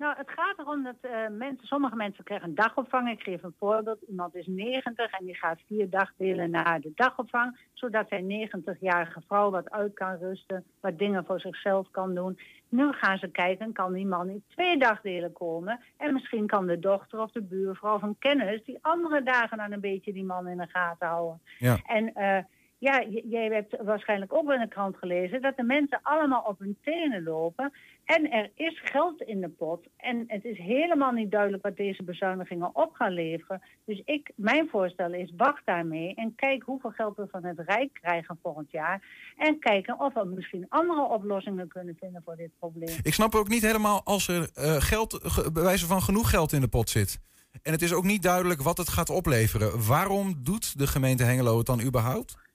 Nou, 0.00 0.14
het 0.16 0.30
gaat 0.30 0.58
erom 0.58 0.82
dat 0.82 0.94
uh, 1.02 1.10
mensen, 1.38 1.66
sommige 1.66 1.96
mensen 1.96 2.24
krijgen 2.24 2.48
een 2.48 2.54
dagopvang. 2.54 3.10
Ik 3.10 3.22
geef 3.22 3.42
een 3.42 3.54
voorbeeld. 3.58 4.02
Iemand 4.08 4.34
is 4.34 4.46
90 4.46 5.10
en 5.10 5.24
die 5.24 5.34
gaat 5.34 5.60
vier 5.66 5.90
dagdelen 5.90 6.50
naar 6.50 6.80
de 6.80 6.92
dagopvang. 6.94 7.58
Zodat 7.72 8.08
zijn 8.08 8.48
90-jarige 8.48 9.20
vrouw 9.26 9.50
wat 9.50 9.70
uit 9.70 9.94
kan 9.94 10.16
rusten. 10.16 10.64
Wat 10.80 10.98
dingen 10.98 11.24
voor 11.24 11.40
zichzelf 11.40 11.90
kan 11.90 12.14
doen. 12.14 12.38
Nu 12.68 12.92
gaan 12.92 13.18
ze 13.18 13.28
kijken, 13.28 13.72
kan 13.72 13.92
die 13.92 14.06
man 14.06 14.28
in 14.28 14.42
twee 14.48 14.78
dagdelen 14.78 15.32
komen? 15.32 15.80
En 15.96 16.12
misschien 16.12 16.46
kan 16.46 16.66
de 16.66 16.78
dochter 16.78 17.20
of 17.20 17.30
de 17.30 17.42
buurvrouw 17.42 18.02
een 18.02 18.18
kennis... 18.18 18.64
die 18.64 18.78
andere 18.80 19.22
dagen 19.22 19.58
dan 19.58 19.72
een 19.72 19.80
beetje 19.80 20.12
die 20.12 20.24
man 20.24 20.48
in 20.48 20.58
de 20.58 20.68
gaten 20.68 21.08
houden. 21.08 21.40
Ja. 21.58 21.76
En... 21.86 22.12
Uh, 22.16 22.38
ja, 22.80 23.04
jij 23.24 23.46
hebt 23.46 23.76
waarschijnlijk 23.82 24.32
ook 24.32 24.52
in 24.52 24.60
de 24.60 24.68
krant 24.68 24.96
gelezen 24.96 25.42
dat 25.42 25.56
de 25.56 25.62
mensen 25.62 26.00
allemaal 26.02 26.42
op 26.42 26.58
hun 26.58 26.76
tenen 26.82 27.22
lopen. 27.22 27.72
En 28.16 28.30
er 28.30 28.50
is 28.54 28.80
geld 28.84 29.22
in 29.22 29.40
de 29.40 29.48
pot. 29.48 29.86
En 29.96 30.24
het 30.26 30.44
is 30.44 30.58
helemaal 30.58 31.12
niet 31.12 31.30
duidelijk 31.30 31.62
wat 31.62 31.76
deze 31.76 32.02
bezuinigingen 32.02 32.70
op 32.72 32.94
gaan 32.94 33.12
leveren. 33.12 33.62
Dus 33.84 34.02
ik, 34.04 34.30
mijn 34.34 34.68
voorstel 34.70 35.12
is, 35.12 35.32
wacht 35.36 35.66
daarmee 35.66 36.14
en 36.14 36.34
kijk 36.34 36.62
hoeveel 36.62 36.90
geld 36.90 37.16
we 37.16 37.26
van 37.30 37.44
het 37.44 37.58
Rijk 37.66 37.92
krijgen 37.92 38.38
volgend 38.42 38.70
jaar. 38.70 39.02
En 39.36 39.58
kijken 39.58 40.00
of 40.00 40.14
we 40.14 40.24
misschien 40.24 40.66
andere 40.68 41.02
oplossingen 41.02 41.68
kunnen 41.68 41.96
vinden 42.00 42.22
voor 42.24 42.36
dit 42.36 42.50
probleem. 42.58 42.98
Ik 43.02 43.14
snap 43.14 43.34
ook 43.34 43.48
niet 43.48 43.62
helemaal 43.62 44.00
als 44.04 44.28
er 44.28 44.50
uh, 44.58 44.76
geld, 44.76 45.20
bij 45.52 45.62
wijze 45.62 45.86
van 45.86 46.02
genoeg 46.02 46.30
geld 46.30 46.52
in 46.52 46.60
de 46.60 46.68
pot 46.68 46.90
zit. 46.90 47.20
En 47.62 47.72
het 47.72 47.82
is 47.82 47.92
ook 47.92 48.04
niet 48.04 48.22
duidelijk 48.22 48.62
wat 48.62 48.78
het 48.78 48.88
gaat 48.88 49.10
opleveren. 49.10 49.86
Waarom 49.86 50.34
doet 50.38 50.78
de 50.78 50.86
gemeente 50.86 51.24
Hengelo 51.24 51.56
het 51.56 51.66
dan 51.66 51.82
überhaupt? 51.82 52.49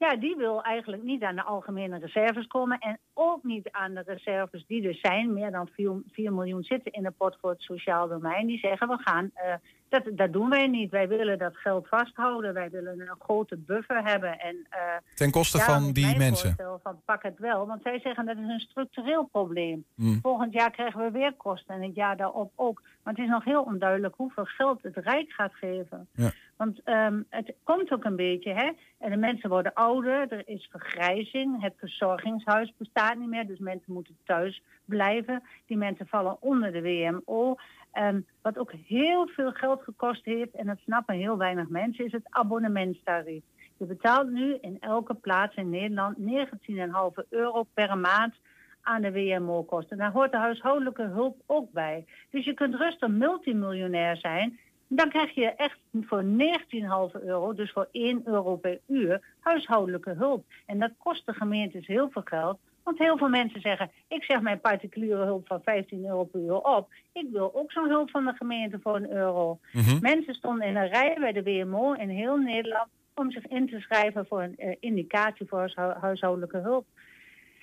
Ja, 0.00 0.16
die 0.16 0.36
wil 0.36 0.62
eigenlijk 0.62 1.02
niet 1.02 1.22
aan 1.22 1.34
de 1.34 1.42
algemene 1.42 1.98
reserves 1.98 2.46
komen. 2.46 2.78
En 2.78 2.98
ook 3.14 3.44
niet 3.44 3.70
aan 3.70 3.94
de 3.94 4.02
reserves 4.06 4.64
die 4.66 4.88
er 4.88 4.94
zijn. 4.94 5.32
Meer 5.32 5.50
dan 5.50 5.68
4, 5.72 6.02
4 6.12 6.32
miljoen 6.32 6.62
zitten 6.62 6.92
in 6.92 7.02
de 7.02 7.10
pot 7.10 7.36
voor 7.40 7.50
het 7.50 7.60
sociaal 7.62 8.08
domein. 8.08 8.46
Die 8.46 8.58
zeggen 8.58 8.88
we 8.88 8.98
gaan, 9.00 9.30
uh, 9.34 9.54
dat, 9.88 10.02
dat 10.12 10.32
doen 10.32 10.48
wij 10.48 10.66
niet. 10.66 10.90
Wij 10.90 11.08
willen 11.08 11.38
dat 11.38 11.56
geld 11.56 11.88
vasthouden. 11.88 12.54
Wij 12.54 12.70
willen 12.70 13.00
een 13.00 13.16
grote 13.18 13.56
buffer 13.56 14.04
hebben. 14.04 14.38
En, 14.38 14.56
uh, 14.56 14.96
Ten 15.14 15.30
koste 15.30 15.58
van 15.58 15.92
die 15.92 16.16
mensen? 16.16 16.56
Van, 16.82 17.00
pak 17.04 17.22
het 17.22 17.38
wel. 17.38 17.66
Want 17.66 17.82
zij 17.82 18.00
zeggen 18.00 18.26
dat 18.26 18.36
is 18.36 18.48
een 18.48 18.60
structureel 18.60 19.24
probleem. 19.24 19.84
Mm. 19.94 20.18
Volgend 20.22 20.52
jaar 20.52 20.70
krijgen 20.70 21.00
we 21.04 21.10
weer 21.10 21.32
kosten. 21.32 21.74
En 21.74 21.82
het 21.82 21.94
jaar 21.94 22.16
daarop 22.16 22.52
ook. 22.56 22.82
Maar 23.02 23.14
het 23.14 23.22
is 23.22 23.30
nog 23.30 23.44
heel 23.44 23.62
onduidelijk 23.62 24.14
hoeveel 24.16 24.44
geld 24.44 24.82
het 24.82 24.96
Rijk 24.96 25.30
gaat 25.32 25.54
geven. 25.54 26.08
Ja. 26.12 26.32
Want 26.60 26.80
um, 26.84 27.26
het 27.28 27.54
komt 27.64 27.92
ook 27.92 28.04
een 28.04 28.16
beetje, 28.16 28.52
hè. 28.52 28.70
En 28.98 29.10
de 29.10 29.16
mensen 29.16 29.48
worden 29.48 29.74
ouder, 29.74 30.32
er 30.32 30.48
is 30.48 30.68
vergrijzing, 30.70 31.62
het 31.62 31.74
verzorgingshuis 31.76 32.72
bestaat 32.76 33.18
niet 33.18 33.28
meer, 33.28 33.46
dus 33.46 33.58
mensen 33.58 33.92
moeten 33.92 34.16
thuis 34.24 34.62
blijven. 34.84 35.42
Die 35.66 35.76
mensen 35.76 36.06
vallen 36.06 36.36
onder 36.40 36.72
de 36.72 36.82
WMO. 36.82 37.56
Um, 37.94 38.26
wat 38.42 38.58
ook 38.58 38.72
heel 38.86 39.26
veel 39.26 39.52
geld 39.52 39.82
gekost 39.82 40.24
heeft, 40.24 40.54
en 40.54 40.66
dat 40.66 40.78
snappen 40.78 41.14
heel 41.14 41.36
weinig 41.36 41.68
mensen, 41.68 42.04
is 42.04 42.12
het 42.12 42.26
abonnementstarief. 42.28 43.42
Je 43.76 43.84
betaalt 43.84 44.30
nu 44.30 44.58
in 44.60 44.76
elke 44.80 45.14
plaats 45.14 45.56
in 45.56 45.70
Nederland 45.70 46.16
19,5 46.18 47.28
euro 47.28 47.62
per 47.74 47.98
maand 47.98 48.34
aan 48.82 49.02
de 49.02 49.12
WMO-kosten. 49.12 49.96
Daar 49.96 50.12
hoort 50.12 50.32
de 50.32 50.38
huishoudelijke 50.38 51.02
hulp 51.02 51.36
ook 51.46 51.72
bij. 51.72 52.04
Dus 52.30 52.44
je 52.44 52.54
kunt 52.54 52.74
rustig 52.74 53.08
multimiljonair 53.08 54.16
zijn 54.16 54.58
dan 54.92 55.08
krijg 55.08 55.34
je 55.34 55.46
echt 55.46 55.78
voor 56.00 56.24
19,5 56.24 57.22
euro, 57.22 57.54
dus 57.54 57.72
voor 57.72 57.88
1 57.92 58.22
euro 58.24 58.56
per 58.56 58.80
uur, 58.86 59.20
huishoudelijke 59.40 60.10
hulp. 60.10 60.44
En 60.66 60.78
dat 60.78 60.90
kost 60.98 61.26
de 61.26 61.32
gemeentes 61.32 61.86
heel 61.86 62.10
veel 62.10 62.22
geld. 62.24 62.58
Want 62.82 62.98
heel 62.98 63.18
veel 63.18 63.28
mensen 63.28 63.60
zeggen, 63.60 63.90
ik 64.08 64.24
zeg 64.24 64.40
mijn 64.40 64.60
particuliere 64.60 65.24
hulp 65.24 65.46
van 65.46 65.62
15 65.62 66.04
euro 66.04 66.24
per 66.24 66.40
uur 66.40 66.60
op. 66.60 66.88
Ik 67.12 67.26
wil 67.32 67.54
ook 67.54 67.72
zo'n 67.72 67.88
hulp 67.88 68.10
van 68.10 68.24
de 68.24 68.32
gemeente 68.32 68.78
voor 68.82 68.96
een 68.96 69.10
euro. 69.10 69.58
Mm 69.72 69.82
-hmm. 69.82 69.98
Mensen 70.00 70.34
stonden 70.34 70.66
in 70.66 70.76
een 70.76 70.88
rij 70.88 71.16
bij 71.20 71.32
de 71.32 71.42
WMO 71.42 71.92
in 71.92 72.08
heel 72.08 72.36
Nederland 72.36 72.88
om 73.14 73.30
zich 73.30 73.46
in 73.46 73.66
te 73.66 73.80
schrijven 73.80 74.26
voor 74.26 74.42
een 74.42 74.54
uh, 74.58 74.76
indicatie 74.80 75.46
voor 75.46 75.72
huishoudelijke 76.00 76.58
hulp. 76.58 76.86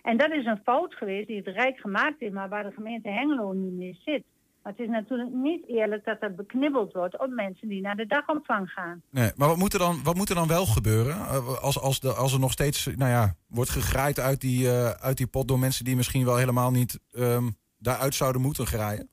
En 0.02 0.18
dat 0.18 0.32
is 0.32 0.46
een 0.46 0.62
fout 0.64 0.94
geweest 0.94 1.28
die 1.28 1.38
het 1.38 1.48
Rijk 1.48 1.80
gemaakt 1.80 2.20
heeft, 2.20 2.34
maar 2.34 2.50
waar 2.50 2.64
de 2.64 2.72
gemeente 2.72 3.10
Hengelo 3.10 3.52
niet 3.52 3.74
meer 3.74 3.96
zit. 4.06 4.24
Maar 4.68 4.76
het 4.76 4.86
is 4.86 4.92
natuurlijk 4.92 5.32
niet 5.32 5.68
eerlijk 5.68 6.06
dat 6.06 6.18
er 6.20 6.36
beknibbeld 6.36 6.94
wordt 6.94 7.20
op 7.20 7.30
mensen 7.30 7.68
die 7.68 7.82
naar 7.82 7.96
de 7.96 8.06
dagopvang 8.06 8.70
gaan. 8.72 9.02
Nee, 9.10 9.32
maar 9.36 9.48
wat 9.48 9.58
moet 9.58 9.74
er 9.74 9.80
dan, 9.80 10.04
wat 10.04 10.16
moet 10.16 10.30
er 10.30 10.36
dan 10.36 10.48
wel 10.48 10.66
gebeuren? 10.66 11.28
Als, 11.62 11.80
als, 11.80 12.00
de, 12.00 12.14
als 12.14 12.34
er 12.34 12.40
nog 12.40 12.52
steeds 12.52 12.86
nou 12.86 13.12
ja, 13.12 13.36
wordt 13.48 13.70
gegraaid 13.70 14.20
uit 14.20 14.42
die, 14.42 14.66
uh, 14.66 14.90
uit 14.90 15.18
die 15.18 15.28
pot 15.28 15.48
door 15.48 15.60
mensen 15.60 15.86
die 15.86 15.96
misschien 15.96 16.26
wel 16.26 16.38
helemaal 16.38 16.72
niet 16.72 17.00
um, 17.14 17.56
daaruit 17.78 18.16
zouden 18.16 18.42
moeten 18.42 18.66
graaien? 18.66 19.10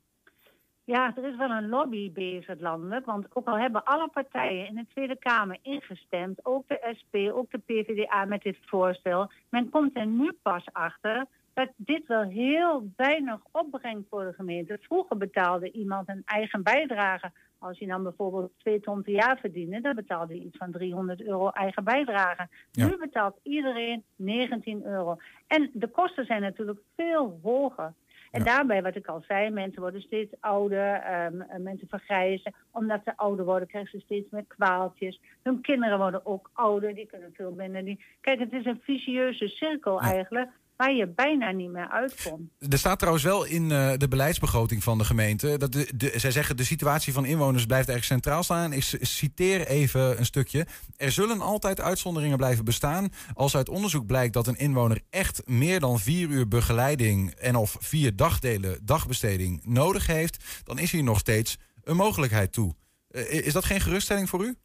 Ja, 0.83 1.13
er 1.15 1.25
is 1.25 1.37
wel 1.37 1.49
een 1.49 1.69
lobby 1.69 2.11
bezig 2.11 2.59
landelijk. 2.59 3.05
Want 3.05 3.25
ook 3.33 3.47
al 3.47 3.57
hebben 3.57 3.83
alle 3.83 4.09
partijen 4.09 4.67
in 4.67 4.75
de 4.75 4.85
Tweede 4.93 5.17
Kamer 5.17 5.57
ingestemd, 5.61 6.45
ook 6.45 6.67
de 6.67 6.95
SP, 6.99 7.15
ook 7.33 7.51
de 7.51 7.61
PvdA 7.65 8.25
met 8.25 8.41
dit 8.41 8.57
voorstel, 8.61 9.31
men 9.49 9.69
komt 9.69 9.97
er 9.97 10.07
nu 10.07 10.31
pas 10.41 10.63
achter 10.71 11.25
dat 11.55 11.69
dit 11.75 12.07
wel 12.07 12.23
heel 12.23 12.91
weinig 12.95 13.39
opbrengt 13.51 14.07
voor 14.09 14.23
de 14.23 14.33
gemeente. 14.33 14.77
Vroeger 14.81 15.17
betaalde 15.17 15.71
iemand 15.71 16.09
een 16.09 16.21
eigen 16.25 16.63
bijdrage. 16.63 17.31
Als 17.59 17.79
je 17.79 17.87
dan 17.87 18.03
bijvoorbeeld 18.03 18.51
twee 18.57 18.79
ton 18.79 19.01
per 19.01 19.13
jaar 19.13 19.37
verdiende, 19.39 19.81
dan 19.81 19.95
betaalde 19.95 20.35
je 20.35 20.41
iets 20.45 20.57
van 20.57 20.71
300 20.71 21.21
euro 21.21 21.49
eigen 21.49 21.83
bijdrage. 21.83 22.47
Ja. 22.71 22.85
Nu 22.87 22.97
betaalt 22.97 23.39
iedereen 23.43 24.03
19 24.15 24.85
euro. 24.85 25.17
En 25.47 25.69
de 25.73 25.87
kosten 25.87 26.25
zijn 26.25 26.41
natuurlijk 26.41 26.79
veel 26.95 27.39
hoger. 27.43 27.93
En 28.31 28.43
Ja. 28.43 28.45
daarbij, 28.45 28.81
wat 28.81 28.95
ik 28.95 29.07
al 29.07 29.23
zei, 29.27 29.49
mensen 29.49 29.81
worden 29.81 30.01
steeds 30.01 30.33
ouder, 30.39 30.93
ehm, 30.93 31.63
mensen 31.63 31.87
vergrijzen. 31.87 32.53
Omdat 32.71 33.01
ze 33.03 33.17
ouder 33.17 33.45
worden, 33.45 33.67
krijgen 33.67 33.99
ze 33.99 34.05
steeds 34.05 34.29
meer 34.29 34.45
kwaaltjes. 34.47 35.21
Hun 35.43 35.61
kinderen 35.61 35.97
worden 35.97 36.25
ook 36.25 36.49
ouder, 36.53 36.95
die 36.95 37.05
kunnen 37.05 37.33
veel 37.33 37.51
minder. 37.51 37.85
Die... 37.85 38.03
Kijk, 38.21 38.39
het 38.39 38.53
is 38.53 38.65
een 38.65 38.81
vicieuze 38.83 39.47
cirkel 39.47 39.99
eigenlijk, 40.01 40.49
waar 40.75 40.93
je 40.93 41.07
bijna 41.07 41.51
niet 41.51 41.71
meer 41.71 41.89
uitkomt. 41.89 42.51
Er 42.69 42.77
staat 42.77 42.99
trouwens 42.99 43.25
wel 43.25 43.45
in 43.45 43.71
eh, 43.71 43.93
de 43.97 44.07
beleidsbegroting 44.07 44.83
van 44.83 44.97
de 44.97 45.03
gemeente. 45.03 45.57
Dat 45.57 45.71
de, 45.71 45.91
de, 45.95 46.11
zij 46.15 46.31
zeggen 46.31 46.57
de 46.57 46.63
situatie 46.63 47.13
van 47.13 47.25
inwoners 47.25 47.65
blijft 47.65 47.89
erg 47.89 48.03
centraal 48.03 48.43
staan. 48.43 48.73
Ik 48.73 48.83
citeer 49.01 49.67
even 49.67 50.17
een 50.19 50.25
stukje. 50.25 50.65
Er 50.97 51.11
zullen 51.11 51.41
altijd 51.41 51.81
uitzonderingen 51.81 52.37
blijven 52.37 52.65
bestaan. 52.65 53.09
Als 53.33 53.55
uit 53.55 53.69
onderzoek 53.69 54.05
blijkt 54.05 54.33
dat 54.33 54.47
een 54.47 54.57
inwoner 54.57 55.01
echt 55.09 55.41
meer 55.47 55.79
dan 55.79 55.99
vier 55.99 56.29
uur 56.29 56.47
begeleiding 56.47 57.31
en 57.31 57.55
of 57.55 57.75
vier 57.79 58.15
dagdelen 58.15 58.85
dagbesteding 58.85 59.61
nodig 59.65 60.07
heeft, 60.07 60.61
dan 60.63 60.79
is 60.79 60.91
hier 60.91 61.03
nog 61.03 61.19
steeds 61.19 61.57
een 61.83 61.95
mogelijkheid 61.95 62.53
toe. 62.53 62.75
Eh, 63.09 63.45
is 63.45 63.53
dat 63.53 63.65
geen 63.65 63.81
geruststelling 63.81 64.29
voor 64.29 64.45
u? 64.45 64.55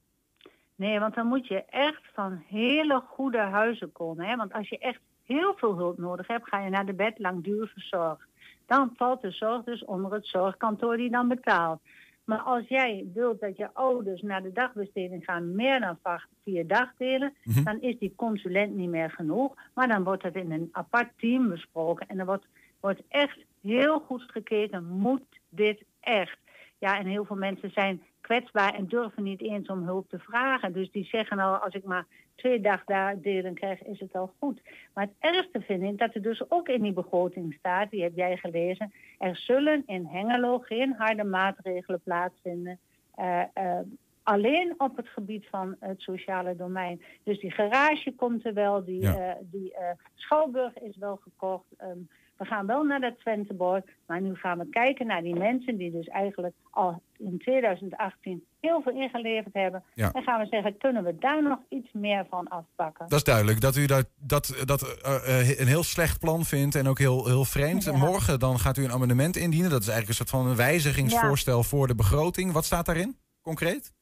Nee, 0.76 0.98
want 1.00 1.14
dan 1.14 1.26
moet 1.26 1.46
je 1.46 1.64
echt 1.64 2.02
van 2.14 2.42
hele 2.48 3.02
goede 3.08 3.38
huizen 3.38 3.92
komen. 3.92 4.26
Hè? 4.26 4.36
Want 4.36 4.52
als 4.52 4.68
je 4.68 4.78
echt 4.78 5.00
heel 5.32 5.54
veel 5.56 5.76
hulp 5.76 5.98
nodig 5.98 6.26
hebt, 6.26 6.48
ga 6.48 6.64
je 6.64 6.70
naar 6.70 6.86
de 6.86 6.94
bed 6.94 7.18
langdurige 7.18 7.80
zorg. 7.80 8.28
Dan 8.66 8.92
valt 8.96 9.20
de 9.20 9.30
zorg 9.30 9.64
dus 9.64 9.84
onder 9.84 10.12
het 10.12 10.26
zorgkantoor 10.26 10.96
die 10.96 11.10
dan 11.10 11.28
betaalt. 11.28 11.80
Maar 12.24 12.38
als 12.40 12.68
jij 12.68 13.06
wilt 13.14 13.40
dat 13.40 13.56
je 13.56 13.74
ouders 13.74 14.22
naar 14.22 14.42
de 14.42 14.52
dagbesteding 14.52 15.24
gaan 15.24 15.54
meer 15.54 15.80
dan 15.80 15.98
vier 16.44 16.66
dagdelen, 16.66 17.34
Mhm. 17.44 17.64
dan 17.64 17.80
is 17.80 17.98
die 17.98 18.12
consulent 18.16 18.74
niet 18.74 18.88
meer 18.88 19.10
genoeg. 19.10 19.54
Maar 19.74 19.88
dan 19.88 20.04
wordt 20.04 20.22
het 20.22 20.34
in 20.34 20.52
een 20.52 20.68
apart 20.72 21.10
team 21.16 21.48
besproken. 21.48 22.06
En 22.06 22.18
er 22.18 22.26
wordt, 22.26 22.46
wordt 22.80 23.02
echt 23.08 23.38
heel 23.62 24.00
goed 24.00 24.22
gekeken, 24.26 24.84
moet 24.86 25.22
dit 25.48 25.82
echt? 26.00 26.38
Ja, 26.78 26.98
en 26.98 27.06
heel 27.06 27.24
veel 27.24 27.36
mensen 27.36 27.70
zijn 27.70 28.02
kwetsbaar 28.30 28.74
en 28.74 28.86
durven 28.86 29.22
niet 29.22 29.40
eens 29.42 29.68
om 29.68 29.82
hulp 29.84 30.08
te 30.08 30.18
vragen. 30.18 30.72
Dus 30.72 30.90
die 30.90 31.04
zeggen 31.04 31.38
al, 31.38 31.54
als 31.56 31.74
ik 31.74 31.84
maar 31.84 32.06
twee 32.34 32.60
dagdelen 32.60 33.54
krijg, 33.54 33.82
is 33.82 34.00
het 34.00 34.14
al 34.14 34.32
goed. 34.38 34.60
Maar 34.94 35.04
het 35.04 35.34
ergste 35.34 35.60
vind 35.60 35.82
ik 35.82 35.98
dat 35.98 36.14
er 36.14 36.22
dus 36.22 36.50
ook 36.50 36.68
in 36.68 36.82
die 36.82 36.92
begroting 36.92 37.54
staat, 37.58 37.90
die 37.90 38.02
heb 38.02 38.12
jij 38.14 38.36
gelezen, 38.36 38.92
er 39.18 39.36
zullen 39.36 39.82
in 39.86 40.06
Hengelo 40.06 40.58
geen 40.58 40.94
harde 40.98 41.24
maatregelen 41.24 42.00
plaatsvinden. 42.00 42.78
eh, 43.14 43.42
eh, 43.54 43.78
alleen 44.22 44.74
op 44.78 44.96
het 44.96 45.08
gebied 45.08 45.46
van 45.50 45.76
het 45.80 46.00
sociale 46.00 46.56
domein. 46.56 47.02
Dus 47.24 47.40
die 47.40 47.50
garage 47.50 48.12
komt 48.16 48.46
er 48.46 48.54
wel, 48.54 48.84
die, 48.84 49.00
Ja. 49.02 49.36
die 49.40 49.74
eh, 49.74 49.90
schouwburg 50.14 50.78
is 50.78 50.96
wel 50.96 51.16
gekocht. 51.16 51.64
ehm, 51.76 51.98
we 52.40 52.46
gaan 52.46 52.66
wel 52.66 52.82
naar 52.82 53.00
dat 53.00 53.18
Twentebord, 53.18 53.90
maar 54.06 54.20
nu 54.20 54.34
gaan 54.34 54.58
we 54.58 54.68
kijken 54.68 55.06
naar 55.06 55.22
die 55.22 55.34
mensen 55.34 55.76
die 55.76 55.90
dus 55.90 56.06
eigenlijk 56.06 56.54
al 56.70 57.02
in 57.18 57.38
2018 57.38 58.44
heel 58.60 58.82
veel 58.82 58.92
ingeleverd 58.92 59.54
hebben. 59.54 59.82
Ja. 59.94 60.10
Dan 60.10 60.22
gaan 60.22 60.40
we 60.40 60.46
zeggen, 60.46 60.78
kunnen 60.78 61.04
we 61.04 61.18
daar 61.18 61.42
nog 61.42 61.58
iets 61.68 61.92
meer 61.92 62.26
van 62.30 62.48
afpakken? 62.48 63.08
Dat 63.08 63.18
is 63.18 63.24
duidelijk. 63.24 63.60
Dat 63.60 63.76
u 63.76 63.86
dat, 63.86 64.06
dat, 64.18 64.62
dat 64.64 65.00
eh, 65.02 65.40
eh, 65.40 65.58
een 65.60 65.66
heel 65.66 65.82
slecht 65.82 66.18
plan 66.18 66.44
vindt 66.44 66.74
en 66.74 66.88
ook 66.88 66.98
heel, 66.98 67.26
heel 67.26 67.44
vreemd. 67.44 67.84
Ja. 67.84 67.96
Morgen 67.96 68.38
dan 68.38 68.58
gaat 68.58 68.76
u 68.76 68.84
een 68.84 68.92
amendement 68.92 69.36
indienen. 69.36 69.70
Dat 69.70 69.80
is 69.80 69.88
eigenlijk 69.88 70.18
een 70.18 70.26
soort 70.26 70.42
van 70.42 70.50
een 70.50 70.56
wijzigingsvoorstel 70.56 71.62
voor 71.62 71.86
de 71.86 71.94
begroting. 71.94 72.52
Wat 72.52 72.64
staat 72.64 72.86
daarin, 72.86 73.16
concreet? 73.42 73.92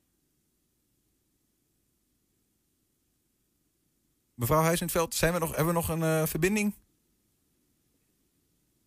Mevrouw 4.35 4.63
Huizenveld, 4.63 5.15
zijn 5.15 5.33
we 5.33 5.39
nog, 5.39 5.49
hebben 5.49 5.67
we 5.67 5.73
nog 5.73 5.89
een 5.89 6.03
eh, 6.03 6.23
verbinding? 6.27 6.75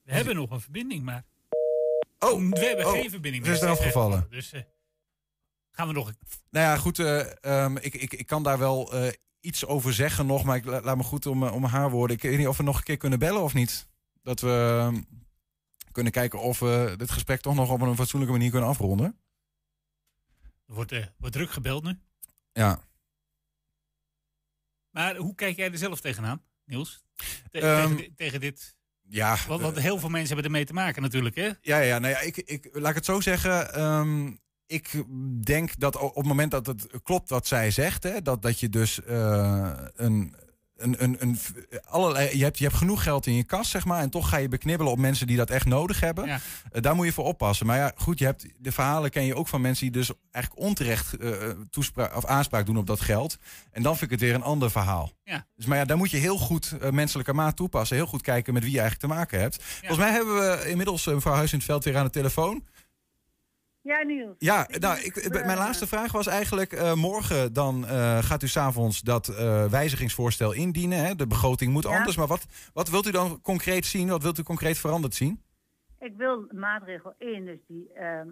We 0.03 0.11
hebben 0.13 0.35
nog 0.35 0.51
een 0.51 0.61
verbinding, 0.61 1.03
maar... 1.03 1.23
Oh, 2.19 2.49
we 2.49 2.59
hebben 2.65 2.85
oh, 2.85 2.91
geen 2.91 3.09
verbinding 3.09 3.45
ze 3.45 3.51
is 3.51 3.59
meer. 3.59 3.69
eraf 3.69 3.81
gevallen. 3.83 4.27
Dus 4.29 4.51
eh, 4.51 4.61
gaan 5.71 5.87
we 5.87 5.93
nog... 5.93 6.11
Nou 6.49 6.65
ja, 6.65 6.77
goed. 6.77 6.99
eh, 6.99 7.43
ehm, 7.43 7.77
ik, 7.77 7.93
ik, 7.93 8.13
ik 8.13 8.25
kan 8.27 8.43
daar 8.43 8.57
wel 8.57 8.93
eh, 8.93 9.13
iets 9.39 9.65
over 9.65 9.93
zeggen 9.93 10.25
nog. 10.25 10.43
Maar 10.43 10.55
ik 10.55 10.65
la- 10.65 10.81
laat 10.81 10.97
me 10.97 11.03
goed 11.03 11.25
om, 11.25 11.43
eh, 11.43 11.53
om 11.53 11.63
haar 11.63 11.89
woorden. 11.89 12.15
Ik 12.15 12.21
weet 12.21 12.37
niet 12.37 12.47
of 12.47 12.57
we 12.57 12.63
nog 12.63 12.77
een 12.77 12.83
keer 12.83 12.97
kunnen 12.97 13.19
bellen 13.19 13.41
of 13.41 13.53
niet. 13.53 13.89
Dat 14.21 14.39
we 14.39 14.77
ehm, 14.79 15.01
kunnen 15.91 16.11
kijken 16.11 16.39
of 16.39 16.59
we 16.59 16.93
dit 16.97 17.11
gesprek 17.11 17.41
toch 17.41 17.55
nog 17.55 17.69
op 17.71 17.81
een 17.81 17.95
fatsoenlijke 17.95 18.35
manier 18.35 18.51
kunnen 18.51 18.69
afronden. 18.69 19.19
Er 20.67 20.73
wordt, 20.73 20.91
eh, 20.91 21.05
wordt 21.17 21.35
druk 21.35 21.51
gebeld 21.51 21.83
nu. 21.83 21.99
Ja. 22.53 22.89
Maar 24.89 25.15
hoe 25.15 25.35
kijk 25.35 25.55
jij 25.55 25.71
er 25.71 25.77
zelf 25.77 26.01
tegenaan, 26.01 26.43
Niels? 26.65 27.03
Ehm, 27.51 28.13
tegen 28.15 28.39
dit... 28.39 28.79
Ja, 29.13 29.37
Want, 29.47 29.61
want 29.61 29.79
heel 29.79 29.99
veel 29.99 30.09
mensen 30.09 30.27
hebben 30.27 30.45
ermee 30.45 30.65
te 30.65 30.73
maken 30.73 31.01
natuurlijk, 31.01 31.35
hè? 31.35 31.49
Ja, 31.61 31.77
ja, 31.79 31.99
nou 31.99 32.13
ja, 32.13 32.19
ik, 32.19 32.37
ik, 32.37 32.69
laat 32.73 32.89
ik 32.89 32.95
het 32.95 33.05
zo 33.05 33.21
zeggen. 33.21 33.73
ehm, 33.73 34.31
ik 34.67 35.03
denk 35.43 35.79
dat 35.79 35.97
op 35.97 36.15
het 36.15 36.25
moment 36.25 36.51
dat 36.51 36.65
het 36.65 36.87
klopt 37.03 37.29
wat 37.29 37.47
zij 37.47 37.71
zegt, 37.71 38.03
hè, 38.03 38.21
dat, 38.21 38.41
dat 38.41 38.59
je 38.59 38.69
dus 38.69 39.03
eh, 39.03 39.71
een. 39.95 40.35
Een, 40.81 41.03
een, 41.03 41.15
een, 41.19 41.37
allerlei, 41.85 42.37
je, 42.37 42.43
hebt, 42.43 42.57
je 42.57 42.63
hebt 42.63 42.75
genoeg 42.75 43.03
geld 43.03 43.25
in 43.25 43.33
je 43.33 43.43
kas, 43.43 43.69
zeg 43.69 43.85
maar. 43.85 44.01
En 44.01 44.09
toch 44.09 44.29
ga 44.29 44.37
je 44.37 44.47
beknibbelen 44.47 44.91
op 44.91 44.99
mensen 44.99 45.27
die 45.27 45.37
dat 45.37 45.49
echt 45.49 45.65
nodig 45.65 45.99
hebben. 45.99 46.27
Ja. 46.27 46.39
Eh, 46.71 46.81
daar 46.81 46.95
moet 46.95 47.05
je 47.05 47.13
voor 47.13 47.25
oppassen. 47.25 47.65
Maar 47.65 47.77
ja, 47.77 47.91
goed, 47.95 48.19
je 48.19 48.25
hebt, 48.25 48.45
de 48.57 48.71
verhalen 48.71 49.09
ken 49.09 49.23
je 49.23 49.35
ook 49.35 49.47
van 49.47 49.61
mensen 49.61 49.91
die 49.91 50.01
dus 50.01 50.11
eigenlijk 50.31 50.65
onterecht 50.65 51.15
toespraak, 51.69 52.15
of 52.15 52.25
aanspraak 52.25 52.65
doen 52.65 52.77
op 52.77 52.87
dat 52.87 53.01
geld. 53.01 53.37
En 53.71 53.83
dan 53.83 53.97
vind 53.97 54.11
ik 54.11 54.19
het 54.19 54.27
weer 54.27 54.35
een 54.35 54.43
ander 54.43 54.71
verhaal. 54.71 55.11
Ja. 55.23 55.45
Dus, 55.55 55.65
maar 55.65 55.77
ja, 55.77 55.85
daar 55.85 55.97
moet 55.97 56.11
je 56.11 56.17
heel 56.17 56.37
goed 56.37 56.77
eh, 56.81 56.89
menselijke 56.89 57.33
maat 57.33 57.55
toepassen. 57.55 57.95
Heel 57.95 58.05
goed 58.05 58.21
kijken 58.21 58.53
met 58.53 58.63
wie 58.63 58.71
je 58.71 58.79
eigenlijk 58.79 59.09
te 59.09 59.19
maken 59.19 59.39
hebt. 59.39 59.63
Volgens 59.63 59.99
mij 59.99 60.11
hebben 60.11 60.35
we 60.35 60.69
inmiddels 60.69 61.05
mevrouw 61.05 61.33
Huis 61.33 61.51
in 61.51 61.57
het 61.57 61.67
Veld 61.67 61.83
weer 61.83 61.97
aan 61.97 62.05
de 62.05 62.11
telefoon. 62.11 62.63
Ja, 63.83 64.01
Niels. 64.03 64.35
Ja, 64.37 64.67
nou, 64.79 64.99
ik, 64.99 65.29
mijn 65.45 65.57
laatste 65.57 65.87
vraag 65.87 66.11
was 66.11 66.27
eigenlijk... 66.27 66.73
eh, 66.73 66.93
morgen 66.93 67.53
dan 67.53 67.85
eh, 67.85 68.17
gaat 68.17 68.43
u 68.43 68.47
s'avonds 68.47 69.01
dat 69.01 69.27
eh, 69.27 69.65
wijzigingsvoorstel 69.65 70.53
indienen. 70.53 71.05
Hè? 71.05 71.15
De 71.15 71.27
begroting 71.27 71.71
moet 71.73 71.83
Ja. 71.83 71.97
anders. 71.97 72.17
Maar 72.17 72.27
wat, 72.27 72.45
wat 72.73 72.89
wilt 72.89 73.07
u 73.07 73.11
dan 73.11 73.41
concreet 73.41 73.85
zien? 73.85 74.07
Wat 74.09 74.23
wilt 74.23 74.37
u 74.39 74.43
concreet 74.43 74.77
veranderd 74.77 75.13
zien? 75.15 75.41
Ik 75.99 76.13
wil 76.17 76.45
maatregel 76.51 77.13
1, 77.17 77.45
dus 77.45 77.59
die 77.67 77.93
ehm, 77.93 78.27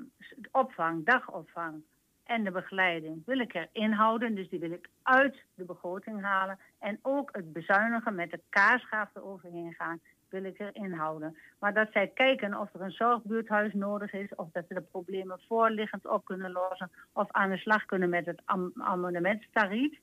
opvang, 0.52 1.06
dagopvang 1.06 1.84
en 2.24 2.44
de 2.44 2.52
begeleiding, 2.52 3.22
wil 3.26 3.40
ik 3.40 3.54
erin 3.54 3.92
houden. 3.92 4.36
Dus 4.36 4.50
die 4.50 4.60
wil 4.60 4.72
ik 4.72 4.90
uit 5.04 5.36
de 5.56 5.66
begroting 5.66 6.22
halen. 6.22 6.60
En 6.80 7.00
ook 7.02 7.30
het 7.32 7.54
bezuinigen 7.54 8.16
met 8.16 8.32
de 8.32 8.42
kaarsgraaf 8.50 9.10
eroverheen 9.16 9.74
gaan, 9.78 10.00
wil 10.30 10.44
ik 10.44 10.60
erin 10.60 10.94
houden. 10.94 11.38
Maar 11.60 11.74
dat 11.74 11.88
zij 11.92 12.08
kijken 12.08 12.60
of 12.60 12.74
er 12.74 12.82
een 12.82 12.92
zorgbuurthuis 12.92 13.74
nodig 13.74 14.14
is, 14.14 14.36
of 14.36 14.48
dat 14.52 14.66
ze 14.68 14.74
de 14.74 14.82
problemen 14.82 15.40
voorliggend 15.48 16.08
op 16.08 16.26
kunnen 16.26 16.52
lossen, 16.52 16.92
of 17.14 17.32
aan 17.32 17.50
de 17.50 17.58
slag 17.58 17.86
kunnen 17.86 18.10
met 18.10 18.26
het 18.26 18.42
am- 18.46 18.74
amendementstarief. 18.78 20.00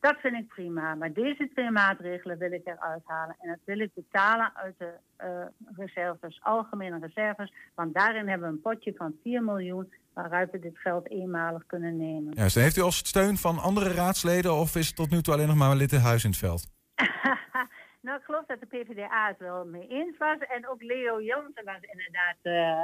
Dat 0.00 0.16
vind 0.20 0.34
ik 0.34 0.48
prima. 0.48 0.94
Maar 0.94 1.12
deze 1.12 1.48
twee 1.54 1.70
maatregelen 1.70 2.38
wil 2.38 2.52
ik 2.52 2.66
eruit 2.66 3.02
halen. 3.04 3.36
En 3.40 3.48
dat 3.48 3.58
wil 3.64 3.78
ik 3.78 3.94
betalen 3.94 4.52
uit 4.54 4.74
de 4.78 4.92
eh, 5.16 5.28
reserves, 5.76 6.40
algemene 6.42 6.98
reserves. 6.98 7.52
Want 7.74 7.94
daarin 7.94 8.28
hebben 8.28 8.48
we 8.48 8.54
een 8.54 8.60
potje 8.60 8.94
van 8.96 9.14
4 9.22 9.42
miljoen 9.42 9.92
waaruit 10.12 10.50
we 10.50 10.58
dit 10.58 10.78
geld 10.78 11.10
eenmalig 11.10 11.66
kunnen 11.66 11.96
nemen. 11.96 12.34
Juist, 12.34 12.56
en 12.56 12.62
heeft 12.62 12.76
u 12.76 12.80
al 12.80 12.92
steun 12.92 13.36
van 13.36 13.58
andere 13.58 13.92
raadsleden... 13.92 14.54
of 14.54 14.76
is 14.76 14.86
het 14.86 14.96
tot 14.96 15.10
nu 15.10 15.22
toe 15.22 15.34
alleen 15.34 15.46
nog 15.46 15.56
maar 15.56 15.76
lid 15.76 15.92
in 15.92 16.00
Huis 16.00 16.24
in 16.24 16.30
het 16.30 16.38
Veld? 16.38 16.66
nou, 18.00 18.18
ik 18.18 18.24
geloof 18.24 18.44
dat 18.46 18.60
de 18.60 18.66
PvdA 18.66 19.26
het 19.28 19.38
wel 19.38 19.64
mee 19.64 19.86
eens 19.88 20.16
was. 20.18 20.38
En 20.38 20.68
ook 20.68 20.82
Leo 20.82 21.22
Jansen 21.22 21.64
was 21.64 21.80
inderdaad 21.80 22.36
eh, 22.42 22.52
eh, 22.52 22.82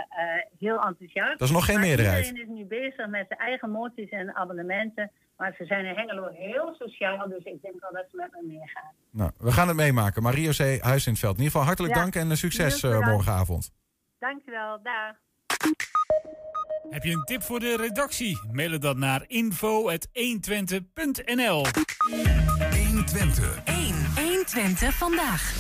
heel 0.59 0.81
enthousiast. 0.81 1.39
Dat 1.39 1.49
is 1.49 1.55
nog 1.55 1.65
geen 1.65 1.75
Maar 1.79 1.87
meerderheid. 1.87 2.27
Iedereen 2.27 2.49
is 2.51 2.57
nu 2.57 2.65
bezig 2.65 3.07
met 3.07 3.25
zijn 3.29 3.41
eigen 3.41 3.71
moties 3.71 4.09
en 4.11 4.35
abonnementen. 4.35 5.11
Maar 5.37 5.55
ze 5.59 5.65
zijn 5.65 5.85
in 5.85 5.95
Hengelo 5.95 6.29
heel 6.33 6.75
sociaal, 6.79 7.29
dus 7.29 7.45
ik 7.45 7.63
denk 7.63 7.81
wel 7.81 7.93
dat 7.93 8.05
ze 8.11 8.17
met 8.17 8.29
me 8.33 8.43
meegaan. 8.47 8.93
Nou, 9.11 9.31
we 9.39 9.53
gaan 9.53 9.69
het 9.69 9.77
meemaken. 9.77 10.23
Mario 10.23 10.51
C. 10.51 10.81
Huis 10.83 11.07
in 11.07 11.13
het 11.13 11.21
Veld. 11.21 11.37
In 11.37 11.43
ieder 11.43 11.51
geval 11.53 11.63
hartelijk 11.63 11.95
Ja. 11.95 12.01
dank 12.01 12.15
en 12.15 12.31
eh, 12.31 12.37
succes 12.37 12.81
bedankt. 12.81 13.07
morgenavond. 13.07 13.73
Dankjewel, 14.19 14.83
dag. 14.83 15.15
Heb 16.91 17.03
je 17.03 17.13
een 17.13 17.25
tip 17.25 17.43
voor 17.43 17.61
de 17.61 17.77
redactie? 17.77 18.39
Mail 18.53 18.71
het 18.71 18.83
dan 18.83 18.99
naar 18.99 19.25
info.120.nl 19.27 21.65
120. 22.87 23.63
1. 24.53 24.63
120 24.63 24.95
vandaag. 24.95 25.59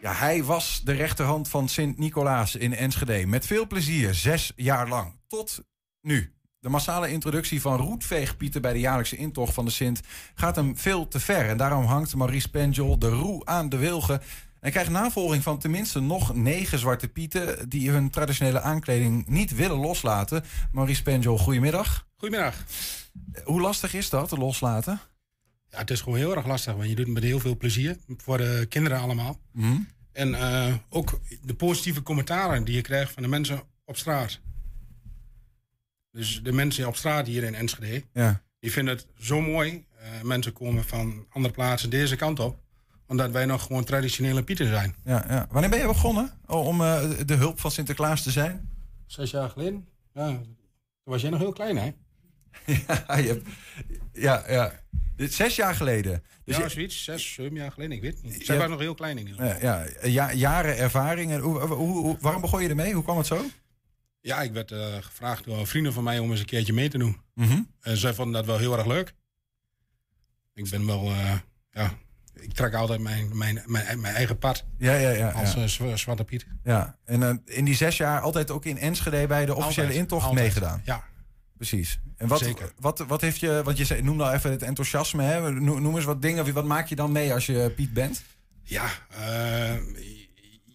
Ja, 0.00 0.12
hij 0.12 0.44
was 0.44 0.80
de 0.84 0.92
rechterhand 0.92 1.48
van 1.48 1.68
Sint-Nicolaas 1.68 2.56
in 2.56 2.74
Enschede. 2.74 3.26
Met 3.26 3.46
veel 3.46 3.66
plezier, 3.66 4.14
zes 4.14 4.52
jaar 4.56 4.88
lang. 4.88 5.16
Tot 5.26 5.62
nu. 6.00 6.34
De 6.58 6.68
massale 6.68 7.10
introductie 7.10 7.60
van 7.60 7.76
roetveegpieten 7.76 8.62
bij 8.62 8.72
de 8.72 8.80
jaarlijkse 8.80 9.16
intocht 9.16 9.54
van 9.54 9.64
de 9.64 9.70
Sint 9.70 10.00
gaat 10.34 10.56
hem 10.56 10.76
veel 10.76 11.08
te 11.08 11.20
ver. 11.20 11.48
En 11.48 11.56
daarom 11.56 11.84
hangt 11.84 12.14
Maurice 12.14 12.50
Penjol 12.50 12.98
de 12.98 13.08
roe 13.08 13.44
aan 13.44 13.68
de 13.68 13.76
wilgen. 13.76 14.22
En 14.60 14.70
krijgt 14.70 14.90
navolging 14.90 15.42
van 15.42 15.58
tenminste 15.58 16.00
nog 16.00 16.34
negen 16.34 16.78
zwarte 16.78 17.08
pieten... 17.08 17.68
die 17.68 17.90
hun 17.90 18.10
traditionele 18.10 18.60
aankleding 18.60 19.26
niet 19.26 19.54
willen 19.54 19.78
loslaten. 19.78 20.44
Maurice 20.72 21.02
Penjol, 21.02 21.38
goedemiddag. 21.38 22.06
Goedemiddag. 22.16 22.64
Hoe 23.44 23.60
lastig 23.60 23.94
is 23.94 24.10
dat, 24.10 24.30
loslaten? 24.30 25.00
Ja, 25.70 25.78
het 25.78 25.90
is 25.90 26.00
gewoon 26.00 26.18
heel 26.18 26.36
erg 26.36 26.46
lastig, 26.46 26.74
want 26.74 26.88
je 26.88 26.94
doet 26.94 27.04
het 27.04 27.14
met 27.14 27.22
heel 27.22 27.40
veel 27.40 27.56
plezier. 27.56 27.96
Voor 28.16 28.38
de 28.38 28.66
kinderen 28.68 28.98
allemaal. 29.00 29.40
Mhm. 29.52 29.76
En 30.12 30.34
eh, 30.34 30.74
ook 30.88 31.20
de 31.42 31.54
positieve 31.54 32.02
commentaren 32.02 32.64
die 32.64 32.74
je 32.74 32.80
krijgt 32.82 33.12
van 33.12 33.22
de 33.22 33.28
mensen 33.28 33.62
op 33.84 33.96
straat. 33.96 34.40
Dus 36.10 36.42
de 36.42 36.52
mensen 36.52 36.86
op 36.86 36.96
straat 36.96 37.26
hier 37.26 37.42
in 37.42 37.54
Enschede, 37.54 38.04
Ja. 38.12 38.42
die 38.60 38.72
vinden 38.72 38.94
het 38.96 39.06
zo 39.18 39.40
mooi. 39.40 39.84
Eh, 39.98 40.22
mensen 40.22 40.52
komen 40.52 40.84
van 40.84 41.26
andere 41.30 41.54
plaatsen 41.54 41.90
deze 41.90 42.16
kant 42.16 42.38
op. 42.40 42.58
Omdat 43.06 43.30
wij 43.30 43.46
nog 43.46 43.62
gewoon 43.62 43.84
traditionele 43.84 44.42
pieten 44.42 44.66
zijn. 44.66 44.94
Ja, 45.04 45.24
ja. 45.28 45.46
Wanneer 45.50 45.70
ben 45.70 45.78
je 45.78 45.86
begonnen 45.86 46.30
oh, 46.46 46.66
om 46.66 46.80
eh, 46.80 47.10
de 47.26 47.34
hulp 47.34 47.60
van 47.60 47.70
Sinterklaas 47.70 48.22
te 48.22 48.30
zijn? 48.30 48.68
Zes 49.06 49.30
jaar 49.30 49.48
geleden. 49.48 49.86
Ja, 50.14 50.26
toen 50.28 50.56
was 51.04 51.20
jij 51.22 51.30
nog 51.30 51.40
heel 51.40 51.52
klein, 51.52 51.76
hè? 51.76 51.90
ja, 52.86 53.16
je 53.16 53.26
hebt- 53.28 53.48
ja, 54.12 54.44
ja. 54.48 54.80
Dit 55.20 55.34
zes 55.34 55.56
jaar 55.56 55.74
geleden. 55.74 56.24
Dus 56.44 56.56
ja, 56.56 56.68
zoiets. 56.68 57.04
Zes, 57.04 57.32
zeven 57.32 57.54
jaar 57.56 57.72
geleden, 57.72 57.96
ik 57.96 58.02
weet 58.02 58.14
het 58.14 58.22
niet. 58.22 58.46
Zij 58.46 58.56
waren 58.56 58.70
nog 58.70 58.80
heel 58.80 58.94
klein 58.94 59.18
in 59.18 59.26
ieder 59.26 59.42
geval. 59.44 59.60
ja, 59.60 59.84
ja, 60.02 60.08
ja, 60.08 60.32
jaren 60.32 60.76
ervaring. 60.78 61.30
En 61.32 61.40
hoe, 61.40 61.60
hoe, 61.60 61.76
hoe- 61.98 62.16
waarom 62.20 62.40
begon 62.40 62.62
je 62.62 62.68
ermee? 62.68 62.92
Hoe 62.94 63.02
kwam 63.02 63.16
het 63.18 63.26
zo? 63.26 63.44
Ja, 64.20 64.42
ik 64.42 64.52
werd 64.52 64.70
eh, 64.72 64.94
gevraagd 65.00 65.44
door 65.44 65.66
vrienden 65.66 65.92
van 65.92 66.04
mij 66.04 66.18
om 66.18 66.30
eens 66.30 66.40
een 66.40 66.46
keertje 66.46 66.72
mee 66.72 66.88
te 66.88 66.98
doen. 66.98 67.20
Mhm. 67.34 67.60
En 67.80 67.96
zij 67.96 68.14
vonden 68.14 68.34
dat 68.34 68.46
wel 68.46 68.58
heel 68.58 68.76
erg 68.76 68.86
leuk. 68.86 69.14
Ik 70.54 70.70
ben 70.70 70.86
wel, 70.86 71.04
eh, 71.10 71.32
ja, 71.70 71.92
ik 72.34 72.52
trek 72.52 72.74
altijd 72.74 73.00
mijn, 73.00 73.36
mijn, 73.36 73.62
mijn, 73.66 74.00
mijn 74.00 74.14
eigen 74.14 74.38
pad. 74.38 74.64
Ja, 74.78 74.94
ja, 74.94 75.10
ja. 75.10 75.30
Als 75.30 75.52
ja. 75.54 75.62
eh, 75.62 75.68
Zwa- 75.68 75.96
Zwarte 75.96 76.24
Piet. 76.24 76.46
ja. 76.64 76.98
En 77.04 77.42
in 77.44 77.64
die 77.64 77.74
zes 77.74 77.96
jaar 77.96 78.20
altijd 78.20 78.50
ook 78.50 78.64
in 78.64 78.78
Enschede 78.78 79.26
bij 79.26 79.46
de 79.46 79.54
officiële 79.54 79.86
Altijd, 79.86 80.02
intocht 80.02 80.24
altijd. 80.26 80.42
meegedaan? 80.44 80.82
Ja. 80.84 81.04
Precies. 81.60 82.00
En 82.16 82.28
wat, 82.28 82.38
Zeker. 82.38 82.72
wat, 82.78 82.98
wat 82.98 83.20
heeft 83.20 83.40
je, 83.40 83.60
want 83.64 83.76
je 83.76 83.84
zei, 83.84 84.02
noemde 84.02 84.24
al 84.24 84.32
even 84.32 84.50
het 84.50 84.62
enthousiasme, 84.62 85.22
hè? 85.22 85.52
Noem 85.52 85.82
noem 85.82 85.96
eens 85.96 86.04
wat 86.04 86.22
dingen. 86.22 86.52
Wat 86.52 86.64
maak 86.64 86.86
je 86.86 86.94
dan 86.94 87.12
mee 87.12 87.32
als 87.32 87.46
je 87.46 87.72
Piet 87.76 87.92
bent? 87.92 88.22
Ja, 88.62 88.84
eh, 89.08 89.74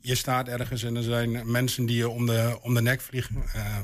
je 0.01 0.15
staat 0.15 0.47
ergens 0.47 0.83
en 0.83 0.95
er 0.95 1.03
zijn 1.03 1.51
mensen 1.51 1.85
die 1.85 1.97
je 1.97 2.09
om 2.09 2.25
de, 2.25 2.59
om 2.61 2.73
de 2.73 2.81
nek 2.81 3.01
vliegen. 3.01 3.43
Eh, 3.53 3.77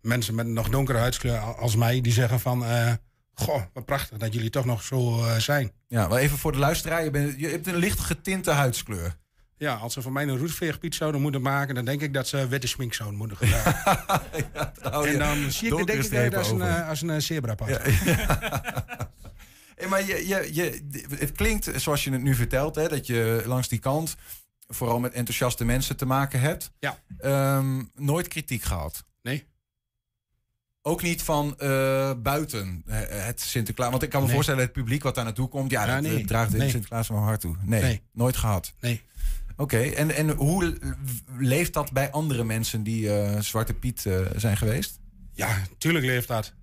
mensen 0.00 0.34
met 0.34 0.46
een 0.46 0.52
nog 0.52 0.68
donkere 0.68 0.98
huidskleur 0.98 1.38
als 1.38 1.76
mij, 1.76 2.00
die 2.00 2.12
zeggen 2.12 2.40
van... 2.40 2.64
eh, 2.64 2.92
goh, 3.34 3.62
wat 3.72 3.84
prachtig 3.84 4.18
dat 4.18 4.34
jullie 4.34 4.50
toch 4.50 4.64
nog 4.64 4.82
zo 4.82 5.24
eh, 5.24 5.36
zijn. 5.36 5.72
Ja, 5.88 6.08
maar 6.08 6.18
even 6.18 6.38
voor 6.38 6.52
de 6.52 6.58
luisteraar. 6.58 7.04
Je, 7.04 7.10
bent, 7.10 7.40
je 7.40 7.48
hebt 7.48 7.66
een 7.66 7.76
licht 7.76 8.00
getinte 8.00 8.50
huidskleur. 8.50 9.16
Ja, 9.58 9.74
als 9.74 9.92
ze 9.92 10.02
voor 10.02 10.12
mij 10.12 10.22
een 10.28 10.38
roetveegpiet 10.38 10.94
zouden 10.94 11.20
moeten 11.20 11.42
maken... 11.42 11.74
dan 11.74 11.84
denk 11.84 12.00
ik 12.00 12.14
dat 12.14 12.28
ze 12.28 12.48
witte 12.48 12.66
smink 12.66 12.94
zouden 12.94 13.18
moeten 13.18 13.36
gebruiken. 13.40 14.32
je 15.02 15.08
en 15.12 15.18
dan 15.18 15.50
zie 15.52 15.72
ik 15.72 15.78
het 15.78 15.86
denk 16.10 16.26
ik 16.32 16.34
als 16.34 16.48
een, 16.50 16.54
over. 16.62 16.68
eh, 16.76 16.88
als 16.88 17.02
een 17.02 17.10
eh, 17.10 17.18
zebrapad. 17.20 17.68
Hey, 19.76 19.88
maar 19.88 20.06
je, 20.06 20.26
je, 20.28 20.48
je, 20.52 20.86
het 21.18 21.32
klinkt 21.32 21.70
zoals 21.76 22.04
je 22.04 22.10
het 22.12 22.22
nu 22.22 22.34
vertelt, 22.34 22.74
hè, 22.74 22.88
dat 22.88 23.06
je 23.06 23.42
langs 23.46 23.68
die 23.68 23.78
kant 23.78 24.16
vooral 24.68 24.98
met 24.98 25.12
enthousiaste 25.12 25.64
mensen 25.64 25.96
te 25.96 26.06
maken 26.06 26.40
hebt. 26.40 26.70
Ja. 26.78 26.98
Ehm, 27.18 27.82
nooit 27.94 28.28
kritiek 28.28 28.62
gehad. 28.62 29.04
Nee. 29.22 29.46
Ook 30.82 31.02
niet 31.02 31.22
van 31.22 31.54
eh, 31.58 32.12
buiten 32.18 32.82
eh, 32.86 32.98
het 33.08 33.40
Sinterklaas. 33.40 33.90
Want 33.90 34.02
ik 34.02 34.08
kan 34.10 34.20
me 34.20 34.26
Nee. 34.26 34.34
voorstellen, 34.34 34.62
het 34.62 34.72
publiek 34.72 35.02
wat 35.02 35.14
daar 35.14 35.24
naartoe 35.24 35.48
komt, 35.48 35.70
ja, 35.70 35.86
Ja, 35.86 35.94
dat 35.94 36.02
nee. 36.02 36.20
eh, 36.20 36.26
draagt 36.26 36.50
de 36.50 36.56
Nee. 36.58 36.70
Sinterklaas 36.70 37.06
van 37.06 37.16
hart 37.22 37.40
toe. 37.40 37.56
Nee. 37.62 38.02
nooit 38.12 38.36
gehad. 38.36 38.72
Nee. 38.80 39.02
Oké, 39.60 39.78
en, 39.78 40.10
en 40.10 40.30
hoe 40.30 40.78
leeft 41.38 41.72
dat 41.72 41.92
bij 41.92 42.10
andere 42.10 42.44
mensen 42.44 42.82
die 42.82 43.12
eh, 43.14 43.40
Zwarte 43.40 43.74
Piet 43.74 44.06
eh, 44.06 44.20
zijn 44.36 44.56
geweest? 44.56 45.00
Ja, 45.32 45.62
tuurlijk 45.78 46.04
leeft 46.04 46.28
dat. 46.28 46.54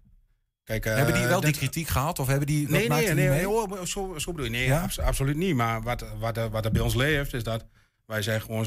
Kijk, 0.64 0.86
eh, 0.86 0.96
hebben 0.96 1.14
die 1.14 1.26
wel 1.28 1.42
die 1.42 1.54
kritiek 1.54 1.88
gehad? 1.88 2.20
Of 2.20 2.28
hebben 2.28 2.48
die, 2.48 2.70
Nee, 2.70 2.90
nee, 2.90 3.14
nee, 3.14 3.30
mee? 3.30 3.50
oh, 3.50 3.84
zo, 3.84 4.16
zo 4.18 4.32
bedoel 4.32 4.46
je. 4.46 4.52
Nee, 4.52 4.66
Ja? 4.66 4.82
abs- 4.82 5.00
absoluut 5.00 5.36
niet. 5.36 5.56
Maar 5.56 5.82
wat, 5.82 6.06
wat, 6.20 6.50
wat 6.50 6.66
er 6.66 6.72
bij 6.72 6.82
ons 6.82 6.96
leeft, 6.96 7.34
is 7.34 7.44
dat 7.44 7.66
wij 8.06 8.22
zijn 8.22 8.42
gewoon... 8.42 8.66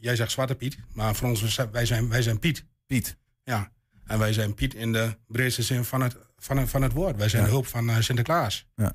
jij 0.00 0.16
zegt 0.16 0.30
Zwarte 0.30 0.54
Piet, 0.54 0.76
maar 0.92 1.14
voor 1.14 1.28
ons, 1.28 1.56
wij 1.72 1.86
zijn, 1.86 2.08
wij 2.08 2.22
zijn 2.22 2.38
Piet. 2.38 2.64
Piet. 2.86 3.16
Ja, 3.44 3.72
en 4.04 4.18
wij 4.18 4.32
zijn 4.32 4.54
Piet 4.54 4.74
in 4.74 4.92
de 4.92 5.16
breedste 5.26 5.62
zin 5.62 5.84
van 5.84 6.00
het, 6.00 6.16
van 6.36 6.56
het, 6.56 6.68
van 6.70 6.82
het 6.82 6.92
woord. 6.92 7.16
Wij 7.16 7.28
zijn 7.28 7.42
Ja. 7.42 7.48
de 7.48 7.54
hulp 7.54 7.66
van 7.66 8.02
Sinterklaas. 8.02 8.66
Ja. 8.76 8.92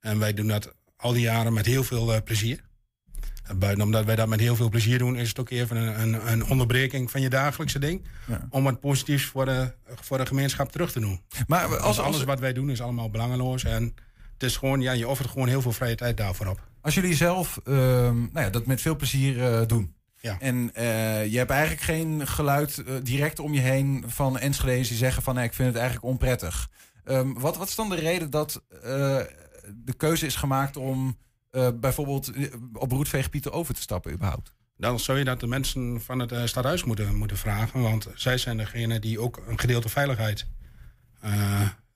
En 0.00 0.18
wij 0.18 0.34
doen 0.34 0.46
dat 0.46 0.74
al 0.96 1.12
die 1.12 1.22
jaren 1.22 1.52
met 1.52 1.66
heel 1.66 1.84
veel 1.84 2.22
plezier. 2.22 2.60
En 3.48 3.58
buiten 3.58 3.84
omdat 3.84 4.04
wij 4.04 4.16
dat 4.16 4.28
met 4.28 4.40
heel 4.40 4.56
veel 4.56 4.68
plezier 4.68 4.98
doen, 4.98 5.16
is 5.16 5.28
het 5.28 5.40
ook 5.40 5.50
even 5.50 5.76
een, 5.76 6.00
een, 6.00 6.32
een 6.32 6.46
onderbreking 6.46 7.10
van 7.10 7.20
je 7.20 7.28
dagelijkse 7.28 7.78
ding. 7.78 8.02
Ja. 8.26 8.46
Om 8.50 8.64
wat 8.64 8.80
positiefs 8.80 9.24
voor 9.24 9.44
de, 9.44 9.72
voor 10.00 10.18
de 10.18 10.26
gemeenschap 10.26 10.72
terug 10.72 10.92
te 10.92 11.00
doen. 11.00 11.20
Maar 11.46 11.76
als, 11.78 11.98
alles 11.98 12.24
wat 12.24 12.40
wij 12.40 12.52
doen 12.52 12.70
is 12.70 12.80
allemaal 12.80 13.10
belangeloos. 13.10 13.64
En 13.64 13.94
het 14.32 14.42
is 14.42 14.56
gewoon, 14.56 14.80
ja, 14.80 14.92
je 14.92 15.08
offert 15.08 15.28
gewoon 15.28 15.48
heel 15.48 15.62
veel 15.62 15.72
vrije 15.72 15.94
tijd 15.94 16.16
daarvoor 16.16 16.46
op. 16.46 16.60
Als 16.80 16.94
jullie 16.94 17.14
zelf 17.14 17.60
ehm, 17.64 18.18
nou 18.18 18.40
ja, 18.40 18.50
dat 18.50 18.66
met 18.66 18.80
veel 18.80 18.96
plezier 18.96 19.44
eh, 19.44 19.66
doen. 19.66 19.94
Ja. 20.20 20.36
En 20.40 20.74
eh, 20.74 21.26
je 21.26 21.38
hebt 21.38 21.50
eigenlijk 21.50 21.82
geen 21.82 22.26
geluid 22.26 22.78
eh, 22.78 22.94
direct 23.02 23.38
om 23.38 23.54
je 23.54 23.60
heen 23.60 24.04
van 24.06 24.38
Enschede's 24.38 24.88
die 24.88 24.96
zeggen 24.96 25.22
van 25.22 25.38
ik 25.38 25.54
vind 25.54 25.68
het 25.68 25.76
eigenlijk 25.76 26.06
onprettig. 26.06 26.68
Ehm, 27.04 27.32
wat, 27.32 27.56
wat 27.56 27.68
is 27.68 27.74
dan 27.74 27.88
de 27.88 27.94
reden 27.94 28.30
dat 28.30 28.62
de 29.74 29.94
keuze 29.96 30.26
is 30.26 30.36
gemaakt 30.36 30.76
om 30.76 31.16
eh, 31.50 31.68
bijvoorbeeld 31.74 32.32
eh, 32.32 32.52
op 32.72 32.90
roetveegpieten 32.90 33.52
over 33.52 33.74
te 33.74 33.80
stappen 33.80 34.12
überhaupt? 34.12 34.52
Dan 34.76 35.00
zou 35.00 35.18
je 35.18 35.24
dat 35.24 35.40
de 35.40 35.46
mensen 35.46 36.00
van 36.00 36.18
het 36.18 36.32
eh, 36.32 36.44
stadhuis 36.44 36.84
moeten, 36.84 37.14
moeten 37.14 37.36
vragen. 37.36 37.82
Want 37.82 38.08
zij 38.14 38.38
zijn 38.38 38.56
degene 38.56 38.98
die 38.98 39.20
ook 39.20 39.42
een 39.46 39.58
gedeelte 39.58 39.88
veiligheid 39.88 40.46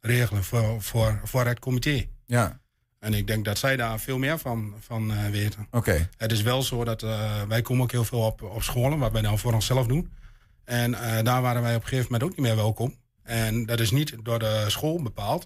regelen 0.01 0.45
voor, 0.45 0.83
voor, 0.83 1.21
voor 1.25 1.47
het 1.47 1.59
comité. 1.59 2.07
Ja. 2.27 2.61
En 2.99 3.15
ik 3.15 3.27
denk 3.27 3.45
dat 3.45 3.59
zij 3.59 3.77
daar 3.77 4.01
veel 4.01 4.19
meer 4.19 4.39
van, 4.39 4.75
van 4.81 5.31
weten. 5.31 5.67
Oké. 5.71 6.09
Het 6.17 6.33
is 6.33 6.43
wel 6.43 6.63
zo 6.63 6.85
dat 6.85 7.01
wij 7.49 7.63
komen 7.63 7.83
ook 7.83 7.93
heel 7.93 8.05
veel 8.05 8.21
op, 8.21 8.43
op 8.43 8.63
scholen, 8.63 8.99
wat 8.99 9.13
wij 9.13 9.23
dan 9.23 9.39
voor 9.39 9.53
onszelf 9.53 9.87
doen. 9.87 10.13
En 10.65 10.91
daar 11.25 11.43
waren 11.43 11.63
wij 11.63 11.75
op 11.75 11.83
een 11.83 11.89
gegeven 11.89 12.13
moment 12.13 12.31
ook 12.31 12.37
niet 12.37 12.47
meer 12.47 12.57
welkom. 12.57 12.95
En 13.23 13.67
dat 13.67 13.81
is 13.81 13.91
niet 13.91 14.17
door 14.23 14.39
de 14.39 14.65
school 14.69 15.03
bepaald, 15.03 15.43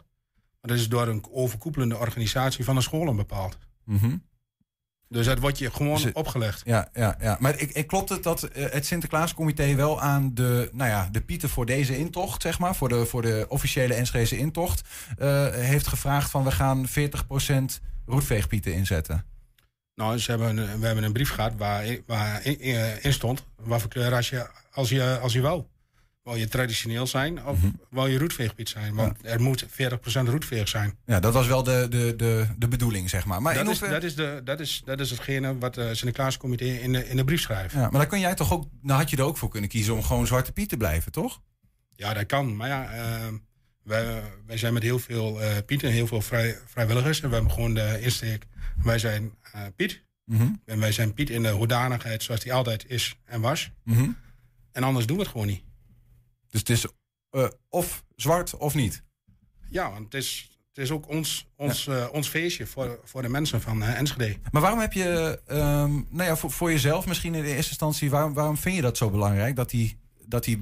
maar 0.61 0.71
dat 0.71 0.79
is 0.79 0.89
door 0.89 1.09
een 1.09 1.27
overkoepelende 1.31 1.97
organisatie 1.97 2.65
van 2.65 2.75
de 2.75 2.81
scholen 2.81 3.17
bepaald. 3.17 3.59
Mhm. 3.87 4.16
Dus 5.09 5.26
dat 5.26 5.39
wordt 5.39 5.59
je 5.59 5.70
gewoon 5.70 5.95
Dus 5.95 6.03
het- 6.05 6.14
opgelegd. 6.14 6.62
Ja, 6.64 6.89
ja, 6.93 7.16
ja. 7.20 7.37
maar 7.41 7.59
ik, 7.59 7.70
ik 7.70 7.87
klopt 7.87 8.09
het 8.09 8.22
dat 8.22 8.43
eh, 8.43 8.70
het 8.72 8.87
Sinterklaascomité 8.87 9.74
wel 9.74 10.01
aan 10.01 10.34
de, 10.34 10.70
nou 10.72 10.91
ja, 10.91 11.09
de 11.12 11.20
pieten 11.20 11.49
voor 11.49 11.66
deze 11.66 11.99
intocht, 11.99 12.43
zeg 12.43 12.59
maar, 12.59 12.74
voor 12.74 12.89
de, 12.89 13.07
voor 13.07 13.22
de 13.22 13.47
officiële 13.49 13.95
Enschedese 13.95 14.39
intocht, 14.39 14.89
eh, 15.18 15.49
heeft 15.51 15.87
gevraagd 15.87 16.30
van 16.30 16.45
we 16.45 16.51
gaan 16.51 16.87
40% 16.89 17.80
roetveegpieten 18.07 18.74
inzetten. 18.74 19.24
Nou, 19.95 20.18
ze 20.18 20.30
hebben, 20.30 20.57
een- 20.57 20.80
we 20.80 20.87
hebben 20.87 21.05
een 21.05 21.12
brief 21.12 21.30
gehad 21.30 21.53
waar, 21.57 21.84
waar 22.07 22.45
in, 22.47 22.61
in- 22.61 23.03
in 23.03 23.12
stond 23.12 23.45
wat 23.57 23.80
voor 23.80 23.91
kleur 23.91 24.14
als 24.14 24.28
je, 24.28 24.51
als 24.72 24.89
je, 24.89 25.18
als 25.22 25.32
je 25.32 25.41
wou. 25.41 25.64
Wou 26.27 26.39
je 26.39 26.49
traditioneel 26.49 27.07
zijn 27.07 27.45
of 27.45 27.59
wou 27.91 28.11
je 28.11 28.18
roetveegpiet 28.18 28.68
zijn? 28.68 28.95
Want 28.95 29.16
er 29.22 29.41
moet 29.41 29.64
40% 29.64 29.68
roetveeg 30.24 30.68
zijn. 30.68 30.99
Ja, 31.05 31.20
dat 31.20 31.33
was 31.33 31.47
wel 31.47 31.62
de, 31.62 31.87
de, 31.91 32.16
de, 32.16 32.47
de 32.59 32.68
bedoeling, 32.68 33.11
zeg 33.11 33.24
maar. 33.24 33.43
maar 33.43 33.57
in 33.57 33.64
dat, 33.64 33.74
is, 33.74 33.79
dat, 33.79 34.03
is 34.03 34.14
de, 34.14 34.41
dat, 34.45 34.61
is, 34.61 34.83
dat 34.85 35.01
is 35.01 35.11
hetgene 35.11 35.59
wat 35.59 35.74
het 35.74 35.97
Sinterklaascomité 35.97 36.64
in 36.64 36.93
de, 36.93 37.09
in 37.09 37.16
de 37.16 37.24
brief 37.24 37.41
schrijft. 37.41 37.74
Ja, 37.74 37.81
maar 37.81 37.91
daar 37.91 38.07
kun 38.07 38.20
jij 38.20 38.35
toch 38.35 38.53
ook, 38.53 38.64
nou 38.83 39.01
had 39.01 39.11
je 39.11 39.16
er 39.16 39.22
ook 39.22 39.37
voor 39.37 39.49
kunnen 39.49 39.70
kiezen 39.70 39.95
om 39.95 40.03
gewoon 40.03 40.27
Zwarte 40.27 40.53
Piet 40.53 40.68
te 40.68 40.77
blijven, 40.77 41.12
toch? 41.12 41.41
Ja, 41.93 42.14
dat 42.14 42.27
kan. 42.27 42.57
Maar 42.57 42.68
ja, 42.68 42.93
eh, 42.93 43.27
wij, 43.83 44.22
wij 44.47 44.59
zijn 44.59 44.72
met 44.72 44.83
heel 44.83 44.99
veel 44.99 45.43
eh 45.43 45.57
Piet 45.66 45.83
en 45.83 45.91
heel 45.91 46.07
veel 46.07 46.22
vrij, 46.22 46.59
vrijwilligers. 46.66 47.20
En 47.20 47.29
we 47.29 47.35
hebben 47.35 47.53
gewoon 47.53 47.74
de 47.74 47.99
insteek. 48.01 48.47
Wij 48.83 48.99
zijn 48.99 49.35
eh, 49.53 49.61
Piet. 49.77 50.03
Mhm. 50.24 50.49
En 50.64 50.79
wij 50.81 50.93
zijn 50.93 51.14
Piet 51.14 51.31
in 51.31 51.43
de 51.43 51.51
hoedanigheid 51.51 52.22
zoals 52.22 52.41
die 52.41 52.53
altijd 52.53 52.85
is 52.89 53.16
en 53.24 53.41
was. 53.41 53.70
Mhm. 53.85 54.09
En 54.72 54.83
anders 54.83 55.07
doen 55.07 55.16
we 55.16 55.22
het 55.22 55.33
gewoon 55.33 55.47
niet. 55.47 55.64
Dus 56.57 56.77
het 56.77 56.85
is 56.85 56.93
eh, 57.31 57.49
of 57.69 58.05
zwart 58.15 58.57
of 58.57 58.75
niet. 58.75 59.03
Ja, 59.71 59.91
want 59.91 60.05
het 60.05 60.15
is, 60.15 60.51
het 60.69 60.79
is 60.79 60.91
ook 60.91 61.09
ons, 61.09 61.49
ons, 61.57 61.87
eh, 61.87 62.07
ons 62.13 62.29
feestje 62.29 62.67
voor, 62.67 63.01
voor 63.05 63.23
de 63.23 63.29
mensen 63.29 63.61
van 63.61 63.83
eh, 63.83 63.99
Enschede. 63.99 64.37
Maar 64.51 64.63
waarom 64.63 64.81
heb 64.81 64.93
je, 64.93 65.41
ehm, 65.47 65.93
nou 65.93 66.23
ja, 66.23 66.37
voor, 66.37 66.51
voor 66.51 66.71
jezelf 66.71 67.07
misschien 67.07 67.35
in 67.35 67.43
de 67.43 67.49
eerste 67.49 67.71
instantie, 67.71 68.11
waarom, 68.11 68.35
waarom 68.35 68.57
vind 68.57 68.77
je 68.77 68.83
dat 68.83 68.97
zo 68.97 69.11
belangrijk? 69.11 69.57
Dat 69.57 69.71
hij 69.71 69.99
dat 70.27 70.45
die 70.45 70.61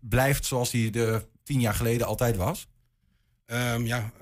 blijft 0.00 0.44
zoals 0.44 0.72
hij 0.72 0.90
de 0.90 1.26
tien 1.42 1.60
jaar 1.60 1.74
geleden 1.74 2.06
altijd 2.06 2.36
was? 2.36 2.68
Ehm, 3.46 3.86
ja, 3.86 4.12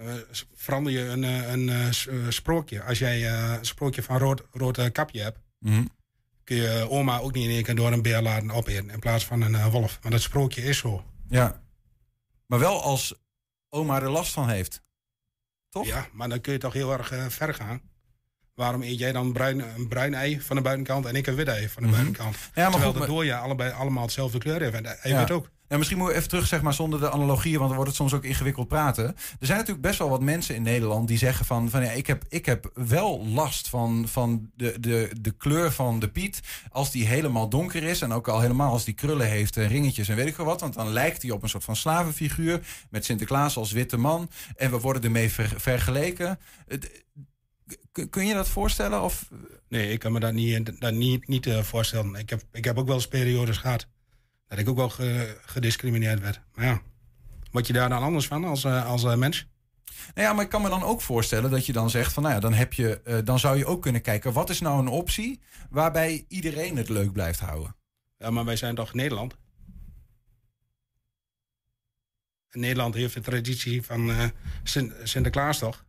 verander 0.55 0.93
je 0.93 1.01
een, 1.01 1.23
een 1.69 2.33
sprookje. 2.33 2.83
Als 2.83 2.99
jij 2.99 3.31
een 3.31 3.65
sprookje 3.65 4.03
van 4.03 4.19
rood, 4.19 4.43
rood 4.51 4.93
kapje 4.93 5.21
hebt, 5.21 5.39
Mhm. 5.59 5.85
Kun 6.45 6.57
je 6.57 6.91
oma 6.91 7.19
ook 7.19 7.33
niet 7.33 7.45
in 7.45 7.51
één 7.51 7.63
keer 7.63 7.75
door 7.75 7.93
een 7.93 8.03
beer 8.03 8.23
laten 8.23 8.51
opeten 8.51 8.91
in 8.91 8.99
plaats 8.99 9.25
van 9.25 9.41
een 9.41 9.55
eh, 9.55 9.67
wolf. 9.67 9.99
Maar 10.03 10.11
dat 10.11 10.21
sprookje 10.21 10.63
is 10.63 10.79
zo. 10.79 11.05
Ja. 11.29 11.63
Maar 12.47 12.59
wel 12.59 12.83
als 12.83 13.15
oma 13.69 14.01
er 14.01 14.11
last 14.11 14.33
van 14.33 14.49
heeft. 14.49 14.83
Toch? 15.69 15.87
Ja, 15.87 16.09
maar 16.13 16.29
dan 16.29 16.41
kun 16.41 16.53
je 16.53 16.59
toch 16.59 16.73
heel 16.73 16.93
erg 16.93 17.11
eh, 17.11 17.27
ver 17.27 17.55
gaan. 17.55 17.83
Waarom 18.55 18.83
eet 18.83 18.99
jij 18.99 19.13
dan 19.13 19.33
bruin, 19.33 19.61
een 19.77 19.89
bruin 19.89 20.15
ei 20.15 20.41
van 20.41 20.57
de 20.57 20.63
buitenkant 20.63 21.07
en 21.07 21.15
ik 21.15 21.27
een 21.27 21.35
wit 21.35 21.49
ei 21.49 21.69
van 21.69 21.83
de 21.83 21.89
Mhm. 21.89 21.97
buitenkant? 22.01 22.37
Ja, 22.37 22.41
maar 22.55 22.71
Terwijl 22.71 22.91
goed, 22.91 22.99
maar- 22.99 23.09
door 23.09 23.25
je 23.25 23.37
allebei 23.37 23.73
allemaal 23.73 24.03
hetzelfde 24.03 24.39
kleur 24.39 24.61
heeft. 24.61 24.75
En 24.75 24.85
ei 25.03 25.13
Ja. 25.15 25.27
ook. 25.31 25.53
Ja, 25.69 25.77
misschien 25.77 25.99
moeten 25.99 26.17
we 26.17 26.23
even 26.23 26.33
terug, 26.35 26.49
zeg 26.49 26.63
maar, 26.63 26.75
zonder 26.75 27.01
de 27.01 27.11
analogieën, 27.11 27.55
want 27.57 27.67
dan 27.67 27.75
wordt 27.77 27.91
het 27.91 28.01
soms 28.01 28.13
ook 28.15 28.25
ingewikkeld 28.25 28.69
praten. 28.69 29.05
Er 29.07 29.47
zijn 29.47 29.59
natuurlijk 29.59 29.87
best 29.87 29.99
wel 29.99 30.09
wat 30.09 30.23
mensen 30.23 30.55
in 30.55 30.63
Nederland 30.63 31.09
die 31.09 31.19
zeggen 31.19 31.47
van, 31.47 31.71
van 31.71 31.83
ja, 31.83 31.91
ik 31.91 32.07
heb, 32.07 32.25
ik 32.29 32.47
heb 32.47 32.71
wel 32.75 33.27
last 33.27 33.69
van, 33.69 34.05
van 34.09 34.51
de, 34.57 34.81
de, 34.81 35.11
de 35.21 35.31
kleur 35.31 35.73
van 35.73 35.99
de 35.99 36.09
Piet. 36.09 36.41
Als 36.71 36.91
die 36.91 37.07
helemaal 37.07 37.49
donker 37.49 37.83
is 37.83 38.01
en 38.03 38.13
ook 38.13 38.29
al 38.29 38.41
helemaal 38.41 38.71
als 38.73 38.85
die 38.85 38.95
krullen 38.95 39.27
heeft 39.29 39.57
en 39.57 39.69
ringetjes 39.69 40.09
en 40.09 40.17
weet 40.17 40.27
ik 40.27 40.35
veel 40.35 40.45
wat. 40.45 40.61
Want 40.61 40.75
dan 40.75 40.89
lijkt 40.89 41.23
hij 41.23 41.31
op 41.31 41.43
een 41.43 41.49
soort 41.49 41.65
van 41.65 41.77
slavenfiguur 41.77 42.61
met 42.91 43.05
Sinterklaas 43.05 43.57
als 43.57 43.73
witte 43.73 43.97
man. 43.97 44.31
En 44.57 44.71
we 44.71 44.79
worden 44.81 45.03
ermee 45.03 45.31
ver- 45.33 45.55
vergeleken. 45.57 46.39
Kun- 48.11 48.27
je 48.27 48.35
dat 48.35 48.49
voorstellen? 48.49 49.03
Of 49.03 49.31
Nee, 49.69 49.93
ik 49.93 49.99
kan 49.99 50.13
me 50.13 50.21
dat 50.21 50.33
niet, 50.33 50.81
dat 50.81 50.93
niet, 50.95 51.29
niet 51.29 51.47
eh, 51.47 51.63
voorstellen. 51.63 52.15
Ik 52.15 52.31
heb, 52.31 52.43
ik 52.53 52.65
heb 52.65 52.79
ook 52.79 52.87
wel 52.87 52.95
eens 52.95 53.09
periodes 53.09 53.57
gehad 53.57 53.87
dat 54.49 54.59
ik 54.59 54.69
ook 54.69 54.77
wel 54.77 54.89
ge- 54.89 55.41
gediscrimineerd 55.45 56.21
werd. 56.21 56.41
Maar 56.55 56.65
ja, 56.65 56.83
word 57.51 57.67
je 57.67 57.73
daar 57.73 57.89
dan 57.89 58.03
anders 58.03 58.27
van 58.27 58.45
als, 58.45 58.65
eh, 58.65 58.87
als 58.87 59.05
eh, 59.05 59.15
mens? 59.15 59.47
Nou 60.15 60.27
ja, 60.29 60.33
maar 60.33 60.45
ik 60.45 60.51
kan 60.51 60.63
me 60.63 60.69
dan 60.69 60.83
ook 60.83 61.01
voorstellen 61.01 61.51
dat 61.51 61.67
je 61.67 61.73
dan 61.73 61.91
zegt 61.91 62.13
van, 62.13 62.23
nou 62.23 62.35
ja, 62.35 62.41
dan 62.41 62.53
heb 62.53 62.73
je, 62.73 63.21
dan 63.25 63.39
zou 63.39 63.57
je 63.57 63.67
ook 63.67 63.83
kunnen 63.83 64.03
kijken, 64.03 64.33
wat 64.33 64.51
is 64.51 64.61
nou 64.61 64.79
een 64.79 64.89
optie 64.89 65.41
waarbij 65.71 66.25
iedereen 66.29 66.77
het 66.77 66.89
leuk 66.89 67.13
blijft 67.13 67.41
houden? 67.41 67.77
Ja, 68.19 68.31
maar 68.31 68.45
wij 68.45 68.57
zijn 68.57 68.75
toch 68.75 68.95
Nederland? 68.95 69.37
Nederland 72.51 72.95
heeft 72.95 73.15
de 73.15 73.21
traditie 73.21 73.83
van 73.83 74.33
Sint- 74.63 74.93
Sinterklaas 75.03 75.59
toch? 75.59 75.85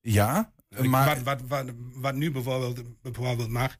Ja, 0.00 0.52
maar... 0.78 1.06
Wat, 1.06 1.22
wat, 1.22 1.40
wat, 1.48 1.74
wat 1.94 2.14
nu 2.14 2.30
bijvoorbeeld, 2.30 3.02
bijvoorbeeld 3.02 3.48
mag, 3.48 3.76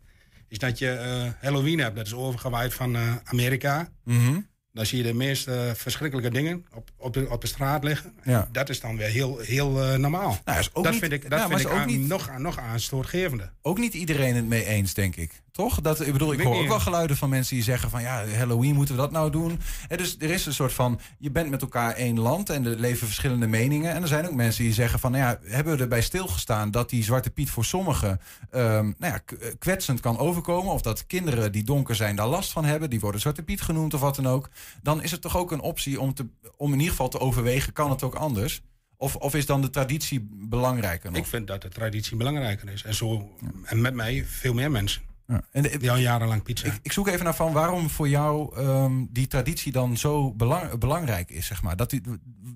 is 0.48 0.58
dat 0.58 0.78
je 0.78 0.90
eh, 0.90 1.30
Halloween 1.40 1.78
hebt. 1.78 1.96
Dat 1.96 2.06
is 2.06 2.14
overgewaaid 2.14 2.74
van 2.74 2.96
eh, 2.96 3.14
Amerika. 3.24 3.88
Mhm. 4.04 4.40
Dan 4.72 4.86
zie 4.86 4.98
je 4.98 5.04
de 5.04 5.14
meest 5.14 5.48
eh, 5.48 5.70
verschrikkelijke 5.74 6.30
dingen 6.30 6.66
op, 6.74 6.90
op, 6.96 7.12
de, 7.14 7.28
op 7.30 7.40
de 7.40 7.46
straat 7.46 7.84
liggen. 7.84 8.12
Ja. 8.24 8.48
Dat 8.52 8.68
is 8.68 8.80
dan 8.80 8.96
weer 8.96 9.08
heel, 9.08 9.38
heel 9.38 9.70
normaal. 9.98 10.38
Nou, 10.44 10.64
dat 10.72 10.90
niet- 10.90 11.00
vind 11.00 11.12
ik, 11.12 11.22
dat 11.30 11.38
maar 11.38 11.48
vind 11.48 11.60
ik 11.60 11.66
ook 11.66 11.72
aan- 11.72 11.86
niet- 11.86 12.08
nog, 12.08 12.38
nog 12.38 12.58
aanstootgevende. 12.58 13.50
Ook 13.62 13.78
niet 13.78 13.94
iedereen 13.94 14.34
het 14.36 14.46
mee 14.46 14.64
eens, 14.64 14.94
denk 14.94 15.16
ik. 15.16 15.42
Toch? 15.60 15.80
Dat, 15.80 16.00
ik 16.00 16.12
bedoel, 16.12 16.32
ik 16.32 16.40
hoor 16.40 16.56
ook 16.56 16.68
wel 16.68 16.80
geluiden 16.80 17.16
van 17.16 17.28
mensen 17.28 17.54
die 17.54 17.64
zeggen 17.64 17.90
van 17.90 18.02
ja, 18.02 18.26
Halloween 18.26 18.74
moeten 18.74 18.94
we 18.94 19.00
dat 19.00 19.10
nou 19.10 19.30
doen. 19.30 19.60
Hè, 19.88 19.96
dus 19.96 20.16
er 20.18 20.30
is 20.30 20.46
een 20.46 20.54
soort 20.54 20.72
van, 20.72 21.00
je 21.18 21.30
bent 21.30 21.50
met 21.50 21.62
elkaar 21.62 21.94
één 21.94 22.20
land 22.20 22.50
en 22.50 22.66
er 22.66 22.78
leven 22.78 23.06
verschillende 23.06 23.46
meningen. 23.46 23.92
En 23.92 24.02
er 24.02 24.08
zijn 24.08 24.28
ook 24.28 24.34
mensen 24.34 24.64
die 24.64 24.72
zeggen 24.72 24.98
van, 24.98 25.10
nou 25.10 25.24
ja, 25.24 25.38
hebben 25.42 25.76
we 25.76 25.82
erbij 25.82 26.02
stilgestaan 26.02 26.70
dat 26.70 26.90
die 26.90 27.04
Zwarte 27.04 27.30
Piet 27.30 27.50
voor 27.50 27.64
sommigen 27.64 28.20
ehm, 28.50 28.92
nou 28.98 29.12
ja, 29.12 29.20
eh, 29.26 29.52
kwetsend 29.58 30.00
kan 30.00 30.18
overkomen. 30.18 30.72
Of 30.72 30.82
dat 30.82 31.06
kinderen 31.06 31.52
die 31.52 31.64
donker 31.64 31.94
zijn 31.94 32.16
daar 32.16 32.28
last 32.28 32.52
van 32.52 32.64
hebben. 32.64 32.90
Die 32.90 33.00
worden 33.00 33.20
Zwarte 33.20 33.42
Piet 33.42 33.60
genoemd 33.60 33.94
of 33.94 34.00
wat 34.00 34.16
dan 34.16 34.28
ook. 34.28 34.48
Dan 34.82 35.02
is 35.02 35.10
het 35.10 35.20
toch 35.20 35.36
ook 35.36 35.52
een 35.52 35.60
optie 35.60 36.00
om, 36.00 36.14
te, 36.14 36.26
om 36.56 36.72
in 36.72 36.78
ieder 36.78 36.90
geval 36.90 37.08
te 37.08 37.20
overwegen, 37.20 37.72
kan 37.72 37.90
het 37.90 38.02
ook 38.02 38.14
anders? 38.14 38.62
Of, 38.96 39.16
of 39.16 39.34
is 39.34 39.46
dan 39.46 39.60
de 39.60 39.70
traditie 39.70 40.28
belangrijker 40.30 41.10
nog? 41.10 41.20
Ik 41.20 41.26
vind 41.26 41.46
dat 41.46 41.62
de 41.62 41.68
traditie 41.68 42.16
belangrijker 42.16 42.68
is. 42.68 42.82
En, 42.82 42.94
zo, 42.94 43.30
en 43.64 43.80
met 43.80 43.94
mij 43.94 44.24
veel 44.26 44.54
meer 44.54 44.70
mensen. 44.70 45.08
Ja. 45.30 45.42
En 45.50 45.62
de- 45.62 45.78
die 45.78 45.90
al 45.90 45.96
jarenlang 45.96 46.42
pizza. 46.42 46.66
Ik, 46.66 46.78
ik 46.82 46.92
zoek 46.92 47.08
even 47.08 47.24
naar 47.24 47.34
van 47.34 47.52
waarom 47.52 47.90
voor 47.90 48.08
jou 48.08 48.56
ehm, 48.56 49.04
die 49.10 49.26
traditie 49.26 49.72
dan 49.72 49.96
zo 49.96 50.34
belang- 50.34 50.78
belangrijk 50.78 51.30
is, 51.30 51.46
zeg 51.46 51.62
maar. 51.62 51.76
Dat, 51.76 51.90
die, 51.90 52.02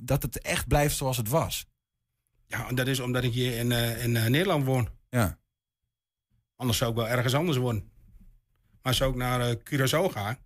dat 0.01 0.23
het 0.23 0.41
echt 0.41 0.67
blijft 0.69 0.97
zoals 0.97 1.17
het 1.17 1.29
was. 1.29 1.67
Ja, 2.47 2.69
en 2.69 2.75
dat 2.75 2.87
is 2.87 3.01
omdat 3.01 3.25
ik 3.25 3.33
hier 3.33 3.59
in, 3.59 3.73
eh, 3.73 4.05
in 4.05 4.17
eh, 4.17 4.27
Nederland 4.27 4.65
woon. 4.65 4.89
Ja. 5.11 5.39
Anders 6.57 6.79
zou 6.79 6.91
ik 6.91 6.97
wel 6.97 7.09
ergens 7.09 7.35
anders 7.35 7.57
wonen. 7.59 7.91
Maar 8.83 8.99
als 8.99 9.01
ik 9.01 9.15
naar 9.15 9.41
eh, 9.41 9.55
Curaçao 9.57 10.13
ga, 10.13 10.39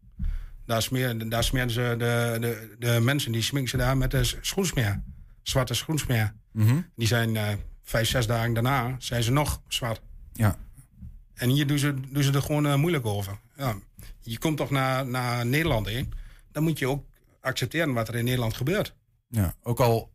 daar, 0.67 0.83
smeer, 0.83 1.29
daar 1.29 1.45
smeren 1.45 1.71
ze 1.71 1.95
de, 1.99 2.37
de, 2.41 2.77
de 2.79 3.01
mensen 3.01 3.33
die 3.33 3.43
sminken 3.43 3.71
ze 3.71 3.77
daar 3.77 3.97
met 3.97 4.11
de 4.11 4.25
schoensmeer. 4.41 5.03
Zwarte 5.43 5.75
schoensmeer. 5.75 6.35
Mhm. 6.53 6.81
Die 6.97 7.07
zijn 7.07 7.37
eh, 7.37 7.49
vijf, 7.83 8.09
zes 8.09 8.27
dagen 8.27 8.53
daarna 8.55 8.95
zijn 8.99 9.23
ze 9.23 9.31
nog 9.33 9.63
zwart. 9.69 10.01
Ja. 10.33 10.57
En 11.39 11.49
hier 11.49 11.67
doen 11.67 11.79
ze, 11.79 11.95
doen 12.09 12.23
ze 12.23 12.33
er 12.33 12.43
gewoon 12.43 12.67
eh, 12.67 12.75
moeilijk 12.75 13.07
over. 13.07 13.39
Ja. 13.57 13.77
Je 14.21 14.39
komt 14.39 14.57
toch 14.57 14.71
naar, 14.71 15.07
naar 15.07 15.47
Nederland 15.47 15.87
heen. 15.87 16.13
Dan 16.53 16.63
moet 16.63 16.79
je 16.79 16.89
ook 16.89 17.05
accepteren 17.41 17.93
wat 17.93 18.09
er 18.09 18.15
in 18.15 18.25
Nederland 18.25 18.55
gebeurt. 18.55 18.95
Ja, 19.29 19.55
ook 19.63 19.81
al 19.81 20.13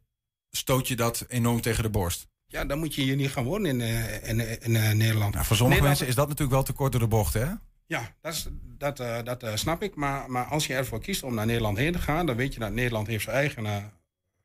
stoot 0.52 0.88
je 0.88 0.96
dat 0.96 1.26
enorm 1.28 1.62
tegen 1.62 1.84
de 1.84 1.90
borst. 1.90 2.28
Ja, 2.48 2.66
dan 2.66 2.80
moet 2.80 2.96
je 2.96 3.02
hier 3.02 3.16
niet 3.16 3.32
gaan 3.32 3.44
wonen 3.44 3.70
in, 3.70 3.82
eh, 3.82 4.30
in, 4.30 4.62
in, 4.62 4.76
eh, 4.76 4.92
Nederland. 4.92 5.34
Nou, 5.34 5.46
voor 5.46 5.56
sommige 5.56 5.60
Nederland- 5.60 5.84
mensen 5.84 6.08
is 6.08 6.16
dat 6.16 6.28
natuurlijk 6.28 6.56
wel 6.56 6.64
te 6.64 6.74
kort 6.74 6.92
door 6.92 7.02
de 7.02 7.08
bocht, 7.08 7.34
hè? 7.34 7.46
Ja, 7.86 8.16
dat, 8.22 8.34
is, 8.34 8.48
dat, 8.78 8.98
dat 9.26 9.44
snap 9.54 9.84
ik. 9.84 9.96
Maar, 9.96 10.32
maar 10.32 10.46
als 10.46 10.68
je 10.68 10.74
ervoor 10.74 11.00
kiest 11.02 11.24
om 11.24 11.34
naar 11.34 11.46
Nederland 11.46 11.78
heen 11.78 11.92
te 11.92 12.00
gaan... 12.00 12.26
dan 12.26 12.36
weet 12.36 12.54
je 12.54 12.60
dat 12.60 12.72
Nederland 12.72 13.08
heeft 13.08 13.24
zijn 13.24 13.36
eigen 13.36 13.92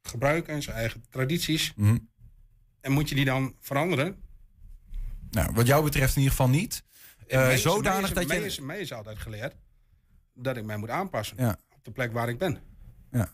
gebruiken, 0.03 0.63
zijn 0.63 0.77
eigen 0.77 1.05
tradities. 1.11 1.73
Mhm. 1.77 1.97
En 2.81 2.93
moet 2.93 3.09
je 3.09 3.15
die 3.15 3.25
dan 3.25 3.55
veranderen? 3.61 4.17
Nou, 5.31 5.53
wat 5.55 5.67
jou 5.67 5.85
betreft 5.85 6.17
in 6.17 6.23
ieder 6.23 6.37
geval 6.37 6.49
niet. 6.53 6.83
Mij 7.29 7.55
is- 7.55 7.63
zodanig 7.63 8.01
mij 8.01 8.09
is, 8.09 8.15
dat 8.15 8.27
mij 8.27 8.39
je... 8.39 8.45
Is, 8.45 8.61
mij 8.61 8.79
is 8.81 8.93
altijd 8.93 9.19
geleerd 9.19 9.55
dat 10.35 10.57
ik 10.57 10.65
mij 10.65 10.77
moet 10.77 10.91
aanpassen. 10.91 11.37
Ja. 11.41 11.57
Op 11.77 11.85
de 11.85 11.91
plek 11.91 12.13
waar 12.13 12.29
ik 12.29 12.39
ben. 12.39 12.59
Ja. 13.11 13.29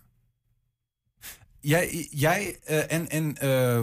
Jij, 1.61 2.07
jij 2.11 2.59
eh, 2.65 2.93
en, 2.93 3.09
en 3.09 3.37
eh, 3.37 3.75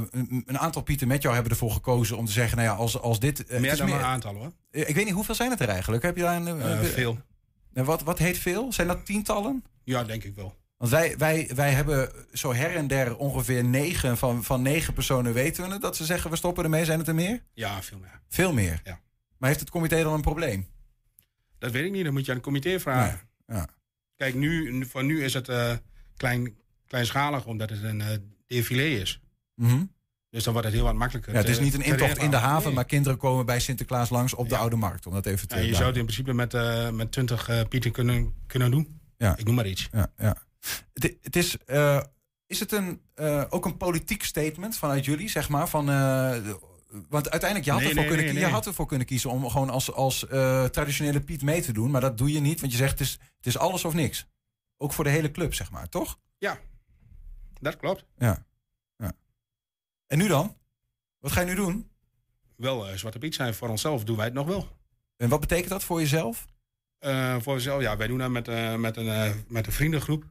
een 0.45 0.59
aantal 0.59 0.81
Pieten 0.81 1.07
met 1.07 1.21
jou 1.21 1.33
hebben 1.33 1.51
ervoor 1.51 1.71
gekozen 1.71 2.17
om 2.17 2.25
te 2.25 2.31
zeggen... 2.31 2.57
nou 2.57 2.69
ja, 2.69 2.75
als, 2.75 2.99
als 2.99 3.19
dit... 3.19 3.59
Meer 3.59 3.77
dan 3.77 3.91
een 3.91 3.99
aantal 4.01 4.35
hoor. 4.35 4.51
Ik 4.71 4.95
weet 4.95 5.05
niet, 5.05 5.13
hoeveel 5.13 5.35
zijn 5.35 5.49
het 5.49 5.59
er 5.59 5.69
eigenlijk? 5.69 6.03
Heb 6.03 6.15
je 6.15 6.21
daar 6.21 6.45
een... 6.45 6.85
Veel. 6.85 7.17
En 7.73 7.85
wat, 7.85 8.01
wat 8.01 8.17
heet 8.17 8.37
veel? 8.37 8.73
Zijn 8.73 8.87
dat 8.87 9.05
tientallen? 9.05 9.63
Ja, 9.83 10.03
denk 10.03 10.23
ik 10.23 10.35
wel. 10.35 10.55
Want 10.81 10.93
wij, 10.93 11.17
wij, 11.17 11.49
wij 11.55 11.71
hebben 11.71 12.11
zo 12.33 12.53
her 12.53 12.75
en 12.75 12.87
der 12.87 13.17
ongeveer 13.17 13.63
negen 13.63 14.17
van, 14.17 14.43
van 14.43 14.61
negen 14.61 14.93
personen 14.93 15.33
weten 15.33 15.63
we 15.65 15.71
het, 15.71 15.81
dat 15.81 15.95
ze 15.95 16.05
zeggen 16.05 16.29
we 16.29 16.35
stoppen 16.35 16.63
ermee. 16.63 16.85
Zijn 16.85 16.99
het 16.99 17.07
er 17.07 17.15
meer? 17.15 17.43
Ja, 17.53 17.81
veel 17.81 17.97
meer. 17.97 18.21
Veel 18.27 18.53
meer. 18.53 18.81
Ja. 18.83 18.99
Maar 19.37 19.49
heeft 19.49 19.61
het 19.61 19.69
comité 19.69 20.03
dan 20.03 20.13
een 20.13 20.21
probleem? 20.21 20.67
Dat 21.59 21.71
weet 21.71 21.85
ik 21.85 21.91
niet, 21.91 22.03
dat 22.03 22.13
moet 22.13 22.25
je 22.25 22.31
aan 22.31 22.37
het 22.37 22.45
comité 22.45 22.79
vragen. 22.79 23.19
Ja. 23.47 23.67
Kijk, 24.15 24.35
nu, 24.35 24.85
voor 24.85 25.03
nu 25.03 25.23
is 25.23 25.33
het 25.33 25.49
eh, 25.49 25.73
klein, 26.17 26.55
kleinschalig, 26.87 27.45
omdat 27.45 27.69
het 27.69 27.83
een 27.83 28.01
eh 28.01 28.17
défilé 28.47 28.83
is. 28.83 29.21
Mhm. 29.55 29.83
Dus 30.29 30.43
dan 30.43 30.53
wordt 30.53 30.67
het 30.67 30.77
heel 30.77 30.85
wat 30.85 30.95
makkelijker. 30.95 31.33
Ja, 31.33 31.39
het 31.39 31.49
is 31.49 31.59
niet 31.59 31.73
een 31.73 31.81
intocht 31.81 32.17
in 32.17 32.31
de 32.31 32.37
haven, 32.37 32.65
Nee. 32.65 32.73
maar 32.73 32.85
kinderen 32.85 33.17
komen 33.17 33.45
bij 33.45 33.59
Sinterklaas 33.59 34.09
langs 34.09 34.33
op 34.33 34.49
de 34.49 34.57
Oude 34.57 34.75
Markt. 34.75 35.05
Om 35.07 35.13
dat 35.13 35.25
even 35.25 35.47
te 35.47 35.55
Ja, 35.55 35.61
je 35.61 35.73
zou 35.73 35.87
het 35.87 35.97
in 35.97 36.03
principe 36.03 36.33
met, 36.33 36.53
eh 36.53 36.89
met 36.89 37.11
20 37.11 37.49
eh, 37.49 37.61
pieten 37.69 37.91
kunnen, 37.91 38.33
kunnen 38.47 38.71
doen. 38.71 38.99
Ja. 39.17 39.37
Ik 39.37 39.45
noem 39.45 39.55
maar 39.55 39.67
iets. 39.67 39.87
Ja, 39.91 40.11
ja. 40.17 40.35
Het, 40.93 41.17
het 41.21 41.35
is, 41.35 41.57
eh, 41.57 42.01
is 42.47 42.59
het 42.59 42.71
een, 42.71 43.01
eh, 43.13 43.43
ook 43.49 43.65
een 43.65 43.77
politiek 43.77 44.23
statement 44.23 44.77
vanuit 44.77 45.05
jullie, 45.05 45.29
zeg 45.29 45.49
maar? 45.49 45.69
Van, 45.69 45.89
eh, 45.89 46.37
want 47.09 47.29
uiteindelijk, 47.29 47.65
je 47.65 47.71
had, 47.71 47.79
Nee, 47.79 47.89
ervoor 47.89 48.03
nee, 48.05 48.15
kunnen, 48.15 48.33
nee, 48.33 48.43
je 48.43 48.49
had 48.49 48.65
ervoor 48.65 48.85
kunnen 48.85 49.07
kiezen 49.07 49.29
om 49.29 49.49
gewoon 49.49 49.69
als, 49.69 49.93
als 49.93 50.25
traditionele 50.71 51.21
Piet 51.21 51.41
mee 51.41 51.61
te 51.61 51.73
doen. 51.73 51.91
Maar 51.91 52.01
dat 52.01 52.17
doe 52.17 52.31
je 52.31 52.39
niet, 52.39 52.59
want 52.59 52.71
je 52.71 52.77
zegt 52.77 52.91
het 52.91 52.99
is, 52.99 53.11
het 53.11 53.45
is 53.45 53.57
alles 53.57 53.85
of 53.85 53.93
niks. 53.93 54.27
Ook 54.77 54.93
voor 54.93 55.03
de 55.03 55.09
hele 55.09 55.31
club, 55.31 55.53
zeg 55.53 55.71
maar, 55.71 55.89
toch? 55.89 56.19
Ja, 56.37 56.59
dat 57.59 57.77
klopt. 57.77 58.05
Ja. 58.17 58.45
ja. 58.97 59.13
En 60.07 60.17
nu 60.17 60.27
dan? 60.27 60.57
Wat 61.19 61.31
ga 61.31 61.39
je 61.39 61.45
nu 61.45 61.55
doen? 61.55 61.89
Wel 62.55 62.97
Zwarte 62.97 63.19
Piet 63.19 63.35
zijn 63.35 63.53
voor 63.53 63.69
onszelf 63.69 64.03
doen 64.03 64.15
wij 64.15 64.25
het 64.25 64.33
nog 64.33 64.47
wel. 64.47 64.67
En 65.17 65.29
wat 65.29 65.39
betekent 65.39 65.69
dat 65.69 65.83
voor 65.83 65.99
jezelf? 65.99 66.47
Voor 67.39 67.53
onszelf, 67.53 67.81
ja, 67.81 67.97
wij 67.97 68.07
doen 68.07 68.17
dat 68.17 68.29
met, 68.29 68.47
eh, 68.47 68.75
met, 68.75 68.97
een, 68.97 69.43
met 69.47 69.67
een 69.67 69.73
vriendengroep. 69.73 70.25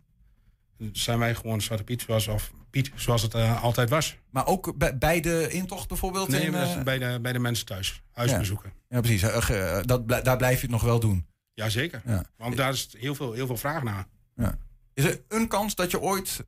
Zijn 0.93 1.18
wij 1.18 1.35
gewoon 1.35 1.61
Zwarte 1.61 1.85
Piet 1.85 2.03
zoals, 2.03 2.28
of 2.28 2.53
Piet 2.70 2.91
zoals 2.95 3.22
het 3.22 3.35
eh, 3.35 3.62
altijd 3.62 3.91
was. 3.91 4.16
Maar 4.31 4.47
ook 4.47 4.78
bij, 4.78 4.99
bij 4.99 5.20
de 5.20 5.49
intocht 5.51 5.89
bijvoorbeeld? 5.89 6.28
Nee, 6.28 6.43
in, 6.43 6.55
eh, 6.55 6.83
bij, 6.83 6.99
de, 6.99 7.18
bij 7.22 7.33
de 7.33 7.39
mensen 7.39 7.66
thuis. 7.66 8.03
Huisbezoeken. 8.12 8.72
Ja, 8.89 9.01
precies. 9.01 9.22
Eh, 9.22 9.78
dat, 9.83 10.09
daar 10.09 10.37
blijf 10.37 10.55
je 10.55 10.61
het 10.62 10.70
nog 10.70 10.83
wel 10.83 11.01
doen. 11.01 11.26
Jazeker. 11.55 12.03
Ja. 12.07 12.24
Want 12.37 12.57
daar 12.57 12.72
is 12.72 12.89
heel 12.99 13.14
veel, 13.14 13.33
heel 13.33 13.47
veel 13.47 13.57
vraag 13.57 13.83
naar. 13.83 14.07
Ja. 14.37 14.59
Is 14.95 15.05
er 15.05 15.20
een 15.28 15.49
kans 15.49 15.74
dat 15.74 15.91
je 15.91 16.01
ooit 16.01 16.45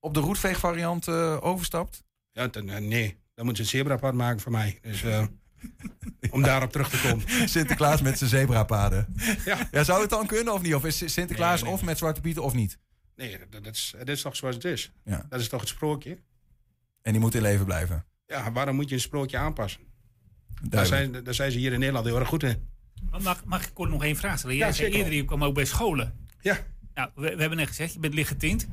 op 0.00 0.14
de 0.14 0.20
roetveegvariant 0.20 1.08
overstapt? 1.40 2.04
Ja, 2.32 2.48
ten- 2.48 2.88
nee, 2.88 3.16
dan 3.34 3.44
moet 3.44 3.56
je 3.56 3.62
een 3.62 3.68
zebrapad 3.68 4.14
maken 4.14 4.40
voor 4.40 4.52
mij. 4.52 4.78
Dus 4.82 5.04
om 6.30 6.42
daarop 6.42 6.72
terug 6.72 6.90
te 6.90 7.00
komen. 7.00 7.24
Sinterklaas 7.48 8.02
met 8.02 8.18
zijn 8.18 8.30
zebrapaden. 8.30 9.14
Ja. 9.44 9.68
ja, 9.70 9.84
zou 9.84 10.00
het 10.00 10.10
dan 10.10 10.26
kunnen 10.26 10.54
of 10.54 10.62
niet? 10.62 10.74
Of 10.74 10.84
is 10.84 11.12
Sinterklaas 11.12 11.60
Nee, 11.60 11.62
nee, 11.70 11.72
of 11.72 11.82
met 11.84 11.98
Zwarte 11.98 12.20
Pieten 12.20 12.42
of 12.42 12.54
niet? 12.54 12.78
Nee, 13.18 13.38
dat, 13.50 13.62
dat 13.64 13.74
is, 13.74 13.94
dat 13.98 14.08
is 14.08 14.22
toch 14.22 14.36
zoals 14.36 14.54
het 14.54 14.64
is. 14.64 14.92
Ja. 15.04 15.26
Dat 15.28 15.40
is 15.40 15.48
toch 15.48 15.60
het 15.60 15.68
sprookje? 15.68 16.18
En 17.02 17.12
die 17.12 17.20
moet 17.20 17.34
in 17.34 17.42
leven 17.42 17.64
blijven. 17.64 18.04
Ja, 18.26 18.52
waarom 18.52 18.74
moet 18.76 18.88
je 18.88 18.94
een 18.94 19.00
sprookje 19.00 19.36
aanpassen? 19.38 19.80
Daar 20.62 20.86
zijn, 20.86 21.24
daar 21.24 21.34
zijn 21.34 21.50
ze 21.52 21.58
hier 21.58 21.72
in 21.72 21.78
Nederland 21.78 22.06
heel 22.06 22.18
erg 22.18 22.28
goed 22.28 22.42
in. 22.42 22.68
Mag, 23.22 23.44
mag 23.44 23.66
ik 23.66 23.74
kort 23.74 23.90
nog 23.90 24.04
één 24.04 24.16
vraag 24.16 24.38
stellen? 24.38 24.56
Jij 24.56 24.66
Ja, 24.66 24.72
zei 24.72 24.86
zeker. 24.86 25.04
eerder, 25.04 25.18
je 25.18 25.24
kwam 25.24 25.44
ook 25.44 25.54
bij 25.54 25.64
scholen. 25.64 26.14
Ja. 26.40 26.58
Nou, 26.94 27.10
we, 27.14 27.34
we 27.34 27.40
hebben 27.40 27.58
net 27.58 27.68
gezegd, 27.68 27.92
je 27.92 27.98
bent 27.98 28.14
lichtgetint. 28.14 28.66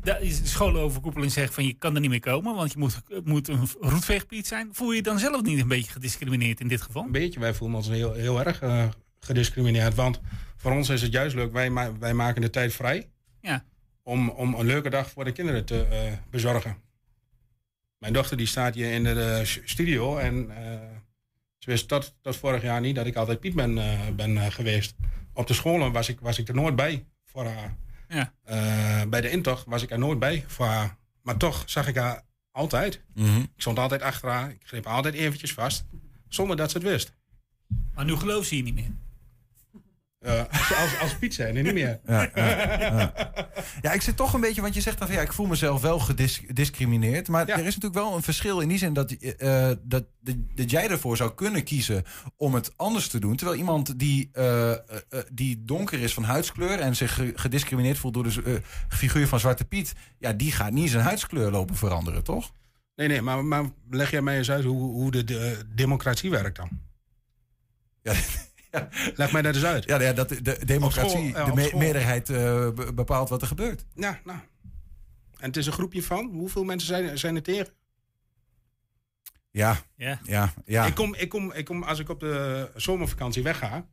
Daar 0.00 0.22
is 0.22 0.40
de 0.40 0.46
scholenoverkoepeling 0.46 1.32
zegt 1.32 1.54
van 1.54 1.66
je 1.66 1.72
kan 1.74 1.94
er 1.94 2.00
niet 2.00 2.10
meer 2.10 2.20
komen, 2.20 2.54
want 2.54 2.72
je 2.72 2.78
moet, 2.78 3.00
het 3.08 3.24
moet 3.24 3.48
een 3.48 3.68
roetveegpiet 3.80 4.46
zijn. 4.46 4.68
Voel 4.72 4.90
je 4.90 4.96
je 4.96 5.02
dan 5.02 5.18
zelf 5.18 5.42
niet 5.42 5.60
een 5.60 5.68
beetje 5.68 5.92
gediscrimineerd 5.92 6.60
in 6.60 6.68
dit 6.68 6.82
geval? 6.82 7.02
Een 7.04 7.12
beetje, 7.12 7.40
wij 7.40 7.54
voelen 7.54 7.76
ons 7.76 7.88
heel, 7.88 8.12
heel 8.12 8.44
erg 8.44 8.60
eh, 8.60 8.88
gediscrimineerd. 9.20 9.94
Want 9.94 10.20
voor 10.56 10.72
ons 10.72 10.88
is 10.88 11.02
het 11.02 11.12
juist 11.12 11.34
leuk, 11.34 11.52
wij, 11.52 11.70
ma- 11.70 11.98
wij 11.98 12.14
maken 12.14 12.40
de 12.40 12.50
tijd 12.50 12.72
vrij 12.74 13.08
Ja. 13.40 13.64
Om, 14.06 14.28
om 14.28 14.54
een 14.54 14.66
leuke 14.66 14.90
dag 14.90 15.10
voor 15.10 15.24
de 15.24 15.32
kinderen 15.32 15.64
te 15.64 15.84
eh, 15.84 16.12
bezorgen. 16.30 16.76
Mijn 17.98 18.12
dochter 18.12 18.36
die 18.36 18.46
staat 18.46 18.74
hier 18.74 18.92
in 18.92 19.04
de 19.04 19.10
eh, 19.20 19.44
studio 19.64 20.18
en 20.18 20.50
eh, 20.50 20.96
ze 21.58 21.70
wist 21.70 21.88
tot, 21.88 22.14
tot 22.20 22.36
vorig 22.36 22.62
jaar 22.62 22.80
niet 22.80 22.94
dat 22.94 23.06
ik 23.06 23.16
altijd 23.16 23.40
Piet 23.40 23.54
ben, 23.54 23.78
eh, 23.78 24.08
ben 24.16 24.36
eh, 24.36 24.50
geweest. 24.50 24.94
Op 25.32 25.46
de 25.46 25.54
scholen 25.54 25.92
was 25.92 26.08
ik, 26.08 26.20
was 26.20 26.38
ik 26.38 26.48
er 26.48 26.54
nooit 26.54 26.76
bij 26.76 27.06
voor 27.24 27.46
haar. 27.46 27.76
Ja. 28.08 28.32
Eh, 28.44 29.08
bij 29.08 29.20
de 29.20 29.30
intocht 29.30 29.64
was 29.66 29.82
ik 29.82 29.90
er 29.90 29.98
nooit 29.98 30.18
bij 30.18 30.44
voor 30.46 30.66
haar. 30.66 30.96
Maar 31.22 31.36
toch 31.36 31.62
zag 31.66 31.88
ik 31.88 31.96
haar 31.96 32.22
altijd. 32.50 33.02
Mhm. 33.14 33.40
Ik 33.40 33.50
stond 33.56 33.78
altijd 33.78 34.02
achter 34.02 34.30
haar. 34.30 34.50
Ik 34.50 34.62
greep 34.64 34.84
haar 34.84 34.94
altijd 34.94 35.14
eventjes 35.14 35.52
vast. 35.52 35.84
Zonder 36.28 36.56
dat 36.56 36.70
ze 36.70 36.78
het 36.78 36.86
wist. 36.86 37.12
Maar 37.94 38.04
nu 38.04 38.16
geloof 38.16 38.50
je 38.50 38.56
je 38.56 38.62
niet 38.62 38.74
meer. 38.74 38.90
Als, 40.52 40.98
als 41.00 41.16
Piet 41.18 41.34
zijn, 41.34 41.54
nee, 41.54 41.62
niet 41.62 41.72
meer. 41.72 42.00
Ja, 42.06 42.30
ja, 42.34 42.46
ja. 42.80 43.12
ja, 43.82 43.92
ik 43.92 44.02
zit 44.02 44.16
toch 44.16 44.32
een 44.32 44.40
beetje, 44.40 44.60
want 44.60 44.74
je 44.74 44.80
zegt 44.80 44.98
dan 44.98 45.06
van 45.06 45.16
ja, 45.16 45.22
ik 45.22 45.32
voel 45.32 45.46
mezelf 45.46 45.80
wel 45.80 45.98
gedis- 45.98 46.42
gediscrimineerd. 46.46 47.28
Maar 47.28 47.48
er 47.48 47.58
is 47.58 47.64
natuurlijk 47.64 47.94
wel 47.94 48.16
een 48.16 48.22
verschil 48.22 48.60
in 48.60 48.68
die 48.68 48.78
zin 48.78 48.92
dat, 48.92 49.10
eh, 49.12 49.70
dat, 49.82 50.04
dat, 50.20 50.36
dat 50.54 50.70
jij 50.70 50.88
ervoor 50.90 51.16
zou 51.16 51.34
kunnen 51.34 51.64
kiezen 51.64 52.04
om 52.36 52.54
het 52.54 52.72
anders 52.76 53.08
te 53.08 53.18
doen. 53.20 53.36
Terwijl 53.36 53.58
iemand 53.58 53.98
die, 53.98 54.28
eh, 54.32 54.72
eh, 54.72 54.78
die 55.32 55.64
donker 55.64 56.00
is 56.00 56.14
van 56.14 56.24
huidskleur 56.24 56.80
en 56.80 56.96
zich 56.96 57.14
ge- 57.14 57.32
gediscrimineerd 57.34 57.98
voelt 57.98 58.14
door 58.14 58.22
de 58.24 58.42
eh, 58.44 58.52
figuur 58.88 59.28
van 59.28 59.40
Zwarte 59.40 59.64
Piet, 59.64 59.92
ja, 60.18 60.32
die 60.32 60.52
gaat 60.52 60.72
niet 60.72 60.90
zijn 60.90 61.04
huidskleur 61.04 61.50
lopen 61.50 61.76
veranderen, 61.76 62.24
toch? 62.24 62.52
Nee, 62.96 63.08
nee, 63.08 63.22
maar, 63.22 63.44
maar 63.44 63.64
leg 63.90 64.10
jij 64.10 64.22
mij 64.22 64.36
eens 64.38 64.50
uit 64.50 64.64
hoe, 64.64 64.92
hoe 64.92 65.10
de, 65.10 65.24
de 65.24 65.58
democratie 65.74 66.30
werkt 66.30 66.56
dan? 66.56 66.68
Ja, 68.02 68.12
Leg 69.14 69.32
mij 69.32 69.42
dat 69.42 69.54
eens 69.54 69.64
uit. 69.64 69.84
Ja, 69.84 70.00
ja 70.00 70.12
dat 70.12 70.28
de, 70.28 70.42
de 70.42 70.64
democratie, 70.64 71.10
school, 71.30 71.44
de 71.44 71.50
op 71.50 71.56
me- 71.56 71.62
school. 71.64 71.78
meerderheid 71.78 72.30
eh, 72.30 72.36
be- 72.70 72.92
bepaalt 72.94 73.28
wat 73.28 73.40
er 73.40 73.46
gebeurt. 73.48 73.84
Ja, 73.94 74.20
nou. 74.24 74.38
En 75.38 75.46
het 75.46 75.56
is 75.56 75.66
een 75.66 75.72
groepje 75.72 76.02
van? 76.02 76.30
Hoeveel 76.32 76.64
mensen 76.64 76.88
zijn, 76.88 77.18
zijn 77.18 77.34
er 77.36 77.42
tegen? 77.42 77.68
Ja, 79.50 79.76
Ja. 79.96 80.20
ja, 80.24 80.52
ja. 80.64 80.86
Ik, 80.86 80.94
kom, 80.94 81.14
ik, 81.14 81.28
kom, 81.28 81.52
ik 81.52 81.64
kom, 81.64 81.82
als 81.82 81.98
ik 81.98 82.08
op 82.08 82.20
de 82.20 82.70
zomervakantie 82.74 83.42
wegga, 83.42 83.86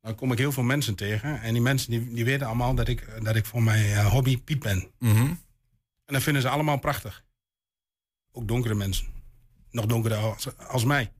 dan 0.00 0.14
kom 0.14 0.32
ik 0.32 0.38
heel 0.38 0.52
veel 0.52 0.62
mensen 0.62 0.94
tegen. 0.94 1.40
En 1.40 1.52
die 1.52 1.62
mensen 1.62 1.90
die, 1.90 2.12
die 2.14 2.24
weten 2.24 2.46
allemaal 2.46 2.74
dat 2.74 2.88
ik, 2.88 3.24
dat 3.24 3.36
ik 3.36 3.46
voor 3.46 3.62
mijn 3.62 3.84
eh, 3.84 4.06
hobby 4.06 4.42
piep 4.42 4.60
ben. 4.60 4.90
Mhm. 4.98 5.26
En 6.04 6.14
dat 6.14 6.22
vinden 6.22 6.42
ze 6.42 6.48
allemaal 6.48 6.78
prachtig. 6.78 7.24
Ook 8.32 8.48
donkere 8.48 8.74
mensen. 8.74 9.06
Nog 9.70 9.86
donkerder 9.86 10.18
als, 10.18 10.56
als 10.58 10.84
mij. 10.84 11.12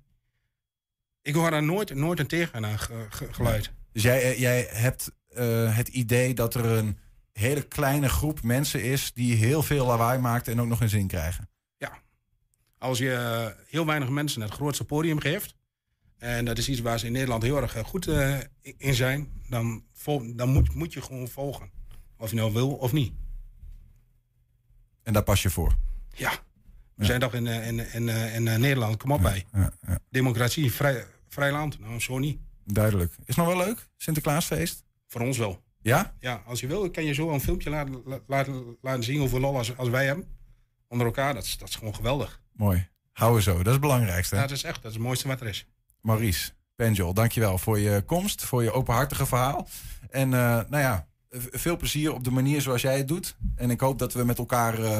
Ik 1.28 1.34
hoor 1.34 1.50
daar 1.50 1.62
nooit, 1.62 1.94
nooit 1.94 2.18
een 2.18 2.26
tegengeluid. 2.26 3.72
Dus 3.92 4.02
jij, 4.02 4.22
eh, 4.22 4.38
jij 4.38 4.68
hebt 4.70 5.12
eh, 5.28 5.76
het 5.76 5.88
idee 5.88 6.34
dat 6.34 6.54
er 6.54 6.64
een 6.64 6.98
hele 7.32 7.62
kleine 7.62 8.08
groep 8.08 8.42
mensen 8.42 8.82
is 8.82 9.12
die 9.12 9.34
heel 9.34 9.62
veel 9.62 9.86
lawaai 9.86 10.18
maakt 10.18 10.48
en 10.48 10.60
ook 10.60 10.66
nog 10.66 10.80
een 10.80 10.88
zin 10.88 11.06
krijgen. 11.06 11.48
Als 12.78 12.98
je 12.98 13.12
eh, 13.12 13.46
heel 13.70 13.86
weinig 13.86 14.08
mensen 14.08 14.42
het 14.42 14.50
grootste 14.50 14.84
podium 14.84 15.20
geeft. 15.20 15.54
En 16.18 16.44
dat 16.44 16.58
is 16.58 16.68
iets 16.68 16.80
waar 16.80 16.98
ze 16.98 17.06
in 17.06 17.12
Nederland 17.12 17.42
heel 17.42 17.62
erg 17.62 17.76
eh, 17.76 17.84
goed 17.84 18.06
eh, 18.06 18.38
in 18.60 18.94
zijn. 18.94 19.42
Dan, 19.48 19.84
dan 20.34 20.48
moet, 20.48 20.74
moet 20.74 20.92
je 20.92 21.02
gewoon 21.02 21.28
volgen. 21.28 21.70
Of 22.18 22.30
je 22.30 22.36
nou 22.36 22.52
wil 22.52 22.70
of 22.70 22.92
niet. 22.92 23.12
En 25.02 25.12
daar 25.12 25.22
pas 25.22 25.42
je 25.42 25.50
voor. 25.50 25.76
Ja. 26.14 26.32
We 26.98 27.04
zijn 27.04 27.20
toch 27.20 27.34
in, 27.34 27.46
eh, 27.46 27.66
in, 27.66 27.92
in, 27.92 28.08
eh, 28.08 28.34
in, 28.34 28.48
eh, 28.48 28.56
Nederland, 28.56 28.96
kom 28.96 29.12
op 29.12 29.22
bij. 29.22 29.44
Democratie, 30.10 30.72
vrij, 30.72 31.06
vrij 31.38 31.52
land. 31.52 31.80
Nou, 31.80 32.00
zo 32.00 32.18
niet. 32.18 32.38
Duidelijk. 32.64 33.14
Is 33.24 33.36
nog 33.36 33.46
wel 33.46 33.56
leuk? 33.56 33.88
Sinterklaasfeest? 33.96 34.84
Voor 35.06 35.20
ons 35.20 35.38
wel. 35.38 35.62
Ja? 35.80 36.14
Ja, 36.20 36.42
als 36.46 36.60
je 36.60 36.66
wil, 36.66 36.90
kan 36.90 37.04
je 37.04 37.14
zo 37.14 37.30
een 37.30 37.40
filmpje 37.40 37.70
laten, 37.70 38.02
la- 38.04 38.20
laten, 38.26 38.76
laten 38.82 39.02
zien 39.02 39.18
hoeveel 39.20 39.40
lol 39.40 39.56
als, 39.56 39.76
als 39.76 39.88
wij 39.88 40.06
hebben. 40.06 40.36
Onder 40.88 41.06
elkaar, 41.06 41.34
dat 41.34 41.44
is, 41.44 41.58
dat 41.58 41.68
is 41.68 41.74
gewoon 41.74 41.94
geweldig. 41.94 42.42
Mooi. 42.52 42.88
Houden 43.12 43.42
zo. 43.42 43.56
Dat 43.56 43.66
is 43.66 43.72
het 43.72 43.80
belangrijkste. 43.80 44.34
Ja, 44.34 44.40
dat 44.40 44.50
is 44.50 44.62
echt, 44.62 44.82
dat 44.82 44.90
is 44.90 44.96
het 44.96 45.06
mooiste 45.06 45.28
wat 45.28 45.40
er 45.40 45.46
is. 45.46 45.66
Maurice, 46.00 46.52
Penjol, 46.74 47.14
dankjewel 47.14 47.58
voor 47.58 47.78
je 47.78 48.02
komst, 48.06 48.44
voor 48.44 48.62
je 48.62 48.72
openhartige 48.72 49.26
verhaal. 49.26 49.68
En 50.10 50.34
eh, 50.34 50.40
nou 50.68 50.78
ja, 50.78 51.08
veel 51.30 51.76
plezier 51.76 52.12
op 52.14 52.24
de 52.24 52.30
manier 52.30 52.60
zoals 52.60 52.82
jij 52.82 52.96
het 52.96 53.08
doet. 53.08 53.36
En 53.56 53.70
ik 53.70 53.80
hoop 53.80 53.98
dat 53.98 54.12
we 54.12 54.24
met 54.24 54.38
elkaar 54.38 54.78
eh, 54.82 54.98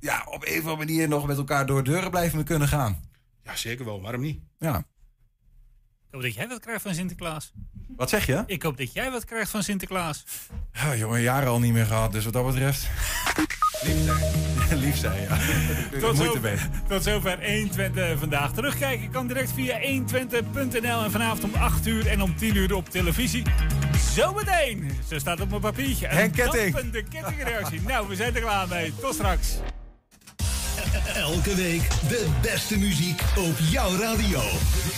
ja, 0.00 0.26
op 0.30 0.42
een 0.46 0.52
of 0.58 0.66
andere 0.66 0.76
manier 0.76 1.08
nog 1.08 1.26
met 1.26 1.36
elkaar 1.36 1.66
door 1.66 1.84
deuren 1.84 2.10
blijven 2.10 2.44
kunnen 2.44 2.68
gaan. 2.68 3.00
Ja, 3.42 3.56
zeker 3.56 3.84
wel. 3.84 4.00
Waarom 4.00 4.20
niet? 4.20 4.40
Ja. 4.58 4.84
Ik 6.16 6.22
hoop 6.22 6.22
dat 6.22 6.34
jij 6.34 6.48
wat 6.48 6.60
krijgt 6.60 6.82
van 6.82 6.94
Sinterklaas. 6.94 7.52
Wat 7.96 8.08
zeg 8.10 8.26
je? 8.26 8.42
Ik 8.46 8.62
hoop 8.62 8.76
dat 8.76 8.92
jij 8.92 9.10
wat 9.10 9.24
krijgt 9.24 9.50
van 9.50 9.62
Sinterklaas. 9.62 10.24
Ja, 10.72 10.96
jongen, 10.96 11.20
jaren 11.20 11.48
al 11.48 11.58
niet 11.60 11.72
meer 11.72 11.86
gehad, 11.86 12.12
dus 12.12 12.24
wat 12.24 12.32
dat 12.32 12.46
betreft. 12.46 12.88
Lief 13.82 14.04
zijn. 14.04 14.78
Lief 14.84 14.96
zijn, 14.96 15.22
ja. 15.22 15.36
Tot 16.00 16.00
Moeite 16.14 16.24
zover, 16.24 16.40
mee. 16.40 16.58
tot 16.88 17.02
zover 17.02 17.44
120 17.44 18.18
vandaag. 18.18 18.52
Terugkijken 18.52 19.10
kan 19.10 19.26
direct 19.26 19.52
via 19.52 19.80
120.nl 19.80 21.04
en 21.04 21.10
vanavond 21.10 21.44
om 21.44 21.54
8 21.54 21.86
uur 21.86 22.06
en 22.06 22.22
om 22.22 22.36
10 22.36 22.56
uur 22.56 22.74
op 22.74 22.88
televisie. 22.90 23.42
Zometeen, 24.14 24.90
zo 25.08 25.18
staat 25.18 25.40
op 25.40 25.48
mijn 25.48 25.60
papiertje. 25.60 26.08
Een 26.08 26.16
Henk 26.16 26.34
Ketting. 26.34 26.72
dampende 26.72 27.02
kettingreactie. 27.02 27.80
nou, 27.80 28.08
we 28.08 28.14
zijn 28.14 28.34
er 28.34 28.40
klaar 28.40 28.68
mee. 28.68 28.92
Tot 29.00 29.14
straks. 29.14 29.56
Elke 31.14 31.54
week 31.54 31.88
de 32.08 32.26
beste 32.42 32.78
muziek 32.78 33.22
op 33.36 33.58
jouw 33.70 33.96
radio. 33.96 34.40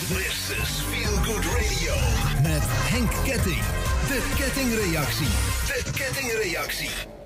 This 0.07 0.57
is 0.61 0.69
Feel 0.89 1.15
Good 1.23 1.45
Radio. 1.45 1.93
Met 2.41 2.63
Henk 2.63 3.11
Ketting. 3.23 3.63
De 4.07 4.33
kettingreactie. 4.37 5.27
De 5.67 5.83
kettingreactie. 5.91 7.18